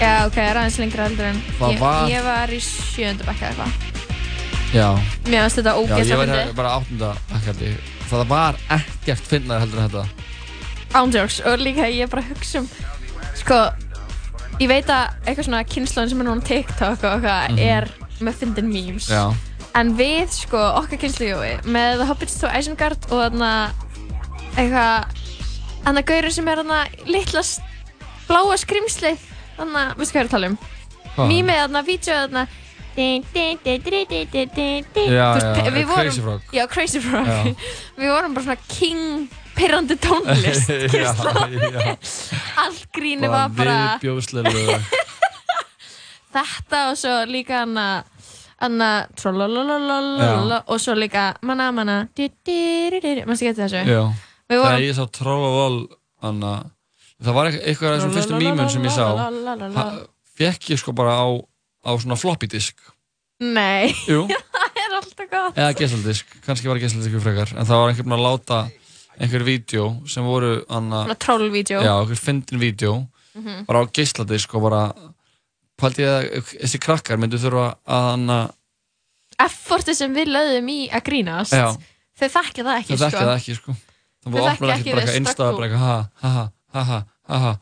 Já, 0.00 0.12
ok, 0.26 0.32
það 0.34 0.48
er 0.50 0.56
aðeins 0.62 0.78
lengra 0.80 1.06
heldur 1.08 1.26
en 1.28 1.40
Það 1.58 1.72
ég, 1.74 1.78
var- 1.82 2.08
ég 2.10 2.22
var 2.24 2.48
í 2.56 2.60
sjöndu 2.64 3.26
bekka 3.28 3.50
eitthvað. 3.50 3.72
Já 4.72 4.86
Mér 5.26 5.42
finnst 5.44 5.58
þetta 5.60 5.72
Já, 5.72 5.76
ég 5.76 5.90
ógeðslega 5.90 6.16
var 6.20 6.30
fyndið. 6.30 6.54
bara 6.56 6.70
áttunda 6.78 7.10
akkalli 7.36 7.70
Það 8.10 8.24
var 8.30 8.54
ekkert 8.78 9.26
finnar 9.30 9.60
heldur 9.64 9.82
en 9.82 9.88
þetta 9.90 10.06
Ándjóks 11.00 11.36
og 11.46 11.58
líka 11.62 11.86
ég 11.90 12.08
bara 12.10 12.22
að 12.22 12.32
hugsa 12.34 12.58
um 12.62 12.68
sko, 13.40 13.58
ég 14.60 14.68
veit 14.68 14.88
að 14.90 15.12
eitthvað 15.26 15.46
svona 15.46 15.60
kynnslóðin 15.64 16.10
sem 16.10 16.20
er 16.20 16.26
núna 16.26 16.42
á 16.42 16.48
TikTok 16.48 17.04
og 17.04 17.12
eitthvað 17.12 17.50
Mhm. 17.50 17.58
er 17.58 17.88
með 18.20 18.34
fyndin 18.40 18.72
memes 18.72 19.06
Já. 19.08 19.34
en 19.74 19.94
við 19.96 20.28
sko, 20.34 20.58
okkar 20.80 20.98
kynnslóði 20.98 21.52
með 21.64 21.98
The 22.00 22.06
Hobbits 22.10 22.40
to 22.40 22.48
Isengard 22.58 22.98
og 23.10 23.20
þarna 23.22 23.52
eitthvað 24.56 25.04
þarna 25.84 26.02
gaurinn 26.10 26.32
sem 26.34 26.48
er 26.48 26.56
þarna 26.62 26.80
litla 27.06 27.40
s- 27.42 27.60
bláa 28.30 28.54
skrimslið 28.62 29.18
þannig 29.58 29.80
að, 29.82 29.90
veistu 29.98 30.12
hvað 30.14 30.20
ég 30.20 30.22
er 30.22 30.28
að 30.30 30.34
tala 30.36 30.50
um? 30.50 30.56
Mýmið 31.20 31.56
þarna, 31.60 31.80
vítjóð 31.84 32.18
þarna. 32.22 32.42
Við 35.74 35.86
vorum 35.90 36.14
já, 36.54 36.62
Crazy 36.70 37.00
Frog. 37.02 37.26
Við 38.00 38.08
vorum 38.10 38.34
bara 38.36 38.44
svona 38.46 38.62
king 38.70 39.02
pirrandi 39.60 39.96
tónlist 40.00 40.70
allt 42.62 42.84
grínu 42.94 43.28
var 43.30 43.48
bara 43.56 43.76
þetta 46.34 46.78
og 46.90 46.96
svo 47.00 47.14
líka 47.28 47.54
hann 47.64 47.76
að 47.80 47.96
Anna, 48.60 49.08
og 50.68 50.76
svo 50.80 50.92
líka 50.92 51.30
manna 51.48 51.70
manna 51.72 51.94
maður 52.12 53.38
sé 53.40 53.46
geta 53.48 53.64
þessu? 53.64 53.80
Við 54.50 54.58
vorum 54.60 54.66
það 54.66 54.76
er 54.76 54.84
ég 54.84 54.96
sá 54.98 55.06
tróðavál 55.16 55.78
það 57.24 57.36
var 57.36 57.50
e- 57.50 57.60
eitthvað 57.60 57.92
af 57.92 57.98
þessum 57.98 58.16
fyrstum 58.16 58.40
mýmun 58.42 58.72
sem 58.72 58.88
ég 58.88 58.94
sá. 58.96 59.06
fekk 60.40 60.70
ég 60.72 60.80
sko 60.80 60.94
bara 60.96 61.18
á, 61.20 61.28
á 61.84 61.90
svona 62.00 62.16
floppy 62.20 62.48
disk. 62.50 62.80
Nei, 63.40 63.92
það 64.06 64.80
er 64.84 64.96
alltaf 64.98 65.30
gott. 65.30 65.56
Eða 65.56 65.72
gessaldisk, 65.78 66.36
kannski 66.44 66.68
var 66.68 66.80
gessaldisku 66.80 67.22
frekar. 67.24 67.54
En 67.56 67.68
það 67.68 67.82
var 67.82 67.92
einhvern 67.92 68.10
veginn 68.10 68.18
að 68.18 68.26
láta 68.26 68.60
einhverjir 69.20 69.46
vídeo 69.46 69.86
sem 70.08 70.24
voru 70.24 70.60
anna, 70.72 71.04
Trollvídeó 71.20 71.80
Já, 71.84 71.94
einhver 72.00 72.20
fyndin 72.20 72.60
vídeo. 72.60 73.06
Mm 73.34 73.44
-hmm. 73.44 73.66
bara 73.66 73.84
á 73.84 73.92
gessaldisk 73.92 74.54
og 74.54 74.62
bara 74.62 74.92
pælt 75.78 75.98
ég 75.98 76.08
að 76.08 76.42
þessi 76.60 76.78
krakkar 76.82 77.16
myndu 77.16 77.38
þurfa 77.38 77.76
að 77.86 78.12
anna 78.12 78.38
Efforti 79.40 79.94
sem 79.94 80.12
við 80.14 80.32
lögum 80.34 80.68
í 80.68 80.80
að 80.92 81.04
grínast. 81.06 81.52
Já. 81.52 81.76
þau 82.18 82.28
þekkja 82.28 82.64
það 82.64 82.78
ekki 82.78 82.96
Þau 82.96 82.98
þekkja 83.04 83.10
sko. 83.10 83.26
það 83.26 83.36
ekki 83.36 83.54
sko. 83.54 83.74
Þau 84.24 84.32
þekkja 84.32 84.50
ekki, 84.50 84.64
ekki, 84.64 84.90
ekki, 84.90 85.00
ekki 85.00 85.16
einstað 85.16 85.52
bara 85.56 85.66
eitthvað 85.66 85.84
ha 85.86 86.08
ha 86.22 86.28
ha 86.28 86.44
ha 86.74 86.82
ha 86.84 86.98
ha 87.28 87.38
ha 87.46 87.52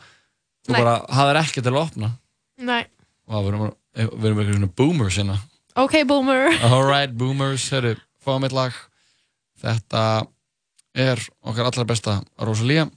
Þú 0.68 0.74
Nei. 0.74 0.80
bara 0.82 0.94
hafðir 1.16 1.38
ekki 1.42 1.62
til 1.64 1.72
að 1.72 1.80
opna 1.86 2.10
Nei. 2.58 2.82
Vá, 3.28 3.38
við 3.40 3.48
erum, 3.52 3.70
við 3.94 4.26
erum 4.28 4.40
eitthvað 4.42 4.56
svona 4.58 4.72
boomers 4.80 5.18
hérna 5.20 5.38
ok 5.78 5.94
boomer 6.10 6.48
Alright, 6.66 7.12
boomers, 7.16 7.68
herru, 7.72 7.94
fáum 8.24 8.44
eitt 8.48 8.56
lag 8.56 8.76
Þetta 9.62 10.02
er 10.98 11.22
okkar 11.42 11.68
allra 11.70 11.84
besta 11.88 12.18
Rosalía 12.38 12.88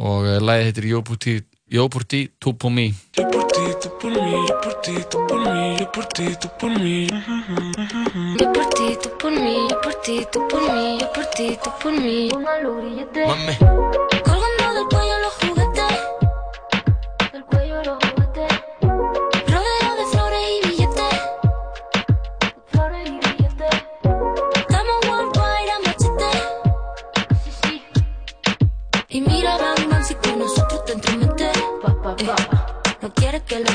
og 0.00 0.24
uh, 0.26 0.38
lagið 0.42 0.68
heitir 0.70 0.90
Yo 0.94 1.02
Puti- 1.06 1.42
Yo 1.70 1.84
por 1.88 2.02
ti, 2.02 2.24
tú 2.42 2.56
por 2.58 2.72
mí 2.74 2.88
Yo 3.16 3.28
por 3.30 3.46
ti, 3.52 3.66
tú 3.82 3.90
por 4.00 4.10
mí, 4.10 4.40
yo 4.48 4.56
por 4.62 4.80
ti, 4.80 4.94
tú 5.10 5.18
por 5.28 5.40
mí, 5.52 5.76
yo 5.78 5.92
por 5.92 6.06
ti, 6.06 6.26
tú 6.40 6.48
por 6.58 6.70
mí. 6.80 7.06
Yo 8.40 8.52
por 8.52 8.66
ti, 8.70 8.96
tú 9.02 9.10
por 9.18 9.30
mí, 9.32 9.68
yo 9.68 9.80
por 9.80 9.94
ti, 10.02 10.26
tú 10.32 10.40
por 10.48 10.62
mí, 10.72 10.98
yo 11.00 11.12
por 11.12 11.26
ti, 11.26 11.58
tú 11.62 11.70
por 11.82 11.92
grillete. 12.80 13.26
Mami. 13.26 14.29
Si 30.10 30.16
con 30.16 30.40
nosotros 30.40 30.84
te 30.84 30.92
entremetes. 30.92 31.56
Eh, 32.18 32.26
no 33.00 33.14
quieres 33.14 33.42
que 33.42 33.60
lo 33.60 33.70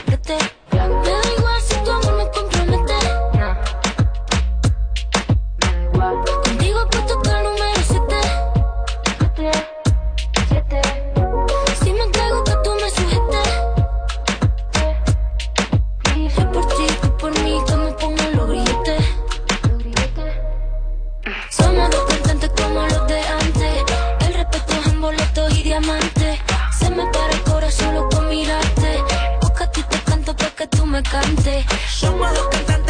me 30.96 31.04
cantes 31.04 31.66
Somos 31.90 32.34
dos 32.34 32.48
cantantes 32.48 32.85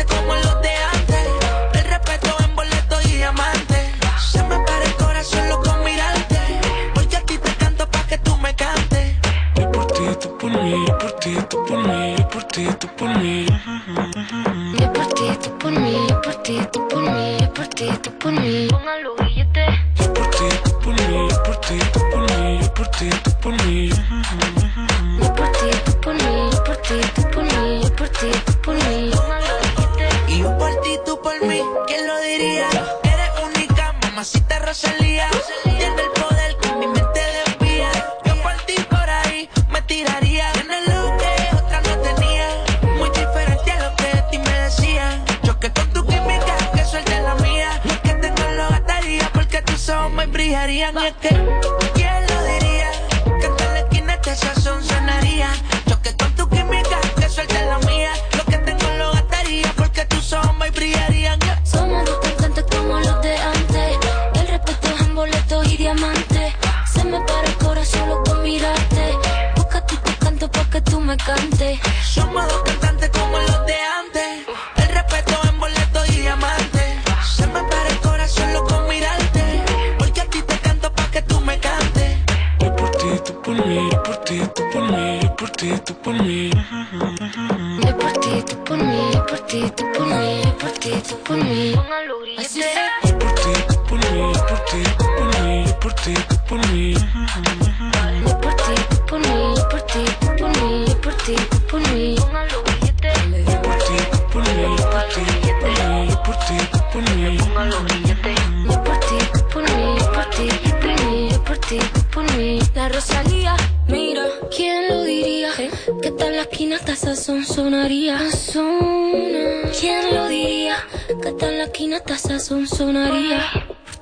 Que 121.26 121.32
tal 121.34 121.58
la 121.58 121.64
esquina 121.64 121.98
hasta 121.98 122.18
sazón 122.20 122.68
sonaría. 122.68 123.42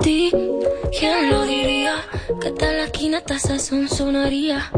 Ti, 0.03 0.29
¿quién 0.99 1.29
lo 1.29 1.45
diría? 1.45 1.95
Que 2.41 2.51
tal 2.51 2.75
la 2.75 2.83
esquina 2.83 3.19
hasta 3.19 3.39
sazón 3.39 3.87
sonaría. 3.87 4.69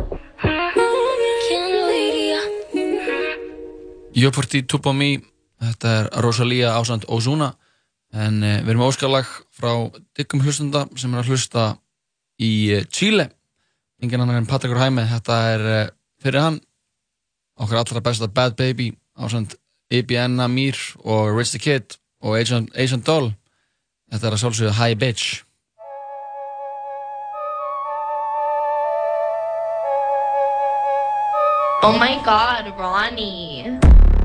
¿Quién 1.48 1.64
lo 1.76 1.88
diría? 1.88 2.40
Yo 4.14 4.32
por 4.32 4.46
ti, 4.46 4.62
tú 4.62 4.80
på 4.80 4.94
mig 4.94 5.24
Þetta 5.60 5.92
er 5.98 6.10
Rosalía 6.22 6.76
ásand 6.78 7.06
Ozuna 7.08 7.56
en 8.14 8.44
uh, 8.44 8.62
við 8.62 8.70
erum 8.76 8.84
með 8.84 8.92
óskarlag 8.92 9.30
frá 9.56 9.72
diggum 10.14 10.44
hlustunda 10.44 10.86
sem 11.00 11.14
er 11.14 11.24
að 11.24 11.32
hlusta 11.32 11.66
í 12.38 12.52
uh, 12.76 12.84
Chile 12.92 13.30
engin 14.04 14.22
annar 14.22 14.38
en 14.38 14.50
Patrikur 14.50 14.78
Hæmi 14.84 15.08
þetta 15.10 15.40
er 15.56 15.66
uh, 15.66 15.84
fyrir 16.22 16.44
hann 16.44 16.60
okkar 17.58 17.82
allra 17.82 18.04
besta 18.06 18.30
Bad 18.30 18.58
Baby 18.60 18.92
ásand 19.18 19.56
IBN 19.90 20.44
Amir 20.44 20.78
og 21.02 21.34
Rich 21.34 21.56
the 21.56 21.64
Kid 21.64 21.98
og 22.26 22.40
Agent, 22.40 22.72
Agent 22.74 23.06
Doll 23.06 23.34
þetta 24.12 24.28
er 24.28 24.36
að 24.36 24.42
sjálfsögðu 24.42 24.78
Hi 24.80 24.96
Bitch 24.98 25.46
Oh 31.86 32.00
my 32.00 32.20
god, 32.26 32.74
Ronnie. 32.80 33.78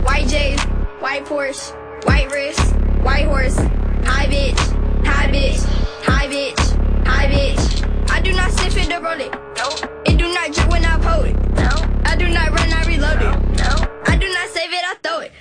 White 0.06 0.28
J's, 0.28 0.62
white 1.02 1.26
Porsche, 1.26 1.74
white 2.06 2.30
wrist, 2.30 2.72
white 3.04 3.26
horse, 3.26 3.58
high 4.02 4.28
bitch, 4.32 4.58
high 5.04 5.28
bitch, 5.30 5.60
high 6.02 6.26
bitch, 6.26 7.06
high 7.06 7.26
bitch. 7.26 8.10
I 8.10 8.22
do 8.22 8.32
not 8.32 8.50
sniff 8.52 8.78
it 8.78 8.90
or 8.90 9.02
roll 9.02 9.20
it. 9.20 9.30
No. 9.58 9.68
It 10.06 10.16
do 10.16 10.32
not 10.32 10.54
drip 10.54 10.70
when 10.70 10.86
I 10.86 10.96
pull 11.04 11.24
it. 11.24 11.36
No. 11.52 11.68
I 12.06 12.16
do 12.16 12.30
not 12.30 12.48
run, 12.48 12.72
I 12.72 12.82
reload 12.86 13.20
it. 13.20 13.58
No. 13.58 13.70
I 14.06 14.16
do 14.16 14.28
not 14.32 14.48
save 14.48 14.72
it, 14.72 14.82
I 14.82 14.94
throw 15.02 15.18
it. 15.18 15.32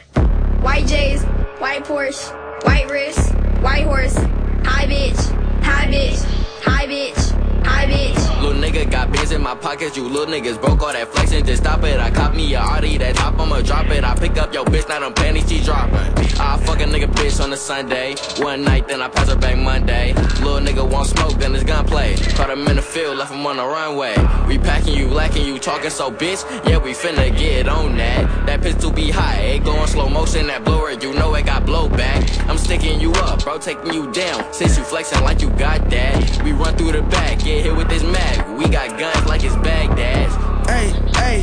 White 0.61 0.87
J's, 0.87 1.23
white 1.61 1.85
Porsche, 1.85 2.48
white 2.63 2.89
wrist, 2.89 3.31
white 3.61 3.83
horse, 3.83 4.15
high 4.63 4.85
bitch, 4.85 5.63
high 5.63 5.87
bitch, 5.87 6.23
high 6.61 6.87
bitch, 6.87 7.65
high 7.65 7.85
bitch. 7.85 8.28
Little 8.49 8.63
nigga 8.63 8.89
got 8.89 9.11
bins 9.11 9.31
in 9.31 9.43
my 9.43 9.53
pockets, 9.53 9.95
you 9.95 10.09
little 10.09 10.25
niggas 10.25 10.59
broke 10.59 10.81
all 10.81 10.91
that 10.91 11.07
flexing, 11.09 11.45
just 11.45 11.61
stop 11.61 11.83
it. 11.83 11.99
I 11.99 12.09
cop 12.09 12.33
me 12.33 12.51
a 12.55 12.59
Audi, 12.59 12.97
that 12.97 13.15
top, 13.15 13.37
I'ma 13.37 13.61
drop 13.61 13.85
it. 13.91 14.03
I 14.03 14.15
pick 14.15 14.39
up 14.39 14.51
your 14.51 14.65
bitch, 14.65 14.89
now 14.89 15.01
them 15.01 15.13
panties 15.13 15.47
she 15.47 15.61
dropping. 15.63 15.99
I 16.39 16.57
fuck 16.65 16.79
a 16.79 16.85
nigga 16.85 17.05
bitch 17.13 17.43
on 17.43 17.53
a 17.53 17.55
Sunday, 17.55 18.15
one 18.39 18.63
night, 18.63 18.87
then 18.87 19.03
I 19.03 19.07
pass 19.07 19.29
her 19.29 19.35
back 19.35 19.55
Monday. 19.55 20.13
Little 20.41 20.61
nigga 20.61 20.89
want 20.89 21.09
smoke, 21.09 21.33
then 21.33 21.53
it's 21.53 21.63
gunplay. 21.63 22.15
Caught 22.15 22.49
him 22.49 22.67
in 22.67 22.77
the 22.77 22.81
field, 22.81 23.17
left 23.17 23.31
him 23.31 23.45
on 23.45 23.57
the 23.57 23.63
runway. 23.63 24.15
We 24.47 24.57
packing 24.57 24.97
you, 24.97 25.09
lacking 25.09 25.45
you, 25.45 25.59
talking 25.59 25.91
so 25.91 26.09
bitch, 26.09 26.43
yeah 26.67 26.79
we 26.79 26.93
finna 26.93 27.29
get 27.37 27.67
on 27.67 27.97
that. 27.97 28.47
That 28.47 28.63
pistol 28.63 28.91
be 28.91 29.11
high, 29.11 29.41
it 29.41 29.63
go 29.63 29.79
in 29.79 29.87
slow 29.87 30.09
motion, 30.09 30.47
that 30.47 30.65
blower, 30.65 30.89
you 30.93 31.13
know 31.13 31.35
it 31.35 31.45
got 31.45 31.67
blowback. 31.67 32.49
I'm 32.49 32.57
sticking 32.57 32.99
you 32.99 33.11
up, 33.11 33.43
bro, 33.43 33.59
taking 33.59 33.93
you 33.93 34.11
down. 34.11 34.51
Since 34.51 34.75
you 34.75 34.83
flexing 34.83 35.21
like 35.23 35.39
you 35.39 35.51
got 35.51 35.87
that, 35.91 36.41
we 36.43 36.51
run 36.51 36.75
through 36.77 36.93
the 36.93 37.03
back, 37.03 37.37
get 37.43 37.63
hit 37.63 37.75
with 37.75 37.89
this 37.89 38.03
mag. 38.03 38.38
We 38.57 38.67
got 38.69 38.97
guns 38.99 39.25
like 39.25 39.43
it's 39.43 39.55
Baghdad. 39.57 40.29
Hey, 40.67 40.89
hey. 41.15 41.41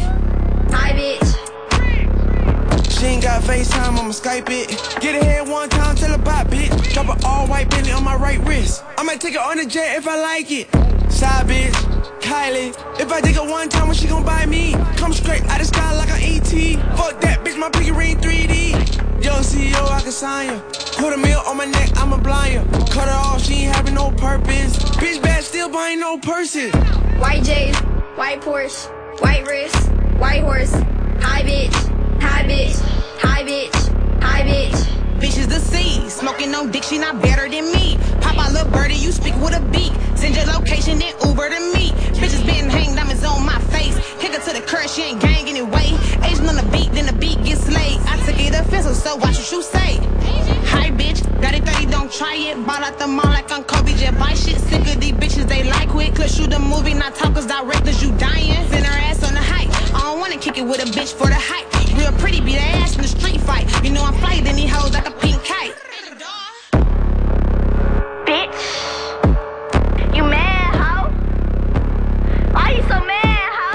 High 0.70 0.92
bitch. 0.92 1.25
She 2.98 3.04
ain't 3.04 3.22
got 3.22 3.42
FaceTime, 3.42 3.98
I'ma 3.98 4.10
Skype 4.10 4.48
it. 4.48 4.70
Get 5.02 5.20
ahead 5.20 5.46
one 5.46 5.68
time, 5.68 5.96
tell 5.96 6.12
her 6.12 6.18
bye, 6.18 6.44
bitch. 6.44 6.94
Drop 6.94 7.14
an 7.14 7.22
all 7.26 7.46
white 7.46 7.68
Bentley 7.68 7.92
on 7.92 8.02
my 8.02 8.16
right 8.16 8.42
wrist. 8.46 8.84
I 8.96 9.02
might 9.02 9.20
take 9.20 9.34
it 9.34 9.40
on 9.40 9.58
the 9.58 9.66
jet 9.66 9.98
if 9.98 10.08
I 10.08 10.18
like 10.18 10.50
it. 10.50 10.66
Side 11.12 11.46
bitch, 11.46 11.74
Kylie. 12.22 12.72
If 12.98 13.12
I 13.12 13.20
dig 13.20 13.34
her 13.34 13.46
one 13.46 13.68
time, 13.68 13.92
she 13.92 14.08
gon' 14.08 14.24
buy 14.24 14.46
me? 14.46 14.72
Come 14.96 15.12
straight 15.12 15.42
out 15.44 15.58
the 15.58 15.66
sky 15.66 15.94
like 15.94 16.08
an 16.08 16.22
ET. 16.22 16.96
Fuck 16.96 17.20
that, 17.20 17.44
bitch, 17.44 17.58
my 17.58 17.68
pinky 17.68 17.92
ring 17.92 18.16
3D. 18.16 18.72
Young 19.22 19.42
CEO, 19.42 19.90
I 19.90 20.00
can 20.00 20.10
sign 20.10 20.48
ya. 20.48 20.60
Put 20.96 21.12
a 21.12 21.18
meal 21.18 21.42
on 21.46 21.58
my 21.58 21.66
neck, 21.66 21.90
I'ma 21.98 22.16
blind 22.16 22.54
ya. 22.54 22.64
Cut 22.86 23.08
her 23.08 23.14
off, 23.14 23.42
she 23.42 23.64
ain't 23.64 23.76
having 23.76 23.92
no 23.92 24.10
purpose. 24.12 24.78
Bitch 24.96 25.22
bad, 25.22 25.44
still 25.44 25.68
buying 25.68 26.00
no 26.00 26.16
purses. 26.16 26.72
White 27.18 27.44
J's, 27.44 27.76
white 28.16 28.40
Porsche, 28.40 28.88
white 29.20 29.46
wrist, 29.46 29.90
white 30.18 30.40
horse. 30.40 30.72
Hi 31.20 31.42
bitch, 31.42 31.95
hi 32.20 32.42
bitch, 32.44 32.78
hi 33.20 33.42
bitch, 33.44 34.22
hi 34.22 34.42
bitch. 34.42 34.96
Bitch 35.20 35.38
is 35.38 35.48
the 35.48 35.60
sea, 35.60 36.08
smoking 36.08 36.50
no 36.50 36.68
dick, 36.68 36.82
she 36.82 36.98
not 36.98 37.22
better 37.22 37.48
than 37.48 37.72
me. 37.72 37.96
Pop 38.20 38.38
out 38.38 38.52
little 38.52 38.70
birdie, 38.70 38.94
you 38.94 39.12
speak 39.12 39.34
with 39.36 39.56
a 39.56 39.60
beak. 39.72 39.92
Send 40.14 40.36
your 40.36 40.46
location, 40.46 40.98
then 40.98 41.14
Uber 41.24 41.48
to 41.48 41.60
me. 41.74 41.90
Bitches 42.20 42.44
been 42.44 42.68
hanged, 42.68 42.96
diamonds 42.96 43.24
on 43.24 43.44
my 43.44 43.58
face. 43.72 43.96
Kick 44.20 44.32
her 44.34 44.40
to 44.40 44.52
the 44.52 44.64
curb, 44.66 44.88
she 44.88 45.02
ain't 45.02 45.20
gang 45.20 45.48
anyway. 45.48 45.96
Asian 46.22 46.48
on 46.48 46.56
the 46.56 46.68
beat, 46.70 46.92
then 46.92 47.06
the 47.06 47.12
beat 47.14 47.42
gets 47.44 47.62
slayed. 47.64 47.98
I 48.04 48.16
took 48.26 48.38
it 48.38 48.54
offensive, 48.54 48.96
so 48.96 49.16
watch 49.16 49.36
what 49.36 49.52
you 49.52 49.62
say. 49.62 49.96
Hi 50.72 50.90
bitch, 50.90 51.22
got 51.40 51.54
it 51.54 51.64
30, 51.64 51.86
don't 51.90 52.12
try 52.12 52.36
it. 52.36 52.56
Ball 52.66 52.84
out 52.84 52.98
the 52.98 53.06
mall 53.06 53.24
like 53.26 53.50
I'm 53.50 53.64
Kobe, 53.64 53.92
just 53.96 54.18
buy 54.18 54.34
shit. 54.34 54.58
Sick 54.68 54.86
of 54.86 55.00
these 55.00 55.12
bitches, 55.12 55.48
they 55.48 55.64
like 55.64 55.88
quick. 55.88 56.14
Could 56.14 56.30
shoot 56.30 56.50
the 56.50 56.58
movie, 56.58 56.94
not 56.94 57.14
talkers, 57.14 57.46
directors, 57.46 58.02
you 58.02 58.12
dying. 58.18 58.68
Send 58.68 58.84
her 58.84 58.98
ass 59.08 59.24
on 59.24 59.34
the 59.34 59.40
height. 59.40 59.55
I 59.96 60.00
don't 60.02 60.20
wanna 60.20 60.36
kick 60.36 60.58
it 60.58 60.62
with 60.62 60.80
a 60.82 60.84
bitch 60.84 61.14
for 61.14 61.26
the 61.26 61.34
hype. 61.38 61.66
Real 61.96 62.12
pretty, 62.20 62.40
beat 62.42 62.58
her 62.58 62.82
ass 62.82 62.94
in 62.96 63.02
the 63.02 63.08
street 63.08 63.40
fight. 63.40 63.66
You 63.82 63.90
know 63.90 64.02
I'm 64.04 64.14
fly, 64.14 64.40
then 64.42 64.56
these 64.56 64.70
hoes 64.70 64.92
like 64.92 65.08
a 65.08 65.10
pink 65.10 65.42
kite. 65.42 65.74
Bitch, 68.28 68.60
you 70.14 70.22
mad, 70.22 70.74
ho? 70.76 71.08
Why 72.52 72.70
you 72.76 72.82
so 72.82 72.98
mad, 73.12 73.50
ho? 73.58 73.70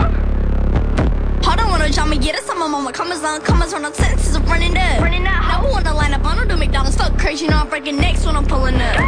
Hold 1.44 1.60
on, 1.60 1.70
wanna 1.72 1.90
drama, 1.90 2.16
yeah, 2.16 2.34
that's 2.34 2.50
on 2.50 2.60
my 2.60 2.68
mama. 2.68 2.92
Commas 2.94 3.24
on, 3.24 3.42
commas 3.42 3.74
on, 3.74 3.84
I'm 3.84 3.94
sentences 3.94 4.36
are 4.36 4.44
running 4.44 4.78
up. 4.78 5.02
Running 5.02 5.26
up, 5.26 5.42
Now 5.42 5.62
who 5.62 5.72
wanna 5.72 5.94
line 5.96 6.14
up? 6.14 6.24
I 6.24 6.36
don't 6.72 6.86
do 6.86 6.92
fuck 6.92 7.18
crazy, 7.18 7.46
you 7.46 7.52
know 7.52 7.58
I'm 7.58 7.70
breaking 7.70 7.98
necks 7.98 8.26
when 8.26 8.36
I'm 8.36 8.46
pulling 8.46 8.76
up. 8.76 9.00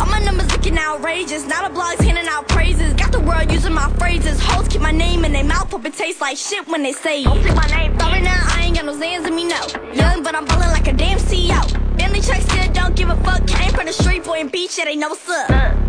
All 0.00 0.06
my 0.06 0.18
numbers 0.20 0.50
looking 0.50 0.76
outrageous, 0.76 1.46
Not 1.46 1.70
a 1.70 1.74
blogs 1.74 2.02
handing 2.02 2.26
out 2.28 2.48
praises. 2.48 2.92
Got 2.94 3.12
the 3.12 3.20
world 3.20 3.50
using 3.50 3.72
my 3.72 3.88
phrases. 3.98 4.40
Hoes 4.40 4.66
keep 4.68 4.80
my 4.80 4.90
name 4.90 5.24
in 5.24 5.32
their 5.32 5.44
mouth, 5.44 5.70
hope 5.70 5.84
it 5.84 5.94
tastes 5.94 6.20
like 6.20 6.36
shit 6.36 6.66
when 6.66 6.82
they 6.82 6.92
say 6.92 7.22
it. 7.22 7.24
Don't 7.24 7.44
my 7.54 7.66
name, 7.66 7.98
Sorry 7.98 8.20
now, 8.20 8.42
I 8.48 8.64
ain't 8.64 8.76
got 8.76 8.84
no 8.84 8.94
Zans 8.94 9.26
in 9.26 9.34
me, 9.34 9.44
no. 9.44 9.60
Young, 9.92 10.22
but 10.22 10.34
I'm 10.34 10.44
ballin' 10.46 10.70
like 10.70 10.88
a 10.88 10.92
damn 10.92 11.18
CEO. 11.18 11.60
Bentley 11.96 12.20
truck 12.20 12.40
still 12.40 12.72
don't 12.72 12.96
give 12.96 13.10
a 13.10 13.16
fuck. 13.16 13.46
Came 13.46 13.70
from 13.70 13.86
the 13.86 13.92
street 13.92 14.24
boy 14.24 14.40
and 14.40 14.50
beach, 14.50 14.78
it 14.78 14.88
ain't 14.88 15.00
no 15.00 15.10
what's 15.10 15.28
up. 15.28 15.48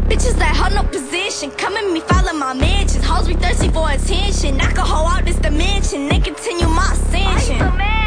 Bitches 0.09 0.37
that 0.37 0.55
hold 0.55 0.75
no 0.75 0.83
position, 0.89 1.49
come 1.51 1.75
at 1.75 1.91
me, 1.91 2.01
follow 2.01 2.33
my 2.33 2.53
mentions. 2.53 3.03
Hoes 3.03 3.27
be 3.27 3.33
thirsty 3.33 3.69
for 3.69 3.89
attention. 3.89 4.57
Knock 4.57 4.77
a 4.77 4.81
hoe 4.81 5.07
out 5.07 5.25
this 5.25 5.37
dimension, 5.37 6.07
they 6.09 6.19
continue 6.19 6.67
my 6.67 6.87
ascension. 6.91 8.02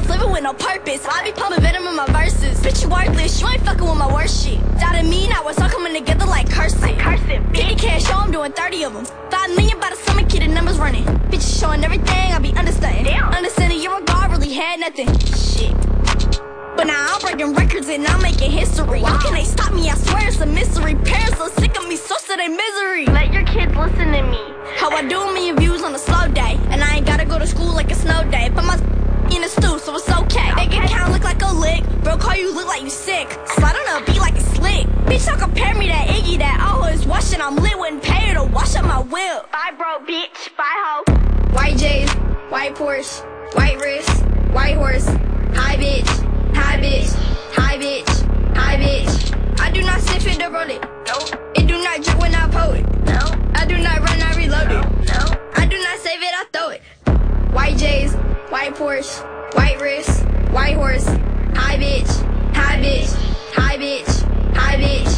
Hoes 0.00 0.08
living 0.08 0.32
with 0.32 0.42
no 0.42 0.52
purpose? 0.54 1.06
I 1.06 1.24
be 1.24 1.32
pumping 1.32 1.60
venom 1.60 1.86
in 1.86 1.96
my 1.96 2.06
verses. 2.06 2.60
Bitch, 2.60 2.82
you 2.82 2.88
worthless, 2.88 3.40
you 3.40 3.48
ain't 3.48 3.60
fucking 3.62 3.86
with 3.86 3.98
my 3.98 4.12
worst 4.12 4.44
shit. 4.44 4.58
Doubted 4.78 5.08
me, 5.08 5.28
now 5.28 5.46
it's 5.48 5.60
all 5.60 5.68
coming 5.68 5.94
together 5.94 6.26
like 6.26 6.48
cursing. 6.50 6.96
Cursing, 6.96 7.44
Kitty 7.52 7.74
cash, 7.74 8.04
show 8.04 8.14
I'm 8.14 8.30
doing 8.30 8.52
30 8.52 8.84
of 8.84 8.92
them. 8.94 9.04
5 9.04 9.56
million 9.56 9.78
by 9.80 9.90
the 9.90 9.96
summer, 9.96 10.22
kid, 10.26 10.42
the 10.42 10.48
numbers 10.48 10.78
running. 10.78 11.04
Bitches 11.30 11.60
showing 11.60 11.84
everything, 11.84 12.32
I 12.32 12.38
be 12.38 12.52
understanding. 12.54 13.04
Damn. 13.04 13.32
Understanding 13.32 13.82
your 13.82 13.98
regard 13.98 14.30
really 14.30 14.52
had 14.54 14.80
nothing. 14.80 15.08
Shit. 15.36 15.74
But 16.76 16.86
now 16.86 17.14
I'm 17.14 17.20
breaking 17.20 17.54
records 17.54 17.88
and 17.88 18.06
I'm 18.06 18.22
making 18.22 18.50
history. 18.50 19.00
How 19.00 19.18
can 19.18 19.34
they 19.34 19.44
stop 19.44 19.74
me? 19.74 19.90
I 19.90 19.94
swear 19.96 20.28
it's 20.28 20.40
a 20.40 20.46
mystery. 20.46 20.94
Parents 20.94 21.40
are 21.40 21.50
sick 21.50 21.76
of 21.76 21.86
me, 21.88 21.96
so 21.96 22.16
to 22.16 22.36
their 22.36 22.48
misery. 22.48 23.04
Let 23.06 23.32
your 23.32 23.44
kids 23.44 23.74
listen 23.76 24.12
to 24.12 24.22
me. 24.22 24.40
How 24.76 24.88
I 24.90 25.06
do 25.06 25.20
a 25.20 25.32
million 25.32 25.56
views 25.56 25.82
on 25.82 25.94
a 25.94 25.98
slow 25.98 26.28
day. 26.28 26.58
And 26.70 26.82
I 26.82 26.96
ain't 26.96 27.06
gotta 27.06 27.26
go 27.26 27.38
to 27.38 27.46
school 27.46 27.74
like 27.74 27.90
a 27.90 27.94
snow 27.94 28.24
day. 28.30 28.50
Put 28.54 28.64
my 28.64 28.78
in 29.32 29.42
the 29.42 29.48
stew, 29.48 29.78
so 29.78 29.94
it's 29.96 30.10
okay. 30.10 30.52
They 30.56 30.66
can 30.66 30.88
count 30.88 31.12
look 31.12 31.24
like 31.24 31.42
a 31.42 31.52
lick. 31.52 31.84
Bro, 32.02 32.18
call 32.18 32.36
you 32.36 32.54
look 32.54 32.66
like 32.66 32.82
you 32.82 32.90
sick. 32.90 33.30
Slide 33.46 33.76
on 33.76 34.02
a 34.02 34.06
beat 34.06 34.18
like 34.18 34.34
it's 34.34 34.46
slick. 34.46 34.86
Bitch, 35.06 35.26
don't 35.26 35.38
compare 35.38 35.74
me 35.74 35.86
to 35.86 35.92
Iggy 35.92 36.38
that 36.38 36.60
always 36.60 37.06
washing. 37.06 37.40
I'm 37.40 37.56
lit, 37.56 37.78
wouldn't 37.78 38.02
pay 38.02 38.28
her 38.28 38.34
to 38.34 38.52
wash 38.52 38.76
up 38.76 38.84
my 38.84 39.00
whip. 39.00 39.50
Bye, 39.52 39.72
bro, 39.76 39.98
bitch. 40.06 40.56
Bye, 40.56 40.64
ho. 40.66 41.04
White 41.52 41.76
J's, 41.78 42.10
white 42.50 42.74
Porsche, 42.76 43.24
white 43.56 43.78
wrist, 43.80 44.24
white 44.52 44.76
horse. 44.76 45.06
Hi 45.52 45.76
bitch, 45.76 46.06
hi 46.54 46.78
bitch, 46.80 47.12
hi 47.54 47.76
bitch, 47.76 48.56
hi 48.56 48.76
bitch. 48.76 49.60
I 49.60 49.70
do 49.72 49.82
not 49.82 50.00
sniff 50.00 50.26
it 50.26 50.42
or 50.42 50.50
roll 50.50 50.70
it. 50.70 50.80
No. 51.06 51.18
It 51.54 51.66
do 51.66 51.82
not 51.82 52.02
drip 52.02 52.18
when 52.20 52.34
I 52.34 52.48
pull 52.48 52.72
it. 52.72 52.86
No. 53.04 53.18
I 53.54 53.66
do 53.66 53.76
not 53.78 53.98
run, 53.98 54.22
I 54.22 54.34
reload 54.36 54.70
it. 54.70 55.08
No. 55.08 55.40
I 55.54 55.66
do 55.66 55.76
not 55.78 55.98
save 55.98 56.22
it, 56.22 56.32
I 56.32 56.44
throw 56.52 56.68
it. 56.68 56.82
White 57.52 57.78
J's, 57.78 58.14
white 58.50 58.74
Porsche, 58.76 59.24
white 59.56 59.80
wrist, 59.80 60.22
white 60.52 60.76
horse. 60.76 61.06
Hi 61.58 61.76
bitch, 61.76 62.10
hi 62.54 62.78
bitch, 62.78 63.10
hi 63.56 63.76
bitch, 63.76 64.12
hi 64.54 64.76
bitch. 64.78 65.14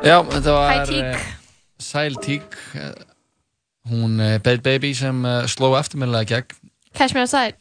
Já, 0.00 0.22
þetta 0.30 0.54
var 0.54 0.92
eh, 0.94 1.26
Sæl 1.82 2.16
Tík 2.24 2.56
Hún 3.90 4.20
uh, 4.20 4.38
Bad 4.40 4.62
Baby 4.64 4.94
sem 4.94 5.18
uh, 5.28 5.44
sló 5.44 5.74
eftirminnilega 5.76 6.38
gegn 6.38 6.72
Cash 6.96 7.12
me 7.12 7.20
outside. 7.26 7.58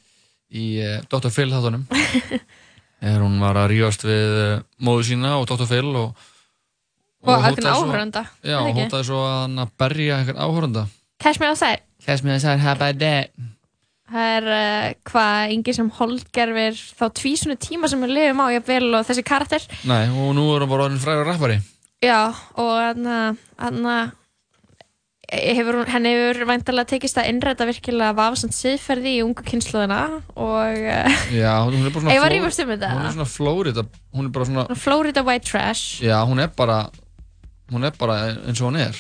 í 0.56 0.78
uh, 0.80 1.02
Dr. 1.12 1.34
Phil 1.36 1.52
þáttunum 1.52 1.84
þegar 3.02 3.26
hún 3.26 3.42
var 3.44 3.60
að 3.60 3.74
rífast 3.74 4.08
við 4.08 4.40
uh, 4.40 4.64
móðu 4.80 5.10
sína 5.10 5.36
og 5.42 5.50
Dr. 5.52 5.68
Phil 5.68 5.92
og, 6.00 6.16
Og 7.26 7.42
svo- 7.74 7.86
áhorfanda, 7.90 8.24
Já, 8.44 8.58
ekki? 8.62 8.86
hótaði 8.86 9.08
svo 9.10 9.20
að 9.26 9.36
hann 9.42 9.60
að 9.66 9.74
berja 9.82 10.18
einhvern 10.20 10.42
áhörunda 10.46 10.86
Cash 11.20 11.40
me 11.40 11.48
outside. 11.48 11.82
Cash 12.06 12.24
me 12.24 12.34
outside, 12.36 12.60
how 12.60 12.72
about 12.76 13.00
that? 13.00 13.32
Það 14.12 14.28
er 14.38 14.48
uh, 14.54 14.90
hvað 15.10 15.54
yngi 15.56 15.74
sem 15.74 15.88
holdgerfir 15.90 16.76
þá 17.00 17.06
tvísunu 17.18 17.56
tíma 17.58 17.88
sem 17.90 18.04
við 18.06 18.12
lifum 18.14 18.44
á 18.46 18.54
jafnvel 18.54 18.92
og 19.00 19.08
þessi 19.08 19.24
karakter. 19.26 19.64
Nei, 19.90 20.04
og 20.14 20.36
nú 20.38 20.44
er 20.54 20.62
hann 20.62 20.70
bara 20.70 20.86
orðin 20.90 21.02
frægur 21.02 21.26
rappari 21.26 21.58
Já, 22.06 22.28
og 22.60 22.76
hann 22.78 23.08
hann 23.58 24.12
hefur, 25.32 25.80
hún- 25.82 25.90
henni 25.90 26.12
hefur 26.14 26.46
væntalega 26.52 26.86
tekist 26.92 27.18
að 27.18 27.30
innræta 27.32 27.66
virkilega 27.66 28.14
vafasamt 28.14 28.54
siðferði 28.54 29.16
í 29.18 29.24
ungu 29.26 29.42
kynnslóðina 29.48 30.00
og 30.38 30.78
uh, 30.86 31.16
Já, 31.34 31.56
hún 31.66 31.82
er 31.82 31.90
bara 31.90 32.04
svona 32.04 32.14
Ég 32.14 32.22
Fló- 32.22 32.28
um. 32.86 33.00
Hún 33.00 33.08
er 33.10 33.16
svona 33.16 33.30
Florida 33.32 33.86
Hún 34.14 34.26
er 34.30 34.30
bara 34.36 34.46
svona 34.46 34.76
Florida 34.78 35.24
white 35.26 35.50
trash. 35.50 36.02
Já, 36.06 36.20
hún 36.30 36.40
er 36.44 36.52
bara 36.56 36.84
hún 37.74 37.88
er 37.88 37.96
bara 38.00 38.18
eins 38.46 38.62
og 38.62 38.70
hún 38.72 38.80
er 38.82 38.96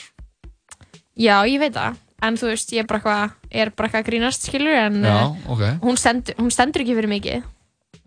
Já, 1.15 1.37
ég 1.47 1.59
veit 1.61 1.73
það. 1.75 1.95
En 2.25 2.35
þú 2.39 2.47
veist, 2.49 2.71
ég 2.75 2.81
er 2.83 2.87
bara 2.89 2.99
eitthvað, 2.99 3.35
er 3.51 3.69
að 4.01 4.05
grínast, 4.07 4.47
skilur, 4.49 4.73
en 4.75 4.97
Já, 5.05 5.17
uh, 5.27 5.35
ok 5.53 5.61
hún, 5.83 5.99
stendur, 5.99 6.35
hún 6.39 6.51
stendur 6.51 6.83
ekki 6.83 6.95
fyrir 6.97 7.11
mikið. 7.11 7.43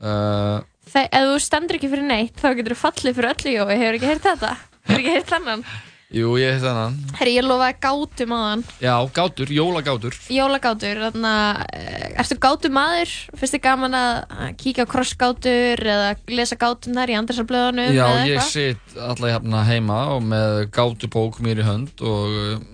uh, 0.02 0.58
Þegar 0.88 1.08
ef 1.20 1.28
þú 1.28 1.38
stendur 1.44 1.76
ekki 1.78 1.90
fyrir 1.92 2.06
neitt, 2.08 2.36
þá 2.40 2.48
getur 2.58 2.74
þú 2.74 2.80
fallið 2.82 3.16
fyrir 3.18 3.30
öllu, 3.34 3.54
Jói. 3.54 3.76
Hefur 3.76 3.98
ekki 3.98 4.10
heyrt 4.10 4.26
þetta? 4.28 4.52
Hefur 4.88 5.02
ekki 5.02 5.14
heyrt 5.16 5.32
þennan? 5.32 5.64
Jú, 6.08 6.30
ég 6.40 6.54
heit 6.54 6.62
þennan 6.64 6.94
Herri, 7.18 7.34
ég 7.36 7.44
lofaði 7.44 7.74
gátum 7.84 8.30
á 8.32 8.38
hann. 8.40 8.62
Já, 8.80 8.94
gátur, 9.12 9.50
jólagátur 9.52 10.14
Jólagátur, 10.32 11.02
þannig 11.04 11.26
að 11.28 12.22
ertu 12.22 12.38
gátum 12.40 12.72
maður? 12.78 13.12
Fyrst 13.36 13.56
þið 13.58 13.62
gaman 13.66 13.96
að 13.98 14.54
kíkja 14.62 14.86
á 14.88 14.92
krossgátur 14.94 15.82
eða 15.84 16.06
lesa 16.32 16.56
gátunar 16.56 17.12
í 17.12 17.18
andarsarblöðunum 17.18 17.92
Já, 17.92 18.06
eða 18.06 18.24
ég 18.24 18.38
eitthvað? 18.38 18.48
sitt 18.54 18.96
alltaf 18.96 19.34
hérna 19.34 19.60
heima 19.68 19.98
og 20.14 20.24
með 20.30 20.56
gátubók 20.78 21.42
mér 21.44 21.60
í 21.60 21.68
hönd 21.68 22.00
og 22.00 22.64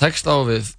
tekst 0.00 0.28
á 0.28 0.36
við 0.44 0.74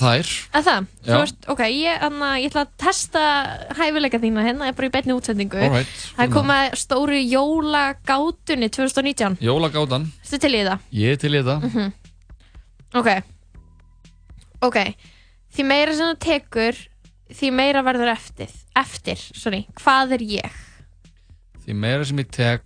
þær 0.00 0.30
Að 0.58 0.66
það? 0.68 0.86
Þú 1.06 1.10
Já. 1.12 1.18
veist, 1.22 1.36
ok, 1.54 1.60
ég, 1.72 2.02
anna, 2.06 2.30
ég 2.40 2.50
ætla 2.50 2.62
að 2.66 2.72
testa 2.82 3.22
hæfileika 3.78 4.18
þína 4.22 4.44
hérna, 4.46 4.66
ég 4.68 4.74
er 4.74 4.78
bara 4.80 4.88
í 4.90 4.94
beinni 4.96 5.14
útsendingu. 5.16 5.62
Alright, 5.62 5.94
Það 6.16 6.24
er 6.26 6.32
komið 6.34 6.76
stóru 6.82 7.20
jólagátunni 7.22 8.68
2019. 8.70 9.38
Jólagátan, 9.40 10.08
Ertu 10.24 10.38
til 10.42 10.52
í 10.54 10.64
það? 10.66 10.84
ég 10.92 11.12
er 11.12 11.16
til 11.16 11.32
í 11.32 11.40
þetta 11.42 11.56
Mhm. 11.62 11.92
Ok. 12.94 13.08
Ok. 14.62 14.78
Því 15.56 15.64
meira 15.64 15.94
sem 15.96 16.06
þú 16.14 16.18
tekur, 16.20 16.78
því 17.32 17.50
meira 17.52 17.82
verður 17.82 18.12
eftir. 18.12 18.48
Eftir, 18.76 19.16
sorry. 19.34 19.66
Hvað 19.80 20.12
er 20.18 20.24
ég? 20.24 20.50
Því 21.66 21.74
meira 21.74 22.04
sem 22.04 22.16
ég 22.18 22.30
tek 22.30 22.62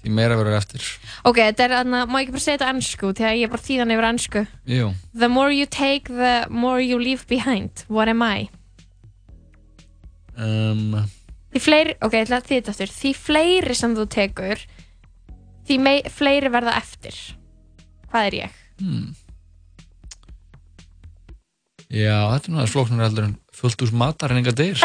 því 0.00 0.12
meira 0.16 0.36
verður 0.38 0.56
eftir 0.56 0.84
Ok, 1.28 1.36
þetta 1.42 1.64
er 1.66 1.74
þarna, 1.78 2.02
má 2.08 2.16
ég 2.20 2.26
ekki 2.28 2.34
bara 2.36 2.44
segja 2.46 2.58
þetta 2.58 2.70
ennsku, 2.74 3.10
því 3.18 3.26
að 3.28 3.36
ég 3.40 3.44
er 3.48 3.52
bara 3.52 3.66
þýðan 3.66 3.94
yfir 3.96 4.08
ennsku. 4.10 4.42
Jú, 4.72 4.88
The 5.24 5.28
more 5.28 5.52
you 5.54 5.66
take, 5.66 6.08
the 6.08 6.34
more 6.50 6.80
you 6.80 6.98
leave 7.00 7.26
behind. 7.28 7.84
What 7.88 8.08
am 8.08 8.22
I? 8.24 8.48
um, 10.40 11.00
Því 11.50 11.60
fleiri, 11.64 11.96
ok, 12.00 12.14
ég 12.14 12.28
ætla 12.28 12.38
að 12.40 12.46
þýða 12.46 12.60
þetta 12.60 12.72
aftur. 12.76 12.92
Því 12.94 13.10
fleiri 13.18 13.74
sem 13.74 13.94
þú 13.98 14.04
tekur, 14.14 14.60
því 15.66 15.78
mei, 15.82 15.96
fleiri 16.14 16.52
verða 16.54 16.76
eftir. 16.78 17.16
Hvað 18.12 18.28
er 18.30 18.36
ég? 18.44 18.60
hmm. 18.80 19.10
Já, 21.90 22.14
þetta 22.30 22.46
er 22.52 22.54
aðeins 22.54 22.70
flóknar 22.74 23.02
heldur 23.08 23.24
en 23.26 23.32
fullt 23.60 23.82
úr 23.82 23.90
matar 23.98 24.30
en 24.30 24.38
enga 24.40 24.52
deyr 24.54 24.78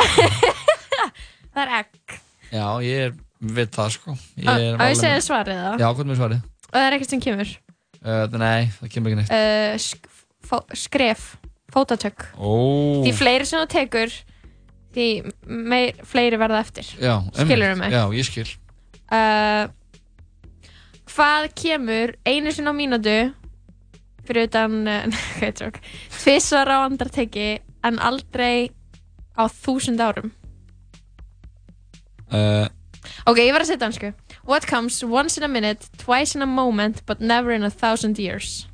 Það 1.53 1.59
er 1.61 1.73
egg. 1.77 2.15
Já, 2.49 2.65
ég 2.81 3.03
er 3.05 3.13
við 3.41 3.69
það 3.75 3.89
sko 3.97 4.15
Á 4.15 4.53
ég 4.89 4.99
segja 4.99 5.21
svarið 5.25 5.59
þá? 5.61 5.71
Já, 5.81 5.87
hvað 5.93 6.11
er 6.13 6.19
svarið? 6.21 6.43
Og 6.65 6.75
það 6.75 6.85
er 6.87 6.95
ekkert 6.97 7.09
sem 7.15 7.21
kemur. 7.23 7.51
Uh, 8.05 8.37
nei, 8.37 8.67
það 8.79 8.91
kemur 8.93 9.11
ekki 9.11 9.19
neitt 9.21 9.33
Uh, 9.35 10.09
fó- 10.45 10.75
skref, 10.77 11.23
fótatök. 11.73 12.27
Ó, 12.37 12.51
Því 13.05 13.13
fleiri 13.17 13.45
sem 13.49 13.59
þú 13.63 13.69
tekur, 13.73 14.13
því 14.95 15.07
meir, 15.47 15.95
fleiri 16.05 16.37
verða 16.37 16.59
eftir. 16.61 16.85
já, 17.01 17.15
Skilurðu 17.33 17.71
einmitt. 17.75 17.89
mig? 17.89 17.97
Já, 17.97 18.03
ég 18.13 18.29
skil 18.29 18.47
Uh, 19.05 19.67
hvað 21.13 21.43
kemur 21.53 22.15
einu 22.25 22.51
sinni 22.51 22.71
á 22.73 22.75
mínútu 22.75 23.17
fyrir 24.25 24.47
utan 24.49 24.79
uh, 24.89 25.05
tvisvar 26.23 26.71
á 26.73 26.77
andarteki 26.89 27.59
en 27.85 27.99
aldrei 28.01 28.71
á 29.37 29.45
þúsund 29.45 30.01
árum? 30.01 30.31
uh, 32.33 32.65
Ok, 33.25 33.39
ég 33.41 33.51
var 33.55 33.63
að 33.65 33.71
setja 33.71 33.87
hansku. 33.89 34.11
What 34.45 34.67
comes 34.69 34.99
once 35.03 35.37
in 35.39 35.43
a 35.43 35.49
minute, 35.49 35.87
twice 35.97 36.35
in 36.37 36.43
a 36.45 36.49
moment, 36.49 37.01
but 37.07 37.19
never 37.21 37.51
in 37.55 37.63
a 37.65 37.71
thousand 37.73 38.19
years? 38.21 38.67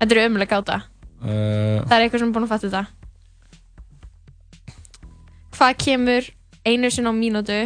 Þetta 0.00 0.16
eru 0.16 0.26
umlega 0.30 0.56
gáta. 0.56 0.78
uh, 1.20 1.84
Það 1.84 1.92
er 1.98 2.04
eitthvað 2.06 2.22
sem 2.22 2.28
er 2.30 2.34
búin 2.38 2.46
að 2.46 2.52
fatta 2.54 2.68
þetta. 2.70 2.86
Hvað 5.54 5.76
kemur 5.84 6.30
einu 6.66 6.90
sinni 6.90 7.12
á 7.12 7.14
mínútu, 7.14 7.58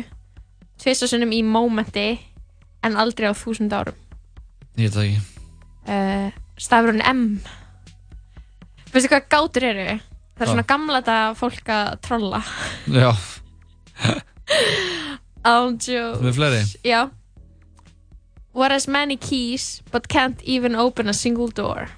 tvisvar 0.82 1.08
sinnum 1.10 1.32
í 1.32 1.40
momenti, 1.46 2.08
en 2.84 2.98
aldrei 3.00 3.30
á 3.30 3.34
þúsund 3.38 3.72
árum? 3.74 3.96
Ég 4.78 4.88
veit 4.90 4.94
það 4.98 5.08
ekki 5.10 5.26
Uh, 5.88 6.28
stafurinn 6.60 7.00
M. 7.00 7.20
Veistu 8.92 9.08
hvað 9.08 9.22
gátur 9.32 9.64
eru? 9.70 9.86
Það 10.36 10.42
er 10.44 10.50
svona 10.50 10.64
gamla 10.68 10.98
þetta 11.00 11.14
fólk 11.38 11.70
að 11.72 11.94
trolla. 12.04 12.40
Já, 12.92 13.08
Ándjó. 15.48 16.02
með 16.22 16.34
fleiri 16.38 16.62
Já. 16.84 17.00
What 18.52 18.72
has 18.74 18.88
many 18.88 19.16
keys 19.16 19.82
but 19.92 20.08
can't 20.08 20.42
even 20.42 20.74
open 20.74 21.08
a 21.08 21.14
single 21.14 21.48
door? 21.48 21.88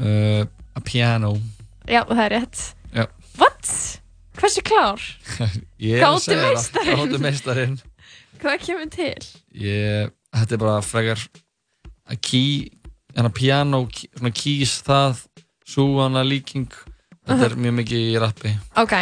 uh, 0.00 0.44
A 0.76 0.80
piano 0.84 1.36
Já, 1.86 2.02
það 2.08 2.24
er 2.26 2.32
rétt. 2.34 2.62
Já 2.92 3.06
What? 3.38 3.68
Hversu 4.36 4.62
klár? 4.66 5.00
Ég 5.80 5.96
er 5.96 6.02
að 6.02 6.16
Gátu 6.16 6.24
segja 6.24 6.40
það. 6.40 6.48
meistarinn. 6.50 6.98
Gátu 7.00 7.20
meistarinn 7.22 7.76
Hvað 8.40 8.58
kemur 8.66 8.90
til? 8.92 9.28
Ég, 9.56 10.10
þetta 10.36 10.56
er 10.56 10.60
bara 10.60 10.82
frekar 10.84 11.22
að 12.12 12.18
key, 12.22 12.68
en 13.16 13.26
að 13.30 13.32
piano 13.38 13.80
key- 13.88 14.10
svona 14.18 14.32
keys 14.36 14.74
það, 14.86 15.22
sú 15.66 15.86
hana 16.02 16.20
líking 16.26 16.68
þetta 17.26 17.48
er 17.48 17.56
mjög 17.58 17.74
mikið 17.80 18.02
í 18.12 18.18
rappi 18.22 18.52
Ok, 18.82 18.92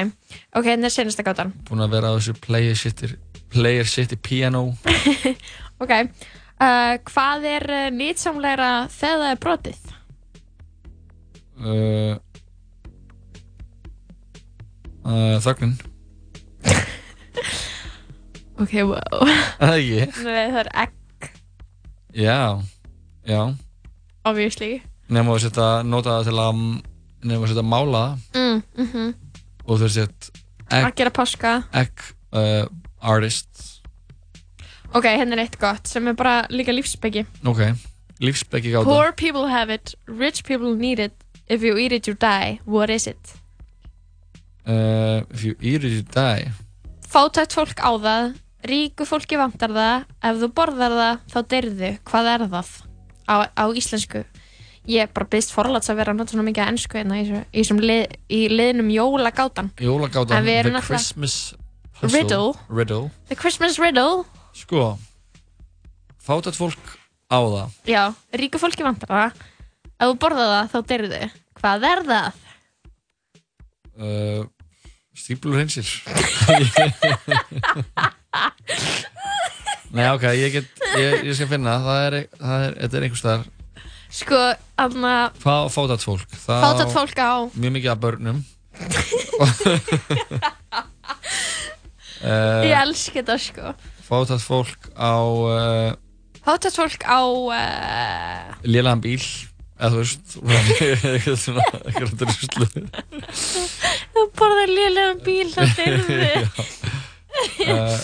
ok, 0.54 0.64
þetta 0.64 0.88
er 0.88 0.94
senasta 0.94 1.22
gátan. 1.26 1.52
búin 1.68 1.84
að 1.84 1.94
vera 1.96 2.10
á 2.10 2.16
þessu 2.18 2.34
player 2.44 2.76
city 2.78 3.12
player 3.54 3.86
city 3.86 4.16
piano 4.16 4.64
Ok, 5.82 5.90
uh, 5.90 6.94
hvað 7.10 7.44
er 7.50 7.64
uh, 7.70 7.88
nýtsamlegra 7.94 8.72
þegar 8.94 9.18
það 9.24 9.30
er 9.32 9.40
brotið? 9.42 9.80
uh, 11.58 12.14
uh, 15.04 15.36
þögnin 15.44 15.74
Ok, 18.54 18.70
wow. 18.86 19.26
Það 19.58 19.74
ekki? 19.80 20.22
Nei, 20.22 20.44
það 20.54 20.60
er 20.62 20.68
egg, 20.84 21.28
já, 22.14 22.36
já 23.26 23.40
obviously. 24.24 24.76
nema 25.10 25.34
að 25.34 25.42
setja 25.48 25.66
nota 25.84 26.20
það 26.20 26.28
til 26.30 26.38
að 26.38 26.60
nema 27.24 27.42
að 27.42 27.50
setja 27.50 27.66
mála 27.66 28.04
það 28.04 28.38
Mm, 28.38 28.62
mhm. 28.84 29.10
Og 29.66 29.80
þú 29.82 29.88
sett 29.90 30.30
Að 30.72 30.90
gera 30.96 31.10
páska. 31.12 31.50
egg 31.76 31.92
uh, 32.32 32.64
artist 33.00 33.82
Ok, 34.94 35.04
hérna 35.10 35.34
er 35.36 35.42
eitt 35.44 35.58
gott 35.58 35.88
sem 35.90 36.06
er 36.08 36.14
bara 36.14 36.46
líka 36.54 36.72
lífsbyggi. 36.72 37.24
ok, 37.44 37.60
lífsbeggi 38.22 38.70
gáta 38.74 38.84
Poor 38.86 39.12
people 39.12 39.48
have 39.50 39.72
it, 39.74 39.94
rich 40.06 40.44
people 40.44 40.74
need 40.76 40.98
it. 41.00 41.12
If 41.48 41.62
you 41.62 41.76
eat 41.76 41.92
it, 41.92 42.06
you 42.06 42.14
die. 42.14 42.60
What 42.64 42.88
is 42.90 43.06
it? 43.06 43.34
uh, 44.66 45.22
if 45.30 45.44
you 45.44 45.54
eat 45.60 45.84
it 45.84 45.92
you 45.92 46.02
die 46.02 46.50
Fátækt 47.14 47.52
fólk 47.54 47.78
á 47.78 47.90
það, 48.00 48.32
ríku 48.66 49.04
fólki 49.06 49.36
vantar 49.38 49.70
það, 49.70 50.06
ef 50.24 50.38
þú 50.40 50.48
borðar 50.56 50.94
það, 50.98 51.18
þá 51.30 51.38
deyrðu. 51.52 51.90
Hvað 52.10 52.30
er 52.32 52.44
það? 52.50 52.70
Á, 53.30 53.34
á 53.54 53.64
íslensku. 53.70 54.24
Ég 54.90 55.08
bara 55.16 55.24
byrst 55.32 55.52
forláts 55.54 55.88
að 55.88 55.96
vera 56.02 56.12
að 56.12 56.18
nota 56.20 56.34
svona 56.34 56.44
mikið 56.50 56.66
ennsku 56.68 56.98
hérna 56.98 57.16
í, 57.22 57.24
í, 57.56 57.62
lið, 57.80 58.02
í 58.28 58.40
liðnum 58.52 58.90
jólagátan. 58.92 59.70
jólagáta, 59.80 60.36
En 60.36 60.44
við 60.44 60.58
erum 60.60 60.76
the 60.76 60.82
Christmas. 60.84 61.54
Riddle. 62.02 62.52
riddle 62.68 63.06
The 63.30 63.36
Christmas 63.38 63.78
riddle. 63.80 64.24
sko 64.52 64.98
fátætt 66.20 66.56
fólk 66.58 66.98
á 67.32 67.38
það 67.40 67.68
Já, 67.88 68.02
ríku 68.36 68.58
fólki 68.60 68.84
vantar 68.84 69.08
það. 69.08 69.32
Ef 69.94 70.10
þú 70.10 70.14
borðar 70.20 70.50
það, 70.52 70.68
þá 70.74 70.78
deyrðu. 70.90 71.22
Hvað 71.60 71.86
er 71.88 72.02
það? 72.10 72.28
uh, 73.94 74.42
stíplur 75.14 75.60
hinsir 75.62 75.86
Nei, 79.94 80.08
ok, 80.10 80.24
ég 80.34 80.50
get 80.56 80.66
ég, 80.98 81.20
ég 81.28 81.34
skal 81.38 81.46
finna, 81.52 81.76
það 81.84 82.00
er, 82.08 82.14
það 82.40 82.64
er 82.66 82.72
þetta 82.82 82.96
er 82.98 83.04
einhvers 83.06 83.22
staðar 83.22 83.44
Sko, 84.14 84.38
aðna, 84.78 85.32
fátætt 85.42 86.04
fólk? 86.06 86.28
Það 86.44 86.60
fátækt 86.62 86.92
fólk 86.94 87.18
á... 87.18 87.50
Mjög 87.58 87.72
mikið 87.74 87.90
af 87.90 87.98
börnum 88.04 88.36
Ég 92.24 92.70
uh, 92.70 92.82
elska 92.84 93.18
þetta, 93.18 93.36
sko. 93.42 93.72
Fátætt 94.06 94.44
fólk 94.44 94.86
á 94.94 95.18
uh, 95.18 95.90
Fátækt 96.46 96.78
fólk 96.78 97.02
á... 97.10 97.26
Uh, 97.26 98.54
lélegan 98.62 99.02
bíl 99.02 99.18
eða 99.74 99.90
þú 99.90 99.98
veist 99.98 100.36
eitthvað 101.10 101.40
svona 101.42 101.64
eitthvað 101.82 102.14
druslu 102.22 102.66
þú 104.14 104.24
borðar 104.38 104.70
lélegan 104.70 105.18
bíl, 105.26 105.50
deyrðu. 105.58 106.30
uh, 107.74 107.98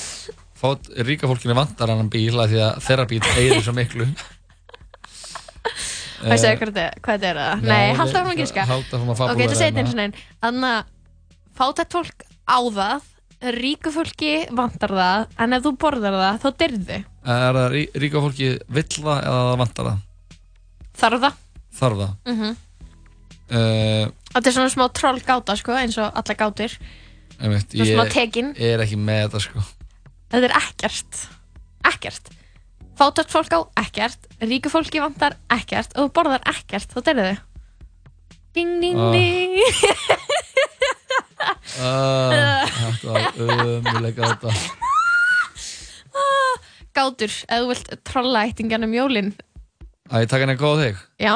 fát, 0.59 0.91
ríka 1.07 1.31
fólkinu 1.31 1.55
vantar 1.55 1.95
annan 1.95 2.11
bíl 2.11 2.35
af 2.35 2.51
því 2.51 2.61
að 2.66 2.85
þeirra 2.89 3.07
bíl 3.15 3.23
eigður 3.37 3.66
svo 3.69 3.78
miklu 3.78 4.11
Segir 6.20 6.59
hvað 6.60 6.74
þetta 7.05 7.28
er? 7.30 7.38
Það? 7.40 7.62
Nei, 7.70 7.94
halda 7.97 8.20
frá 8.24 8.32
að 8.34 8.40
gíska. 8.42 8.64
halda 8.68 9.01
frá 9.01 9.12
að 9.14 9.32
Ok, 9.32 9.40
þetta 9.40 9.59
segir 9.60 9.80
eins 9.80 9.94
og 9.94 10.01
neinn. 10.01 10.14
Þannig 10.44 10.74
að 10.74 10.84
fátækt 11.60 11.97
fólk 11.97 12.24
á 12.44 12.59
það, 12.80 13.06
ríku 13.56 13.92
fólki 13.94 14.32
vantar 14.52 14.92
það, 15.01 15.26
en 15.40 15.56
ef 15.56 15.62
þú 15.64 15.72
borðar 15.80 16.18
það, 16.20 16.40
þá 16.44 16.48
deyrðu. 16.64 16.98
Er 17.24 17.59
það 17.60 17.68
rí, 17.74 17.82
ríka 18.05 18.24
fólki 18.24 18.51
vill 18.68 18.88
það 18.97 19.22
eða 19.24 19.44
það 19.48 19.60
vantar 19.64 19.88
það? 19.90 20.02
Þarf 21.01 21.24
það? 21.26 21.38
Þarf 21.80 22.02
það? 22.05 22.18
Mm 22.34 22.56
Uh, 23.51 24.06
Þetta 24.30 24.47
er 24.47 24.55
svona 24.55 24.70
smá 24.70 24.84
troll 24.94 25.18
gáta, 25.26 25.56
sko, 25.59 25.74
eins 25.74 25.97
og 25.98 26.12
alla 26.14 26.34
gátir. 26.38 26.76
einmitt, 27.40 27.72
Svona 27.74 27.88
smá 27.97 28.05
ég 28.06 28.12
tekin. 28.14 28.52
er 28.55 28.78
ekki 28.84 28.94
með 29.01 29.24
þetta 29.24 29.40
sko 29.42 29.62
Þetta 30.30 30.47
er 30.47 30.55
ekkert. 30.60 31.18
Ekkert. 31.90 32.30
Fátækt 33.01 33.31
fólk 33.32 33.52
á 33.56 33.60
ekkert, 33.81 34.27
ríku 34.44 34.68
fólki 34.68 35.01
vantar 35.01 35.39
ekkert, 35.56 35.94
og 35.97 36.10
þú 36.10 36.12
borðar 36.18 36.43
ekkert, 36.51 36.90
þá 36.93 36.98
deyrðu. 37.06 37.36
Ding, 38.52 38.74
ding, 38.82 38.98
Ah. 38.98 39.12
ding. 39.14 39.55
uh, 41.81 42.66
Þetta 42.77 43.09
var 43.09 43.22
umulega 43.40 44.35
þetta 44.35 44.51
Gátur, 46.98 47.31
ef 47.31 47.62
þú 47.62 47.68
vilt 47.70 47.90
trolla 48.05 48.43
eittingan 48.44 48.85
um 48.85 48.93
jólin. 48.98 49.31
Að 50.10 50.24
ég 50.24 50.28
taka 50.32 50.43
henni 50.44 50.59
góð 50.59 50.81
þig 50.82 50.97
Já. 51.22 51.35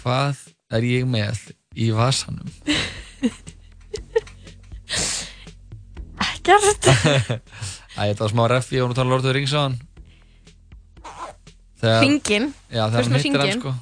Hvað 0.00 0.36
er 0.78 0.86
ég 0.86 1.04
með 1.10 1.40
í 1.76 1.90
vasanum? 1.92 2.46
Ekkert. 6.22 6.86
Æ, 7.98 8.00
þetta 8.12 8.22
var 8.22 8.32
smá 8.32 8.46
reffi 8.54 8.78
og 8.80 8.88
hún 8.92 8.96
tala 8.96 9.10
Lord 9.16 9.26
of 9.26 9.34
Hringinn? 12.02 12.46
Já, 12.70 12.82
Þú 12.82 12.90
þegar 12.90 12.96
veist 12.96 13.10
hann 13.12 13.20
hittir 13.22 13.42
hann 13.46 13.60
sko 13.60 13.74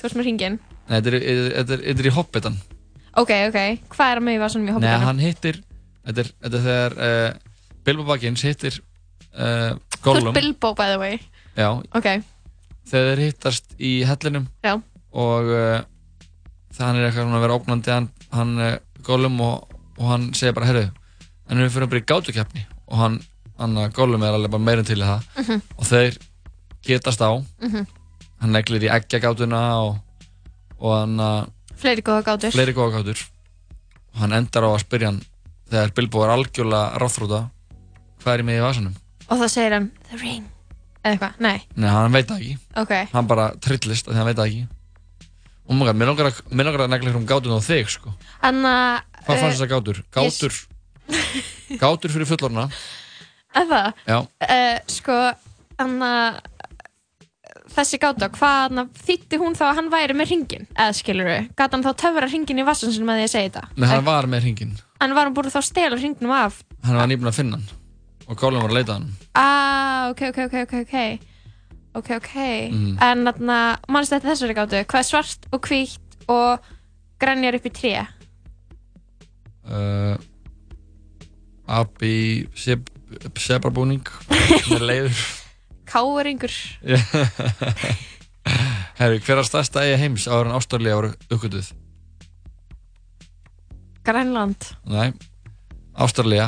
Þú 0.00 0.06
veist 0.06 0.16
með 0.20 0.24
hringin? 0.28 0.58
Nei, 0.90 0.94
þetta 1.00 1.10
er, 1.10 1.18
þetta 1.56 1.74
er, 1.76 1.82
þetta 1.86 2.02
er 2.04 2.08
í 2.10 2.14
Hobbitan 2.16 2.56
Ok, 3.20 3.30
ok. 3.50 3.58
Hvað 3.94 4.12
er 4.14 4.20
að 4.20 4.24
með 4.26 4.36
í 4.36 4.40
vasunum 4.44 4.64
í 4.64 4.70
Nei, 4.70 4.74
hobbitanum? 4.78 5.06
hann 5.10 5.22
hittir 5.24 5.60
Þetta 6.06 6.20
er, 6.24 6.30
þetta 6.44 6.56
er 6.60 6.64
þegar 6.66 6.96
uh, 7.06 7.74
Bilbo 7.86 8.04
Baggins 8.08 8.44
hittir 8.46 8.78
uh, 9.34 9.72
Þú 9.96 10.02
Gollum 10.06 10.30
ert 10.32 10.38
Bilbo, 10.40 10.70
by 10.78 10.86
the 10.94 10.98
way. 11.02 11.18
Já, 11.58 11.68
Ok. 11.92 12.06
þegar 12.90 13.10
þeir 13.10 13.22
hittast 13.26 13.74
í 13.78 13.90
hellinum 14.08 14.46
Já. 14.64 14.72
og 15.12 15.50
uh, 15.52 15.82
það 16.72 16.86
hann 16.86 16.96
er 17.00 17.08
eitthvað 17.10 17.26
svona 17.26 17.36
að 17.40 17.44
vera 17.44 17.58
ógnandi 17.58 17.92
hann, 17.92 18.08
hann 18.32 18.54
uh, 18.64 18.70
Gollum 19.06 19.36
og, 19.44 19.74
og 19.98 20.06
hann 20.14 20.30
segir 20.38 20.54
bara, 20.56 20.70
herru 20.70 20.86
en 21.50 21.60
við 21.64 21.72
fyrir 21.74 21.90
bara 21.92 22.00
í 22.00 22.06
gátukefni 22.08 22.64
og 22.88 22.96
hann, 23.02 23.18
hann 23.60 23.76
uh, 23.76 23.88
Gollum 23.94 24.22
er 24.24 24.38
alveg 24.38 24.54
bara 24.56 24.66
meirinn 24.70 24.88
til 24.88 25.00
það 25.02 25.26
Mhm. 25.42 25.60
og 25.76 25.88
þeir 25.90 26.18
getast 26.86 27.20
á. 27.20 27.30
Mhm. 27.60 27.86
hann 28.40 28.52
neglir 28.56 28.86
í 28.86 28.88
eggjagátuna 28.88 29.60
og, 29.84 29.98
og 30.80 30.94
hann 30.96 31.20
uh, 31.20 31.44
Fleiri 31.76 32.02
góða 32.04 32.22
gátur. 32.24 32.52
fleiri 32.54 32.72
góða 32.76 32.98
gátur 33.00 33.20
og 34.14 34.20
hann 34.22 34.32
endar 34.32 34.64
á 34.64 34.70
að 34.72 34.80
spyrja 34.84 35.10
hann 35.10 35.20
þegar 35.70 35.92
Bilbo 35.94 36.22
er 36.24 36.32
algjörlega 36.34 36.98
ráþrúta 37.02 37.40
hvað 38.22 38.32
er 38.34 38.42
ég 38.42 38.48
með 38.48 38.58
í 38.58 38.64
vasanum? 38.64 38.94
Og 39.30 39.38
þá 39.38 39.46
segir 39.48 39.72
hann 39.76 39.90
the 40.10 40.16
ring. 40.18 40.46
Eða 41.00 41.14
eitthvað, 41.14 41.36
nei, 41.40 41.60
Nei, 41.80 41.88
hann 41.88 42.12
veit 42.12 42.26
það 42.28 42.40
ekki. 42.42 42.56
Ok. 42.82 42.90
Hann 43.14 43.28
bara 43.30 43.44
trillist 43.62 44.08
því 44.08 44.16
hann 44.18 44.26
veit 44.28 44.36
það 44.40 44.50
ekki. 44.50 44.64
Og 45.70 45.78
maður, 45.78 45.94
mér 46.00 46.10
langar 46.10 46.28
að, 46.28 46.40
að 46.50 46.90
negla 46.90 47.08
hérna 47.08 47.20
um 47.22 47.28
gátur 47.30 47.54
á 47.56 47.60
þig, 47.64 47.88
sko. 47.94 48.12
Hann 48.42 48.58
að 48.68 48.98
Hvað 49.20 49.38
fannst 49.40 49.54
þess 49.54 49.64
að 49.64 49.70
gátur? 49.70 50.02
Gátur 50.12 50.58
Gátur 51.80 52.12
fyrir 52.16 52.28
fullorna 52.28 52.66
eða, 53.56 53.80
Já. 54.06 54.18
Uh, 54.44 54.76
sko 54.90 55.16
hann 55.80 55.96
að 56.06 56.40
þessi 57.74 57.98
gáta, 58.02 58.28
hvað 58.34 58.78
þýtti 59.06 59.38
hún 59.40 59.54
þá 59.58 59.64
að 59.70 59.74
hann 59.78 59.90
væri 59.92 60.16
með 60.18 60.30
ringin 60.34 60.66
eða 60.74 60.94
skilur 60.98 61.28
við, 61.30 61.48
gæti 61.58 61.76
hann 61.76 61.84
þá 61.86 61.92
töfra 62.04 62.28
ringin 62.30 62.60
í 62.62 62.66
vassan 62.66 62.92
sem 62.94 63.08
að 63.12 63.20
því 63.20 63.26
að 63.28 63.32
segja 63.34 63.50
þetta 63.50 63.64
Nei, 63.80 63.88
hann 63.92 64.04
var 64.06 64.28
með 64.30 64.44
hringin 64.46 64.72
hann 65.00 65.14
var 65.16 65.30
búin 65.36 65.50
þá 65.52 65.58
að 65.62 65.68
stela 65.70 65.98
ringnum 66.00 66.34
af 66.36 66.60
Hann 66.84 66.96
var 67.00 67.10
nýbúin 67.10 67.30
að 67.32 67.38
finna 67.40 67.58
hann 67.60 67.68
Og 68.30 68.38
Colin 68.38 68.62
var 68.62 68.70
að 68.70 68.78
leita 68.80 68.96
hann 68.98 69.08
ah, 69.34 70.10
ok, 70.12 70.22
ok, 70.30 70.38
ok, 70.46 70.56
ok, 70.66 70.74
ok 70.84 70.96
ok, 72.00 72.10
ok, 72.20 72.34
Mm. 72.70 72.92
en 73.02 73.24
þarna 73.26 73.56
mannst 73.90 74.12
þetta 74.14 74.28
þessari 74.30 74.54
gátu, 74.54 74.78
hvað 74.86 75.00
er 75.02 75.08
svart 75.08 75.48
og 75.50 75.66
hvítt 75.66 76.18
og 76.30 76.68
grænjar 77.20 77.56
upp 77.58 77.66
í 77.66 77.72
tré 77.74 77.92
uh, 79.66 80.14
Abbi 81.70 82.46
seb, 82.54 82.86
Sebrabúning 83.38 84.06
Með 84.30 84.86
leiður 84.86 85.24
káringur 85.90 86.54
Herru, 89.00 89.16
hver 89.24 89.38
er 89.40 89.46
stærsta 89.48 89.78
eiga 89.84 89.96
heims 90.00 90.24
áður 90.28 90.46
en 90.50 90.56
Ástralía 90.58 90.94
voru 90.98 91.10
uppgötuð? 91.30 91.66
Grænland. 94.04 94.60
Nei, 94.88 95.12
Ástralía. 95.94 96.46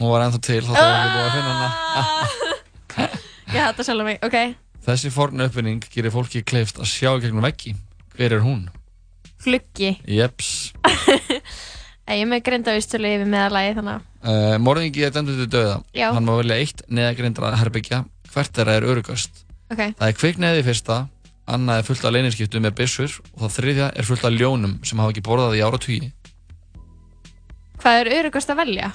Hún 0.00 0.10
var 0.10 0.22
ennþá 0.26 0.40
til, 0.44 0.64
þá 0.64 0.72
það 0.72 0.84
var 0.84 0.98
ekki 0.98 1.14
búið 1.14 1.24
að 1.24 1.34
finna 1.34 1.52
hana. 1.54 1.72
Ég 3.54 3.60
hætti 3.60 3.82
sjálf 3.86 4.04
mig, 4.08 4.16
ok. 4.26 4.36
Þessi 4.84 5.08
fornu 5.14 5.42
uppvinning 5.48 5.80
gerir 5.92 6.12
fólki 6.12 6.40
kleift 6.44 6.76
að 6.80 6.90
sjá 6.90 7.10
gegnum 7.22 7.44
veggi. 7.46 7.70
Hver 8.16 8.32
er 8.38 8.42
hún? 8.44 8.62
fluggi, 9.44 9.90
Jeps. 10.08 10.50
Ég 12.14 12.26
með 12.28 12.42
grindavistölu 12.44 13.08
yfir 13.16 13.28
meðalagi 13.32 13.70
þannig 13.78 13.98
uh, 14.28 14.56
Morðingi 14.60 15.00
er 15.06 15.12
dæmdur 15.14 15.38
til 15.40 15.48
döða 15.54 15.76
Já. 15.96 16.08
Hann 16.12 16.26
má 16.26 16.34
velja 16.36 16.56
eitt 16.60 16.80
neðagrindra 16.92 17.48
herbyggja 17.56 17.98
Hvert 18.34 18.56
þeirra 18.56 18.76
er 18.78 18.86
örugast 18.90 19.44
ok, 19.70 19.82
Það 19.98 20.06
er 20.08 20.16
kvikneiði 20.18 20.64
fyrsta 20.66 21.00
Annað 21.54 21.82
er 21.82 21.86
fullt 21.88 22.06
af 22.08 22.14
leyniskiptu 22.16 22.60
með 22.64 22.76
byssur 22.80 23.18
Og 23.34 23.44
það 23.44 23.56
þriðja 23.58 23.90
er 23.94 24.08
fullt 24.08 24.24
af 24.28 24.34
ljónum 24.34 24.78
sem 24.86 25.02
hafa 25.02 25.14
ekki 25.14 25.26
borðað 25.28 25.58
í 25.60 25.64
ára 25.66 25.80
tugi 25.80 26.12
hvað 27.84 27.98
er 28.00 28.08
örugast 28.16 28.48
að 28.48 28.60
velja? 28.62 28.86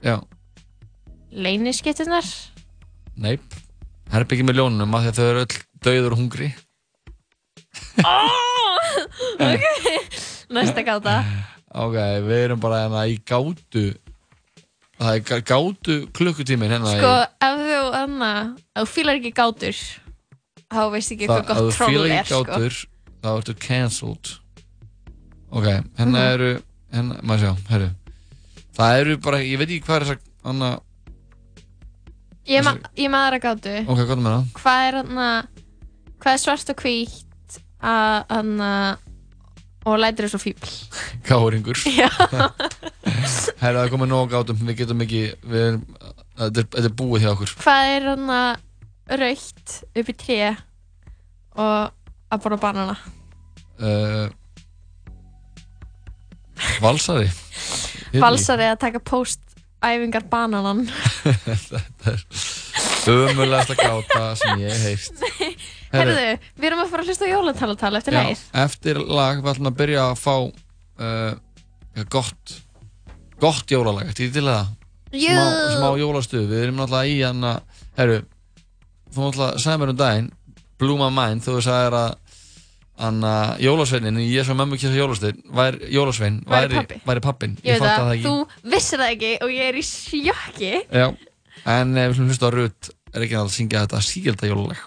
Já, 0.00 0.14
leyniskittunar 1.36 2.24
neip 3.20 3.58
Herbyggi 4.12 4.46
með 4.46 4.60
ljónum 4.60 4.94
af 4.96 5.02
því 5.04 5.10
að 5.10 5.18
þau 5.18 5.26
eru 5.26 5.42
öll 5.42 5.58
döður 5.86 6.14
og 6.14 6.20
hungri. 6.20 6.48
Ok, 9.42 9.66
næsta 10.54 10.86
gáta. 10.86 11.18
Ok, 11.76 11.92
við 12.24 12.38
erum 12.38 12.60
bara 12.62 12.78
hérna 12.86 13.02
í 13.10 13.18
gátu 13.28 13.90
Það 14.96 15.12
er 15.14 15.20
gá- 15.28 15.42
gátu 15.44 15.94
klukkutímin 16.16 16.70
hérna 16.72 16.92
sko, 16.96 17.12
ef 17.46 17.58
þú, 17.60 17.80
anna, 18.00 18.30
ef 18.76 18.86
þú 18.86 18.92
fílar 18.94 19.18
ekki 19.20 19.32
gátur 19.36 19.76
þá 20.72 20.80
veist 20.94 21.12
ekki 21.12 21.26
það, 21.28 21.42
hvað 21.42 21.44
að 21.44 21.60
gott 21.60 21.66
þú 21.66 21.76
troll 21.76 22.06
er 22.06 22.14
ekki 22.16 22.32
sko. 22.32 22.44
gátur 22.48 22.78
þá 23.22 23.28
ertu 23.36 23.54
cancelled 23.66 24.32
Ok, 25.52 25.64
hérna 25.98 26.18
Mhm. 26.18 26.32
eru 26.32 26.48
hérna, 26.92 27.20
maður 27.22 27.40
sjá, 27.44 27.52
herru 27.70 27.90
Það 28.76 29.00
eru 29.00 29.16
bara, 29.18 29.38
ég 29.38 29.58
veit 29.58 29.68
ekki 29.70 29.84
hvað 29.86 29.96
er 29.96 30.04
þess 30.04 30.16
að 30.16 30.20
hana, 30.44 30.80
ég 32.46 32.58
er 32.58 32.62
ma- 32.64 32.78
er 32.96 33.08
með 33.10 33.22
aðra 33.26 33.40
gátu 33.44 33.76
Ok, 33.88 33.98
hvað 33.98 34.10
er 34.16 34.22
með 34.24 34.34
það? 34.36 34.50
hvað 34.60 34.88
er 34.88 34.94
anna, 35.02 35.28
hvað 36.20 36.32
er 36.32 36.42
svart 36.42 36.70
og 36.70 36.76
hvítt 36.76 37.60
að 37.82 38.24
anna, 38.30 38.98
og 39.86 39.98
lætur 40.02 40.26
þessu 40.26 40.40
fíbl 40.42 40.72
Káringur. 41.26 41.80
Það 43.60 43.80
er 43.82 43.92
komið 43.92 44.10
nóg 44.12 44.30
gátum, 44.34 44.62
við 44.66 44.80
getum 44.82 45.04
ekki 45.06 45.22
við 45.46 45.66
erum, 45.70 45.84
þetta 46.36 46.62
er, 46.62 46.70
þetta 46.76 46.88
er 46.90 46.96
búið 47.00 47.24
hjá 47.24 47.32
okkur. 47.34 47.54
Hvað 47.62 47.92
er 47.94 48.08
anna, 48.14 48.40
raukt 49.22 49.76
upp 49.94 50.10
í 50.12 50.16
tré 50.24 50.40
og 51.56 52.34
að 52.34 52.42
borða 52.44 52.60
banana? 52.66 52.98
Uh, 53.76 54.26
Valsari 56.82 57.28
veit 58.16 58.16
ekki. 58.16 58.22
Valsari 58.22 58.68
að 58.70 58.78
taka 58.80 59.02
post-æfingar 59.04 60.26
bananan. 60.30 60.86
Þetta 61.26 63.12
er 63.12 63.24
ömulegasta 63.30 63.76
gáta 63.78 64.30
sem 64.40 64.62
ég 64.64 64.84
heist 64.86 65.20
Herðu, 66.00 66.28
við 66.56 66.68
erum 66.70 66.82
að 66.84 66.90
fara 66.92 67.04
að 67.04 67.10
hlusta 67.10 67.26
á 67.28 67.32
jólatalatal 67.34 67.92
eftir 68.00 68.16
leið. 68.16 68.44
eftir 68.66 69.00
lag 69.06 69.42
við 69.42 69.50
ætlum 69.54 69.70
að 69.72 69.78
byrja 69.80 70.04
að 70.10 70.16
fá 70.22 70.34
uh, 70.46 72.04
gott 72.12 72.56
gott 73.40 73.70
jólalag, 73.70 74.08
eftir 74.10 74.32
til 74.32 74.46
það? 74.48 74.72
Jú. 75.16 75.32
smá, 75.32 75.76
smá 75.76 75.88
jólastuð, 76.00 76.46
við 76.50 76.62
erum 76.66 76.80
náttúrulega 76.80 77.12
í 77.12 77.18
hann 77.22 77.44
að, 77.46 77.82
herru 78.00 78.16
þú 79.14 79.26
náttúrulega 79.28 79.62
sagði 79.64 79.82
mér 79.82 79.92
um 79.94 79.98
daginn 80.00 80.30
Blue 80.80 80.98
My 81.00 81.10
Mind, 81.14 81.44
þú 81.46 81.60
sagðir 81.64 81.94
að 81.96 82.14
hann 82.96 83.20
að 83.28 83.58
jólasveinin, 83.60 84.18
ég 84.24 84.46
sem 84.48 84.56
mömmu 84.56 84.78
kýrsa 84.80 84.96
jólasvein, 84.96 85.40
væri, 85.52 85.88
jólasvein 85.92 86.38
Væri 86.48 86.78
væri, 86.78 87.00
væri 87.04 87.22
pappin, 87.24 87.56
Ég 87.60 87.76
veit 87.76 87.82
fattaði 87.84 88.06
það, 88.06 88.12
ekki. 88.14 88.28
þú 88.28 88.70
vissir 88.72 89.02
það 89.02 89.10
ekki 89.14 89.32
og 89.44 89.52
ég 89.52 89.68
er 89.70 89.76
í 89.76 89.82
sjokki. 89.84 90.70
Já, 90.96 91.06
en 91.76 91.92
við 91.98 92.14
slumum 92.16 92.30
hlusta 92.32 92.48
á 92.48 92.52
Rutt 92.56 92.90
er 93.12 93.26
ekki 93.26 93.36
að 93.40 93.50
syngja 93.52 93.82
þetta 93.84 94.00
sígelda 94.08 94.48
jólalag 94.50 94.80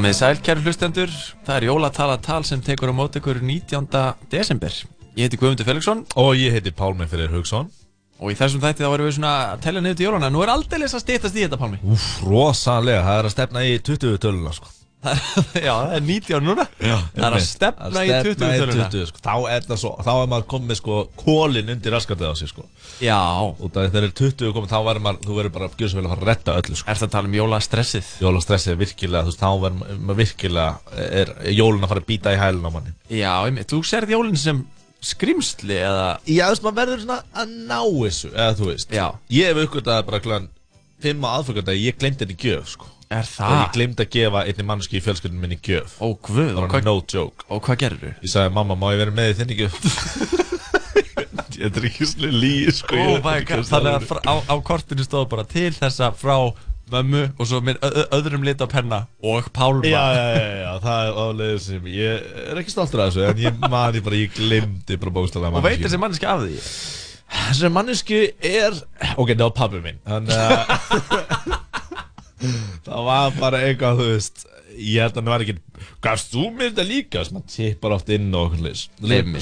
Komið 0.00 0.14
sæl, 0.16 0.38
kæru 0.40 0.62
hlustendur. 0.64 1.10
Það 1.44 1.58
er 1.58 1.64
jólatala 1.66 2.14
tal 2.24 2.40
sem 2.48 2.62
tekur 2.64 2.88
á 2.88 2.94
mót 2.96 3.18
ykkur 3.20 3.42
19. 3.44 3.98
desember. 4.32 4.72
Ég 5.12 5.26
heiti 5.26 5.36
Guðmundur 5.36 5.66
Felixson. 5.68 6.00
Og 6.16 6.30
ég 6.40 6.54
heiti 6.56 6.72
Pálmi 6.72 7.04
Fyrir 7.04 7.28
Haugsson. 7.28 7.68
Og 8.16 8.32
í 8.32 8.38
þessum 8.38 8.62
þætti 8.64 8.80
þá 8.80 8.94
erum 8.94 9.10
við 9.10 9.18
svona 9.18 9.34
að 9.50 9.66
tella 9.66 9.82
niður 9.84 9.98
til 9.98 10.06
jólana. 10.06 10.30
Nú 10.32 10.40
er 10.40 10.54
aldeilis 10.54 10.96
að 10.96 11.04
stýttast 11.04 11.36
í 11.36 11.44
þetta, 11.44 11.60
Pálmi. 11.60 11.82
Úf, 11.84 12.06
rosalega, 12.24 13.02
það 13.10 13.20
er 13.20 13.28
að 13.28 13.34
stefna 13.34 13.66
í 13.68 13.76
20 13.90 14.16
töluna 14.24 14.56
sko. 14.56 14.72
Já, 15.66 15.72
það 15.72 15.94
er 15.96 16.02
19 16.04 16.44
núna. 16.44 16.64
Já, 16.76 16.96
það 17.14 17.24
er 17.24 17.36
að 17.36 17.44
stefna 17.46 18.02
í 18.04 18.10
20 18.12 18.34
töluna. 18.40 18.88
20, 18.92 19.06
sko. 19.08 19.20
þá, 19.24 19.34
er 19.54 19.62
það 19.64 19.78
svo, 19.80 19.92
þá 20.04 20.10
er 20.12 20.26
maður 20.32 20.46
komið 20.52 20.76
sko 20.80 20.98
kólinn 21.22 21.72
undir 21.72 21.94
raskatið 21.96 22.28
á 22.28 22.34
sig 22.36 22.50
sko. 22.50 22.66
Já. 23.00 23.20
Og 23.40 23.72
það 23.72 23.96
er 24.02 24.08
20 24.20 24.52
komið, 24.56 24.68
þá 24.74 24.80
verður 24.90 25.04
maður, 25.06 25.22
þú 25.24 25.38
verður 25.38 25.54
bara 25.56 25.70
svo 25.72 25.96
vel 25.96 26.04
að 26.04 26.12
fara 26.12 26.20
að 26.20 26.28
retta 26.30 26.56
öllu 26.60 26.76
sko. 26.76 26.86
Er 26.90 27.00
það 27.00 27.08
að 27.08 27.14
tala 27.16 27.30
um 27.30 27.38
jólastressið? 27.38 28.06
Jólastressið 28.26 28.74
er 28.74 28.80
virkilega, 28.82 29.22
þú 29.24 29.32
veist, 29.32 29.40
þá 29.40 29.50
verður 29.64 30.04
maður 30.04 30.20
virkilega, 30.20 30.72
er 31.08 31.32
jólun 31.56 31.84
að 31.86 31.90
fara 31.94 32.04
að 32.04 32.10
býta 32.12 32.36
í 32.36 32.40
hælun 32.42 32.68
á 32.68 32.70
manni. 32.76 32.92
Já, 33.08 33.32
einmitt. 33.46 33.72
þú 33.72 33.80
serð 33.88 34.12
jólinn 34.18 34.40
sem 34.40 34.60
skrimsli 35.00 35.80
eða... 35.80 36.08
Já, 36.28 36.44
þú 36.44 36.52
veist, 36.52 36.64
maður 36.66 36.80
verður 36.82 37.00
svona 37.06 37.20
að 37.32 37.46
ná 37.70 37.80
þessu, 37.80 38.28
eða 38.36 38.52
þú 43.10 43.20
veist. 43.20 43.36
Já. 43.36 43.50
Ég 43.50 43.50
hef 43.50 43.50
uppgötað 43.50 43.50
bara 43.50 43.50
kláðan 43.50 43.50
5 43.50 43.50
á 43.50 43.50
aðfokandagi, 43.50 43.50
ég 43.50 43.50
glemdi 43.50 43.50
henni 43.50 43.50
gjöf, 43.50 43.50
sko. 43.50 43.50
Er 43.50 43.50
Og 43.50 43.50
það? 43.50 43.60
ég 43.60 43.72
glemdi 43.74 44.02
að 44.02 44.12
gefa 44.14 44.44
einni 44.46 44.64
mannski 44.70 44.96
í 44.96 45.04
fjölskyldunum 45.04 45.42
minni 45.42 45.58
gjöf. 45.66 45.96
Ó, 45.98 46.06
guð. 46.14 46.40
Það 46.40 46.56
og 46.56 46.72
var 46.72 46.82
no 46.86 46.94
joke. 47.10 47.44
Og 47.50 47.62
hvað 47.66 47.76
gerður 47.84 48.14
Ég 48.22 48.30
sagði, 48.30 48.52
mamma, 48.54 48.74
má 48.78 48.90
ég 48.94 48.98
vera 49.02 49.14
með 49.16 49.30
í 49.30 49.38
þinni 49.40 49.56
gjöf? 49.60 49.74
Þetta 51.60 51.76
er 51.76 51.86
ekki 51.90 52.06
svona 52.08 52.30
líi, 52.32 52.70
sko. 52.72 52.96
Oh 52.96 53.18
veit 53.18 53.24
my 53.26 53.40
god, 53.44 53.64
þannig 53.68 53.96
að 53.98 54.04
frá- 54.08 54.24
á, 54.24 54.34
á 54.48 54.54
kortinu 54.64 55.04
stóð 55.04 55.26
bara 55.28 55.44
til 55.44 55.72
þessa 55.76 56.08
frá 56.16 56.36
mömmu 56.90 57.20
og 57.38 57.46
svo 57.46 57.60
með 57.62 57.76
öðrum 58.16 58.42
lit 58.46 58.62
á 58.64 58.66
penna 58.66 59.02
og 59.22 59.50
Pálma 59.54 59.84
Já, 59.86 60.00
já, 60.10 60.24
já, 60.34 60.46
já, 60.64 60.70
það 60.82 61.02
er 61.04 61.18
álega 61.22 61.58
sem 61.62 61.84
ég 61.92 62.24
er 62.50 62.58
ekki 62.62 62.72
stoltur 62.72 63.02
af 63.04 63.12
þessu 63.12 63.28
en 63.28 63.42
ég 63.44 63.60
mani 63.70 64.00
bara, 64.02 64.16
ég 64.18 64.32
glemdi 64.34 64.96
bara 64.98 65.12
bókstæðlega 65.20 65.60
Og 65.60 65.66
veit 65.68 65.84
þessi 65.84 66.00
manneski 66.02 66.26
af 66.26 66.40
því? 66.46 66.58
Þessi 67.30 67.70
manneski 67.76 68.22
er 68.40 68.80
ok, 69.20 69.28
það 69.36 69.44
var 69.44 69.54
pabbi 69.60 69.82
minn 69.84 70.00
þannig 70.08 70.34
að 70.48 71.59
það 72.86 73.06
var 73.10 73.38
bara 73.38 73.62
eitthvað, 73.66 74.02
þú 74.02 74.10
veist 74.14 74.44
ég 74.76 75.02
held 75.02 75.16
að 75.16 75.22
það 75.22 75.32
var 75.32 75.44
ekki 75.46 75.56
gafst 76.04 76.34
þú 76.34 76.44
mér 76.54 76.70
þetta 76.70 76.86
líka, 76.88 77.24
sem 77.26 77.36
maður 77.36 77.56
tippar 77.56 77.96
oft 77.96 78.12
inn 78.14 78.30
og 78.38 78.54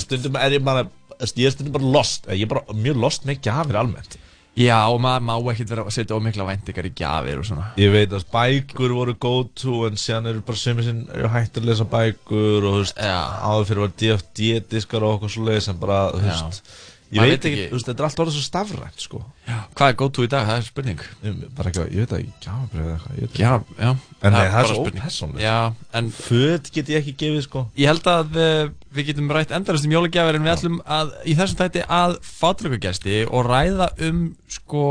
stundum 0.02 0.40
er 0.40 0.56
ég 0.56 0.64
bara 0.66 0.86
ég 1.18 1.44
er 1.48 1.54
stundum 1.54 1.76
bara 1.76 1.92
lost, 1.98 2.30
ég 2.32 2.46
er 2.46 2.50
bara 2.54 2.78
mjög 2.78 3.04
lost 3.04 3.28
með 3.28 3.44
gjafir 3.48 3.80
almennt. 3.82 4.18
Já, 4.58 4.88
og 4.90 4.98
maður 4.98 5.22
má 5.22 5.34
ekkert 5.52 5.70
vera 5.70 5.84
að 5.86 5.94
setja 5.94 6.16
ómikla 6.18 6.46
væntingar 6.48 6.86
í 6.88 6.90
gjafir 6.98 7.38
og 7.38 7.46
svona. 7.46 7.68
Ég 7.78 7.92
veit 7.94 8.14
að 8.16 8.24
bækur 8.32 8.94
voru 8.96 9.14
go 9.22 9.34
to 9.54 9.84
en 9.86 9.98
síðan 10.00 10.32
eru 10.32 10.42
bara 10.46 10.58
sömur 10.58 10.86
sinn 10.86 11.04
hægt 11.30 11.60
að 11.60 11.68
lesa 11.68 11.86
bækur 11.86 12.66
og 12.66 12.72
þú 12.72 12.80
veist 12.80 12.98
áður 12.98 13.68
fyrir 13.68 13.84
var 13.84 13.92
DFD 14.02 14.48
diskar 14.72 15.06
og 15.06 15.18
okkur 15.18 15.34
svo 15.34 15.46
leiðis 15.46 15.70
en 15.70 15.78
bara 15.78 16.00
þú 16.16 16.24
Já. 16.26 16.40
Ég 17.12 17.20
veit 17.22 17.39
ekki, 17.39 17.51
ekki- 17.64 17.72
veist 17.72 17.89
þetta 17.89 18.02
er 18.02 18.06
allt 18.09 18.20
orðið 18.24 18.36
svo 18.36 18.44
stafrænt 18.44 19.01
sko. 19.05 19.20
Hvað 19.48 19.89
er 19.89 19.97
go 20.01 20.09
to 20.09 20.24
í 20.26 20.28
dag? 20.28 20.47
Það 20.48 20.59
er 20.59 20.66
spurning. 20.66 21.05
Bara 21.56 21.70
ekki, 21.70 21.85
ég 21.94 22.02
veit 22.05 22.12
ekki, 22.18 22.32
gjafabrið 22.44 22.82
eða 22.85 22.97
eitthvað 22.98 23.20
ég. 23.22 23.39
Já, 23.39 23.52
já. 23.78 23.90
En 24.18 24.32
það 24.32 24.32
bara 24.32 24.62
er 24.62 25.14
svo 25.14 25.30
en 25.98 26.10
Föt 26.18 26.72
get 26.74 26.89
ég 26.93 27.01
ekki 27.01 27.14
gefið 27.22 27.43
sko. 27.47 27.64
Ég 27.78 27.86
held 27.93 28.10
að 28.12 28.36
uh, 28.36 28.70
við 28.93 29.06
getum 29.12 29.32
rætt 29.32 29.55
endalast 29.56 29.86
um 29.89 29.94
jólagjafir 29.97 30.36
en 30.39 30.44
við 30.44 30.55
ætlum 30.56 30.80
að 30.85 31.14
í 31.24 31.39
þessum 31.39 31.62
þætti 31.62 31.86
að 31.89 32.18
fátlökugesti 32.28 33.16
og 33.30 33.48
ræða 33.48 33.89
um 34.09 34.22
sko 34.48 34.85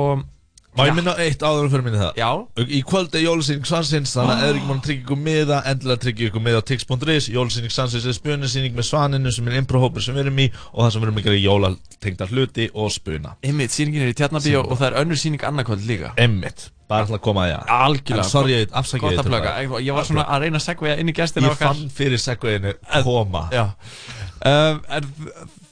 Má 0.78 0.86
ég 0.86 0.94
minna 0.94 1.16
eitt 1.18 1.41
áður 1.41 1.72
fyrir 1.74 1.82
minni 1.88 1.98
það? 1.98 2.20
Já. 2.20 2.30
Í 2.62 2.80
kvöld 2.86 3.16
er 3.18 3.24
jólusýning 3.24 3.66
Svansins 3.66 4.12
Þannig 4.14 4.34
að 4.36 4.44
eða 4.45 4.54
ekki 4.60 4.68
mann 4.70 4.84
tryggja 4.86 5.02
ykkur 5.02 5.20
miða 5.26 5.58
Endilega 5.72 6.02
tryggja 6.04 6.28
ykkur 6.30 6.44
miða 6.45 6.60
á 6.62 6.64
tix.is 6.70 7.30
Jólusýning 7.34 7.74
Svansins 7.74 8.06
er 8.06 8.14
spunasýning 8.14 8.74
með 8.78 8.86
svaninu 8.91 9.32
sem 9.34 9.49
er 9.49 9.58
improhópur 9.58 10.06
sem 10.06 10.14
við 10.14 10.28
erum 10.28 10.38
í 10.44 10.48
Og 10.70 10.80
það 10.84 10.91
sem 10.94 11.02
við 11.02 11.08
erum 11.08 11.18
að 11.18 11.26
gera 11.28 11.41
jólatengda 11.41 12.26
hluti 12.30 12.66
og 12.78 12.94
spuna. 12.94 13.34
Einmitt, 13.41 13.74
sýningin 13.74 14.06
er 14.06 14.14
í 14.14 14.18
Tjarnabíó 14.22 14.60
og 14.68 14.76
það 14.78 14.88
er 14.91 14.98
önnur 15.02 15.18
sýning 15.18 15.41
annarkvöld 15.49 15.84
líka. 15.90 16.14
Einmitt, 16.22 16.70
bara 16.91 17.10
að 17.10 17.24
koma 17.26 17.48
að 17.48 17.52
það 17.56 17.62
Algjörlega 17.88 18.22
En 18.22 18.30
sorry, 18.30 18.54
ég 18.62 18.70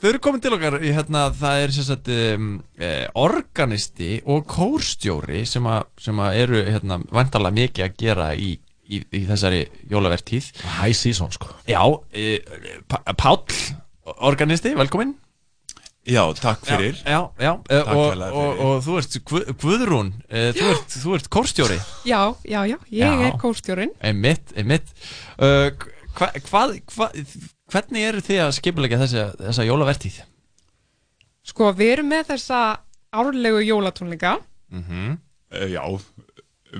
þau 0.06 0.12
eru 0.12 0.22
komin 0.22 0.42
til 0.44 0.54
okkar 0.54 0.76
í, 0.86 0.92
hérna, 0.94 1.26
Það 1.34 1.64
er 1.64 1.72
sem 1.74 1.86
sagt 1.88 2.10
um, 2.14 2.50
eh, 2.78 3.08
Organisti 3.18 4.20
og 4.30 4.46
kórstjóri 4.52 5.42
sem, 5.50 5.66
a, 5.66 5.80
sem 5.98 6.20
að 6.22 6.38
eru 6.44 6.62
hérna, 6.68 7.00
Vantarlega 7.16 7.58
mikið 7.58 7.86
að 7.88 7.96
gera 8.04 8.28
í, 8.38 8.52
í, 8.86 9.02
í 9.02 9.22
þessari 9.26 9.64
jólavertíð. 9.90 10.52
High 10.78 10.94
season 10.98 11.34
sko. 11.34 11.50
Já, 11.70 11.82
e, 12.14 12.38
Páll 13.18 13.42
Organisti, 14.30 14.76
velkomin 14.78 15.16
Já, 16.06 16.22
takk 16.38 16.62
fyrir. 16.68 17.00
Já, 17.02 17.32
já, 17.42 17.56
já 17.66 17.80
Takk 17.82 17.96
og, 17.98 18.20
og, 18.30 18.60
og 18.62 18.84
þú 18.86 18.98
ert 19.00 19.16
Guð- 19.26 19.48
Guðrún 19.58 20.12
eh, 20.30 20.52
þú 20.54 20.68
ert, 20.76 20.98
þú 21.02 21.16
ert 21.18 21.30
kórstjóri. 21.34 21.80
Já, 22.06 22.22
já, 22.46 22.60
já, 22.70 22.78
ég 22.94 23.02
Já. 23.02 23.26
er 23.26 23.40
kórstjórin 23.42 23.96
Einmitt, 24.06 24.54
einmitt. 24.54 24.94
Uh, 25.42 25.74
hva, 26.14 26.30
hvað, 26.46 26.78
hva, 26.94 27.10
Hvernig 27.74 28.06
eru 28.06 28.22
þið 28.22 28.42
að 28.44 28.56
skipulegja 28.60 29.00
þessa, 29.02 29.26
þessa 29.42 29.66
jólavertíð? 29.66 30.20
Sko, 31.46 31.72
við 31.78 31.92
erum 31.96 32.12
með 32.14 32.28
þessa 32.34 32.60
árlegu 33.16 33.62
jólatónleika. 33.66 34.36
Mm 34.74 34.84
-hmm. 34.90 35.18
Já, 35.74 35.84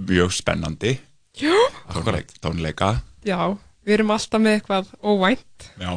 mjög 0.10 0.34
spennandi. 0.34 1.00
Já, 1.36 1.56
Tónleik, 1.94 2.32
Tónleika. 2.42 3.02
Já, 3.26 3.58
við 3.86 3.94
erum 4.00 4.12
alltaf 4.16 4.42
með 4.42 4.58
eitthvað 4.60 4.88
óvænt. 5.06 5.68
Já, 5.80 5.90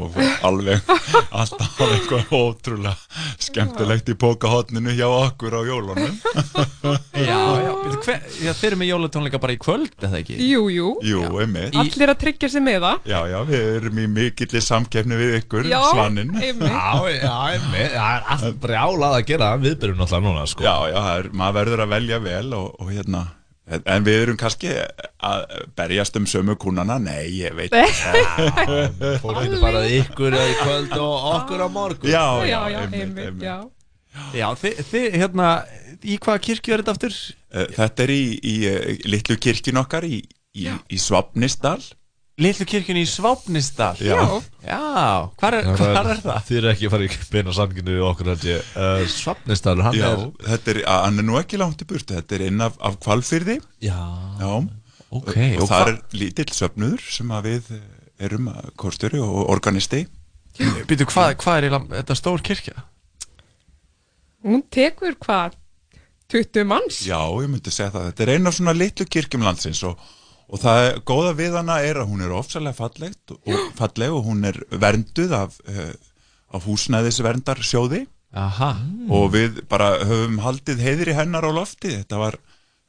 alveg 0.47 0.91
Alltaf 1.41 1.81
eitthvað 1.83 2.29
ótrúlega 2.37 2.93
Skemmtilegt 3.43 4.09
í 4.13 4.15
pókahotninu 4.19 4.93
hjá 4.95 5.07
okkur 5.11 5.57
á 5.59 5.61
jólunum. 5.67 6.15
Já, 7.19 7.39
já, 7.59 7.73
hver, 8.05 8.21
já, 8.41 8.53
þeir 8.55 8.69
eru 8.69 8.79
með 8.79 8.89
jólatónleika 8.93 9.41
bara 9.43 9.55
í 9.57 9.59
kvöld, 9.61 9.91
eða 9.99 10.21
ekki? 10.21 10.37
Jú, 10.47 10.69
jú, 10.73 10.93
Jú, 11.05 11.23
allir 11.43 12.13
að 12.13 12.21
tryggja 12.23 12.51
sig 12.53 12.63
með 12.65 12.79
það. 12.87 13.09
Já, 13.11 13.19
já, 13.33 13.39
við 13.49 13.65
erum 13.81 13.99
í 13.99 14.07
mikilli 14.15 14.63
samkeppni 14.65 15.19
við 15.19 15.35
ykkur, 15.41 15.69
Já, 15.69 15.81
svaninn. 15.91 16.31
einmitt. 16.39 16.71
Já, 16.71 16.93
já, 17.19 17.35
einmitt. 17.57 17.97
Það 17.97 18.15
er 18.15 18.31
allt 18.37 18.61
brjálað 18.63 19.19
að 19.19 19.27
gera 19.33 19.51
Við 19.59 19.77
byrjum 19.83 19.99
náttúrulega 20.05 20.29
núna 20.29 20.47
sko. 20.49 20.65
Já, 20.69 20.77
já, 20.93 20.99
það 21.03 21.19
er, 21.19 21.31
maður 21.43 21.59
verður 21.61 21.85
að 21.85 21.93
velja 21.97 22.23
vel 22.29 22.47
og, 22.63 22.71
og 22.79 22.95
hérna 22.95 23.25
En 23.69 24.05
við 24.07 24.23
erum 24.23 24.37
kannski 24.41 24.71
að 25.21 25.43
berjast 25.77 26.17
um 26.17 26.27
sömu 26.29 26.55
kúnana? 26.61 26.97
Nei, 27.03 27.29
ég 27.43 27.57
veit 27.59 27.75
Fólk 29.23 29.43
getur 29.43 29.61
bara 29.61 29.83
ykkur 29.93 30.37
í 30.39 30.55
kvöld 30.63 30.95
og 30.97 31.27
okkur 31.35 31.65
á 31.65 31.69
morgun. 31.73 32.11
Já, 32.11 32.25
Já, 32.49 32.61
já, 32.73 32.81
einmitt, 32.89 33.43
já. 33.45 33.59
Já, 34.35 34.49
þið, 34.59 34.81
þið, 34.89 35.07
hérna, 35.21 35.49
í 36.03 36.17
hvaða 36.19 36.41
kirkju 36.49 36.75
er 36.75 36.83
þetta 36.83 36.95
aftur? 36.97 37.19
Eh, 37.53 37.69
Þetta 37.77 38.05
er 38.07 38.13
í, 38.15 38.23
í 38.41 38.55
uh, 38.67 38.79
litlu 39.13 39.37
kirkjun 39.39 39.81
okkar 39.85 40.07
í, 40.09 40.23
í, 40.59 40.67
í 40.69 40.99
Svapnisdal 42.39 42.45
Litlu 42.45 42.67
kirkjun 42.71 42.99
í 43.01 43.05
Svápnisdal 43.11 43.97
Já. 43.99 44.19
Já, 44.63 45.31
hvar 45.41 45.55
er, 45.59 45.65
hvar 45.75 46.07
er 46.13 46.21
það? 46.23 46.43
Þið 46.47 46.59
eru 46.61 46.69
ekki 46.71 46.87
að 46.87 46.93
fara 46.93 47.07
í 47.09 47.17
beina 47.33 47.55
samkynnu 47.57 47.97
okkur 48.07 48.29
held 48.31 48.45
ég. 48.47 48.69
Uh, 48.79 49.07
Svapnisdalur, 49.11 49.83
hann 49.89 49.97
Já, 49.99 50.07
er 50.13 50.51
þetta 50.53 50.71
er, 50.71 50.81
að- 50.87 51.03
hann 51.09 51.19
er 51.19 51.27
nú 51.27 51.39
ekki 51.41 51.59
langt 51.59 51.83
í 51.83 51.89
burtu, 51.91 52.15
þetta 52.15 52.37
er 52.39 52.45
inn 52.47 52.61
af, 52.63 52.77
af 52.81 52.99
kvalfyrði 53.03 53.59
Já, 53.83 53.99
Já, 54.39 54.53
Ok, 55.11 55.33
og, 55.35 55.63
og 55.65 55.69
það 55.71 55.83
hva- 55.83 55.89
er 55.89 55.99
lítill 56.21 56.53
söfnuður 56.55 57.01
sem 57.11 57.31
að 57.33 57.47
við 57.49 57.71
erum 58.29 58.49
að 58.53 58.71
kórstjóri 58.77 59.21
og 59.25 59.39
organisti. 59.51 60.05
Býtu, 60.59 61.07
hvað, 61.09 61.35
hvað 61.43 61.65
er 61.65 61.77
þetta 61.97 62.17
stór 62.19 62.43
kirkja? 62.45 62.75
Hún 64.47 64.63
tekur 64.71 65.17
hvað, 65.23 65.57
20 66.31 66.67
manns? 66.69 67.01
Já, 67.09 67.19
ég 67.41 67.49
myndi 67.51 67.73
segja 67.73 67.91
það, 67.95 68.09
þetta 68.13 68.23
er 68.27 68.33
einn 68.37 68.47
af 68.51 68.55
svona 68.59 68.75
litlu 68.77 69.07
kirkjum 69.11 69.43
landsins 69.47 69.81
og, 69.89 69.99
og 70.49 70.61
það 70.63 70.83
er, 70.87 70.99
góða 71.09 71.33
við 71.39 71.57
hana 71.61 71.79
er 71.85 72.01
að 72.03 72.09
hún 72.13 72.23
er 72.25 72.33
ofsalega 72.39 72.77
fallegt 72.79 73.35
og, 73.35 73.57
falleg 73.79 74.15
og 74.17 74.23
hún 74.29 74.45
er 74.49 74.59
vernduð 74.73 75.35
af, 75.37 75.59
uh, 75.69 75.93
af 76.57 76.65
húsnæðisverndarsjóði. 76.69 78.07
Aha. 78.37 78.75
og 79.09 79.31
við 79.33 79.63
bara 79.73 80.03
höfum 80.05 80.35
haldið 80.45 80.83
heiðri 80.85 81.15
hennar 81.17 81.47
á 81.49 81.53
lofti. 81.57 81.95
Þetta 81.97 82.19
var, 82.21 82.35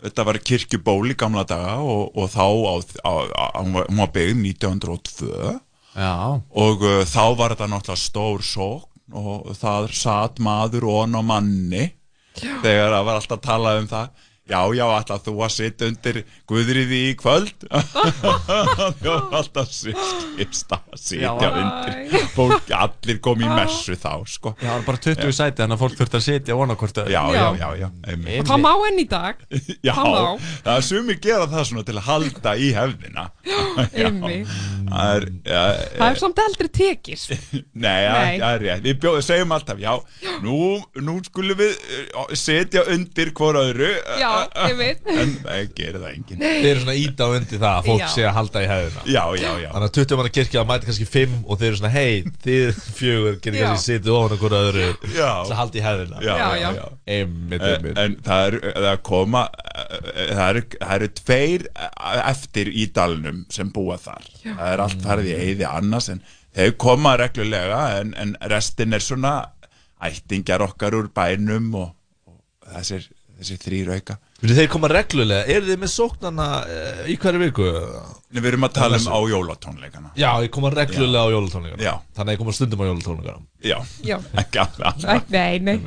þetta 0.03 0.25
var 0.27 0.39
kirkjuból 0.43 1.13
í 1.13 1.15
gamla 1.15 1.45
daga 1.47 1.77
og, 1.79 2.09
og 2.19 2.27
þá 2.33 2.43
á, 2.43 2.73
á, 3.07 3.13
á, 3.31 3.45
hún 3.63 4.01
var- 4.01 4.11
byggð 4.11 4.41
1902 4.43 5.53
Já. 5.95 6.11
og 6.51 6.83
uh, 6.83 7.05
þá 7.07 7.23
var 7.39 7.55
þetta 7.55 7.69
náttúrulega 7.71 8.03
stór 8.03 8.43
sókn 8.45 9.15
og 9.15 9.47
það 9.57 9.87
satt 9.97 10.37
maður 10.43 10.85
og 10.91 11.15
á 11.17 11.21
manni 11.25 11.85
þegar 12.35 12.91
það 12.93 13.07
var 13.07 13.15
alltaf 13.17 13.39
að 13.39 13.47
tala 13.47 13.71
um 13.79 13.87
það 13.89 14.27
Já, 14.49 14.61
já, 14.73 14.85
alltaf 14.89 15.21
þú 15.27 15.33
að 15.45 15.51
sitja 15.53 15.87
undir 15.91 16.17
Guðriði 16.49 16.99
í 17.11 17.15
kvöld? 17.19 17.65
Þú 18.99 19.11
var 19.11 19.35
alltaf 19.37 19.69
skipst 19.69 20.73
að 20.73 20.95
sitja 20.97 21.35
Já. 21.37 21.49
undir. 21.51 22.25
Fólk, 22.33 22.71
allir 22.73 23.19
kom 23.21 23.43
í 23.45 23.49
messu 23.51 23.93
þá, 23.99 24.15
sko. 24.25 24.55
Já, 24.57 24.65
það 24.65 24.73
var 24.73 24.87
bara 24.87 25.03
20 25.05 25.35
sæti 25.37 25.61
þannig 25.61 25.77
að 25.77 25.83
fólk 25.83 25.99
þurfti 25.99 26.19
að 26.19 26.25
sitja 26.25 26.57
hvort 26.59 27.01
Já, 27.13 27.21
já, 27.35 27.45
já, 27.59 27.69
já. 27.83 27.87
Og 28.39 28.49
það 28.49 28.63
má 28.65 28.71
enn 28.89 29.03
í 29.03 29.07
dag. 29.09 29.45
Já, 29.89 29.93
það 29.95 30.73
er 30.75 30.85
sumi 30.89 31.19
gera 31.21 31.47
það 31.51 31.69
svona 31.69 31.85
til 31.85 31.97
að 31.99 32.07
halda 32.09 32.55
í 32.57 32.71
hefðina. 32.75 33.29
Já. 33.93 34.09
Það 34.89 35.09
er, 35.15 35.25
já, 35.45 35.59
Það 35.99 36.07
er 36.07 36.19
samt 36.19 36.39
aldrei 36.41 36.69
tekist 36.73 37.33
Nei, 37.77 37.99
já, 38.01 38.13
Nei. 38.15 38.39
það 38.41 38.53
er 38.55 38.63
rétt. 38.63 38.83
Við 38.87 38.95
bjóðum, 39.03 39.25
segjum 39.25 39.53
alltaf, 39.53 39.81
já, 39.83 39.91
nú, 40.41 40.57
nú 41.05 41.15
skulum 41.27 41.59
við 41.59 41.75
uh, 42.09 42.23
setja 42.37 42.85
undir 42.89 43.29
hvora 43.37 43.67
öðru 43.69 43.91
Já, 44.17 44.31
ég 44.69 44.75
veit 44.79 45.09
En 45.13 45.31
það 45.43 45.71
gerir 45.77 45.97
það 46.03 46.09
enginn 46.13 46.43
Þeir 46.43 46.67
eru 46.69 46.81
svona 46.83 46.95
íta 46.99 47.27
á 47.27 47.29
undir 47.35 47.59
það 47.61 47.73
að 47.79 47.89
fólk 47.89 48.03
Já. 48.03 48.07
sé 48.13 48.25
að 48.29 48.33
halda 48.37 48.63
í 48.63 48.69
hefðina 48.71 49.03
Já, 49.09 49.21
já, 49.39 49.49
já 49.63 49.67
Þannig 49.73 49.87
að 49.89 49.93
20 49.99 50.19
manna 50.19 50.31
kirkja 50.37 50.63
mæti 50.69 50.89
kannski 50.89 51.07
5 51.13 51.35
og 51.45 51.59
þeir 51.61 51.67
eru 51.69 51.79
svona 51.81 51.91
hei, 51.93 52.23
þið 52.45 52.81
fjögur 52.99 53.37
getur 53.39 53.59
Já. 53.59 53.65
kannski 53.67 53.93
sitið 53.93 54.15
ofan 54.19 54.35
okkur 54.37 54.57
öðru 54.59 54.87
Já. 54.89 55.29
til 55.43 55.53
að 55.53 55.59
halda 55.61 55.79
í 55.81 55.85
hefðina 55.87 56.23
Já, 56.25 56.33
já, 56.39 56.69
já. 56.79 56.83
Einmitt, 57.17 57.61
En, 57.61 57.69
einmitt 57.75 58.01
en 58.05 58.17
það 58.29 58.47
er, 58.49 58.59
það 58.79 58.89
er 58.93 59.03
koma 59.11 59.43
eh, 59.75 60.33
það 60.33 60.47
eru, 60.49 60.65
það 60.79 60.95
eru 60.99 61.11
tveir 61.21 61.67
eh, 61.69 62.19
eftir 62.33 62.73
í 62.73 62.87
dalnum 62.95 63.43
sem 63.53 63.71
búa 63.75 63.99
þar 64.01 64.27
Já. 64.43 64.51
það 64.55 64.67
er 64.73 64.83
allt 64.87 65.07
farið 65.07 65.31
í 65.31 65.37
eyði 65.45 65.69
annars 65.69 66.09
en 66.13 66.23
þeir 66.57 66.75
koma 66.81 67.13
reglulega 67.19 67.79
en, 67.99 68.13
en 68.17 68.35
restin 68.51 68.95
er 68.97 69.03
svona 69.05 69.33
ættingjar 70.05 70.63
okkar 70.63 70.95
úr 70.95 71.09
bænum 71.15 71.73
og, 71.75 71.89
og 72.29 72.69
þessir, 72.77 73.09
þessir 73.39 73.61
þrýr 73.63 73.93
auka 73.95 74.17
þeir 74.39 74.69
koma 74.71 74.89
reglulega, 74.91 75.45
eru 75.51 75.67
þið 75.69 75.79
með 75.81 75.91
sóknana 75.93 76.47
uh, 76.63 76.99
í 77.11 77.15
hverju 77.19 77.41
viku? 77.43 77.69
Nei, 78.29 78.41
við 78.41 78.51
erum 78.53 78.67
að 78.67 78.75
tala 78.77 78.99
um 78.99 79.07
á 79.11 79.19
jólatónleikana 79.33 80.11
Já, 80.19 80.29
ég 80.43 80.51
koma 80.55 80.71
reglulega 80.73 81.25
á 81.25 81.33
jólatónleikana 81.33 81.83
Já. 81.83 81.93
Þannig 82.17 82.31
að 82.31 82.35
ég 82.35 82.43
koma 82.43 82.55
stundum 82.55 82.83
á 82.83 82.85
jólatónleikana 82.89 83.41
Já, 83.65 83.79
Já. 84.05 84.17
ekki 84.43 84.61
alveg 84.63 84.87
alltaf 84.91 85.33
Nei, 85.33 85.59
nei 85.63 85.79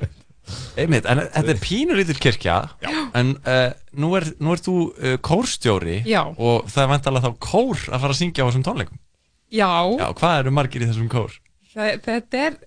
Einmitt, 0.77 1.07
en 1.07 1.20
þetta 1.23 1.53
er 1.55 1.61
pínulítil 1.62 2.19
kirkja 2.20 2.57
Já. 2.83 2.91
En 3.19 3.37
uh, 3.47 3.69
nú, 4.03 4.11
er, 4.19 4.27
nú 4.43 4.57
er 4.57 4.65
þú 4.65 4.77
uh, 4.91 5.15
kórstjóri 5.23 6.01
Já. 6.09 6.24
Og 6.35 6.66
það 6.73 6.85
er 6.85 6.93
vantalega 6.97 7.31
þá 7.31 7.47
kór 7.47 7.87
að 7.89 8.05
fara 8.05 8.16
að 8.16 8.20
syngja 8.20 8.45
á 8.45 8.49
þessum 8.51 8.66
tónleikum 8.66 9.01
Já, 9.53 9.70
Já, 10.01 10.09
hvað 10.16 10.39
eru 10.41 10.55
margir 10.57 10.85
í 10.85 10.91
þessum 10.91 11.09
kór? 11.12 11.39
það, 11.73 11.95
þetta 12.09 12.43
er 12.49 12.59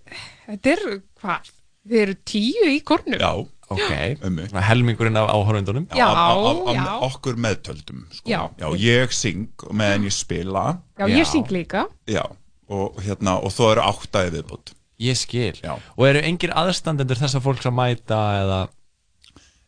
Þetta 0.45 0.74
er, 0.76 0.84
hvað? 1.22 1.52
Við 1.86 2.02
erum 2.02 2.22
tíu 2.26 2.70
í 2.72 2.80
kornum 2.86 3.22
Já, 3.22 3.32
Ok, 3.73 3.91
um 4.27 4.37
Svona 4.45 4.61
helmingurinn 4.61 5.17
af 5.17 5.31
áhörundunum 5.33 5.87
Já, 5.97 6.05
af, 6.05 6.37
af, 6.37 6.59
af 6.69 6.75
já. 6.75 6.85
okkur 7.07 7.39
meðtöldum 7.41 8.03
sko. 8.13 8.29
Já. 8.29 8.41
ég 8.77 9.11
syng 9.15 9.47
meðan 9.73 10.05
ég 10.05 10.13
spila. 10.13 10.65
Já, 10.99 11.07
ég 11.09 11.25
syng 11.25 11.49
líka. 11.49 11.87
Já, 12.05 12.21
og 12.69 12.99
hérna 13.01 13.39
og 13.41 13.49
þó 13.55 13.71
eru 13.71 13.85
áttaði 13.89 14.35
viðbútt 14.37 14.75
Ég 15.01 15.17
skil. 15.19 15.57
Já. 15.59 15.73
Og 15.97 16.05
eru 16.07 16.21
engir 16.23 16.53
aðstandendur 16.55 17.19
þessa 17.19 17.41
fólks 17.43 17.65
að 17.67 17.73
mæta 17.75 18.19
eða? 18.39 18.59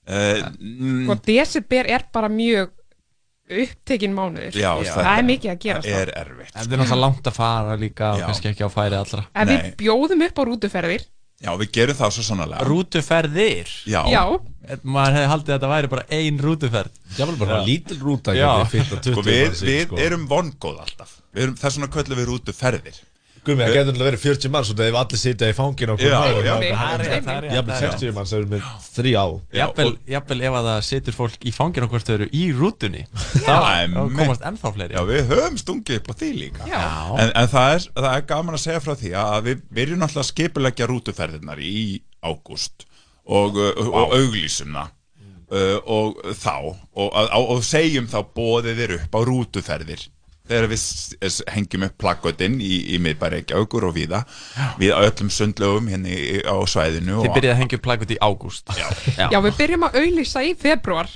Uh, 0.08 1.10
Og 1.12 1.20
desember 1.26 1.90
er 1.92 2.06
bara 2.16 2.30
mjög 2.32 2.70
upptekinn 3.48 4.14
mánuður. 4.16 4.56
Já, 4.56 4.72
Það 4.88 5.10
er 5.18 5.26
mikið 5.28 5.52
að 5.52 5.60
gera 5.64 5.82
Það 5.84 6.00
er 6.04 6.12
erfitt 6.22 6.54
Það 6.54 6.62
er 6.64 6.82
náttúrulega 6.82 7.02
langt 7.04 7.28
að 7.28 7.36
fara 7.38 7.76
líka 7.80 8.10
og 8.14 8.22
Já. 8.22 8.26
kannski 8.30 8.50
ekki 8.54 8.68
á 8.68 8.72
færi 8.72 8.98
allra. 9.00 9.26
En 9.36 9.52
við 9.52 9.68
bjóðum 9.82 10.24
upp 10.28 10.40
á 10.40 10.44
rútuferðir 10.48 11.06
Já, 11.38 11.52
við 11.62 11.70
gerum 11.76 11.98
það 12.00 12.14
svo 12.16 12.24
sannlega 12.26 12.64
Rútuferðir? 12.66 13.74
Já, 13.86 14.00
Já. 14.10 14.22
Maður 14.82 15.18
hefði 15.20 15.28
haldið 15.32 15.52
að 15.52 15.58
þetta 15.58 15.70
væri 15.72 15.90
bara 15.92 16.06
ein 16.18 16.40
rútuferð 16.44 16.96
Jáfnvel 17.20 17.38
bara 17.44 17.60
lítil 17.68 18.00
rúta 18.02 18.34
Já. 18.36 18.48
20 18.72 19.12
sko, 19.14 19.24
við, 19.28 19.46
í, 19.62 19.68
við 19.68 19.84
sko. 19.86 20.00
erum 20.08 20.26
vongóð 20.32 20.82
alltaf 20.82 21.14
við 21.38 21.46
erum, 21.46 21.60
Þess 21.62 21.78
vegna 21.78 21.92
köllum 21.94 22.20
við 22.22 22.28
rútu 22.32 22.56
ferðir 22.58 22.98
Gumi, 23.48 23.64
það 23.64 23.78
getur 23.78 23.96
alveg 23.96 24.08
verið 24.08 24.24
40 24.26 24.52
manns 24.54 24.72
og 24.74 24.82
ef 24.84 24.98
allir 25.02 25.22
sitja 25.22 25.50
í 25.50 25.56
fangin 25.58 25.94
og 25.94 26.02
hvernig 26.02 26.12
já. 26.12 26.18
það 26.18 26.66
Það 26.78 26.92
er 26.92 27.04
rétt, 27.04 27.28
það 27.28 27.38
er 27.38 27.46
rétt, 27.46 27.56
Jafnvel 27.58 27.78
það 27.78 27.78
er 27.78 27.88
rétt. 27.88 28.02
60 28.02 28.16
manns 28.18 28.34
erum 28.38 28.56
við 28.56 28.68
þrý 28.98 29.14
á 29.16 29.26
Jafnvel, 29.60 29.94
jafnvel 30.14 30.40
ef 30.50 30.58
að 30.60 30.68
það 30.70 30.82
setur 30.90 31.18
fólk 31.18 31.48
í 31.48 31.54
fangin 31.56 31.88
okkur 31.88 32.06
þau 32.08 32.14
eru 32.18 32.28
í 32.32 32.44
rútunni 32.58 33.06
þá 33.48 33.56
komast 34.18 34.46
ennþá 34.52 34.74
fleiri. 34.76 34.98
Já, 34.98 35.02
við 35.08 35.32
höfum 35.32 35.62
stungið 35.62 36.02
upp 36.02 36.12
á 36.12 36.14
því 36.20 36.32
líka. 36.42 36.68
Já. 36.68 36.84
En, 37.24 37.32
en 37.32 37.50
það, 37.54 37.72
er, 37.78 37.88
það 38.02 38.12
er 38.12 38.28
gaman 38.34 38.58
að 38.60 38.64
segja 38.66 38.84
frá 38.84 38.94
því 39.00 39.16
að 39.24 39.40
við 39.48 39.64
byrjum 39.80 40.04
náttúrulega 40.04 40.26
að 40.26 40.32
skipuleggja 40.34 40.92
rútuferðirnar 40.92 41.64
í 41.64 41.80
ágúst 42.28 42.88
og, 43.28 43.58
uh, 43.60 43.88
og 43.88 44.16
auglýsum 44.18 44.76
það 44.78 44.94
uh, 45.52 45.78
og 45.86 46.22
þá 46.36 46.56
og, 46.58 47.08
og, 47.08 47.50
og 47.56 47.64
segjum 47.66 48.10
þá 48.12 48.20
bóðið 48.36 48.82
þér 48.82 48.96
upp 49.00 49.18
á 49.18 49.22
rútuferðir 49.30 50.06
þegar 50.50 50.68
við 50.72 50.84
hengjum 51.54 51.86
upp 51.88 51.98
plakkotinn 52.02 52.58
í, 52.64 52.74
í 52.96 53.00
miðbæri 53.04 53.42
Reykjavíkur 53.42 53.88
og 53.90 53.96
víða. 53.98 54.24
Við 54.82 54.94
öllum 54.98 55.30
sundlögum 55.34 55.90
hérna 55.92 56.14
í- 56.14 56.44
á 56.48 56.56
svæðinu 56.70 57.20
Þið 57.22 57.30
og- 57.30 57.36
byrjaði 57.38 57.54
að 57.56 57.62
hengja 57.62 57.80
upp 57.80 57.86
plakut 57.90 58.14
í 58.16 58.20
ágúst. 58.22 58.74
Já. 58.78 58.88
Já, 59.34 59.40
við 59.44 59.58
byrjum 59.62 59.88
að 59.90 60.00
auðlýsa 60.02 60.44
í 60.48 60.54
februar 60.58 61.10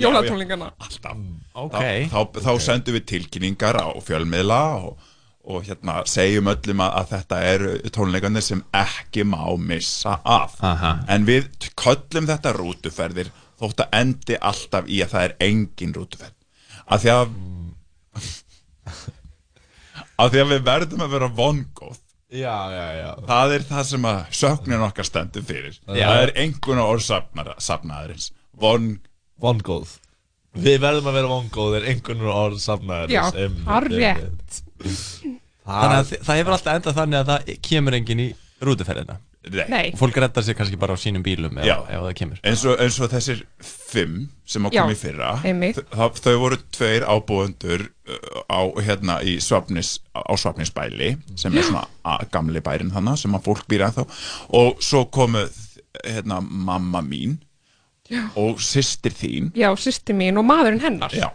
Já, 0.00 0.06
Jólatónlingana 0.08 0.70
alltaf. 0.80 1.16
Ok. 1.60 1.74
þá, 1.76 2.18
þá, 2.32 2.40
þá 2.46 2.52
sendum 2.64 2.94
við 2.96 3.04
tilkynningar 3.10 3.76
á 3.84 3.88
fjölmiðla 4.00 4.60
og, 4.80 4.98
og 5.50 5.64
hérna 5.66 5.98
segjum 6.08 6.48
öllum 6.52 6.80
að, 6.86 6.94
að 7.02 7.10
þetta 7.10 7.40
eru 7.50 7.72
tónleikarnir 7.92 8.44
sem 8.46 8.62
ekki 8.72 9.24
má 9.28 9.42
missa 9.60 10.18
af. 10.24 10.56
Aha. 10.64 10.94
en 11.08 11.26
við 11.28 11.50
köllum 11.76 12.28
þetta 12.30 12.54
rútuferðir 12.56 13.28
þótt 13.60 13.82
að 13.84 13.98
endi 14.00 14.38
alltaf 14.40 14.88
í 14.88 15.02
að 15.04 15.12
það 15.12 15.26
er 15.28 15.34
engin 15.50 15.92
rútuferð. 15.98 16.32
Af 16.88 17.02
því 17.04 17.10
að 17.12 17.34
af 20.20 20.30
því 20.32 20.42
að 20.44 20.52
við 20.54 20.62
verðum 20.68 21.04
að 21.06 21.14
vera 21.16 21.28
vongóð. 21.40 21.98
Já, 22.30 22.56
já, 22.70 22.84
já. 22.94 23.08
Það 23.26 23.54
er 23.56 23.64
það 23.66 23.86
sem 23.88 24.04
að 24.06 24.18
söknin 24.40 24.84
okkar 24.86 25.08
stendur 25.08 25.46
fyrir. 25.48 25.78
Já. 25.88 26.04
það 26.06 26.20
er 26.26 26.32
einhvern 26.44 26.82
orð 26.84 27.06
safnaðarins. 27.58 28.28
Von 28.60 28.92
Vongóð. 29.40 29.96
Við 30.60 30.80
verðum 30.82 31.08
að 31.10 31.16
vera 31.16 31.30
vongóðir 31.30 31.88
einhvern 31.90 32.22
orð 32.30 32.60
safnaðarins. 32.62 33.14
Já, 33.14 33.24
Einmitt, 33.40 33.66
hárrétt. 33.66 34.60
einmitt. 34.84 35.40
Þannig 35.70 35.96
að 35.96 36.14
það 36.26 36.40
hefur 36.40 36.56
alltaf 36.56 36.78
endað 36.78 36.96
þannig 37.00 37.20
að 37.20 37.28
það 37.30 37.50
kemur 37.70 37.96
enginn 37.98 38.22
í 38.24 38.28
rútuferðina 38.60 39.18
Nei. 39.72 39.94
Fólk 39.96 40.18
reddar 40.20 40.44
sér 40.44 40.52
kannski 40.58 40.76
bara 40.76 40.92
á 40.92 41.00
sínum 41.00 41.22
bílum 41.24 41.56
ef, 41.62 41.64
Já. 41.64 41.78
ef 41.88 42.02
það 42.04 42.14
kemur 42.18 42.40
eins 42.44 42.64
og, 42.68 42.74
eins 42.84 42.98
og 43.00 43.08
þessir 43.08 43.38
fimm 43.64 44.18
sem 44.44 44.66
að 44.68 44.74
Já, 44.76 44.82
koma 44.82 44.92
í 44.92 44.98
fyrra 45.00 45.30
einmitt. 45.48 45.78
þau, 45.94 46.10
þau 46.20 46.34
voru 46.42 46.58
tveir 46.76 47.06
ábúendur 47.08 47.86
uh, 47.88 48.42
á 48.52 48.60
hérna 48.84 49.16
í 49.24 49.38
svapnis 49.40 49.94
á 50.12 50.28
svapnisbæli 50.36 51.14
sem 51.40 51.56
er 51.56 51.64
svona 51.70 51.86
a- 52.04 52.18
gamli 52.30 52.60
bærin 52.60 52.92
þannig 52.92 53.16
sem 53.22 53.38
að 53.38 53.46
fólk 53.48 53.64
býr 53.72 53.86
ennþá 53.88 54.04
og 54.60 54.84
svo 54.84 55.06
komu 55.08 55.46
hérna 56.04 56.42
mamma 56.44 57.00
mín 57.00 57.38
Já. 58.10 58.26
og 58.36 58.60
systir 58.60 59.16
þín 59.16 59.54
Já, 59.56 59.70
sýsti 59.78 60.12
mín 60.20 60.36
og 60.36 60.44
maðurinn 60.50 60.84
hennar 60.84 61.16
Já. 61.16 61.30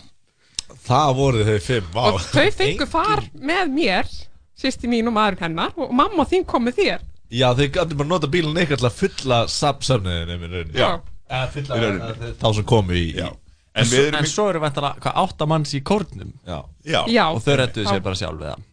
Það 0.86 1.12
voru 1.18 1.44
þau 1.50 1.58
fimm, 1.72 1.90
vá 1.94 2.04
Og 2.14 2.22
þau 2.22 2.46
fengu 2.54 2.86
far 2.86 3.26
með 3.34 3.74
mér 3.82 4.14
Sýsti 4.56 4.88
mín 4.94 5.10
og 5.10 5.16
maðurinn 5.18 5.42
hennar 5.50 5.74
Og 5.82 5.90
mamma 5.96 6.26
þín 6.30 6.46
kom 6.46 6.68
með 6.70 6.78
þér 6.84 7.04
Já, 7.34 7.48
þau 7.58 7.66
gætu 7.74 7.98
bara 7.98 8.10
nota 8.10 8.30
bílun 8.32 8.58
eitthvað 8.62 8.84
til 8.84 8.90
að 8.90 9.00
fylla 9.00 9.40
sapsöfniðinu 9.50 10.66
Já. 10.78 10.90
Eða 11.26 11.64
Í 11.64 11.66
eh, 11.74 12.34
þá 12.38 12.48
sem 12.54 12.68
komu 12.70 12.94
í 12.94 13.08
Já. 13.18 13.32
En, 13.76 13.84
En 13.84 13.94
erum 14.00 14.22
en 14.22 14.28
svo 14.30 14.46
eru 14.54 14.62
vantalega 14.64 15.02
hvað 15.04 15.18
átta 15.20 15.46
manns 15.52 15.74
í 15.76 15.82
kórnum. 15.84 16.32
Já, 16.48 16.62
Já. 16.88 17.02
Já. 17.12 17.26
Og 17.34 17.42
þau 17.44 17.56
redduðu 17.60 17.88
Þá- 17.88 17.92
sér 17.92 18.04
bara 18.06 18.20
sjálf 18.20 18.40
við 18.40 18.52
það. 18.52 18.68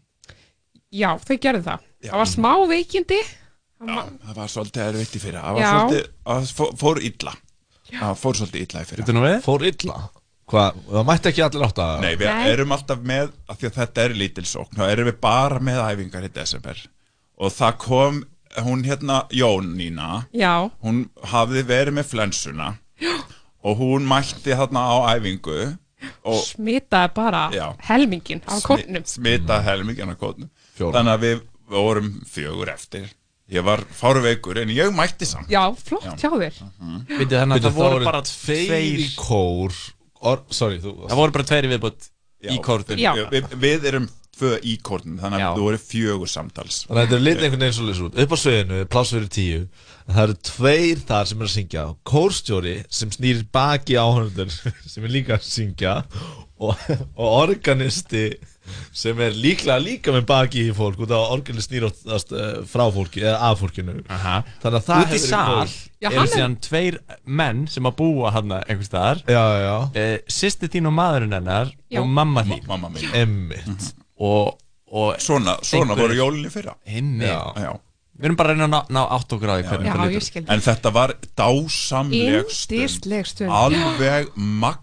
Já, 0.92 1.08
þau 1.18 1.36
gerðu 1.42 1.62
það. 1.66 1.86
Já. 2.02 2.10
Það 2.10 2.20
var 2.20 2.30
smá 2.30 2.52
veikindi. 2.70 3.20
Já, 3.82 4.02
það 4.26 4.36
var 4.36 4.50
svolítið 4.52 4.82
erfitt 4.86 5.16
í 5.16 5.22
fyrra. 5.22 5.42
Það 5.42 5.70
svolítið, 5.72 6.10
það 6.28 6.76
fór, 6.82 7.00
illa. 7.08 7.32
Það 7.92 8.18
fór 8.20 8.38
svolítið 8.38 8.66
illa 8.66 8.82
í 8.82 8.88
fyrra. 8.90 9.02
Þetta 9.02 9.16
nú 9.16 9.24
við? 9.26 9.38
Fór 9.46 9.64
illa? 9.72 9.96
Hvað, 10.52 10.80
það 10.92 11.06
mætti 11.08 11.30
ekki 11.30 11.44
allir 11.46 11.64
átta? 11.66 11.86
Nei, 12.02 12.12
við 12.20 12.28
Nei. 12.28 12.48
erum 12.52 12.74
alltaf 12.76 13.04
með, 13.08 13.30
af 13.48 13.58
því 13.58 13.68
að 13.70 13.76
þetta 13.80 14.04
er 14.04 14.14
lítil 14.20 14.44
sókn, 14.46 14.76
þá 14.76 14.84
erum 14.90 15.08
við 15.08 15.18
bara 15.22 15.60
með 15.64 15.80
æfingar 15.86 16.26
í 16.26 16.30
desember. 16.34 16.82
Og 17.42 17.54
það 17.56 17.78
kom, 17.82 18.18
hún 18.60 18.84
hérna 18.84 19.22
Jónína, 19.32 20.26
Já, 20.34 20.70
hún 20.84 21.08
hafði 21.32 21.62
verið 21.68 21.94
með 21.98 22.10
flensuna 22.12 22.72
og 23.62 23.78
hún 23.78 24.04
mætti 24.08 24.52
þarna 24.58 24.82
á 24.82 24.96
æfingu 25.16 25.56
og 26.26 26.40
smitaði 26.44 27.14
bara 27.14 27.42
Já. 27.54 27.66
helmingin 27.88 28.42
af 28.46 28.62
kórnum. 28.66 29.04
smita 29.06 29.60
helmingina 29.62 30.14
kótnum 30.18 30.50
Fjóra. 30.76 30.98
þannig 30.98 31.12
að 31.14 31.20
við 31.26 31.42
vorum 31.72 32.08
fjögur 32.28 32.68
eftir. 32.72 33.06
Ég 33.52 33.64
var 33.64 33.82
fárveikur 33.92 34.58
en 34.62 34.68
ég 34.72 34.92
mætti 34.94 35.26
samt. 35.28 35.48
Já, 35.50 35.72
flott 35.76 36.04
Já. 36.04 36.14
hjá 36.16 36.30
þér. 36.32 36.58
Veitu 37.08 37.36
þannig 37.36 37.56
að 37.56 37.60
Bíddu, 37.60 37.68
það 37.68 37.76
voru 37.76 38.04
bara 38.04 38.22
tveir 38.22 38.66
tveir 38.68 39.00
í 39.02 39.08
kór. 39.16 39.72
Or, 40.22 40.42
Sorry, 40.50 40.78
þú 40.78 41.08
Það 41.08 41.16
voru 41.18 41.32
bara 41.32 41.44
tveir 41.44 41.64
í 41.66 41.70
viðbútt 41.72 42.08
í 42.52 42.58
kórnum. 42.62 42.98
Já. 43.00 43.12
við, 43.30 43.48
við 43.62 43.84
erum 43.90 44.08
tvö 44.38 44.52
íkornin 44.72 45.18
þannig 45.20 45.42
að 45.44 45.59
þú 45.59 45.64
voru 45.66 45.80
fjögur 45.82 46.30
samtals. 46.32 46.82
Þannig 46.88 47.00
að 47.02 47.09
þetta 47.09 47.18
er 47.18 47.24
litið 47.26 47.46
einhvern 47.46 47.64
veginn 47.66 47.76
svo 47.78 47.88
lýs 47.88 48.02
út. 48.06 48.20
Upp 48.24 48.32
á 48.32 48.38
sviðinu, 48.42 48.78
pláss 48.92 49.12
fyrir 49.16 49.32
tíu. 49.38 49.64
En 50.02 50.14
Það 50.16 50.22
eru 50.26 50.36
tveir 50.48 51.02
þar 51.06 51.28
sem 51.30 51.42
er 51.42 51.48
að 51.50 51.52
syngja. 51.56 51.82
Kórstjóri 52.12 52.76
sem 52.90 53.12
snýr 53.14 53.44
baki 53.54 53.98
áhörnundur 54.00 54.54
sem 54.92 55.04
er 55.06 55.12
líka 55.14 55.36
að 55.38 55.44
syngja. 55.46 55.98
Og, 56.62 56.78
og 57.18 57.28
organisti 57.42 58.24
sem 58.94 59.18
er 59.24 59.34
líklega 59.34 59.76
líka 59.82 60.12
með 60.14 60.26
baki 60.28 60.64
í 60.68 60.74
fólk. 60.74 61.00
Út 61.02 61.10
af 61.12 61.18
að 61.26 61.32
organist 61.36 61.70
snýr 61.70 61.86
oftast 61.88 62.30
uh, 62.34 62.60
frá 62.70 62.84
fólki 62.94 63.22
eða 63.24 63.38
af 63.50 63.59
fólkinu. 63.62 63.96
Aha. 64.14 64.36
Þannig 64.62 64.78
að 64.80 64.86
það 64.88 65.02
Út 65.02 65.09
í 65.09 65.16
hefur 65.16 65.28
sal 65.28 65.56
góð- 65.62 66.12
eru 66.12 66.26
síðan 66.34 66.54
tveir 66.66 66.98
menn 67.26 67.64
sem 67.70 67.86
að 67.90 67.96
búa 67.98 68.30
hann 68.34 68.54
einhvers 68.59 68.88
staðar. 68.90 69.22
Já, 69.30 69.42
já. 69.62 69.74
Eh, 69.98 70.14
Sýsti 70.30 70.70
þín 70.72 70.88
og 70.90 70.96
maðurinn 70.98 71.34
hennar 71.38 71.70
Já. 71.90 72.00
og 72.02 72.09
mamma 72.10 72.42
þín. 72.46 72.62
Mamma 72.70 72.90
mín. 72.94 73.10
Emmitt 73.18 73.90
og, 74.22 74.58
og 74.92 75.16
Svona, 75.22 75.56
svona 75.66 75.96
voru 75.98 76.18
jólin 76.18 76.46
í 76.46 76.52
fyrra. 76.52 76.76
Einmitt 76.86 77.30
Já. 77.30 77.40
Já. 77.66 77.72
Við 78.12 78.28
erum 78.28 78.36
bara 78.38 78.52
að 78.52 78.58
reyna 78.58 78.66
að 78.68 78.72
ná, 78.74 78.80
ná 78.92 79.00
átt 79.16 79.32
á 79.32 79.34
því 79.34 79.46
hvernig 79.66 79.88
Já, 79.88 80.02
ég 80.12 80.24
skil. 80.26 80.42
En 80.52 80.60
þetta 80.62 80.90
var 80.94 81.12
dásamleg 81.40 82.50
stund. 82.52 82.76
Yndisleg 82.78 83.30
stund. 83.30 83.54
Alveg 83.56 84.28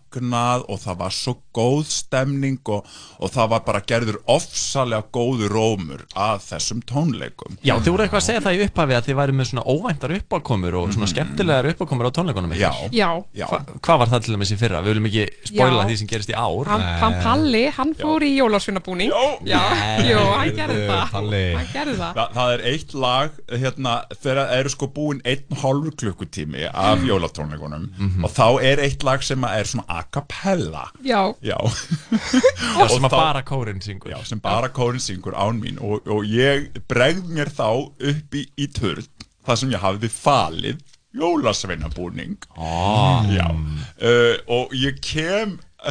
magnað 0.09 0.63
og 0.69 0.79
það 0.81 0.97
var 0.99 1.13
svo 1.13 1.33
góð 1.55 1.83
stemning 1.91 2.59
og, 2.69 2.85
og 3.19 3.31
það 3.33 3.49
var 3.51 3.61
bara 3.65 3.81
gerður 3.87 4.17
ofsalega 4.29 5.03
góður 5.13 5.51
rómur 5.53 6.03
að 6.17 6.41
þessum 6.47 6.81
tónleikum 6.87 7.57
Já, 7.65 7.75
þið 7.79 7.91
voru 7.93 8.03
eitthvað 8.05 8.21
að 8.21 8.25
segja 8.27 8.43
það 8.45 8.57
í 8.59 8.63
upphafi 8.67 8.95
að 8.97 9.07
þið 9.09 9.17
væri 9.19 9.35
með 9.39 9.49
svona 9.49 9.65
óvæntar 9.73 10.13
uppákomur 10.19 10.77
og 10.79 10.93
svona 10.95 11.09
skemmtilegar 11.09 11.69
uppákomur 11.73 12.09
á 12.09 12.11
tónleikunum. 12.15 12.53
Mhm. 12.53 12.59
Já. 12.59 12.71
Já. 12.91 13.09
Já. 13.33 13.45
Hva, 13.49 13.59
Hvað 13.79 13.99
var 13.99 14.11
það 14.13 14.23
til 14.25 14.33
dæmis 14.35 14.51
í 14.53 14.57
fyrra? 14.59 14.81
Við 14.83 14.93
viljum 14.93 15.09
ekki 15.09 15.25
spoila 15.49 15.83
Já. 15.83 15.87
því 15.89 15.97
sem 15.99 16.07
gerist 16.13 16.29
í 16.33 16.37
ár 16.37 16.69
Hann, 16.69 16.85
hann 17.01 17.17
Palli, 17.23 17.63
hann 17.75 17.93
fór 17.99 18.25
í 18.25 18.31
jólasvinnabúning 18.37 19.11
Já, 19.45 19.61
Nei, 19.69 20.09
jú, 20.09 20.19
hann 20.19 20.53
gerði 20.55 20.79
heyrðu, 20.79 20.87
það 20.89 21.11
Palli. 21.13 21.43
Hann 21.57 21.71
gerði 21.73 21.97
það 21.99 22.13
Þa, 22.19 22.25
það 22.37 22.53
er 22.55 22.65
eitt 22.73 22.93
lag 22.93 23.39
hérna, 23.63 23.95
þegar 24.23 24.53
eru 24.59 24.69
sko 24.73 24.89
búin 24.95 25.21
einn 25.25 25.59
hálfur 25.61 25.95
klukkutími 25.99 26.65
af 26.69 27.03
jólatónleikunum 27.05 27.89
og 28.23 28.31
þá 28.33 28.45
er 28.65 28.81
eitt 28.85 29.03
lag 29.03 29.23
sem 29.25 29.43
að 29.45 29.59
er 29.59 29.69
svona 29.69 29.98
a 29.99 30.03
cappella. 30.11 30.85
Já. 31.05 31.21
Já. 31.43 31.57
Já, 32.79 32.87
sem 32.87 33.07
bara 33.11 33.43
kórinn 33.43 33.81
syngur. 33.83 34.11
Já, 34.13 34.19
sem 34.25 34.39
bara 34.43 34.69
kórinn 34.73 35.03
syngur 35.03 35.35
án 35.35 35.59
mín. 35.61 35.79
Og, 35.83 36.07
og 36.07 36.27
ég 36.27 36.71
bregð 36.89 37.27
mér 37.35 37.51
þá 37.51 37.67
upp 37.89 38.39
í, 38.39 38.45
í 38.55 38.69
turn 38.71 39.05
þar 39.45 39.59
sem 39.61 39.73
ég 39.73 39.83
hafði 39.83 40.11
falið 40.13 40.83
jólasveinabúning. 41.15 42.37
Ah. 42.55 43.25
Já. 43.33 43.49
Uh, 43.99 44.35
og 44.47 44.77
ég 44.77 45.01
kem 45.03 45.57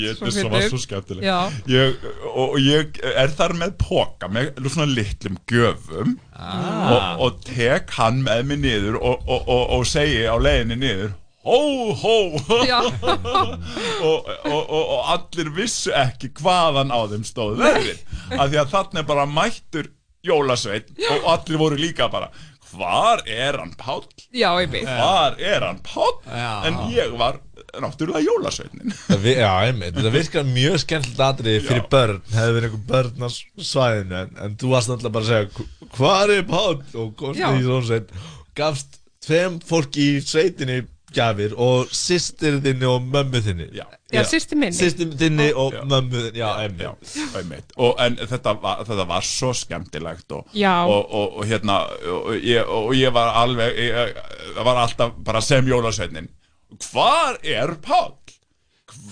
ég, 0.00 0.14
svo 0.16 0.30
þetta 0.32 0.48
var 0.48 0.62
svo 0.70 0.78
skemmtileg 0.80 1.26
ég, 1.68 2.06
og 2.32 2.54
ég 2.64 2.96
er 3.04 3.34
þar 3.36 3.52
með 3.60 3.74
póka 3.82 4.30
með 4.32 4.62
svona 4.72 4.88
litlum 4.96 5.36
gjöfum. 5.50 6.16
Ah. 6.32 6.88
og, 6.88 7.04
og 7.26 7.44
tek 7.44 7.92
hann 7.98 8.22
með 8.24 8.42
mig 8.48 8.62
niður 8.64 8.96
og, 9.00 9.28
og, 9.28 9.44
og, 9.44 9.62
og 9.76 9.86
segi 9.88 10.24
á 10.24 10.36
leiðinni 10.40 10.80
niður 10.80 11.12
hó 11.46 11.60
hó. 12.02 12.16
Og, 14.06 14.26
og, 14.44 14.62
og, 14.70 14.82
og 14.96 15.06
allir 15.14 15.48
vissu 15.56 15.92
ekki 15.96 16.28
hvaðan 16.40 16.90
á 16.92 17.00
þeim 17.10 17.24
stóð 17.26 17.60
verðin 17.62 18.00
af 18.36 18.50
því 18.50 18.58
að 18.60 18.72
þarna 18.74 19.00
er 19.02 19.06
bara 19.08 19.24
mættur 19.30 19.88
jólasveit 20.26 20.90
og 21.14 21.26
allir 21.32 21.60
voru 21.60 21.78
líka 21.80 22.08
bara 22.12 22.28
hvar 22.72 23.22
er 23.30 23.56
hann 23.60 23.72
Páll? 23.78 24.04
Já, 24.34 24.50
ég 24.60 24.72
veit. 24.72 24.84
Hvar 24.88 25.36
er 25.40 25.64
hann 25.64 25.78
Páll? 25.86 26.16
En 26.66 26.80
ég 26.92 27.14
var 27.18 27.38
náttúrulega 27.80 28.24
jólasveitnin 28.24 28.92
Já, 29.42 29.52
einmitt, 29.66 29.94
þetta 29.96 30.12
virkar 30.14 30.46
mjög 30.50 30.78
skemmtilegt 30.82 31.24
atriði 31.28 31.62
fyrir 31.66 31.82
Já. 31.84 31.88
börn, 31.94 32.20
hefði 32.34 32.56
verið 32.58 32.68
einhver 32.70 32.84
börn 32.90 33.26
á 33.26 33.28
svæðinu, 33.70 34.18
en, 34.24 34.36
en 34.44 34.58
þú 34.60 34.72
varst 34.74 34.92
náttúrulega 34.92 35.16
bara 35.16 35.26
að 35.26 35.32
segja 35.32 35.96
hvað 35.96 36.34
er 36.36 36.46
Páll? 36.50 36.76
Og 37.02 37.14
komst 37.20 37.40
Já. 37.42 37.48
í 37.54 37.64
svona 37.64 37.88
sveit 37.90 38.14
gafst 38.56 39.00
tveim 39.26 39.58
fólki 39.66 40.10
í 40.16 40.20
sveitinni 40.24 40.82
gjafir 41.14 41.52
og 41.62 41.92
sýstir 41.94 42.58
þinni 42.64 42.88
og 42.90 43.04
mömmu 43.12 43.40
þinni 43.44 43.66
Já, 43.76 43.84
Já, 44.12 44.22
systir 44.26 44.58
minni. 44.58 44.74
Sýstir 44.76 45.12
þinni 45.18 45.48
og 45.54 45.74
mömmu 45.86 46.24
þinni, 46.26 46.38
já, 46.40 46.48
einmitt 46.64 47.16
einmitt. 47.38 47.72
og 47.76 47.94
en 48.02 48.16
þetta 48.16 48.54
var, 48.62 48.82
þetta 48.88 49.06
var 49.08 49.26
svo 49.26 49.52
skemmtilegt 49.54 50.32
og, 50.32 50.46
Já. 50.54 50.74
og, 50.86 51.06
og, 51.14 51.38
og 51.40 51.46
hérna 51.50 51.78
og 52.12 52.34
ég, 52.42 52.62
og 52.66 52.92
ég 52.98 53.14
var 53.14 53.32
alveg 53.42 53.78
ég, 53.78 54.20
var 54.62 54.82
alltaf 54.82 55.14
bara 55.26 55.40
sem 55.44 55.66
jólasveitnin 55.66 56.28
hvar 56.90 57.38
er 57.46 57.76
Páll? 57.82 58.14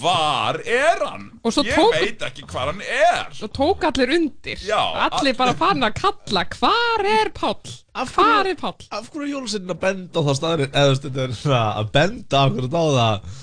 Hvar 0.00 0.58
er 0.66 1.00
hann? 1.04 1.26
Og 1.44 1.52
svo 1.54 1.62
ég 1.66 1.76
tók- 1.76 1.94
veit 1.94 2.22
ekki 2.26 2.44
hvar 2.50 2.70
hann 2.72 2.82
er 2.82 3.28
Og 3.44 3.52
tók 3.56 3.84
allir 3.88 4.12
undir 4.16 4.58
Já, 4.64 4.80
Allir 5.08 5.36
bara 5.38 5.54
fann 5.58 5.82
að 5.86 5.94
kalla 6.00 6.44
Hvar 6.58 7.04
er 7.04 7.30
Páll? 7.36 7.72
Hvar 8.14 8.46
er 8.50 8.54
Páll? 8.60 8.86
Af 8.90 9.10
hverju 9.12 9.26
er 9.28 9.32
jólasveitin 9.34 9.74
að 9.74 9.80
benda 9.86 10.20
á 10.20 10.22
það 10.28 10.38
staðurinn 10.40 10.74
eða 10.74 10.94
þú 10.98 11.10
veist, 11.14 11.48
er 11.48 11.56
að 11.60 11.90
benda 11.94 12.44
okkur 12.48 12.68
á 12.68 12.84
það 12.98 13.40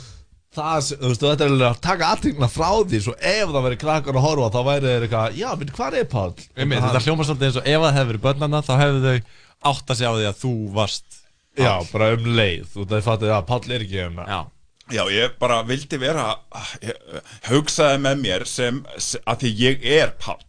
það, 0.52 0.88
þú 1.00 1.08
veist, 1.12 1.22
þetta 1.24 1.46
er 1.46 1.52
alveg 1.54 1.68
að 1.72 1.82
taka 1.86 2.08
aðtingna 2.12 2.50
frá 2.52 2.70
því 2.84 3.00
svo 3.06 3.14
ef 3.16 3.52
það 3.56 3.66
væri 3.68 3.78
krakkar 3.86 4.18
að 4.20 4.26
horfa 4.26 4.50
þá 4.52 4.62
væri 4.68 4.90
þeir 4.90 5.06
eitthvað, 5.08 5.38
já, 5.40 5.50
minn, 5.62 5.72
hvað 5.78 5.98
er 6.02 6.10
Páll? 6.12 6.34
Þetta 6.58 7.04
hljómar 7.06 7.30
svolítið 7.30 7.48
eins 7.48 7.60
og 7.62 7.70
ef 7.72 7.86
það 7.86 7.96
hefði 8.00 8.12
verið 8.12 8.26
börnana 8.26 8.62
þá 8.68 8.74
hefðu 8.82 9.02
þau 9.06 9.22
átt 9.72 9.94
að 9.94 10.00
segja 10.02 10.12
á 10.12 10.18
því 10.18 10.28
að 10.32 10.42
þú 10.42 10.54
varst 10.76 11.20
Já, 11.60 11.74
bara 11.92 12.14
um 12.16 12.28
leið, 12.36 12.66
þú 12.74 12.82
veist, 12.84 12.92
það 12.92 13.08
fattið 13.08 13.32
að 13.38 13.48
Páll 13.48 13.72
er 13.76 13.86
ekki 13.86 14.02
hérna 14.02 14.28
Já 14.28 14.42
Já, 14.92 15.04
ég 15.14 15.38
bara 15.40 15.62
vildi 15.68 15.98
vera 16.02 16.26
ég, 16.84 16.98
hugsaði 17.50 18.02
með 18.04 18.22
mér 18.26 18.46
sem, 18.50 18.82
að 19.26 19.44
því 19.46 19.52
ég 19.62 19.86
er 20.00 20.14
Páll. 20.20 20.44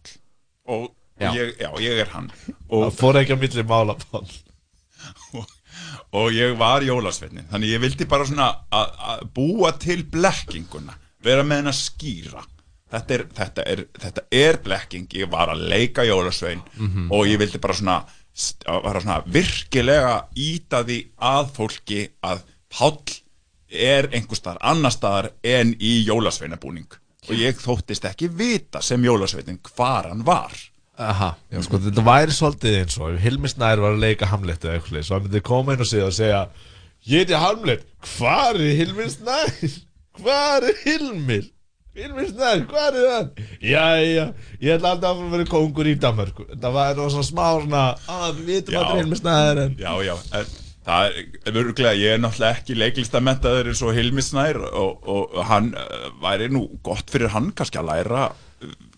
Og 0.67 0.91
Já. 1.21 1.29
Ég, 1.37 1.51
já, 1.61 1.69
ég 1.79 1.99
er 2.01 2.09
hann. 2.09 2.31
Og, 2.73 2.87
Það 2.89 2.95
fór 2.99 3.17
ekki 3.21 3.35
að 3.35 3.43
milli 3.43 3.63
mála 3.69 3.93
Páll. 4.09 4.31
Og 6.17 6.31
ég 6.35 6.55
var 6.59 6.83
jólasveitnin 6.85 7.47
þannig 7.51 7.71
ég 7.73 7.81
vildi 7.83 8.05
bara 8.09 8.25
svona 8.27 8.47
að 8.73 9.23
búa 9.35 9.71
til 9.81 10.03
blekkinguna 10.13 10.93
vera 11.25 11.45
með 11.47 11.61
henn 11.61 11.71
að 11.71 11.77
skýra. 11.79 12.43
Þetta 12.93 13.15
er, 13.15 13.23
þetta, 13.37 13.63
er, 13.73 13.79
þetta 14.03 14.23
er 14.37 14.59
blekking. 14.65 15.07
Ég 15.17 15.29
var 15.33 15.49
að 15.53 15.63
leika 15.71 16.03
jólasvein 16.05 16.61
Mhm. 16.77 17.07
og 17.11 17.25
ég 17.29 17.39
vildi 17.41 17.61
bara 17.63 17.73
svona, 17.77 17.95
vera 18.67 19.01
svona 19.01 19.23
virkilega 19.25 20.15
íta 20.35 20.83
því 20.85 20.99
að 21.17 21.53
fólki 21.55 22.01
að 22.21 22.43
Páll 22.73 22.99
er 23.73 24.09
einhver 24.13 24.39
staðar 24.39 24.61
annar 24.73 24.93
staðar 24.93 25.31
en 25.43 25.73
í 25.79 25.95
jólasveinabúning. 26.07 26.99
Og 27.29 27.39
ég 27.39 27.59
þóttist 27.61 28.05
ekki 28.09 28.29
vita 28.29 28.81
sem 28.83 29.03
jólasveinin 29.03 29.61
hvar 29.73 30.09
hann 30.11 30.25
var. 30.27 30.53
Aha, 30.99 31.31
já, 31.49 31.57
sko, 31.65 31.79
þetta 31.81 32.03
væri 32.05 32.35
svolítið 32.35 32.75
eins 32.83 32.99
og 33.01 33.15
ef 33.15 33.23
Hilmi 33.23 33.49
Snær 33.49 33.81
var 33.81 33.95
að 33.95 34.03
leika 34.03 34.29
Hamlet 34.29 34.61
eða 34.67 34.77
eitthvað 34.77 35.07
svo 35.07 35.17
hann 35.17 35.25
myndi 35.25 35.41
koma 35.47 35.73
inn 35.73 35.81
og 35.81 35.89
segja 35.89 36.05
og 36.05 36.13
segja 36.13 36.41
ég 37.09 37.23
heiti 37.23 37.39
Hamlet, 37.41 37.87
hvar 38.13 38.59
er 38.59 38.77
Hilmi 38.77 39.07
Snær? 39.09 39.49
hvar 40.21 40.67
er 40.67 40.77
Hilmir? 40.83 41.47
Hilmi 41.97 42.27
Snær, 42.29 42.61
hvar 42.69 42.97
er 42.97 43.09
hann? 43.15 43.31
Jæja, 43.61 44.27
ég 44.61 44.75
ætla 44.75 44.93
alltaf 44.93 45.17
að 45.17 45.33
vera 45.33 45.47
kongur 45.49 45.89
í 45.89 45.93
Danmörku. 46.01 46.45
Þetta 46.49 46.71
var 46.73 47.01
svona 47.01 47.25
smá 47.27 47.47
svona 47.59 47.83
að 48.09 48.39
við 48.39 48.51
vitum 48.51 48.79
að 48.81 49.01
þetta 49.13 49.35
er 49.49 49.63
en. 49.63 49.75
Já, 49.81 49.91
já, 50.07 50.15
en 50.39 50.53
það 50.83 51.19
er 51.47 51.59
örgulega, 51.63 51.99
ég 51.99 52.15
er 52.15 52.23
náttúrulega 52.23 52.59
ekki 52.59 52.77
leiklistamentaður 52.79 53.71
eins 53.71 53.83
og 53.85 53.93
Hilmi 53.97 54.23
Snær 54.25 54.59
og, 54.69 55.05
og 55.07 55.37
hann 55.49 55.73
uh, 55.79 56.09
væri 56.23 56.49
nú 56.51 56.65
gott 56.85 57.13
fyrir 57.13 57.33
hann 57.35 57.53
kannski 57.55 57.81
að 57.81 57.89
læra 57.91 58.25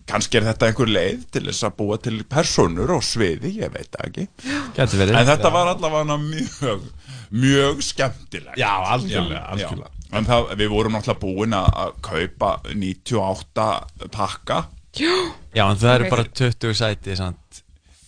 kannski 0.06 0.38
er 0.38 0.46
þetta 0.46 0.70
einhver 0.70 0.90
leið 0.90 1.24
til 1.34 1.44
þess 1.48 1.66
að 1.66 1.76
búa 1.80 1.98
til 2.02 2.20
personur 2.30 2.92
og 2.94 3.02
sviði, 3.04 3.56
ég 3.58 3.72
veit 3.74 3.98
ekki 4.04 4.28
Gæti 4.76 5.00
verið. 5.00 5.16
En 5.18 5.28
þetta 5.28 5.50
Já. 5.50 5.54
var 5.56 5.72
allavega 5.72 6.18
mjög 6.22 6.86
mjög 7.30 7.82
skemmtilegt 7.82 8.58
Já, 8.60 8.70
algjörlega, 8.94 9.42
algjörlega. 9.50 9.92
En 10.14 10.28
það, 10.28 10.52
við 10.60 10.70
vorum 10.70 10.94
náttúrulega 10.94 11.22
búin 11.24 11.56
að 11.58 11.70
að 11.82 11.96
kaupa 12.06 12.52
98 12.70 13.66
pakka 14.14 14.60
Já, 14.96 15.66
en 15.66 15.80
það 15.80 15.92
eru 15.94 16.12
bara 16.12 16.28
20 16.40 16.78
sæti 16.78 17.16
sant? 17.18 17.45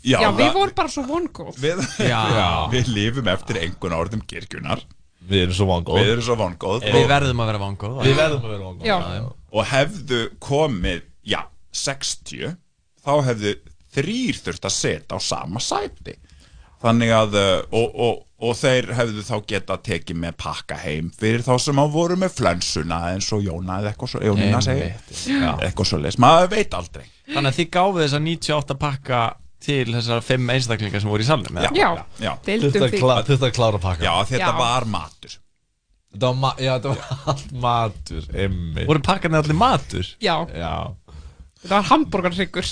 Já, 0.07 0.19
við 0.31 0.45
það- 0.45 0.55
vorum 0.61 0.75
bara 0.79 0.93
svo 0.95 1.03
vongóð 1.09 1.59
við, 1.63 1.83
Já. 2.13 2.21
við 2.73 2.93
lifum 2.95 3.29
eftir 3.35 3.59
einhvern 3.65 3.97
orðum 3.99 4.23
kirkjunar 4.31 4.85
Við 5.29 5.43
erum 5.45 5.57
svo 5.59 5.67
vongóð 5.69 5.99
Við 6.01 6.13
erum 6.15 6.25
svo 6.25 6.37
vongóð 6.41 6.85
Við 6.89 7.09
verðum 7.11 7.43
að 7.43 7.51
vera 7.51 7.59
vongóð 7.65 7.99
Við 8.07 8.15
verðum 8.17 8.47
að 8.47 8.53
vera 8.55 8.69
vongóð 8.69 8.87
Já. 8.89 9.25
Og 9.59 9.67
hefðu 9.73 10.21
komið, 10.45 11.03
já, 11.29 11.41
60 11.75 12.55
Þá 13.05 13.13
hefðu 13.27 13.53
þrýr 13.99 14.39
þurft 14.45 14.67
að 14.69 14.75
setja 14.77 15.17
á 15.17 15.19
sama 15.25 15.61
sæti. 15.65 16.15
Þannig 16.83 17.11
að 17.17 17.37
uh, 17.41 17.63
og, 17.75 17.95
og, 18.07 18.19
og 18.45 18.53
þeir 18.61 18.91
hefðu 18.95 19.23
þá 19.27 19.35
geta 19.51 19.77
tekið 19.83 20.19
með 20.23 20.37
pakka 20.39 20.77
heim 20.79 21.09
Fyrir 21.19 21.43
þá 21.43 21.55
sem 21.65 21.81
á 21.81 21.85
voru 21.91 22.15
með 22.21 22.37
flensuna 22.37 22.99
eins 23.15 23.31
og 23.35 23.43
Jóna 23.43 23.81
eða 23.81 23.91
eitthvað 23.95 24.13
svo 24.13 24.21
Jónina. 24.23 24.61
Já. 24.63 25.53
Eitthvað 25.65 25.89
svo 25.91 25.99
leis, 26.05 26.19
maður 26.23 26.53
veit 26.55 26.77
aldrei. 26.79 27.05
Þannig 27.33 27.51
að 27.51 27.59
þið 27.59 27.71
gáðu 27.79 28.03
þess 28.05 28.19
að 28.21 28.25
98 28.29 28.79
pakka 28.85 29.23
til 29.65 29.91
þessar 29.91 30.23
5 30.23 30.51
einstaklingar 30.55 31.03
sem 31.03 31.11
voru 31.11 31.25
í 31.25 31.29
þurfti 33.29 33.49
að 33.49 33.55
klára 33.59 33.81
pakka 33.83 34.07
Já, 34.07 34.15
þetta 34.31 34.51
Já. 34.53 34.59
var 34.59 34.87
matur. 34.93 35.37
Þetta 36.13 36.31
var, 36.31 36.37
ma 36.41 36.51
já, 36.57 36.73
þetta 36.79 36.93
var 36.95 37.17
allt 37.33 37.51
matur 37.65 38.29
Emmi 38.47 38.85
Voru 38.89 39.03
pakkarnir 39.05 39.43
allir 39.43 39.59
matur? 39.61 40.07
Já, 40.25 40.37
Já. 40.57 40.73
Þetta 41.61 41.75
var 41.75 41.89
hambúrgarhryggur 41.91 42.71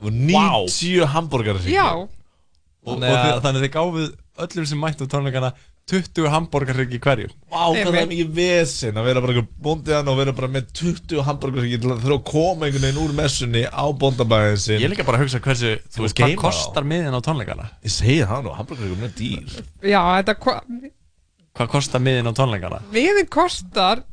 Og 0.00 0.12
90 0.14 1.08
hambúrgar 1.14 1.58
Já, 1.66 1.88
Og, 1.98 2.94
og 2.94 3.02
að- 3.02 3.10
þið, 3.26 3.40
þannig 3.44 3.58
að 3.60 3.64
þið 3.66 3.72
gáfuð 3.74 4.06
öllum 4.46 4.68
sem 4.70 4.80
mættu 4.80 5.04
á 5.04 5.12
tónleikana 5.12 5.50
20 5.90 6.28
hambúrgarrygg 6.32 6.92
í 6.94 7.00
hverju 7.02 7.28
Vá, 7.50 7.64
hvað 7.70 7.88
það 7.90 7.98
er 8.00 8.08
mikið 8.12 8.30
vesen 8.36 9.00
að 9.00 9.08
vera 9.10 9.22
bara 9.24 9.42
bóndið 9.66 9.96
hann 9.96 10.10
og 10.12 10.18
vera 10.20 10.34
bara 10.38 10.50
með 10.54 10.68
20 10.80 11.24
hambúrgar 11.26 11.66
til 11.66 11.80
að 11.90 12.04
þurfa 12.04 12.18
að 12.18 12.24
koma 12.30 12.68
einhvern 12.68 12.86
veginn 12.86 13.02
úr 13.04 13.14
messunni 13.18 13.64
á 13.66 13.84
bóndabæðin 14.04 14.60
sin 14.64 14.78
Ég 14.80 14.86
er 14.88 14.94
líka 14.94 15.06
bara 15.08 15.18
að 15.20 15.24
hugsa 15.26 15.42
hversu, 15.44 15.72
þú 15.90 16.04
veist, 16.06 16.20
hvað 16.20 16.36
kostar 16.44 16.86
miðin 16.92 17.16
á 17.16 17.20
tónleikana? 17.26 17.68
Ég 17.86 17.94
segi 17.96 18.20
það 18.30 18.46
nú, 18.46 18.54
hambúrgar 18.60 18.86
er 18.86 19.02
mjög 19.02 19.16
dýr. 19.18 19.58
Já, 19.90 20.00
þetta 20.20 20.36
ko- 20.40 20.60
Hvað 21.58 21.72
kostar 21.74 22.00
miðin 22.06 22.30
á 22.30 22.32
tónleikana? 22.38 22.78
miðin 22.94 23.28
kostar 23.30 24.04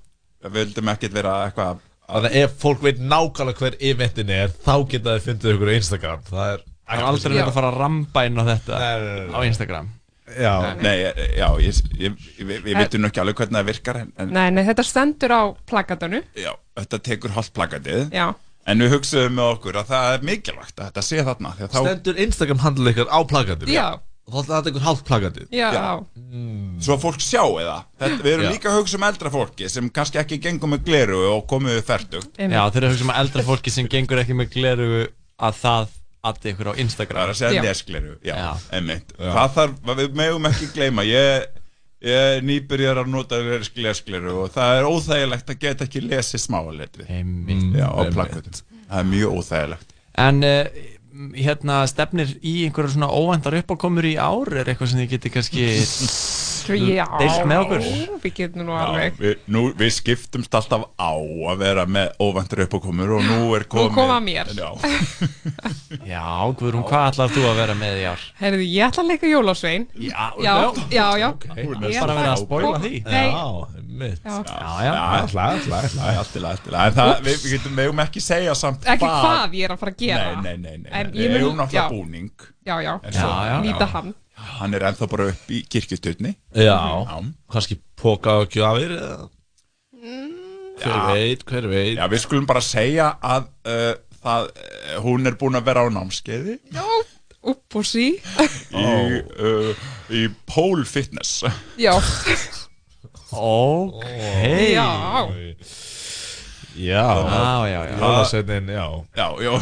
Við 0.41 0.51
vildum 0.57 0.89
ekkert 0.95 1.13
vera 1.15 1.35
eitthvað 1.45 1.79
Þannig 2.11 2.33
að 2.35 2.41
ef 2.43 2.53
fólk 2.59 2.83
veit 2.83 2.99
nákvæmlega 2.99 3.61
hver 3.61 3.77
eventin 3.91 4.31
er 4.35 4.51
þá 4.65 4.73
geta 4.91 5.15
þið 5.15 5.25
fundið 5.29 5.55
ykkur 5.55 5.71
á 5.71 5.75
Instagram. 5.79 6.21
Það 6.27 6.51
er 6.51 6.67
Það 6.91 6.99
er 6.99 7.07
aldrei 7.07 7.31
verið 7.31 7.47
að 7.47 7.55
fara 7.55 7.67
að 7.71 7.77
ramba 7.79 8.21
inn 8.27 8.39
á 8.41 8.43
þetta 8.51 8.79
Nei, 8.81 8.88
nei, 8.91 9.11
nei, 9.15 9.27
nei. 9.29 9.31
á 9.31 9.39
Instagram. 9.47 9.89
Já, 10.31 10.51
Nei, 10.79 10.93
já, 11.38 11.47
ég, 11.59 11.79
ég, 11.99 12.13
við, 12.39 12.51
við 12.63 12.75
veitum 12.79 13.01
nú 13.03 13.07
ekki 13.09 13.19
alveg 13.23 13.39
hvernig 13.41 13.57
það 13.57 13.65
virkar 13.67 13.97
en, 13.99 14.11
en 14.19 14.29
Nei, 14.31 14.45
nei, 14.55 14.61
þetta 14.67 14.85
stendur 14.88 15.33
á 15.35 15.41
plakatanu 15.67 16.21
já, 16.39 16.51
þetta 16.79 16.99
tekur 17.03 17.33
hálft 17.35 17.51
plakatið. 17.57 18.05
Já. 18.15 18.29
en 18.71 18.83
við 18.85 18.93
hugsaðum 18.95 19.35
með 19.39 19.49
okkur 19.57 19.79
að 19.81 19.89
það 19.91 20.13
er 20.15 20.23
mikilvægt 20.29 20.77
að 20.79 20.88
þetta 20.91 21.03
sé 21.07 21.25
þarna 21.27 21.51
því 21.57 21.65
að 21.67 21.73
þá, 21.75 21.79
Stendur 21.81 22.21
Instagram 22.27 22.61
handla 22.63 22.93
ykkar 22.93 23.11
á 23.11 23.19
plakatinu? 23.31 23.73
Já. 23.75 23.88
Og 24.31 24.35
þá 24.37 24.41
ætla 24.41 24.57
þetta 24.57 24.71
ykkur 24.71 24.85
hálft 24.87 25.05
plakatið. 25.07 25.47
Já, 25.51 25.67
Já. 25.75 25.87
svo 26.81 26.95
að 26.95 27.01
fólk 27.03 27.23
sjá 27.23 27.41
eða? 27.61 27.77
Þetta, 27.99 28.19
við 28.23 28.33
erum 28.33 28.45
Já. 28.47 28.51
líka 28.55 28.69
að 28.71 28.77
hugsa 28.79 28.97
um 28.99 29.05
eldra 29.07 29.31
fólki 29.33 29.69
sem 29.69 29.89
kannski 29.93 30.21
ekki 30.21 30.37
gengum 30.45 30.71
með 30.75 30.85
gleru 30.87 31.19
og 31.33 31.41
komið 31.51 31.77
við 31.77 31.83
færtugt 31.89 32.39
Já, 32.39 32.61
þeir 32.71 32.77
eru 32.81 32.87
að 32.87 32.93
hugsa 32.95 33.07
um 33.07 33.13
að 33.15 33.19
eldra 33.25 33.45
fólki 33.51 33.73
sem 33.75 33.89
gengur 33.91 34.21
ekki 34.23 34.37
með 34.39 34.53
gleru 34.55 34.89
að 35.41 35.57
það 35.61 35.97
addi 36.31 36.51
ykkur 36.53 36.69
á 36.71 36.73
Instagram. 36.77 37.17
Það 37.17 37.25
er 37.27 37.33
að 37.33 37.39
segja 37.41 37.63
lesgleru, 37.65 38.11
já, 38.23 38.35
einmitt. 38.77 39.13
Það 39.17 39.55
þarf, 39.57 39.79
við 39.97 40.17
megum 40.21 40.49
ekki 40.51 40.67
gleyma 40.75 41.05
ég, 41.07 41.47
ég 42.05 42.43
nýbyrjar 42.45 43.01
að 43.01 43.09
nota 43.13 43.39
lesgleru 43.41 44.35
og 44.43 44.51
það 44.53 44.77
er 44.79 44.89
óþægilegt 44.89 45.49
að 45.53 45.59
geta 45.65 45.87
ekki 45.87 46.03
lesið 46.05 46.43
smáletri 46.45 47.07
einmitt 47.09 47.73
já, 47.73 47.87
á 47.89 47.97
Einmitt. 47.97 48.13
plakkutum 48.15 48.61
það 48.91 48.99
er 49.01 49.09
mjög 49.15 49.35
óþægilegt. 49.39 49.93
En 50.21 50.43
uh, 50.43 50.81
hérna 51.35 51.81
stefnir 51.91 52.29
í 52.41 52.53
einhverja 52.67 52.93
svona 52.95 53.09
óvæntar 53.11 53.57
uppákomur 53.59 54.05
í 54.07 54.15
ár? 54.21 54.51
Er 54.61 54.69
eitthvað 54.71 54.91
sem 54.93 55.01
þið 55.03 55.09
geti 55.15 55.31
kannski 55.33 55.65
Já, 56.71 57.03
deilt 57.19 57.45
með 57.49 57.61
okkur? 57.65 57.85
Við 58.21 58.33
getum 58.38 58.61
nú 58.67 58.75
Já, 58.77 58.81
alveg. 58.85 59.15
við, 59.19 59.39
nú, 59.51 59.63
við 59.75 59.89
skiptumst 59.95 60.53
alltaf 60.55 60.83
á 60.95 61.11
að 61.17 61.57
vera 61.63 61.85
með 61.89 62.11
óvæntur 62.21 62.61
uppákomur 62.67 63.15
og 63.17 63.25
nú 63.25 63.39
er 63.57 63.65
Nú 63.65 63.71
komið 63.73 63.95
koma 63.97 64.19
mér. 64.23 64.51
Já, 64.55 64.69
Já, 66.13 66.23
Guðrún, 66.59 66.85
hvað 66.88 67.07
ætlar 67.11 67.33
þú 67.33 67.43
að 67.49 67.59
vera 67.63 67.75
með 67.81 67.97
í 67.99 68.05
ár? 68.11 68.23
Herðu, 68.39 68.67
ég 68.69 68.85
ætla 68.88 69.03
að 69.03 69.09
leika 69.11 69.31
Jólasvein. 69.31 69.88
Já, 70.05 70.27
já, 70.45 70.53
já, 70.93 71.07
já. 71.23 71.29
Er 71.57 71.65
Ég 71.65 71.73
bara 71.75 71.89
ætla- 71.89 72.15
verið 72.21 72.31
að 72.31 72.43
spoila 72.45 72.79
því. 72.85 72.93
Nei, 73.09 73.27
Já, 73.31 73.45
mitt. 74.02 74.22
Já. 74.26 74.36
Já, 74.49 74.72
já, 74.86 74.94
Ætla, 75.22 75.45
ætla, 75.57 75.80
ætla 75.86 76.02
Það 76.02 76.11
er 76.11 76.19
allt 76.22 76.36
í 76.36 76.41
lagi, 76.44 76.56
allt 76.57 76.68
í 76.68 76.73
lagi. 76.76 76.88
En 76.91 76.95
það, 76.99 77.11
við, 77.28 77.38
við 77.45 77.53
getum 77.56 77.76
megum 77.80 78.02
ekki 78.06 78.23
segja 78.26 78.56
samt 78.57 78.88
ekki 78.95 79.10
hvað 79.11 79.56
ég 79.60 79.68
er 79.69 79.76
að 79.76 79.82
fara 79.84 79.94
að 79.95 80.02
gera. 80.06 80.32
Nei, 80.41 80.41
nei, 80.41 80.57
nei, 80.57 80.78
nei, 80.86 80.91
En 81.02 81.11
nei. 81.11 81.19
ég 81.22 81.22
Við 81.22 81.32
mun- 81.36 81.41
eigum 81.45 81.61
náttúrulega 81.61 81.90
búning. 81.94 82.48
Já, 82.65 82.76
já, 82.86 82.95
nýta 83.65 83.88
hann. 83.95 84.14
Hann 84.41 84.73
er 84.73 84.88
ennþá 84.90 85.07
bara 85.11 85.26
upp 85.30 85.49
í 85.53 85.60
kirkjustutni 85.69 86.32
Já, 86.57 86.78
kannski 87.52 87.76
póka 87.99 88.40
og 88.41 88.49
gjafir 88.49 88.95
eða? 88.98 89.30
Hver 90.82 91.02
veit, 91.14 91.44
hver 91.45 91.68
veit. 91.69 91.98
Já, 91.99 92.07
við 92.10 92.23
skulum 92.23 92.48
bara 92.49 92.61
segja 92.65 93.11
að 93.22 93.49
uh, 93.69 93.91
það, 94.23 94.48
uh, 94.49 94.95
hún 95.06 95.30
er 95.30 95.36
búin 95.38 95.60
að 95.60 95.68
vera 95.69 95.84
á 95.86 95.88
námskeiði. 95.94 96.56
Já, 96.73 96.86
upp 97.52 97.78
og 97.78 97.86
sí. 97.86 98.07
Í, 98.18 98.88
uh, 99.45 99.86
í 100.10 100.23
pole 100.49 100.88
fitness. 100.90 101.44
Já, 101.78 101.94
Ok. 103.31 104.03
Já. 104.73 104.89
Já, 106.75 107.05
Já, 107.05 107.67
já, 107.67 107.81
já. 107.85 107.97
Jólasveitin, 107.99 108.67
já. 108.71 108.85
Já, 109.15 109.27
já. 109.43 109.55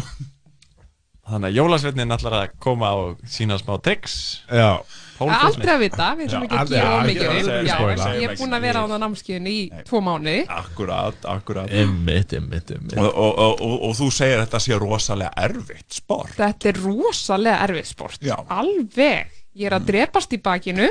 Þannig 1.29 1.51
að 1.51 1.57
jólasveitnin 1.59 2.13
ætlar 2.15 2.35
að 2.39 2.53
koma 2.63 2.89
og 2.97 3.19
sína 3.29 3.57
smá 3.61 3.75
tricks. 3.85 4.15
Já. 4.49 4.79
Aldrei 5.19 5.73
að 5.73 5.81
vita, 5.83 6.05
við 6.15 6.29
sem 6.31 6.45
ekki 6.45 6.57
að 6.57 6.69
gera 6.71 6.99
mikið. 7.03 7.49
Ég 7.67 8.23
er 8.29 8.35
búin 8.39 8.55
að 8.55 8.63
vera 8.63 8.81
á 8.81 8.85
það 8.87 9.01
námskeiðinu 9.03 9.51
í 9.51 9.59
tvo 9.89 9.99
mánuði. 10.05 10.45
Akkurat, 10.55 11.27
akkurat. 11.27 11.73
Einmitt, 11.75 12.33
einmitt, 12.37 12.71
einmitt. 12.71 12.95
Og, 12.97 13.09
og, 13.11 13.41
og, 13.43 13.61
og, 13.67 13.75
og 13.89 13.97
þú 13.99 14.07
segir 14.15 14.39
að 14.39 14.45
þetta 14.47 14.61
sé 14.63 14.79
rosalega 14.79 15.33
erfitt 15.43 15.99
sport. 15.99 16.33
Þetta 16.39 16.71
er 16.71 16.81
rosalega 16.85 17.59
erfið 17.67 17.89
sport. 17.91 18.23
Já. 18.25 18.37
Alveg. 18.55 19.35
Ég 19.59 19.67
er 19.69 19.75
að 19.75 19.89
drepast 19.91 20.33
í 20.33 20.39
bakinu 20.45 20.87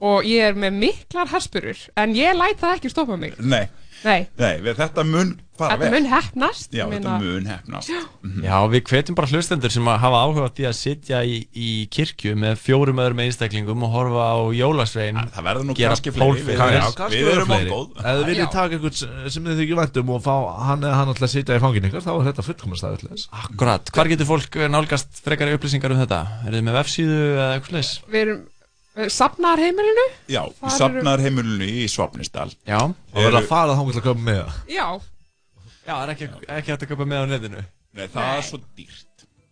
Og 0.00 0.24
ég 0.24 0.48
er 0.50 0.54
með 0.56 0.78
miklar 0.86 1.28
herspurur 1.34 1.84
En 2.00 2.14
ég 2.16 2.32
læt 2.38 2.58
það 2.62 2.78
ekki 2.78 2.90
stoppa 2.94 3.16
mig 3.20 3.36
Nei, 3.38 3.66
Nei, 4.00 4.22
nei, 4.40 4.54
við, 4.64 4.78
þetta 4.80 5.02
mun 5.04 5.34
fara 5.60 5.74
þetta 5.76 5.80
vel 5.82 5.90
mun 5.92 6.06
hefnast 6.08 6.72
Já, 6.72 6.86
þetta 6.88 7.16
mun 7.20 7.48
hefnast 7.50 7.90
Mhm. 8.24 8.44
Já, 8.44 8.56
við 8.72 8.82
hvetjum 8.88 9.16
bara 9.16 9.28
hlustendur 9.28 9.72
sem 9.72 9.84
að 9.92 9.98
hafa 10.00 10.18
áhuga 10.24 10.44
á 10.44 10.50
því 10.56 10.64
að 10.70 10.74
sitja 10.76 11.18
í, 11.24 11.34
í 11.56 11.68
kirkju 11.92 12.32
með 12.36 12.58
fjórum 12.60 13.00
öðrum 13.00 13.20
einstaklingum 13.24 13.84
og 13.84 13.92
horfa 13.92 14.24
á 14.32 14.36
jólasvein 14.56 15.20
Það 15.34 15.46
verður 15.48 15.66
nú 15.68 15.76
kannski 15.76 16.12
fleiri, 16.16 16.44
við- 16.48 16.60
já, 16.60 16.88
kannski 16.96 17.20
Við 17.20 17.30
erum 17.34 17.48
fleiri. 17.52 17.70
vongóð. 17.72 18.00
Ef 18.00 18.08
þið 18.20 18.24
viljið 18.30 18.44
Já. 18.44 18.50
taka 18.56 18.76
einhvern 18.78 19.30
sem 19.36 19.48
þið 19.50 19.60
þykir 19.60 19.80
vænt 19.80 20.00
um 20.02 20.10
og 20.16 20.22
fá 20.24 20.34
hann 20.68 20.80
eða 20.84 20.94
hann 21.00 21.12
alltaf 21.12 21.28
að 21.28 21.34
sitja 21.36 21.56
í 21.56 21.64
fangin 21.64 21.88
ykkar 21.90 22.04
þá 22.04 22.12
er 22.16 22.28
þetta 22.30 22.46
fullkomast 22.48 22.88
aðeins 22.90 23.28
Akkurat, 23.44 23.92
hvar 23.96 24.12
getur 24.12 24.28
fólk 24.32 24.60
nálgast 24.76 25.20
frekari 25.24 25.56
upplýsingar 25.56 25.92
um 25.96 26.00
þetta? 26.04 26.20
Er 26.46 26.56
þið 26.56 26.64
með 26.70 26.78
vefsíðu 26.80 27.20
eða 27.36 27.48
eitthvað? 27.56 27.92
Við 28.08 28.20
erum 28.24 28.40
Safnarheimilinu 28.90 30.06
Já, 30.30 30.42
í 30.50 30.74
safnarheimilinu 30.74 31.68
í 31.82 31.86
Svapnisdal 31.90 32.48
Já. 32.66 32.80
Það 33.12 33.22
verður 33.22 33.40
að 33.42 33.50
fara 33.52 33.76
þá 33.78 33.84
til 33.84 34.00
að 34.00 34.06
koma 34.08 34.26
með 34.26 34.40
það. 34.40 34.56
Já, 34.74 34.86
Já, 35.90 35.92
það 35.92 36.02
er 36.02 36.10
ekki, 36.14 36.26
ekki 36.56 36.74
hægt 36.74 36.82
að 36.84 36.90
köpa 36.92 37.06
með 37.08 37.22
á 37.22 37.26
netinu? 37.30 37.62
Nei, 37.96 38.04
það 38.10 38.34
er 38.34 38.44
svo 38.46 38.60
dýrt. 38.78 39.06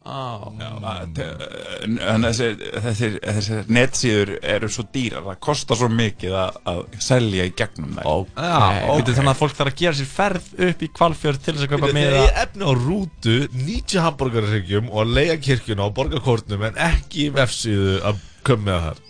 En 0.08 1.96
en 2.00 2.24
þessi, 2.24 2.46
þessi, 2.86 3.56
netsíður 3.68 4.30
eru 4.54 4.70
svo 4.72 4.84
dýrar, 4.94 5.24
það 5.26 5.40
kostar 5.44 5.80
svo 5.80 5.88
mikið 5.92 6.36
að, 6.38 6.60
að 6.72 6.80
selja 7.04 7.48
í 7.48 7.52
gegnum 7.58 7.98
þær. 7.98 8.06
Já, 8.06 8.54
okay. 8.94 9.16
þannig 9.18 9.32
að 9.34 9.42
fólk 9.42 9.58
þarf 9.58 9.72
að 9.72 9.82
gera 9.82 9.98
sér 9.98 10.10
ferð 10.12 10.46
upp 10.68 10.86
í 10.86 10.90
kvalfjörð 11.00 11.42
til 11.42 11.56
þess 11.56 11.66
að 11.66 11.74
kaupa 11.74 11.90
Þegar 11.90 11.98
miða 11.98 12.22
ég 12.22 12.40
efni 12.44 12.70
á 12.70 12.72
rútu 12.78 13.36
90 13.58 14.06
hambúrgarregjum 14.06 14.88
og 14.94 15.12
leiða 15.18 15.36
kirkjuna 15.44 15.90
á 15.90 15.96
borgarkortnum 15.98 16.64
en 16.70 16.80
ekki 16.88 17.26
í 17.26 17.34
vefsíðu 17.36 18.00
að 18.08 18.24
koma 18.48 18.70
með 18.70 18.86
þar 18.86 19.04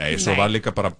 Nei, 0.00 0.14
svo 0.20 0.34
var 0.38 0.50
líka 0.52 0.72
bara 0.76 0.90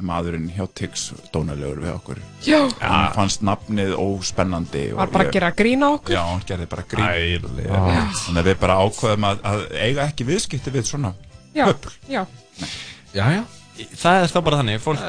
maðurinn 0.00 0.46
hjá 0.54 0.64
Tix 0.76 1.10
dónalegur 1.34 1.82
við 1.82 1.90
okkur. 1.92 2.20
Já. 2.46 2.60
Hann 2.80 3.10
fannst 3.16 3.42
nafnið 3.44 3.92
óspennandi. 4.00 4.86
og 4.94 5.00
Var 5.02 5.12
bara 5.12 5.26
að 5.28 5.34
gera 5.36 5.50
grín 5.56 5.84
á 5.84 5.88
okkur 5.92 6.14
Já, 6.14 6.20
hann 6.30 6.44
gerði 6.48 6.68
bara 6.70 6.84
grín. 6.88 7.48
Þannig 7.60 8.40
að 8.40 8.48
við 8.50 8.60
bara 8.62 8.78
ákveðum 8.84 9.26
að, 9.30 9.42
að 9.52 9.64
eiga 9.84 10.06
ekki 10.08 10.28
viðskipti 10.30 10.72
við 10.74 10.88
svona 10.88 11.12
Já, 11.56 11.66
höfl. 11.68 11.92
já 12.08 12.22
Já, 13.12 13.24
já 13.40 13.42
Það 13.96 14.22
er 14.22 14.28
þá 14.32 14.40
bara 14.44 14.56
þannig, 14.60 14.80
fólk, 14.84 15.04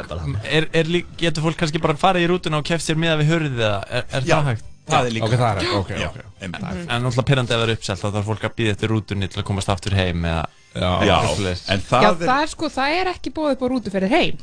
er, 0.48 0.68
er, 0.80 0.88
lík, 0.88 1.08
getur 1.20 1.44
fólk 1.44 1.58
kannski 1.60 1.80
bara 1.84 1.98
farið 2.00 2.24
í 2.24 2.28
rútuna 2.32 2.62
og 2.62 2.68
keft 2.70 2.86
sér 2.86 2.96
miða 3.00 3.18
við 3.20 3.32
hörðið 3.34 3.58
eða 3.68 3.80
er, 4.00 4.06
er 4.16 4.28
það 4.30 4.46
hægt? 4.48 4.70
það 4.92 5.08
er 5.10 5.16
líka 5.18 5.28
Ok, 5.28 5.34
það 5.36 5.50
er 5.50 5.60
hægt, 5.60 5.74
ok, 5.82 5.92
Já, 6.00 6.08
ok. 6.08 6.22
einmitt. 6.40 6.64
En 6.64 7.04
náttúrulega 7.04 7.26
pyrrandi 7.28 7.56
að 7.58 7.62
vera 7.66 7.76
uppselt 7.76 8.00
þá 8.02 8.08
þarf 8.16 8.30
fólk 8.32 8.46
að 8.48 8.56
býða 8.62 8.76
eftir 8.78 8.92
rútunni 8.94 9.28
til 9.32 9.42
að 9.42 9.48
komast 9.52 9.74
aftur 9.76 9.96
heim 10.00 10.24
eða 10.32 10.46
Já, 10.72 10.92
Já, 11.04 11.18
en 11.68 11.82
Já, 11.82 11.88
það 11.90 12.22
það 12.24 12.42
er 12.46 12.52
sko, 12.54 12.70
það 12.72 12.94
er 13.02 13.10
ekki 13.12 13.34
búið 13.36 13.56
upp 13.58 13.64
á 13.64 13.68
rútuferðir 13.74 14.14
heim. 14.16 14.38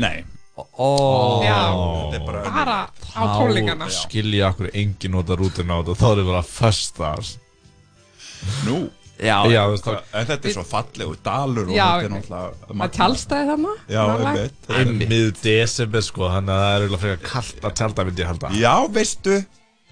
Nei, 0.00 0.24
Ó, 0.54 1.42
Já. 1.42 1.56
þetta 1.74 2.18
er 2.20 2.26
bara 2.28 2.42
Bara 2.54 2.76
á 3.18 3.22
tónleikana. 3.36 3.88
Þá 3.90 3.96
skilja 4.06 4.50
okkur 4.52 4.68
engin 4.72 5.10
nota 5.16 5.34
rútuna 5.36 5.74
á 5.74 5.78
þetta 5.82 5.96
þá 5.98 6.04
er 6.12 6.20
það 6.20 6.28
bara 6.30 6.42
föstars 6.46 7.32
Nú, 8.68 8.76
Já, 9.18 9.36
Já, 9.50 9.60
veist 9.70 9.84
það. 9.86 9.98
en 10.14 10.26
þetta 10.30 10.48
er 10.50 10.54
svo 10.54 10.64
fallegu 10.68 11.16
dalur 11.26 11.68
og 11.68 11.74
þetta 11.74 12.06
er 12.06 12.14
náttúrulega 12.14 12.78
Það 12.80 12.94
tjálstæði 12.98 13.50
þarna 13.50 13.74
Já, 13.90 14.02
einmitt. 14.14 14.56
Það 14.68 14.80
er 14.80 14.94
miður 15.12 15.36
desember 15.42 16.06
sko 16.08 16.30
Þannig 16.34 16.54
að 16.54 16.64
það 16.64 16.74
er 16.74 16.84
eiginlega 16.86 17.02
frekar 17.04 17.30
kallt 17.34 17.68
að 17.70 17.76
tjálta 17.82 18.06
myndi 18.08 18.24
ég 18.24 18.30
halda. 18.32 18.50
Já, 18.58 18.74
veistu, 18.98 19.36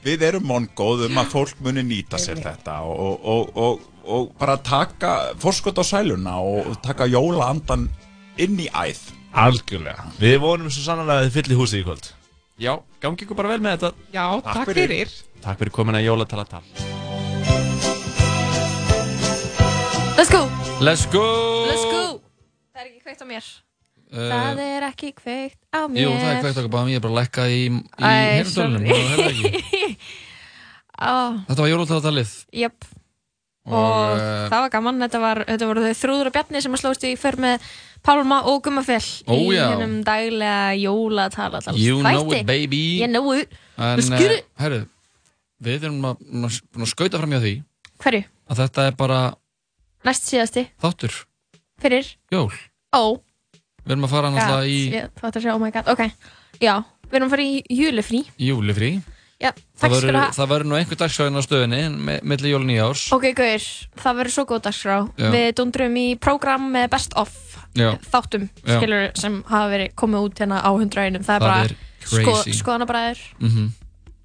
við 0.06 0.26
erum 0.30 0.46
mongóðum 0.50 1.22
að 1.22 1.30
fólk 1.34 1.62
muni 1.62 1.84
nýta 1.90 2.18
sér 2.22 2.38
þetta 2.42 2.80
og, 2.86 3.82
og, 4.04 4.32
bara 4.38 4.56
taka 4.56 5.32
forskot 5.42 5.78
á 5.78 5.84
sæluna 5.86 6.38
og 6.40 6.76
taka 6.84 7.06
jólaandan 7.10 7.88
inn 8.40 8.58
í 8.60 8.68
æð. 8.70 9.00
Algjörlega. 9.32 10.10
Við 10.20 10.38
vonum 10.42 10.70
svo 10.72 10.84
sannlega 10.84 11.22
að 11.22 11.28
þið 11.28 11.36
fyllir 11.38 11.60
húsið 11.62 11.80
í 11.80 11.86
kvöld. 11.86 12.08
Já, 12.60 12.74
gangi 13.00 13.24
ykkur 13.24 13.38
bara 13.38 13.54
vel 13.54 13.62
með 13.64 13.78
þetta. 13.78 14.08
Já, 14.12 14.26
takk, 14.44 14.68
fyrir. 14.68 14.88
fyrir. 14.92 15.14
Takk 15.42 15.62
fyrir 15.62 15.74
komin 15.74 15.98
að 15.98 16.06
jólatalatal. 16.10 16.62
Let's 20.12 20.30
go, 20.30 20.42
Let's 20.82 21.06
go. 21.10 21.26
Let's 21.66 21.84
go. 21.88 22.02
Það 22.72 22.82
er 22.82 22.88
ekki 22.90 23.00
kveikt 23.02 23.22
á 23.24 23.26
mér. 23.26 23.46
Uh, 24.12 24.28
Það 24.28 24.60
er 24.66 24.86
ekki 24.90 25.12
kveikt 25.16 25.58
á 25.72 25.80
mér. 25.88 26.04
Jú, 26.04 26.10
það 26.12 26.28
er 26.28 26.40
kveikt 26.44 26.58
okkur 26.60 26.72
bara 26.74 26.92
Ég 26.92 27.00
er 27.00 27.04
bara 27.06 27.14
að 27.14 27.20
lekka 27.22 27.46
í, 27.48 27.62
í. 27.72 28.04
Á, 31.00 31.12
Þetta 31.48 31.62
var 31.64 31.70
jólatalatalið. 31.72 32.34
Jöp 32.60 32.92
Og, 33.62 33.74
og 33.78 34.16
uh, 34.18 34.48
það 34.50 34.62
var 34.64 34.70
gaman, 34.72 34.96
þetta 35.04 35.18
var, 35.22 35.40
þetta 35.46 35.66
voru 35.70 35.82
þau 35.84 35.98
Þrúður 36.00 36.28
og 36.30 36.34
Bjarni 36.34 36.62
sem 36.64 36.72
að 36.74 36.80
slóst 36.82 37.04
í 37.06 37.12
för 37.20 37.36
með 37.44 37.66
Pálma 38.02 38.40
og 38.50 38.56
Gummafell 38.64 39.04
Ó, 39.30 39.36
í 39.38 39.54
hennum 39.54 40.00
daglega 40.06 40.72
jólatala 40.80 41.60
You 41.78 42.00
know 42.02 42.32
it, 42.34 42.42
baby. 42.48 42.80
You 42.98 43.06
know 43.06 43.30
it. 43.36 43.54
En, 43.78 44.02
uh, 44.02 44.40
herru 44.64 44.80
Við 45.62 45.86
erum 45.86 46.00
búin 46.02 46.48
að, 46.48 46.88
skauta 46.90 47.20
fram 47.22 47.36
hjá 47.36 47.42
því 47.44 47.54
Hverju? 48.02 48.24
að 48.50 48.64
þetta 48.64 48.88
er 48.90 48.98
bara 48.98 49.20
Næst 50.02 50.26
síðasti. 50.26 50.64
þáttur. 50.82 51.14
Fyrir? 51.78 52.08
Jól. 52.34 52.50
Ó. 52.90 53.22
Við 53.86 53.94
erum 53.94 54.08
að 54.08 54.14
fara 54.16 54.32
náttúrulega 54.34 54.66
í 54.66 54.80
Ég 54.96 55.12
þátt 55.20 55.36
að 55.38 55.44
segja, 55.44 55.54
oh 55.54 55.62
my 55.62 55.70
god, 55.70 55.86
ok. 55.94 56.02
Já, 56.58 56.74
við 57.06 57.20
erum 57.20 57.28
að 57.30 57.34
fara 57.36 57.46
í 57.46 57.62
júlifrí 57.70 58.24
júlifrí 58.42 58.90
Já, 59.42 59.50
Það 59.82 59.90
verður, 59.96 60.16
það 60.36 60.50
nú 60.70 60.76
einhver 60.78 60.98
dagsfræðin 61.00 61.38
á 61.38 61.42
stöðinni 61.42 61.78
me- 61.98 62.20
milli 62.22 62.52
jól 62.52 62.60
og 62.62 62.66
nýjárs 62.68 63.00
Ok, 63.16 63.24
gauður, 63.34 63.64
það 63.98 64.18
verður 64.20 64.34
svo 64.36 64.44
góð 64.52 64.60
dagskrá 64.68 64.98
Já. 65.18 65.30
Við 65.34 65.48
dundrum 65.58 65.96
í 65.98 66.06
prógram 66.22 66.68
með 66.70 66.88
best 66.94 67.16
of 67.18 67.32
Já. 67.74 67.88
þáttum, 68.12 68.48
Já. 68.62 68.76
skilur, 68.78 69.10
sem 69.18 69.42
hafa 69.48 69.68
verið 69.72 69.94
komið 69.98 70.28
út 70.28 70.38
hérna 70.44 70.60
á 70.62 70.70
hundra 70.70 71.06
einum 71.08 71.24
Það 71.26 71.34
er 71.34 71.40
Það 71.40 71.48
bara 71.48 72.32
crazy. 72.32 72.52
skoðanabræður, 72.60 73.18
Mhm. 73.40 73.68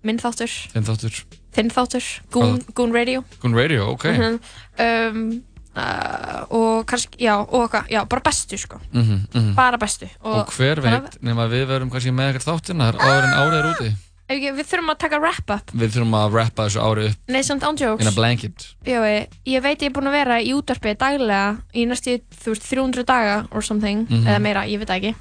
minn 0.03 0.19
þáttur, 0.19 0.53
Þinn 0.73 0.85
þáttur 0.85 1.23
þinn 1.57 1.71
þáttur, 1.73 2.05
Goon, 2.31 2.61
Goon 2.75 2.93
Radio 2.93 3.23
Gun 3.41 3.53
Radio, 3.57 3.89
ok 3.93 4.05
Mhm. 4.05 4.39
um, 4.79 5.43
uh, 5.75 6.45
Og 6.49 6.85
kannski, 6.85 7.17
já, 7.25 7.35
og 7.39 7.53
okkar, 7.69 7.87
já, 7.89 8.05
bara 8.07 8.21
bestu 8.21 8.57
sko 8.57 8.79
Mhm, 8.93 9.27
mhm. 9.33 9.55
Bara 9.55 9.77
bestu 9.77 10.07
Og 10.21 10.45
hver 10.53 10.75
þannig 10.77 11.01
veit, 11.01 11.21
nema 11.23 11.47
við 11.49 11.65
verum 11.67 11.89
kannski 11.89 12.11
með 12.13 12.33
ekkert 12.35 12.45
þáttin 12.45 12.77
þar 12.81 12.99
áður 13.01 13.23
en 13.23 13.33
árið 13.41 13.57
er 13.63 13.73
úti 13.73 13.95
Ekki, 14.27 14.51
Við 14.57 14.65
þurfum 14.67 14.91
að 14.91 14.97
taka 14.99 15.19
wrap-up 15.23 15.71
Við 15.71 15.93
þurfum 15.95 16.15
að 16.19 16.33
rappa 16.35 16.65
þessu 16.67 16.81
árið 16.83 17.09
upp 17.13 17.17
Nei, 17.31 17.41
samt 17.43 17.63
án 17.63 17.77
jokes. 17.79 18.01
in 18.03 18.07
a 18.07 18.11
blanket. 18.11 18.75
Já, 18.85 18.99
ég, 19.47 19.61
veit 19.63 19.79
ég 19.79 19.87
er 19.87 19.93
búin 19.95 20.07
að 20.07 20.11
vera 20.19 20.41
í 20.43 20.51
útvarpi 20.53 20.95
daglega 20.99 21.57
í 21.73 21.85
næstu, 21.87 22.19
þú 22.43 22.51
veist, 22.51 22.63
300 22.67 23.05
daga 23.07 23.47
or 23.51 23.61
something, 23.61 24.07
Mhm. 24.09 24.25
eða 24.27 24.41
meira, 24.41 24.65
ég 24.67 24.79
veit 24.79 24.89
ekki. 24.89 25.15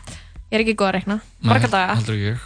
Ég 0.51 0.53
er 0.53 0.61
ekki 0.65 0.75
góð 0.75 0.89
að 0.89 0.93
rekna, 1.01 1.21
marga 1.43 1.69
daga. 1.69 1.95
Heldur 1.97 2.15
ekki 2.15 2.39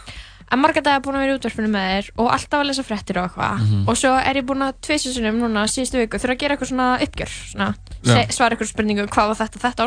en 0.51 0.59
marga 0.59 0.81
daga 0.83 0.99
búin 0.99 1.15
að 1.15 1.19
vera 1.23 1.33
í 1.33 1.39
útvarpinu 1.39 1.69
með 1.71 1.85
þér 1.89 2.09
og 2.17 2.27
alltaf 2.31 2.59
að 2.59 2.65
lesa 2.67 2.83
fréttir 2.83 3.17
og 3.17 3.29
eitthvað. 3.31 3.57
Mhm. 3.61 3.87
og 3.87 3.95
svo 3.95 4.11
er 4.19 4.33
ég 4.35 4.45
búin 4.45 4.61
að 4.61 4.73
tvisinsunum 4.81 5.39
núna 5.39 5.63
síðustu 5.65 5.97
viku 5.97 6.17
þurfa 6.19 6.35
að 6.35 6.39
gera 6.39 6.55
eitthvað 6.57 6.67
svona 6.69 6.99
uppgjör 6.99 7.31
svona, 7.55 7.75
se, 8.03 8.27
svara 8.35 8.55
eitthvað 8.55 8.67
spurningu, 8.73 9.07
hvað 9.07 9.27
var 9.27 9.35
þetta 9.47 9.59
þetta 9.59 9.83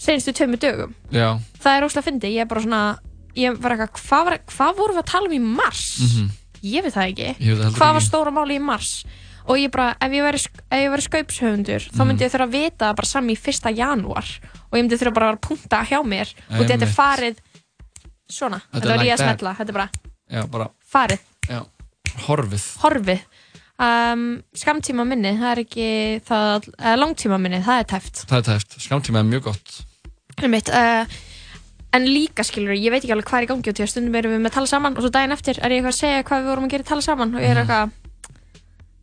ég 0.00 0.04
senstu 0.06 0.32
tveimur 0.32 0.60
dögum 0.62 0.94
Já 1.12 1.38
það 1.60 1.76
er 1.76 1.86
óslega 1.86 2.06
fyndið, 2.08 2.34
ég 2.34 2.44
er 2.46 2.50
bara 2.50 2.60
svona 2.64 2.82
ég 3.36 3.58
var 3.60 3.76
eitthvað, 3.76 4.00
hvað, 4.00 4.38
hvað 4.50 4.76
vorum 4.80 4.96
við 4.96 5.02
að 5.04 5.10
tala 5.12 5.28
um 5.28 5.34
í 5.36 5.40
mars? 5.40 5.82
Mhm. 6.00 6.30
Ég 6.60 6.82
veit 6.84 6.92
það 6.92 7.10
ekki. 7.12 7.28
Ég 7.40 7.56
veit 7.56 7.66
það 7.66 7.76
Hvað 7.78 7.92
var 7.96 8.04
stóra 8.04 8.30
máli 8.34 8.56
í 8.58 8.60
mars? 8.60 9.04
Og 9.48 9.56
ég 9.56 9.70
bara, 9.72 9.94
ef 10.00 10.12
ég 10.12 10.24
væri, 10.26 10.40
ég 10.76 11.04
skaupshöfundur, 11.06 11.86
þá 11.90 12.00
Mhm. 12.00 12.06
myndi 12.10 12.24
ég 12.26 12.32
þurfa 12.34 12.46
að 12.48 12.52
vita 12.52 12.84
það 12.90 12.96
bara 12.96 13.06
saman 13.06 13.30
í 13.30 13.38
fyrsta 13.38 13.70
janúar. 13.74 14.26
Og 14.70 14.74
ég 14.78 14.82
myndi 14.84 14.98
þurfa 15.00 15.14
bara 15.14 15.30
að 15.32 15.36
að 15.36 15.40
punta 15.40 15.84
hjá 15.88 16.00
mér. 16.04 16.34
Og 16.50 16.66
þetta 16.66 16.82
er 16.82 16.94
farið 16.94 17.36
svona. 18.30 18.60
Þetta 18.74 18.88
var 18.88 19.04
ég 19.04 19.14
að 19.14 19.22
smetla. 19.24 19.54
Þetta 19.56 19.68
er 19.68 19.72
bara 19.72 19.90
Já, 20.30 20.46
bara 20.50 20.70
farið, 20.92 21.18
Já 21.48 21.64
Horfið 22.26 22.64
horfið. 22.82 23.20
Um, 23.80 24.42
skamtíma 24.54 25.06
minni, 25.06 25.32
það 25.38 25.52
er 25.52 25.60
ekki 25.64 26.20
það, 26.28 26.66
langtíma 27.00 27.40
minni, 27.40 27.62
það 27.64 27.78
er 27.80 27.84
tæft. 27.84 28.26
Það 28.28 28.36
er 28.38 28.42
tæft 28.42 28.76
Skamtíma 28.78 29.18
er 29.20 29.24
mjög 29.24 29.42
gott 29.44 29.84
Einmitt, 30.42 30.68
uh, 30.72 31.04
en 31.92 32.04
líka 32.06 32.44
skilur 32.46 32.72
ég 32.78 32.90
veit 32.94 33.02
ekki 33.04 33.12
alveg 33.16 33.26
hvað 33.28 33.40
er 33.42 33.46
í 33.46 33.50
gangi 33.50 33.70
og 33.72 33.74
því 33.76 33.84
að 33.86 33.90
stundum 33.92 34.14
erum 34.20 34.32
við 34.36 34.40
með 34.44 34.50
að 34.52 34.56
tala 34.60 34.70
saman 34.70 34.96
og 34.96 35.02
svo 35.04 35.10
daginn 35.10 35.34
eftir 35.34 35.58
er 35.58 35.70
ég 35.74 35.80
eitthvað 35.80 35.94
að 35.94 36.00
segja 36.00 36.22
hvað 36.28 36.40
við 36.44 36.50
vorum 36.52 36.64
að 36.68 36.70
gera 36.76 36.84
í 36.86 36.90
tala 36.92 37.02
saman 37.06 37.34
og 37.34 37.40
ég 37.42 37.50
er 37.50 37.58
Mhm. 37.58 37.62
eitthvað 37.66 37.90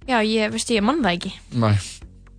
já, 0.08 0.18
ég 0.24 0.52
veist 0.52 0.70
ég 0.72 0.84
mann 0.84 1.02
það 1.04 1.18
ekki. 1.18 1.34
Næ, 1.54 1.72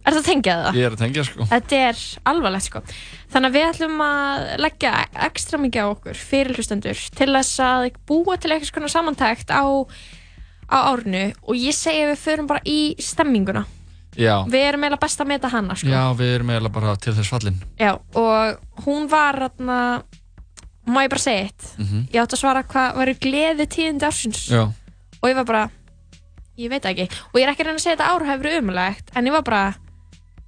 Er 0.08 0.12
það 0.14 0.22
að 0.22 0.24
tengja 0.30 0.52
það? 0.56 0.74
ég 0.78 0.84
er 0.86 0.92
að 0.94 1.00
tengja 1.02 1.24
sko. 1.28 1.44
Þetta 1.50 1.76
er 1.90 1.96
alvarlegt 2.24 2.64
sko. 2.64 2.80
Þannig 3.28 3.48
að 3.50 3.56
við 3.58 3.66
ætlum 3.68 3.98
að 4.00 4.60
leggja 4.64 4.92
ekstra 5.28 5.58
mikið 5.60 5.82
á 5.84 5.88
okkur 5.92 6.14
fyrir 6.16 6.56
hlustendur 6.56 7.02
til 7.18 7.28
þess 7.34 7.58
að 7.60 7.90
búa 8.08 8.38
til 8.40 8.50
eitthvað 8.56 8.88
samantækt 8.88 9.50
á, 9.52 9.64
á 10.72 10.78
árnu 10.96 11.34
og 11.44 11.54
ég 11.60 11.76
segi 11.76 12.06
að 12.06 12.14
við 12.14 12.22
förum 12.24 12.46
bara 12.48 12.60
í 12.64 12.94
stemminguna 12.96 13.66
Já. 14.18 14.34
Við 14.50 14.64
erum 14.66 14.82
eiginlega 14.84 15.00
best 15.06 15.20
að 15.22 15.28
meta 15.30 15.48
hana 15.52 15.76
sko. 15.78 15.88
Já, 15.92 16.02
við 16.18 16.34
erum 16.34 16.50
eiginlega 16.50 16.74
bara 16.74 16.96
til 16.98 17.12
þess 17.14 17.30
fallin. 17.32 17.58
Já, 17.78 17.92
og 18.18 18.84
hún 18.84 19.06
var 19.12 19.38
þarna, 19.44 19.76
má 20.88 21.00
ég 21.06 21.10
bara 21.12 21.22
segja 21.22 21.44
eitt? 21.46 21.68
Mhm. 21.78 22.06
ég 22.12 22.22
átti 22.22 22.34
að 22.34 22.42
svara 22.42 22.62
hvað 22.66 22.96
var 22.98 23.12
gleði 23.22 23.66
tíðindi 23.70 24.08
ársins? 24.08 24.42
Já. 24.50 24.64
Og 25.22 25.28
ég 25.30 25.34
var 25.38 25.44
bara, 25.44 25.64
ég 26.58 26.70
veit 26.70 26.82
ekki. 26.90 27.06
Og 27.32 27.38
ég 27.40 27.46
er 27.46 27.52
ekki 27.54 27.64
reyna 27.66 27.78
að 27.78 27.84
segja 27.86 27.96
að 27.96 28.00
þetta 28.00 28.10
ár 28.14 28.26
hefur 28.26 28.42
verið 28.44 28.58
umulegt 28.62 29.10
en 29.14 29.26
ég 29.26 29.32
var 29.38 29.42
bara 29.42 29.62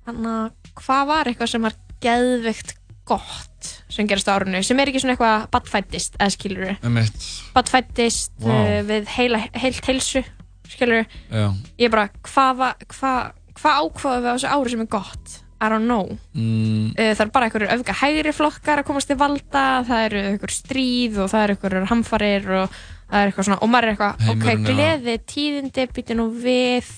að 0.07 0.53
hvað 0.81 1.07
var 1.11 1.25
eitthvað 1.31 1.49
sem 1.53 1.63
var 1.63 1.75
geðveikt 2.03 2.75
gott 3.11 3.71
sem 3.91 4.07
gerast 4.09 4.29
á 4.31 4.39
árinu 4.39 4.63
sem 4.65 4.79
er 4.81 4.89
ekki 4.91 5.01
svona 5.03 5.15
eitthvað 5.17 5.49
badfættist 5.53 6.15
eða 6.19 6.31
skilur 6.35 6.77
Um 6.87 6.97
eitt 7.01 7.27
badfættist 7.55 8.33
uh, 8.47 8.81
við 8.87 9.07
heila, 9.17 9.43
heilt 9.55 9.85
heilsu 9.87 10.23
skilur 10.71 11.05
Já. 11.31 11.51
Ég 11.79 11.91
bara, 11.93 12.09
hvað 12.23 12.57
va- 12.63 12.77
hvað 12.95 13.33
hvað 13.61 13.79
ákvaðu 13.85 14.21
við 14.25 14.31
á 14.31 14.35
þessu 14.37 14.51
ári 14.57 14.71
sem 14.75 14.85
er 14.85 14.91
gott? 14.97 15.37
I 15.61 15.69
don't 15.69 15.85
know. 15.85 16.07
Mm, 16.33 16.95
Uh, 16.97 17.11
það 17.13 17.21
er 17.27 17.31
bara 17.35 17.47
einhverjur 17.51 17.73
öfga 17.75 17.95
hægri 18.01 18.33
flokkar 18.33 18.81
að 18.81 18.87
komast 18.89 19.11
til 19.11 19.17
valda, 19.21 19.65
það 19.85 20.05
eru 20.07 20.23
einhver 20.31 20.53
stríð 20.55 21.19
og 21.21 21.29
það 21.35 21.43
eru 21.45 21.57
einhverjur 21.57 21.89
hamfarir 21.91 22.49
og 22.63 22.79
það 23.11 23.21
er 23.21 23.31
eitthvað 23.33 23.47
svona, 23.51 23.59
og 23.61 23.69
maður 23.69 23.85
er 23.85 23.93
eitthvað, 23.93 24.15
ok, 24.15 24.27
Heimurinn 24.49 24.65
að- 24.65 24.71
gleði, 24.73 25.17
tíðindi, 25.35 25.87
býti 25.99 26.17
nú 26.17 26.27
við. 26.33 26.89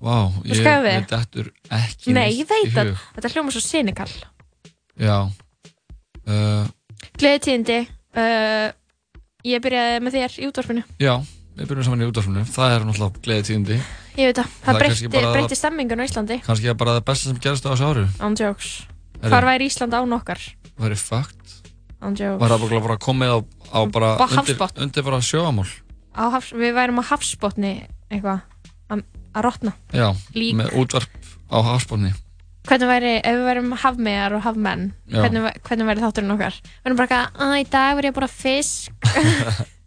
Vá, 0.00 0.16
Þú 0.32 0.48
ég 0.48 0.64
ég 0.64 1.08
dettur 1.10 1.50
ekki 1.76 2.12
Nei, 2.16 2.30
ég 2.40 2.48
veit 2.48 2.72
að 2.80 2.94
þetta 3.18 3.32
hljóma 3.34 3.52
svo 3.52 3.60
sinikal. 3.60 4.08
Já. 4.96 5.18
Uh, 6.26 6.64
Gleði, 7.18 7.40
tíðindi. 7.44 7.80
Uh, 8.16 8.70
Ég 9.44 9.60
byrjaði 9.64 10.00
með 10.04 10.16
þér 10.18 10.34
í 10.40 10.48
útvarpinu. 10.50 10.82
Já, 11.00 11.14
við 11.60 11.68
byrjum 11.70 11.86
saman 11.86 12.02
í 12.02 12.08
útvarfinu, 12.08 12.44
það 12.48 12.74
er 12.74 12.86
náttúrulega 12.88 13.22
gleðið 13.26 13.48
tíðindi. 13.50 13.76
Ég 14.18 14.30
veit 14.30 14.38
það, 14.40 14.54
Það 14.64 14.78
breytti, 15.34 15.56
stemmingun 15.58 16.00
á 16.02 16.04
Íslandi 16.08 16.38
Kannski 16.44 16.70
er 16.72 16.76
bara 16.80 16.96
það 16.98 17.04
besta 17.10 17.28
sem 17.30 17.38
gerist 17.44 17.66
á 17.68 17.70
þessu 17.72 17.86
ári. 17.90 18.04
Án 18.20 18.34
jokes 18.40 18.70
Herri. 19.20 19.30
Hvar 19.30 19.46
væri 19.46 19.68
Ísland 19.70 19.94
án 19.94 20.16
okkar? 20.16 20.40
Það 20.80 20.86
er 20.90 21.00
fakt. 21.00 21.54
Án 22.00 22.16
jokes 22.18 22.40
Var 22.40 22.54
það 22.54 22.64
bara, 22.64 22.80
bara 22.88 22.96
komið 23.06 23.30
á, 23.30 23.38
á 23.70 23.80
bara 23.92 24.10
Bara 24.18 24.40
undir, 24.42 24.58
undir 24.82 25.06
bara 25.06 25.20
sjóamál. 25.22 25.68
á 26.16 26.24
hafs, 26.34 26.50
Við 26.52 26.74
værum 26.74 27.00
á 27.00 27.04
hafsbotni 27.12 27.72
eitthvað 28.10 28.40
að 28.90 29.04
að 29.30 29.44
rotna 29.46 29.72
Já, 29.94 30.08
Lík. 30.34 30.56
með 30.58 30.74
útvarp 30.74 31.12
á 31.54 31.58
hafsbónni. 31.62 32.10
Hvernig 32.66 32.88
væri, 32.90 33.12
ef 33.24 33.36
við 33.38 33.46
værum 33.46 33.70
hafmegar 33.78 34.34
og 34.36 34.42
hafmenn 34.44 34.88
hvernig, 35.08 35.46
hvernig 35.64 35.86
væri 35.88 36.02
þátturinn 36.02 36.34
okkar? 36.34 36.58
Við 36.60 36.90
erum 36.90 36.98
bara 36.98 37.06
eitthvað, 37.08 37.46
að 37.46 37.60
í 37.60 37.68
dag 37.70 37.94
verð 37.96 38.10
ég 38.10 38.16
bara 38.18 38.28
fisk 38.28 38.90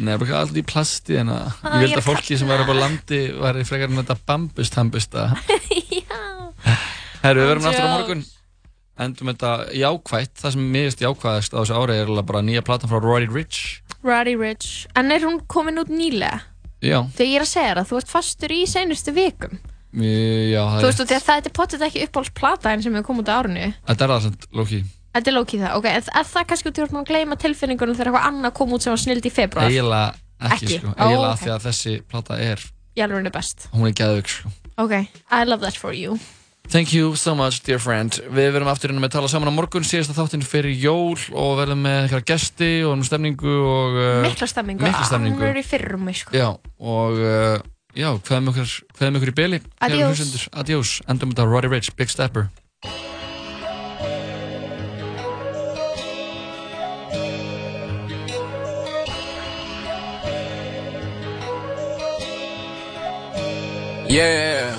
Nei, 0.00 0.14
bara 0.16 0.40
alltaf 0.40 0.56
í 0.56 0.64
plasti 0.64 1.18
en 1.20 1.32
að 1.34 1.46
Ah, 1.60 1.76
ég 1.76 1.84
vildi 1.84 1.96
er 1.98 2.02
að 2.02 2.08
fólki 2.08 2.38
sem 2.40 2.48
væri 2.48 2.64
upp 2.64 2.72
á 2.72 2.76
landi 2.80 3.20
væri 3.36 3.64
frekar 3.68 3.90
en 3.90 4.00
þetta 4.00 4.16
bambusthambusta. 4.28 5.26
Herru, 7.24 7.42
við 7.42 7.50
verum 7.50 7.68
aftur 7.68 7.84
á 7.84 7.94
morgun. 7.96 8.24
Endum 9.00 9.30
þetta 9.32 9.52
jákvætt. 9.76 10.34
Það 10.40 10.56
sem 10.56 10.66
mér 10.72 10.88
finnst 10.88 11.04
jákvæðast 11.04 11.56
á 11.56 11.58
þessu 11.60 11.76
ári 11.80 11.98
er 12.00 12.12
bara 12.22 12.44
nýja 12.44 12.64
platan 12.64 12.90
frá 12.92 13.00
Roddy 13.00 13.28
Rich. 13.32 13.80
Roddy 14.04 14.36
Rich 14.40 14.86
En 14.96 15.12
er 15.12 15.24
hún 15.24 15.40
komin 15.48 15.80
út 15.80 15.90
nýlega? 15.92 16.40
Já, 16.80 17.02
Þegar 17.12 17.28
ég 17.28 17.36
er 17.36 17.44
að 17.44 17.50
segja 17.50 17.74
það, 17.76 17.88
þú 17.90 17.98
ert 18.00 18.08
fastur 18.14 18.52
í 18.56 18.60
seinustu 18.68 19.12
vikum 19.12 19.58
já, 19.92 20.62
það 20.64 20.78
Þú 20.78 20.80
er 20.80 20.86
veist, 20.86 21.02
og 21.02 21.10
þegar 21.10 21.24
það 21.26 21.40
er 21.50 21.54
potið 21.58 21.84
ekki 21.84 22.04
uppáhaldsplata 22.06 22.72
en 22.72 22.84
sem 22.84 22.96
hefur 22.96 23.08
komið 23.10 23.26
út 23.26 23.32
á 23.32 23.36
árinu 23.36 23.66
Þetta 23.90 24.06
er 24.06 24.12
það 24.14 24.24
sem 24.24 24.38
Loki. 24.56 24.80
Þetta 25.10 25.30
er 25.30 25.34
lókið 25.34 25.62
það, 25.64 25.76
ok, 25.80 25.86
en 25.90 26.10
er 26.20 26.26
það 26.30 26.44
kannski 26.50 26.70
út 26.70 26.76
í 26.78 26.82
orðin 26.84 27.00
að 27.00 27.08
gleyma 27.08 27.38
tilfinningunum 27.42 27.96
þegar 27.98 28.10
eitthvað 28.12 28.26
annað 28.30 28.52
kom 28.60 28.74
út 28.76 28.84
sem 28.84 28.94
var 28.94 29.00
snild 29.02 29.24
í 29.26 29.32
februar 29.34 29.66
Eiginlega 29.66 30.10
ekki, 30.38 30.58
Ekki? 30.58 30.76
sko. 30.76 30.92
Eiginlega 30.96 31.32
ok. 31.32 31.40
því 31.40 31.54
að 31.54 31.64
þessi 31.66 31.94
plata 32.06 32.42
er, 32.44 32.66
alveg 33.06 33.30
er 33.30 33.34
best 33.34 33.66
hún 33.72 33.88
er 33.90 33.96
geðvig, 33.98 34.36
sko. 34.36 34.52
Ok, 34.80 34.94
I 35.02 35.42
love 35.48 35.66
that 35.66 35.80
for 35.80 35.96
you 35.96 36.20
Thank 36.70 36.92
you 36.94 37.16
so 37.16 37.34
much, 37.34 37.64
dear 37.66 37.80
friend. 37.82 38.20
Við 38.30 38.52
verum 38.54 38.68
aftur 38.70 38.92
inn 38.92 39.00
með 39.02 39.08
að 39.08 39.14
tala 39.16 39.30
saman 39.32 39.50
á 39.50 39.54
morgun, 39.56 39.82
síðasta 39.82 40.14
þáttinn 40.14 40.44
fyrir 40.46 40.70
jól 40.78 41.16
og 41.34 41.56
verðum 41.58 41.82
með 41.82 42.04
eitthvað 42.04 42.28
gesti 42.30 42.68
og 42.86 42.94
um 42.94 43.02
stemningu 43.02 43.56
og... 43.66 43.98
Uh, 43.98 44.20
Mikla 44.22 44.46
stemmingu, 44.46 44.86
Mikla 44.86 45.08
stemningu. 45.08 45.42
er 45.48 45.58
í 45.58 45.64
fyrrum, 45.66 46.06
sko 46.14 46.36
Já, 46.38 46.46
og 46.78 47.18
uh, 47.18 47.58
já, 47.90 48.12
hvað 48.14 48.46
hvað 48.54 49.02
með 49.08 49.18
okkur 49.18 49.32
í 49.32 49.36
byli? 49.40 49.60
Adiós. 49.82 50.94
Endum 51.10 51.34
þetta 51.34 51.48
Roddy 51.50 51.72
Rich, 51.74 51.90
Big 51.98 52.14
Stepper. 52.14 52.46
Yeah. 64.10 64.74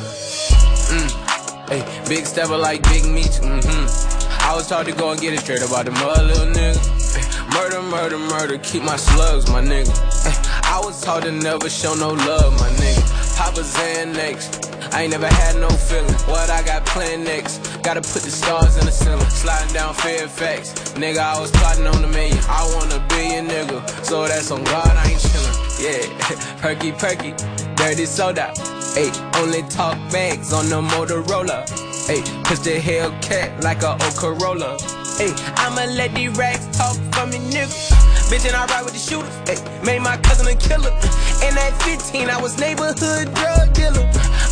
Mm. 0.92 1.70
Hey, 1.70 2.10
big 2.10 2.26
stepper 2.26 2.58
like 2.58 2.84
big 2.84 3.06
meat. 3.06 3.32
Mm-hmm. 3.40 3.88
I 4.44 4.54
was 4.54 4.68
taught 4.68 4.88
to 4.88 4.92
go 4.92 5.12
and 5.12 5.22
get 5.22 5.34
it 5.34 5.40
straight 5.40 5.64
about 5.64 5.86
the 5.86 5.92
mother, 5.92 6.24
little 6.24 6.48
nigga. 6.48 7.56
Murder, 7.56 7.82
murder, 7.82 8.20
murder, 8.20 8.58
keep 8.58 8.84
my 8.84 8.98
slugs, 8.98 9.50
my 9.50 9.62
nigga. 9.62 9.88
I 10.68 10.82
was 10.84 11.00
taught 11.00 11.24
to 11.24 11.32
never 11.32 11.70
show 11.70 11.96
no 11.96 12.10
love, 12.10 12.60
my 12.60 12.68
nigga. 12.76 13.38
Papa 13.38 13.62
Xanax. 13.62 14.94
I 14.94 15.04
ain't 15.04 15.12
never 15.12 15.28
had 15.28 15.56
no 15.56 15.70
feeling. 15.70 16.12
What 16.28 16.50
I 16.50 16.62
got 16.64 16.86
planned 16.86 17.24
next? 17.24 17.60
Gotta 17.84 18.02
put 18.02 18.24
the 18.24 18.32
stars 18.32 18.76
in 18.76 18.86
the 18.86 18.92
ceiling. 18.92 19.24
Sliding 19.30 19.74
down 19.74 19.94
Fairfax. 19.94 20.74
Nigga, 21.00 21.20
I 21.20 21.40
was 21.40 21.52
plotting 21.52 21.88
on 21.88 22.04
a 22.04 22.08
million. 22.10 22.38
I 22.50 22.70
want 22.76 22.92
a 22.92 23.00
billion, 23.08 23.48
nigga. 23.48 23.80
So 24.04 24.28
that's 24.28 24.52
on 24.52 24.66
God, 24.66 24.88
I 24.88 25.08
ain't 25.08 25.22
chillin'. 25.22 25.56
Yeah, 25.80 26.58
perky, 26.62 26.92
perky. 26.92 27.32
Dirty 27.76 28.06
soda. 28.06 28.81
Hey, 28.94 29.10
only 29.40 29.64
talk 29.70 29.96
bags 30.12 30.52
on 30.52 30.68
the 30.68 30.82
Motorola. 30.82 31.64
Hey, 32.08 32.20
push 32.44 32.60
the 32.60 32.76
Hellcat 32.76 33.64
like 33.64 33.84
a 33.84 33.92
old 33.92 34.16
Corolla. 34.20 34.78
Hey, 35.16 35.32
I'ma 35.56 35.86
let 35.96 36.14
these 36.14 36.36
rags 36.38 36.68
talk 36.78 36.98
for 37.16 37.26
me, 37.26 37.40
nigga. 37.56 37.72
Bitch, 38.28 38.46
and 38.46 38.54
I 38.54 38.66
ride 38.66 38.84
with 38.84 38.92
the 38.92 39.00
shooters. 39.00 39.32
Hey, 39.48 39.64
made 39.86 40.02
my 40.02 40.18
cousin 40.18 40.46
a 40.48 40.56
killer. 40.60 40.92
And 41.42 41.58
at 41.58 41.72
15, 41.84 42.30
I 42.30 42.42
was 42.42 42.60
neighborhood 42.60 43.34
drug 43.34 43.72
dealer. 43.74 44.04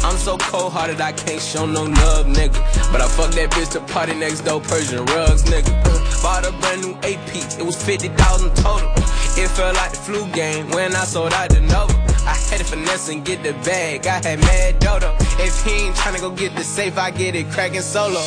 I'm 0.07 0.15
so 0.15 0.37
cold 0.37 0.71
hearted, 0.71 1.01
I 1.01 1.11
can't 1.11 1.41
show 1.41 1.65
no 1.65 1.83
love, 1.83 2.27
nigga. 2.27 2.63
But 2.93 3.01
I 3.01 3.09
fuck 3.09 3.31
that 3.31 3.51
bitch 3.51 3.71
to 3.73 3.81
party 3.91 4.15
next 4.15 4.41
door, 4.41 4.61
Persian 4.61 5.03
rugs, 5.05 5.43
nigga. 5.43 5.75
Bought 6.23 6.47
a 6.47 6.53
brand 6.63 6.81
new 6.81 6.93
AP, 7.03 7.59
it 7.59 7.65
was 7.65 7.75
50,000 7.83 8.55
total. 8.55 8.89
It 9.35 9.49
felt 9.51 9.75
like 9.75 9.91
the 9.91 9.97
flu 9.97 10.31
game 10.31 10.69
when 10.71 10.95
I 10.95 11.03
sold 11.03 11.33
out 11.33 11.49
the 11.49 11.59
Nova. 11.59 12.08
I 12.25 12.35
had 12.49 12.59
to 12.59 12.63
finesse 12.63 13.09
and 13.09 13.23
get 13.25 13.43
the 13.43 13.53
bag, 13.65 14.07
I 14.07 14.21
had 14.23 14.39
mad 14.39 14.79
dodo. 14.79 15.15
If 15.39 15.63
he 15.63 15.87
ain't 15.87 15.95
tryna 15.95 16.19
go 16.19 16.31
get 16.31 16.55
the 16.55 16.63
safe, 16.63 16.97
I 16.97 17.11
get 17.11 17.35
it 17.35 17.49
cracking 17.49 17.81
solo. 17.81 18.21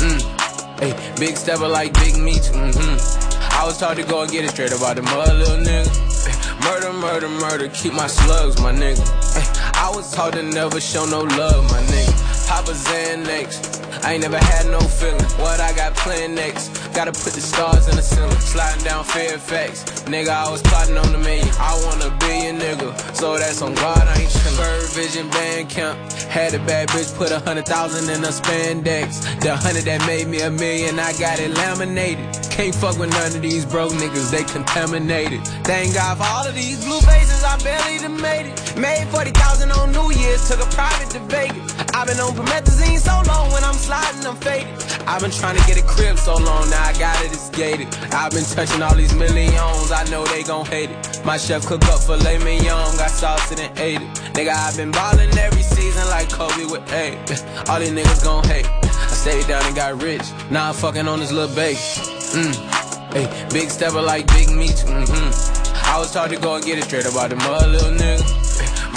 Mm. 0.00 0.20
Hey, 0.80 0.94
big 1.18 1.36
stepper 1.36 1.68
like 1.68 1.92
big 1.94 2.16
meat. 2.16 2.42
Mm-hmm. 2.52 3.58
I 3.58 3.64
was 3.64 3.78
taught 3.78 3.96
to 3.96 4.04
go 4.04 4.22
and 4.22 4.30
get 4.30 4.44
it 4.44 4.50
straight 4.50 4.72
about 4.72 4.96
the 4.96 5.02
mother, 5.02 5.34
little 5.34 5.56
nigga. 5.56 5.90
Murder, 6.62 6.92
murder, 6.92 7.28
murder, 7.28 7.68
keep 7.68 7.92
my 7.92 8.06
slugs, 8.06 8.60
my 8.60 8.72
nigga. 8.72 9.02
I 9.74 9.90
was 9.94 10.12
taught 10.14 10.34
to 10.34 10.42
never 10.42 10.80
show 10.80 11.06
no 11.06 11.22
love, 11.22 11.64
my 11.64 11.82
nigga. 11.82 12.48
Papa 12.48 12.70
Xanax. 12.72 13.87
I 14.04 14.14
ain't 14.14 14.22
never 14.22 14.38
had 14.38 14.66
no 14.66 14.80
feeling. 14.80 15.24
What 15.38 15.60
I 15.60 15.72
got 15.74 15.94
planned 15.96 16.34
next? 16.34 16.68
Gotta 16.94 17.12
put 17.12 17.32
the 17.32 17.40
stars 17.40 17.88
in 17.88 17.96
the 17.96 18.02
ceiling. 18.02 18.38
Sliding 18.40 18.84
down 18.84 19.04
Fairfax. 19.04 19.84
Nigga, 20.04 20.30
I 20.30 20.50
was 20.50 20.62
plotting 20.62 20.96
on 20.96 21.12
the 21.12 21.18
million. 21.18 21.48
I 21.58 21.74
want 21.84 22.02
a 22.04 22.10
billion, 22.18 22.58
nigga. 22.58 22.96
So 23.14 23.38
that's 23.38 23.62
on 23.62 23.74
God, 23.74 24.06
I 24.06 24.20
ain't 24.20 24.30
chillin'. 24.30 24.56
Bird 24.58 24.88
Vision 24.90 25.28
Band 25.30 25.68
Camp. 25.68 25.98
Had 26.28 26.54
a 26.54 26.58
bad 26.66 26.88
bitch 26.88 27.16
put 27.16 27.30
a 27.30 27.40
hundred 27.40 27.66
thousand 27.66 28.10
in 28.14 28.24
a 28.24 28.28
spandex. 28.28 29.22
The 29.40 29.56
hundred 29.56 29.84
that 29.84 30.04
made 30.06 30.26
me 30.28 30.40
a 30.40 30.50
million, 30.50 30.98
I 30.98 31.12
got 31.18 31.38
it 31.38 31.50
laminated. 31.54 32.26
Can't 32.50 32.74
fuck 32.74 32.98
with 32.98 33.10
none 33.10 33.34
of 33.36 33.40
these 33.40 33.64
broke 33.64 33.92
niggas, 33.92 34.30
they 34.30 34.42
contaminated. 34.44 35.46
Thank 35.62 35.94
God 35.94 36.18
for 36.18 36.24
all 36.24 36.46
of 36.46 36.54
these 36.54 36.84
blue 36.84 37.00
faces, 37.00 37.44
I 37.44 37.56
barely 37.62 37.98
done 37.98 38.20
made 38.20 38.50
it. 38.50 38.76
Made 38.76 39.06
40,000 39.08 39.70
on 39.70 39.92
New 39.92 40.10
Year's, 40.10 40.48
took 40.48 40.58
a 40.58 40.68
private 40.74 41.08
to 41.10 41.20
Vegas. 41.30 41.70
I've 41.94 42.08
been 42.08 42.18
on 42.18 42.34
promethazine 42.34 42.98
so 42.98 43.14
long, 43.30 43.52
when 43.52 43.62
I'm 43.62 43.78
sliding, 43.88 44.26
I'm 44.26 44.36
faded. 44.36 44.68
I've 45.08 45.22
been 45.22 45.30
trying 45.30 45.56
to 45.56 45.64
get 45.66 45.78
a 45.82 45.86
crib 45.86 46.18
so 46.18 46.36
long, 46.36 46.68
now 46.68 46.82
I 46.82 46.92
got 46.98 47.16
it, 47.24 47.32
it's 47.32 47.48
gated. 47.50 47.88
I've 48.12 48.32
been 48.32 48.44
touching 48.44 48.82
all 48.82 48.94
these 48.94 49.14
millions, 49.14 49.90
I 49.90 50.04
know 50.10 50.24
they 50.26 50.42
gon' 50.42 50.66
hate 50.66 50.90
it. 50.90 51.22
My 51.24 51.38
chef 51.38 51.64
cook 51.66 51.82
up 51.86 52.00
filet 52.00 52.38
mignon, 52.38 52.96
got 53.00 53.10
sauce 53.10 53.50
and 53.50 53.60
ate 53.78 54.02
it. 54.02 54.08
Nigga, 54.36 54.52
I've 54.52 54.76
been 54.76 54.90
ballin' 54.90 55.36
every 55.38 55.62
season 55.62 56.06
like 56.08 56.28
Kobe 56.30 56.66
with 56.66 56.84
eight. 56.92 57.16
All 57.68 57.80
these 57.80 57.90
niggas 57.90 58.22
gon' 58.22 58.44
hate. 58.44 58.68
I 58.84 59.14
stayed 59.22 59.46
down 59.48 59.64
and 59.64 59.74
got 59.74 60.02
rich, 60.02 60.26
now 60.50 60.68
I'm 60.68 60.74
fucking 60.74 61.08
on 61.08 61.20
this 61.20 61.32
little 61.32 61.54
baby. 61.56 61.78
Mm. 62.36 62.54
Hey, 63.14 63.48
big 63.50 63.70
stepper 63.70 64.02
like 64.02 64.26
big 64.26 64.50
meat. 64.50 64.84
Mm-hmm. 64.86 65.57
I 65.88 65.98
was 65.98 66.12
taught 66.12 66.30
to 66.30 66.36
go 66.36 66.54
and 66.54 66.64
get 66.64 66.78
it 66.78 66.84
straight 66.84 67.06
about 67.06 67.30
the 67.30 67.36
mother, 67.36 67.66
little 67.66 67.90
nigga. 67.90 68.22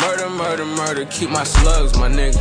Murder, 0.01 0.29
murder, 0.29 0.65
murder, 0.65 1.05
keep 1.05 1.29
my 1.29 1.43
slugs, 1.43 1.97
my 1.97 2.09
nigga. 2.09 2.37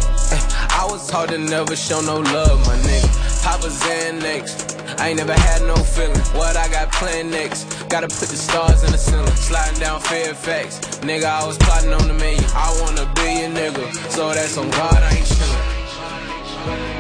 I 0.71 0.87
was 0.91 1.09
taught 1.09 1.29
to 1.29 1.39
never 1.39 1.77
show 1.77 2.01
no 2.01 2.19
love, 2.19 2.59
my 2.67 2.77
nigga. 2.77 3.43
Papa 3.45 3.69
Xanax. 3.69 4.99
I 4.99 5.09
ain't 5.09 5.19
never 5.19 5.33
had 5.33 5.63
no 5.63 5.77
feeling. 5.77 6.21
What 6.37 6.57
I 6.57 6.69
got 6.69 6.93
planned 6.93 7.31
next? 7.31 7.89
Gotta 7.89 8.09
put 8.09 8.29
the 8.29 8.37
stars 8.37 8.83
in 8.83 8.93
the 8.93 8.99
ceiling. 8.99 9.35
Sliding 9.35 9.81
down 9.81 10.01
Fairfax. 10.01 10.81
Nigga, 11.01 11.25
I 11.25 11.47
was 11.47 11.57
plotting 11.57 11.93
on 11.93 12.07
the 12.09 12.15
million. 12.15 12.45
I 12.55 12.77
want 12.83 12.99
a 12.99 13.07
billion, 13.15 13.55
nigga. 13.55 13.95
So 14.11 14.35
that's 14.35 14.59
on 14.59 14.69
God, 14.71 15.03
I 15.03 15.17
ain't 15.17 15.27
chillin'. 15.27 17.00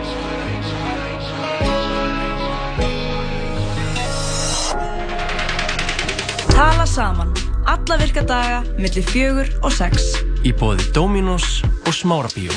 Tala 6.60 6.86
saman. 6.86 7.32
Alla 7.64 7.96
virka 7.96 8.20
daga, 8.20 8.58
millir 8.76 9.06
fjögur 9.08 9.48
og 9.64 9.72
sex. 9.72 10.10
Í 10.44 10.52
bóði 10.52 10.90
Dominos 10.92 11.62
og 11.88 11.96
Smárabíó. 11.96 12.52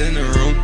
in 0.00 0.14
the 0.14 0.22
room. 0.22 0.54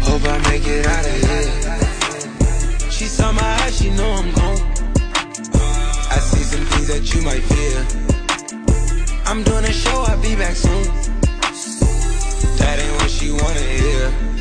Hope 0.00 0.24
I 0.24 0.38
make 0.50 0.66
it 0.66 0.86
out 0.86 1.04
of 1.04 1.16
here. 1.26 2.90
She 2.90 3.04
saw 3.04 3.32
my 3.32 3.42
eyes, 3.62 3.76
she 3.78 3.90
know 3.90 4.10
I'm 4.12 4.32
gone. 4.32 4.60
I 6.10 6.18
see 6.30 6.44
some 6.52 6.64
things 6.64 6.88
that 6.88 7.14
you 7.14 7.20
might 7.22 7.42
fear. 7.42 7.76
I'm 9.26 9.42
doing 9.42 9.64
a 9.64 9.72
show, 9.72 10.04
I'll 10.08 10.22
be 10.22 10.34
back 10.36 10.56
soon. 10.56 10.84
That 12.58 12.78
ain't 12.78 12.96
what 13.00 13.10
she 13.10 13.30
wanna 13.30 13.60
hear. 13.60 14.35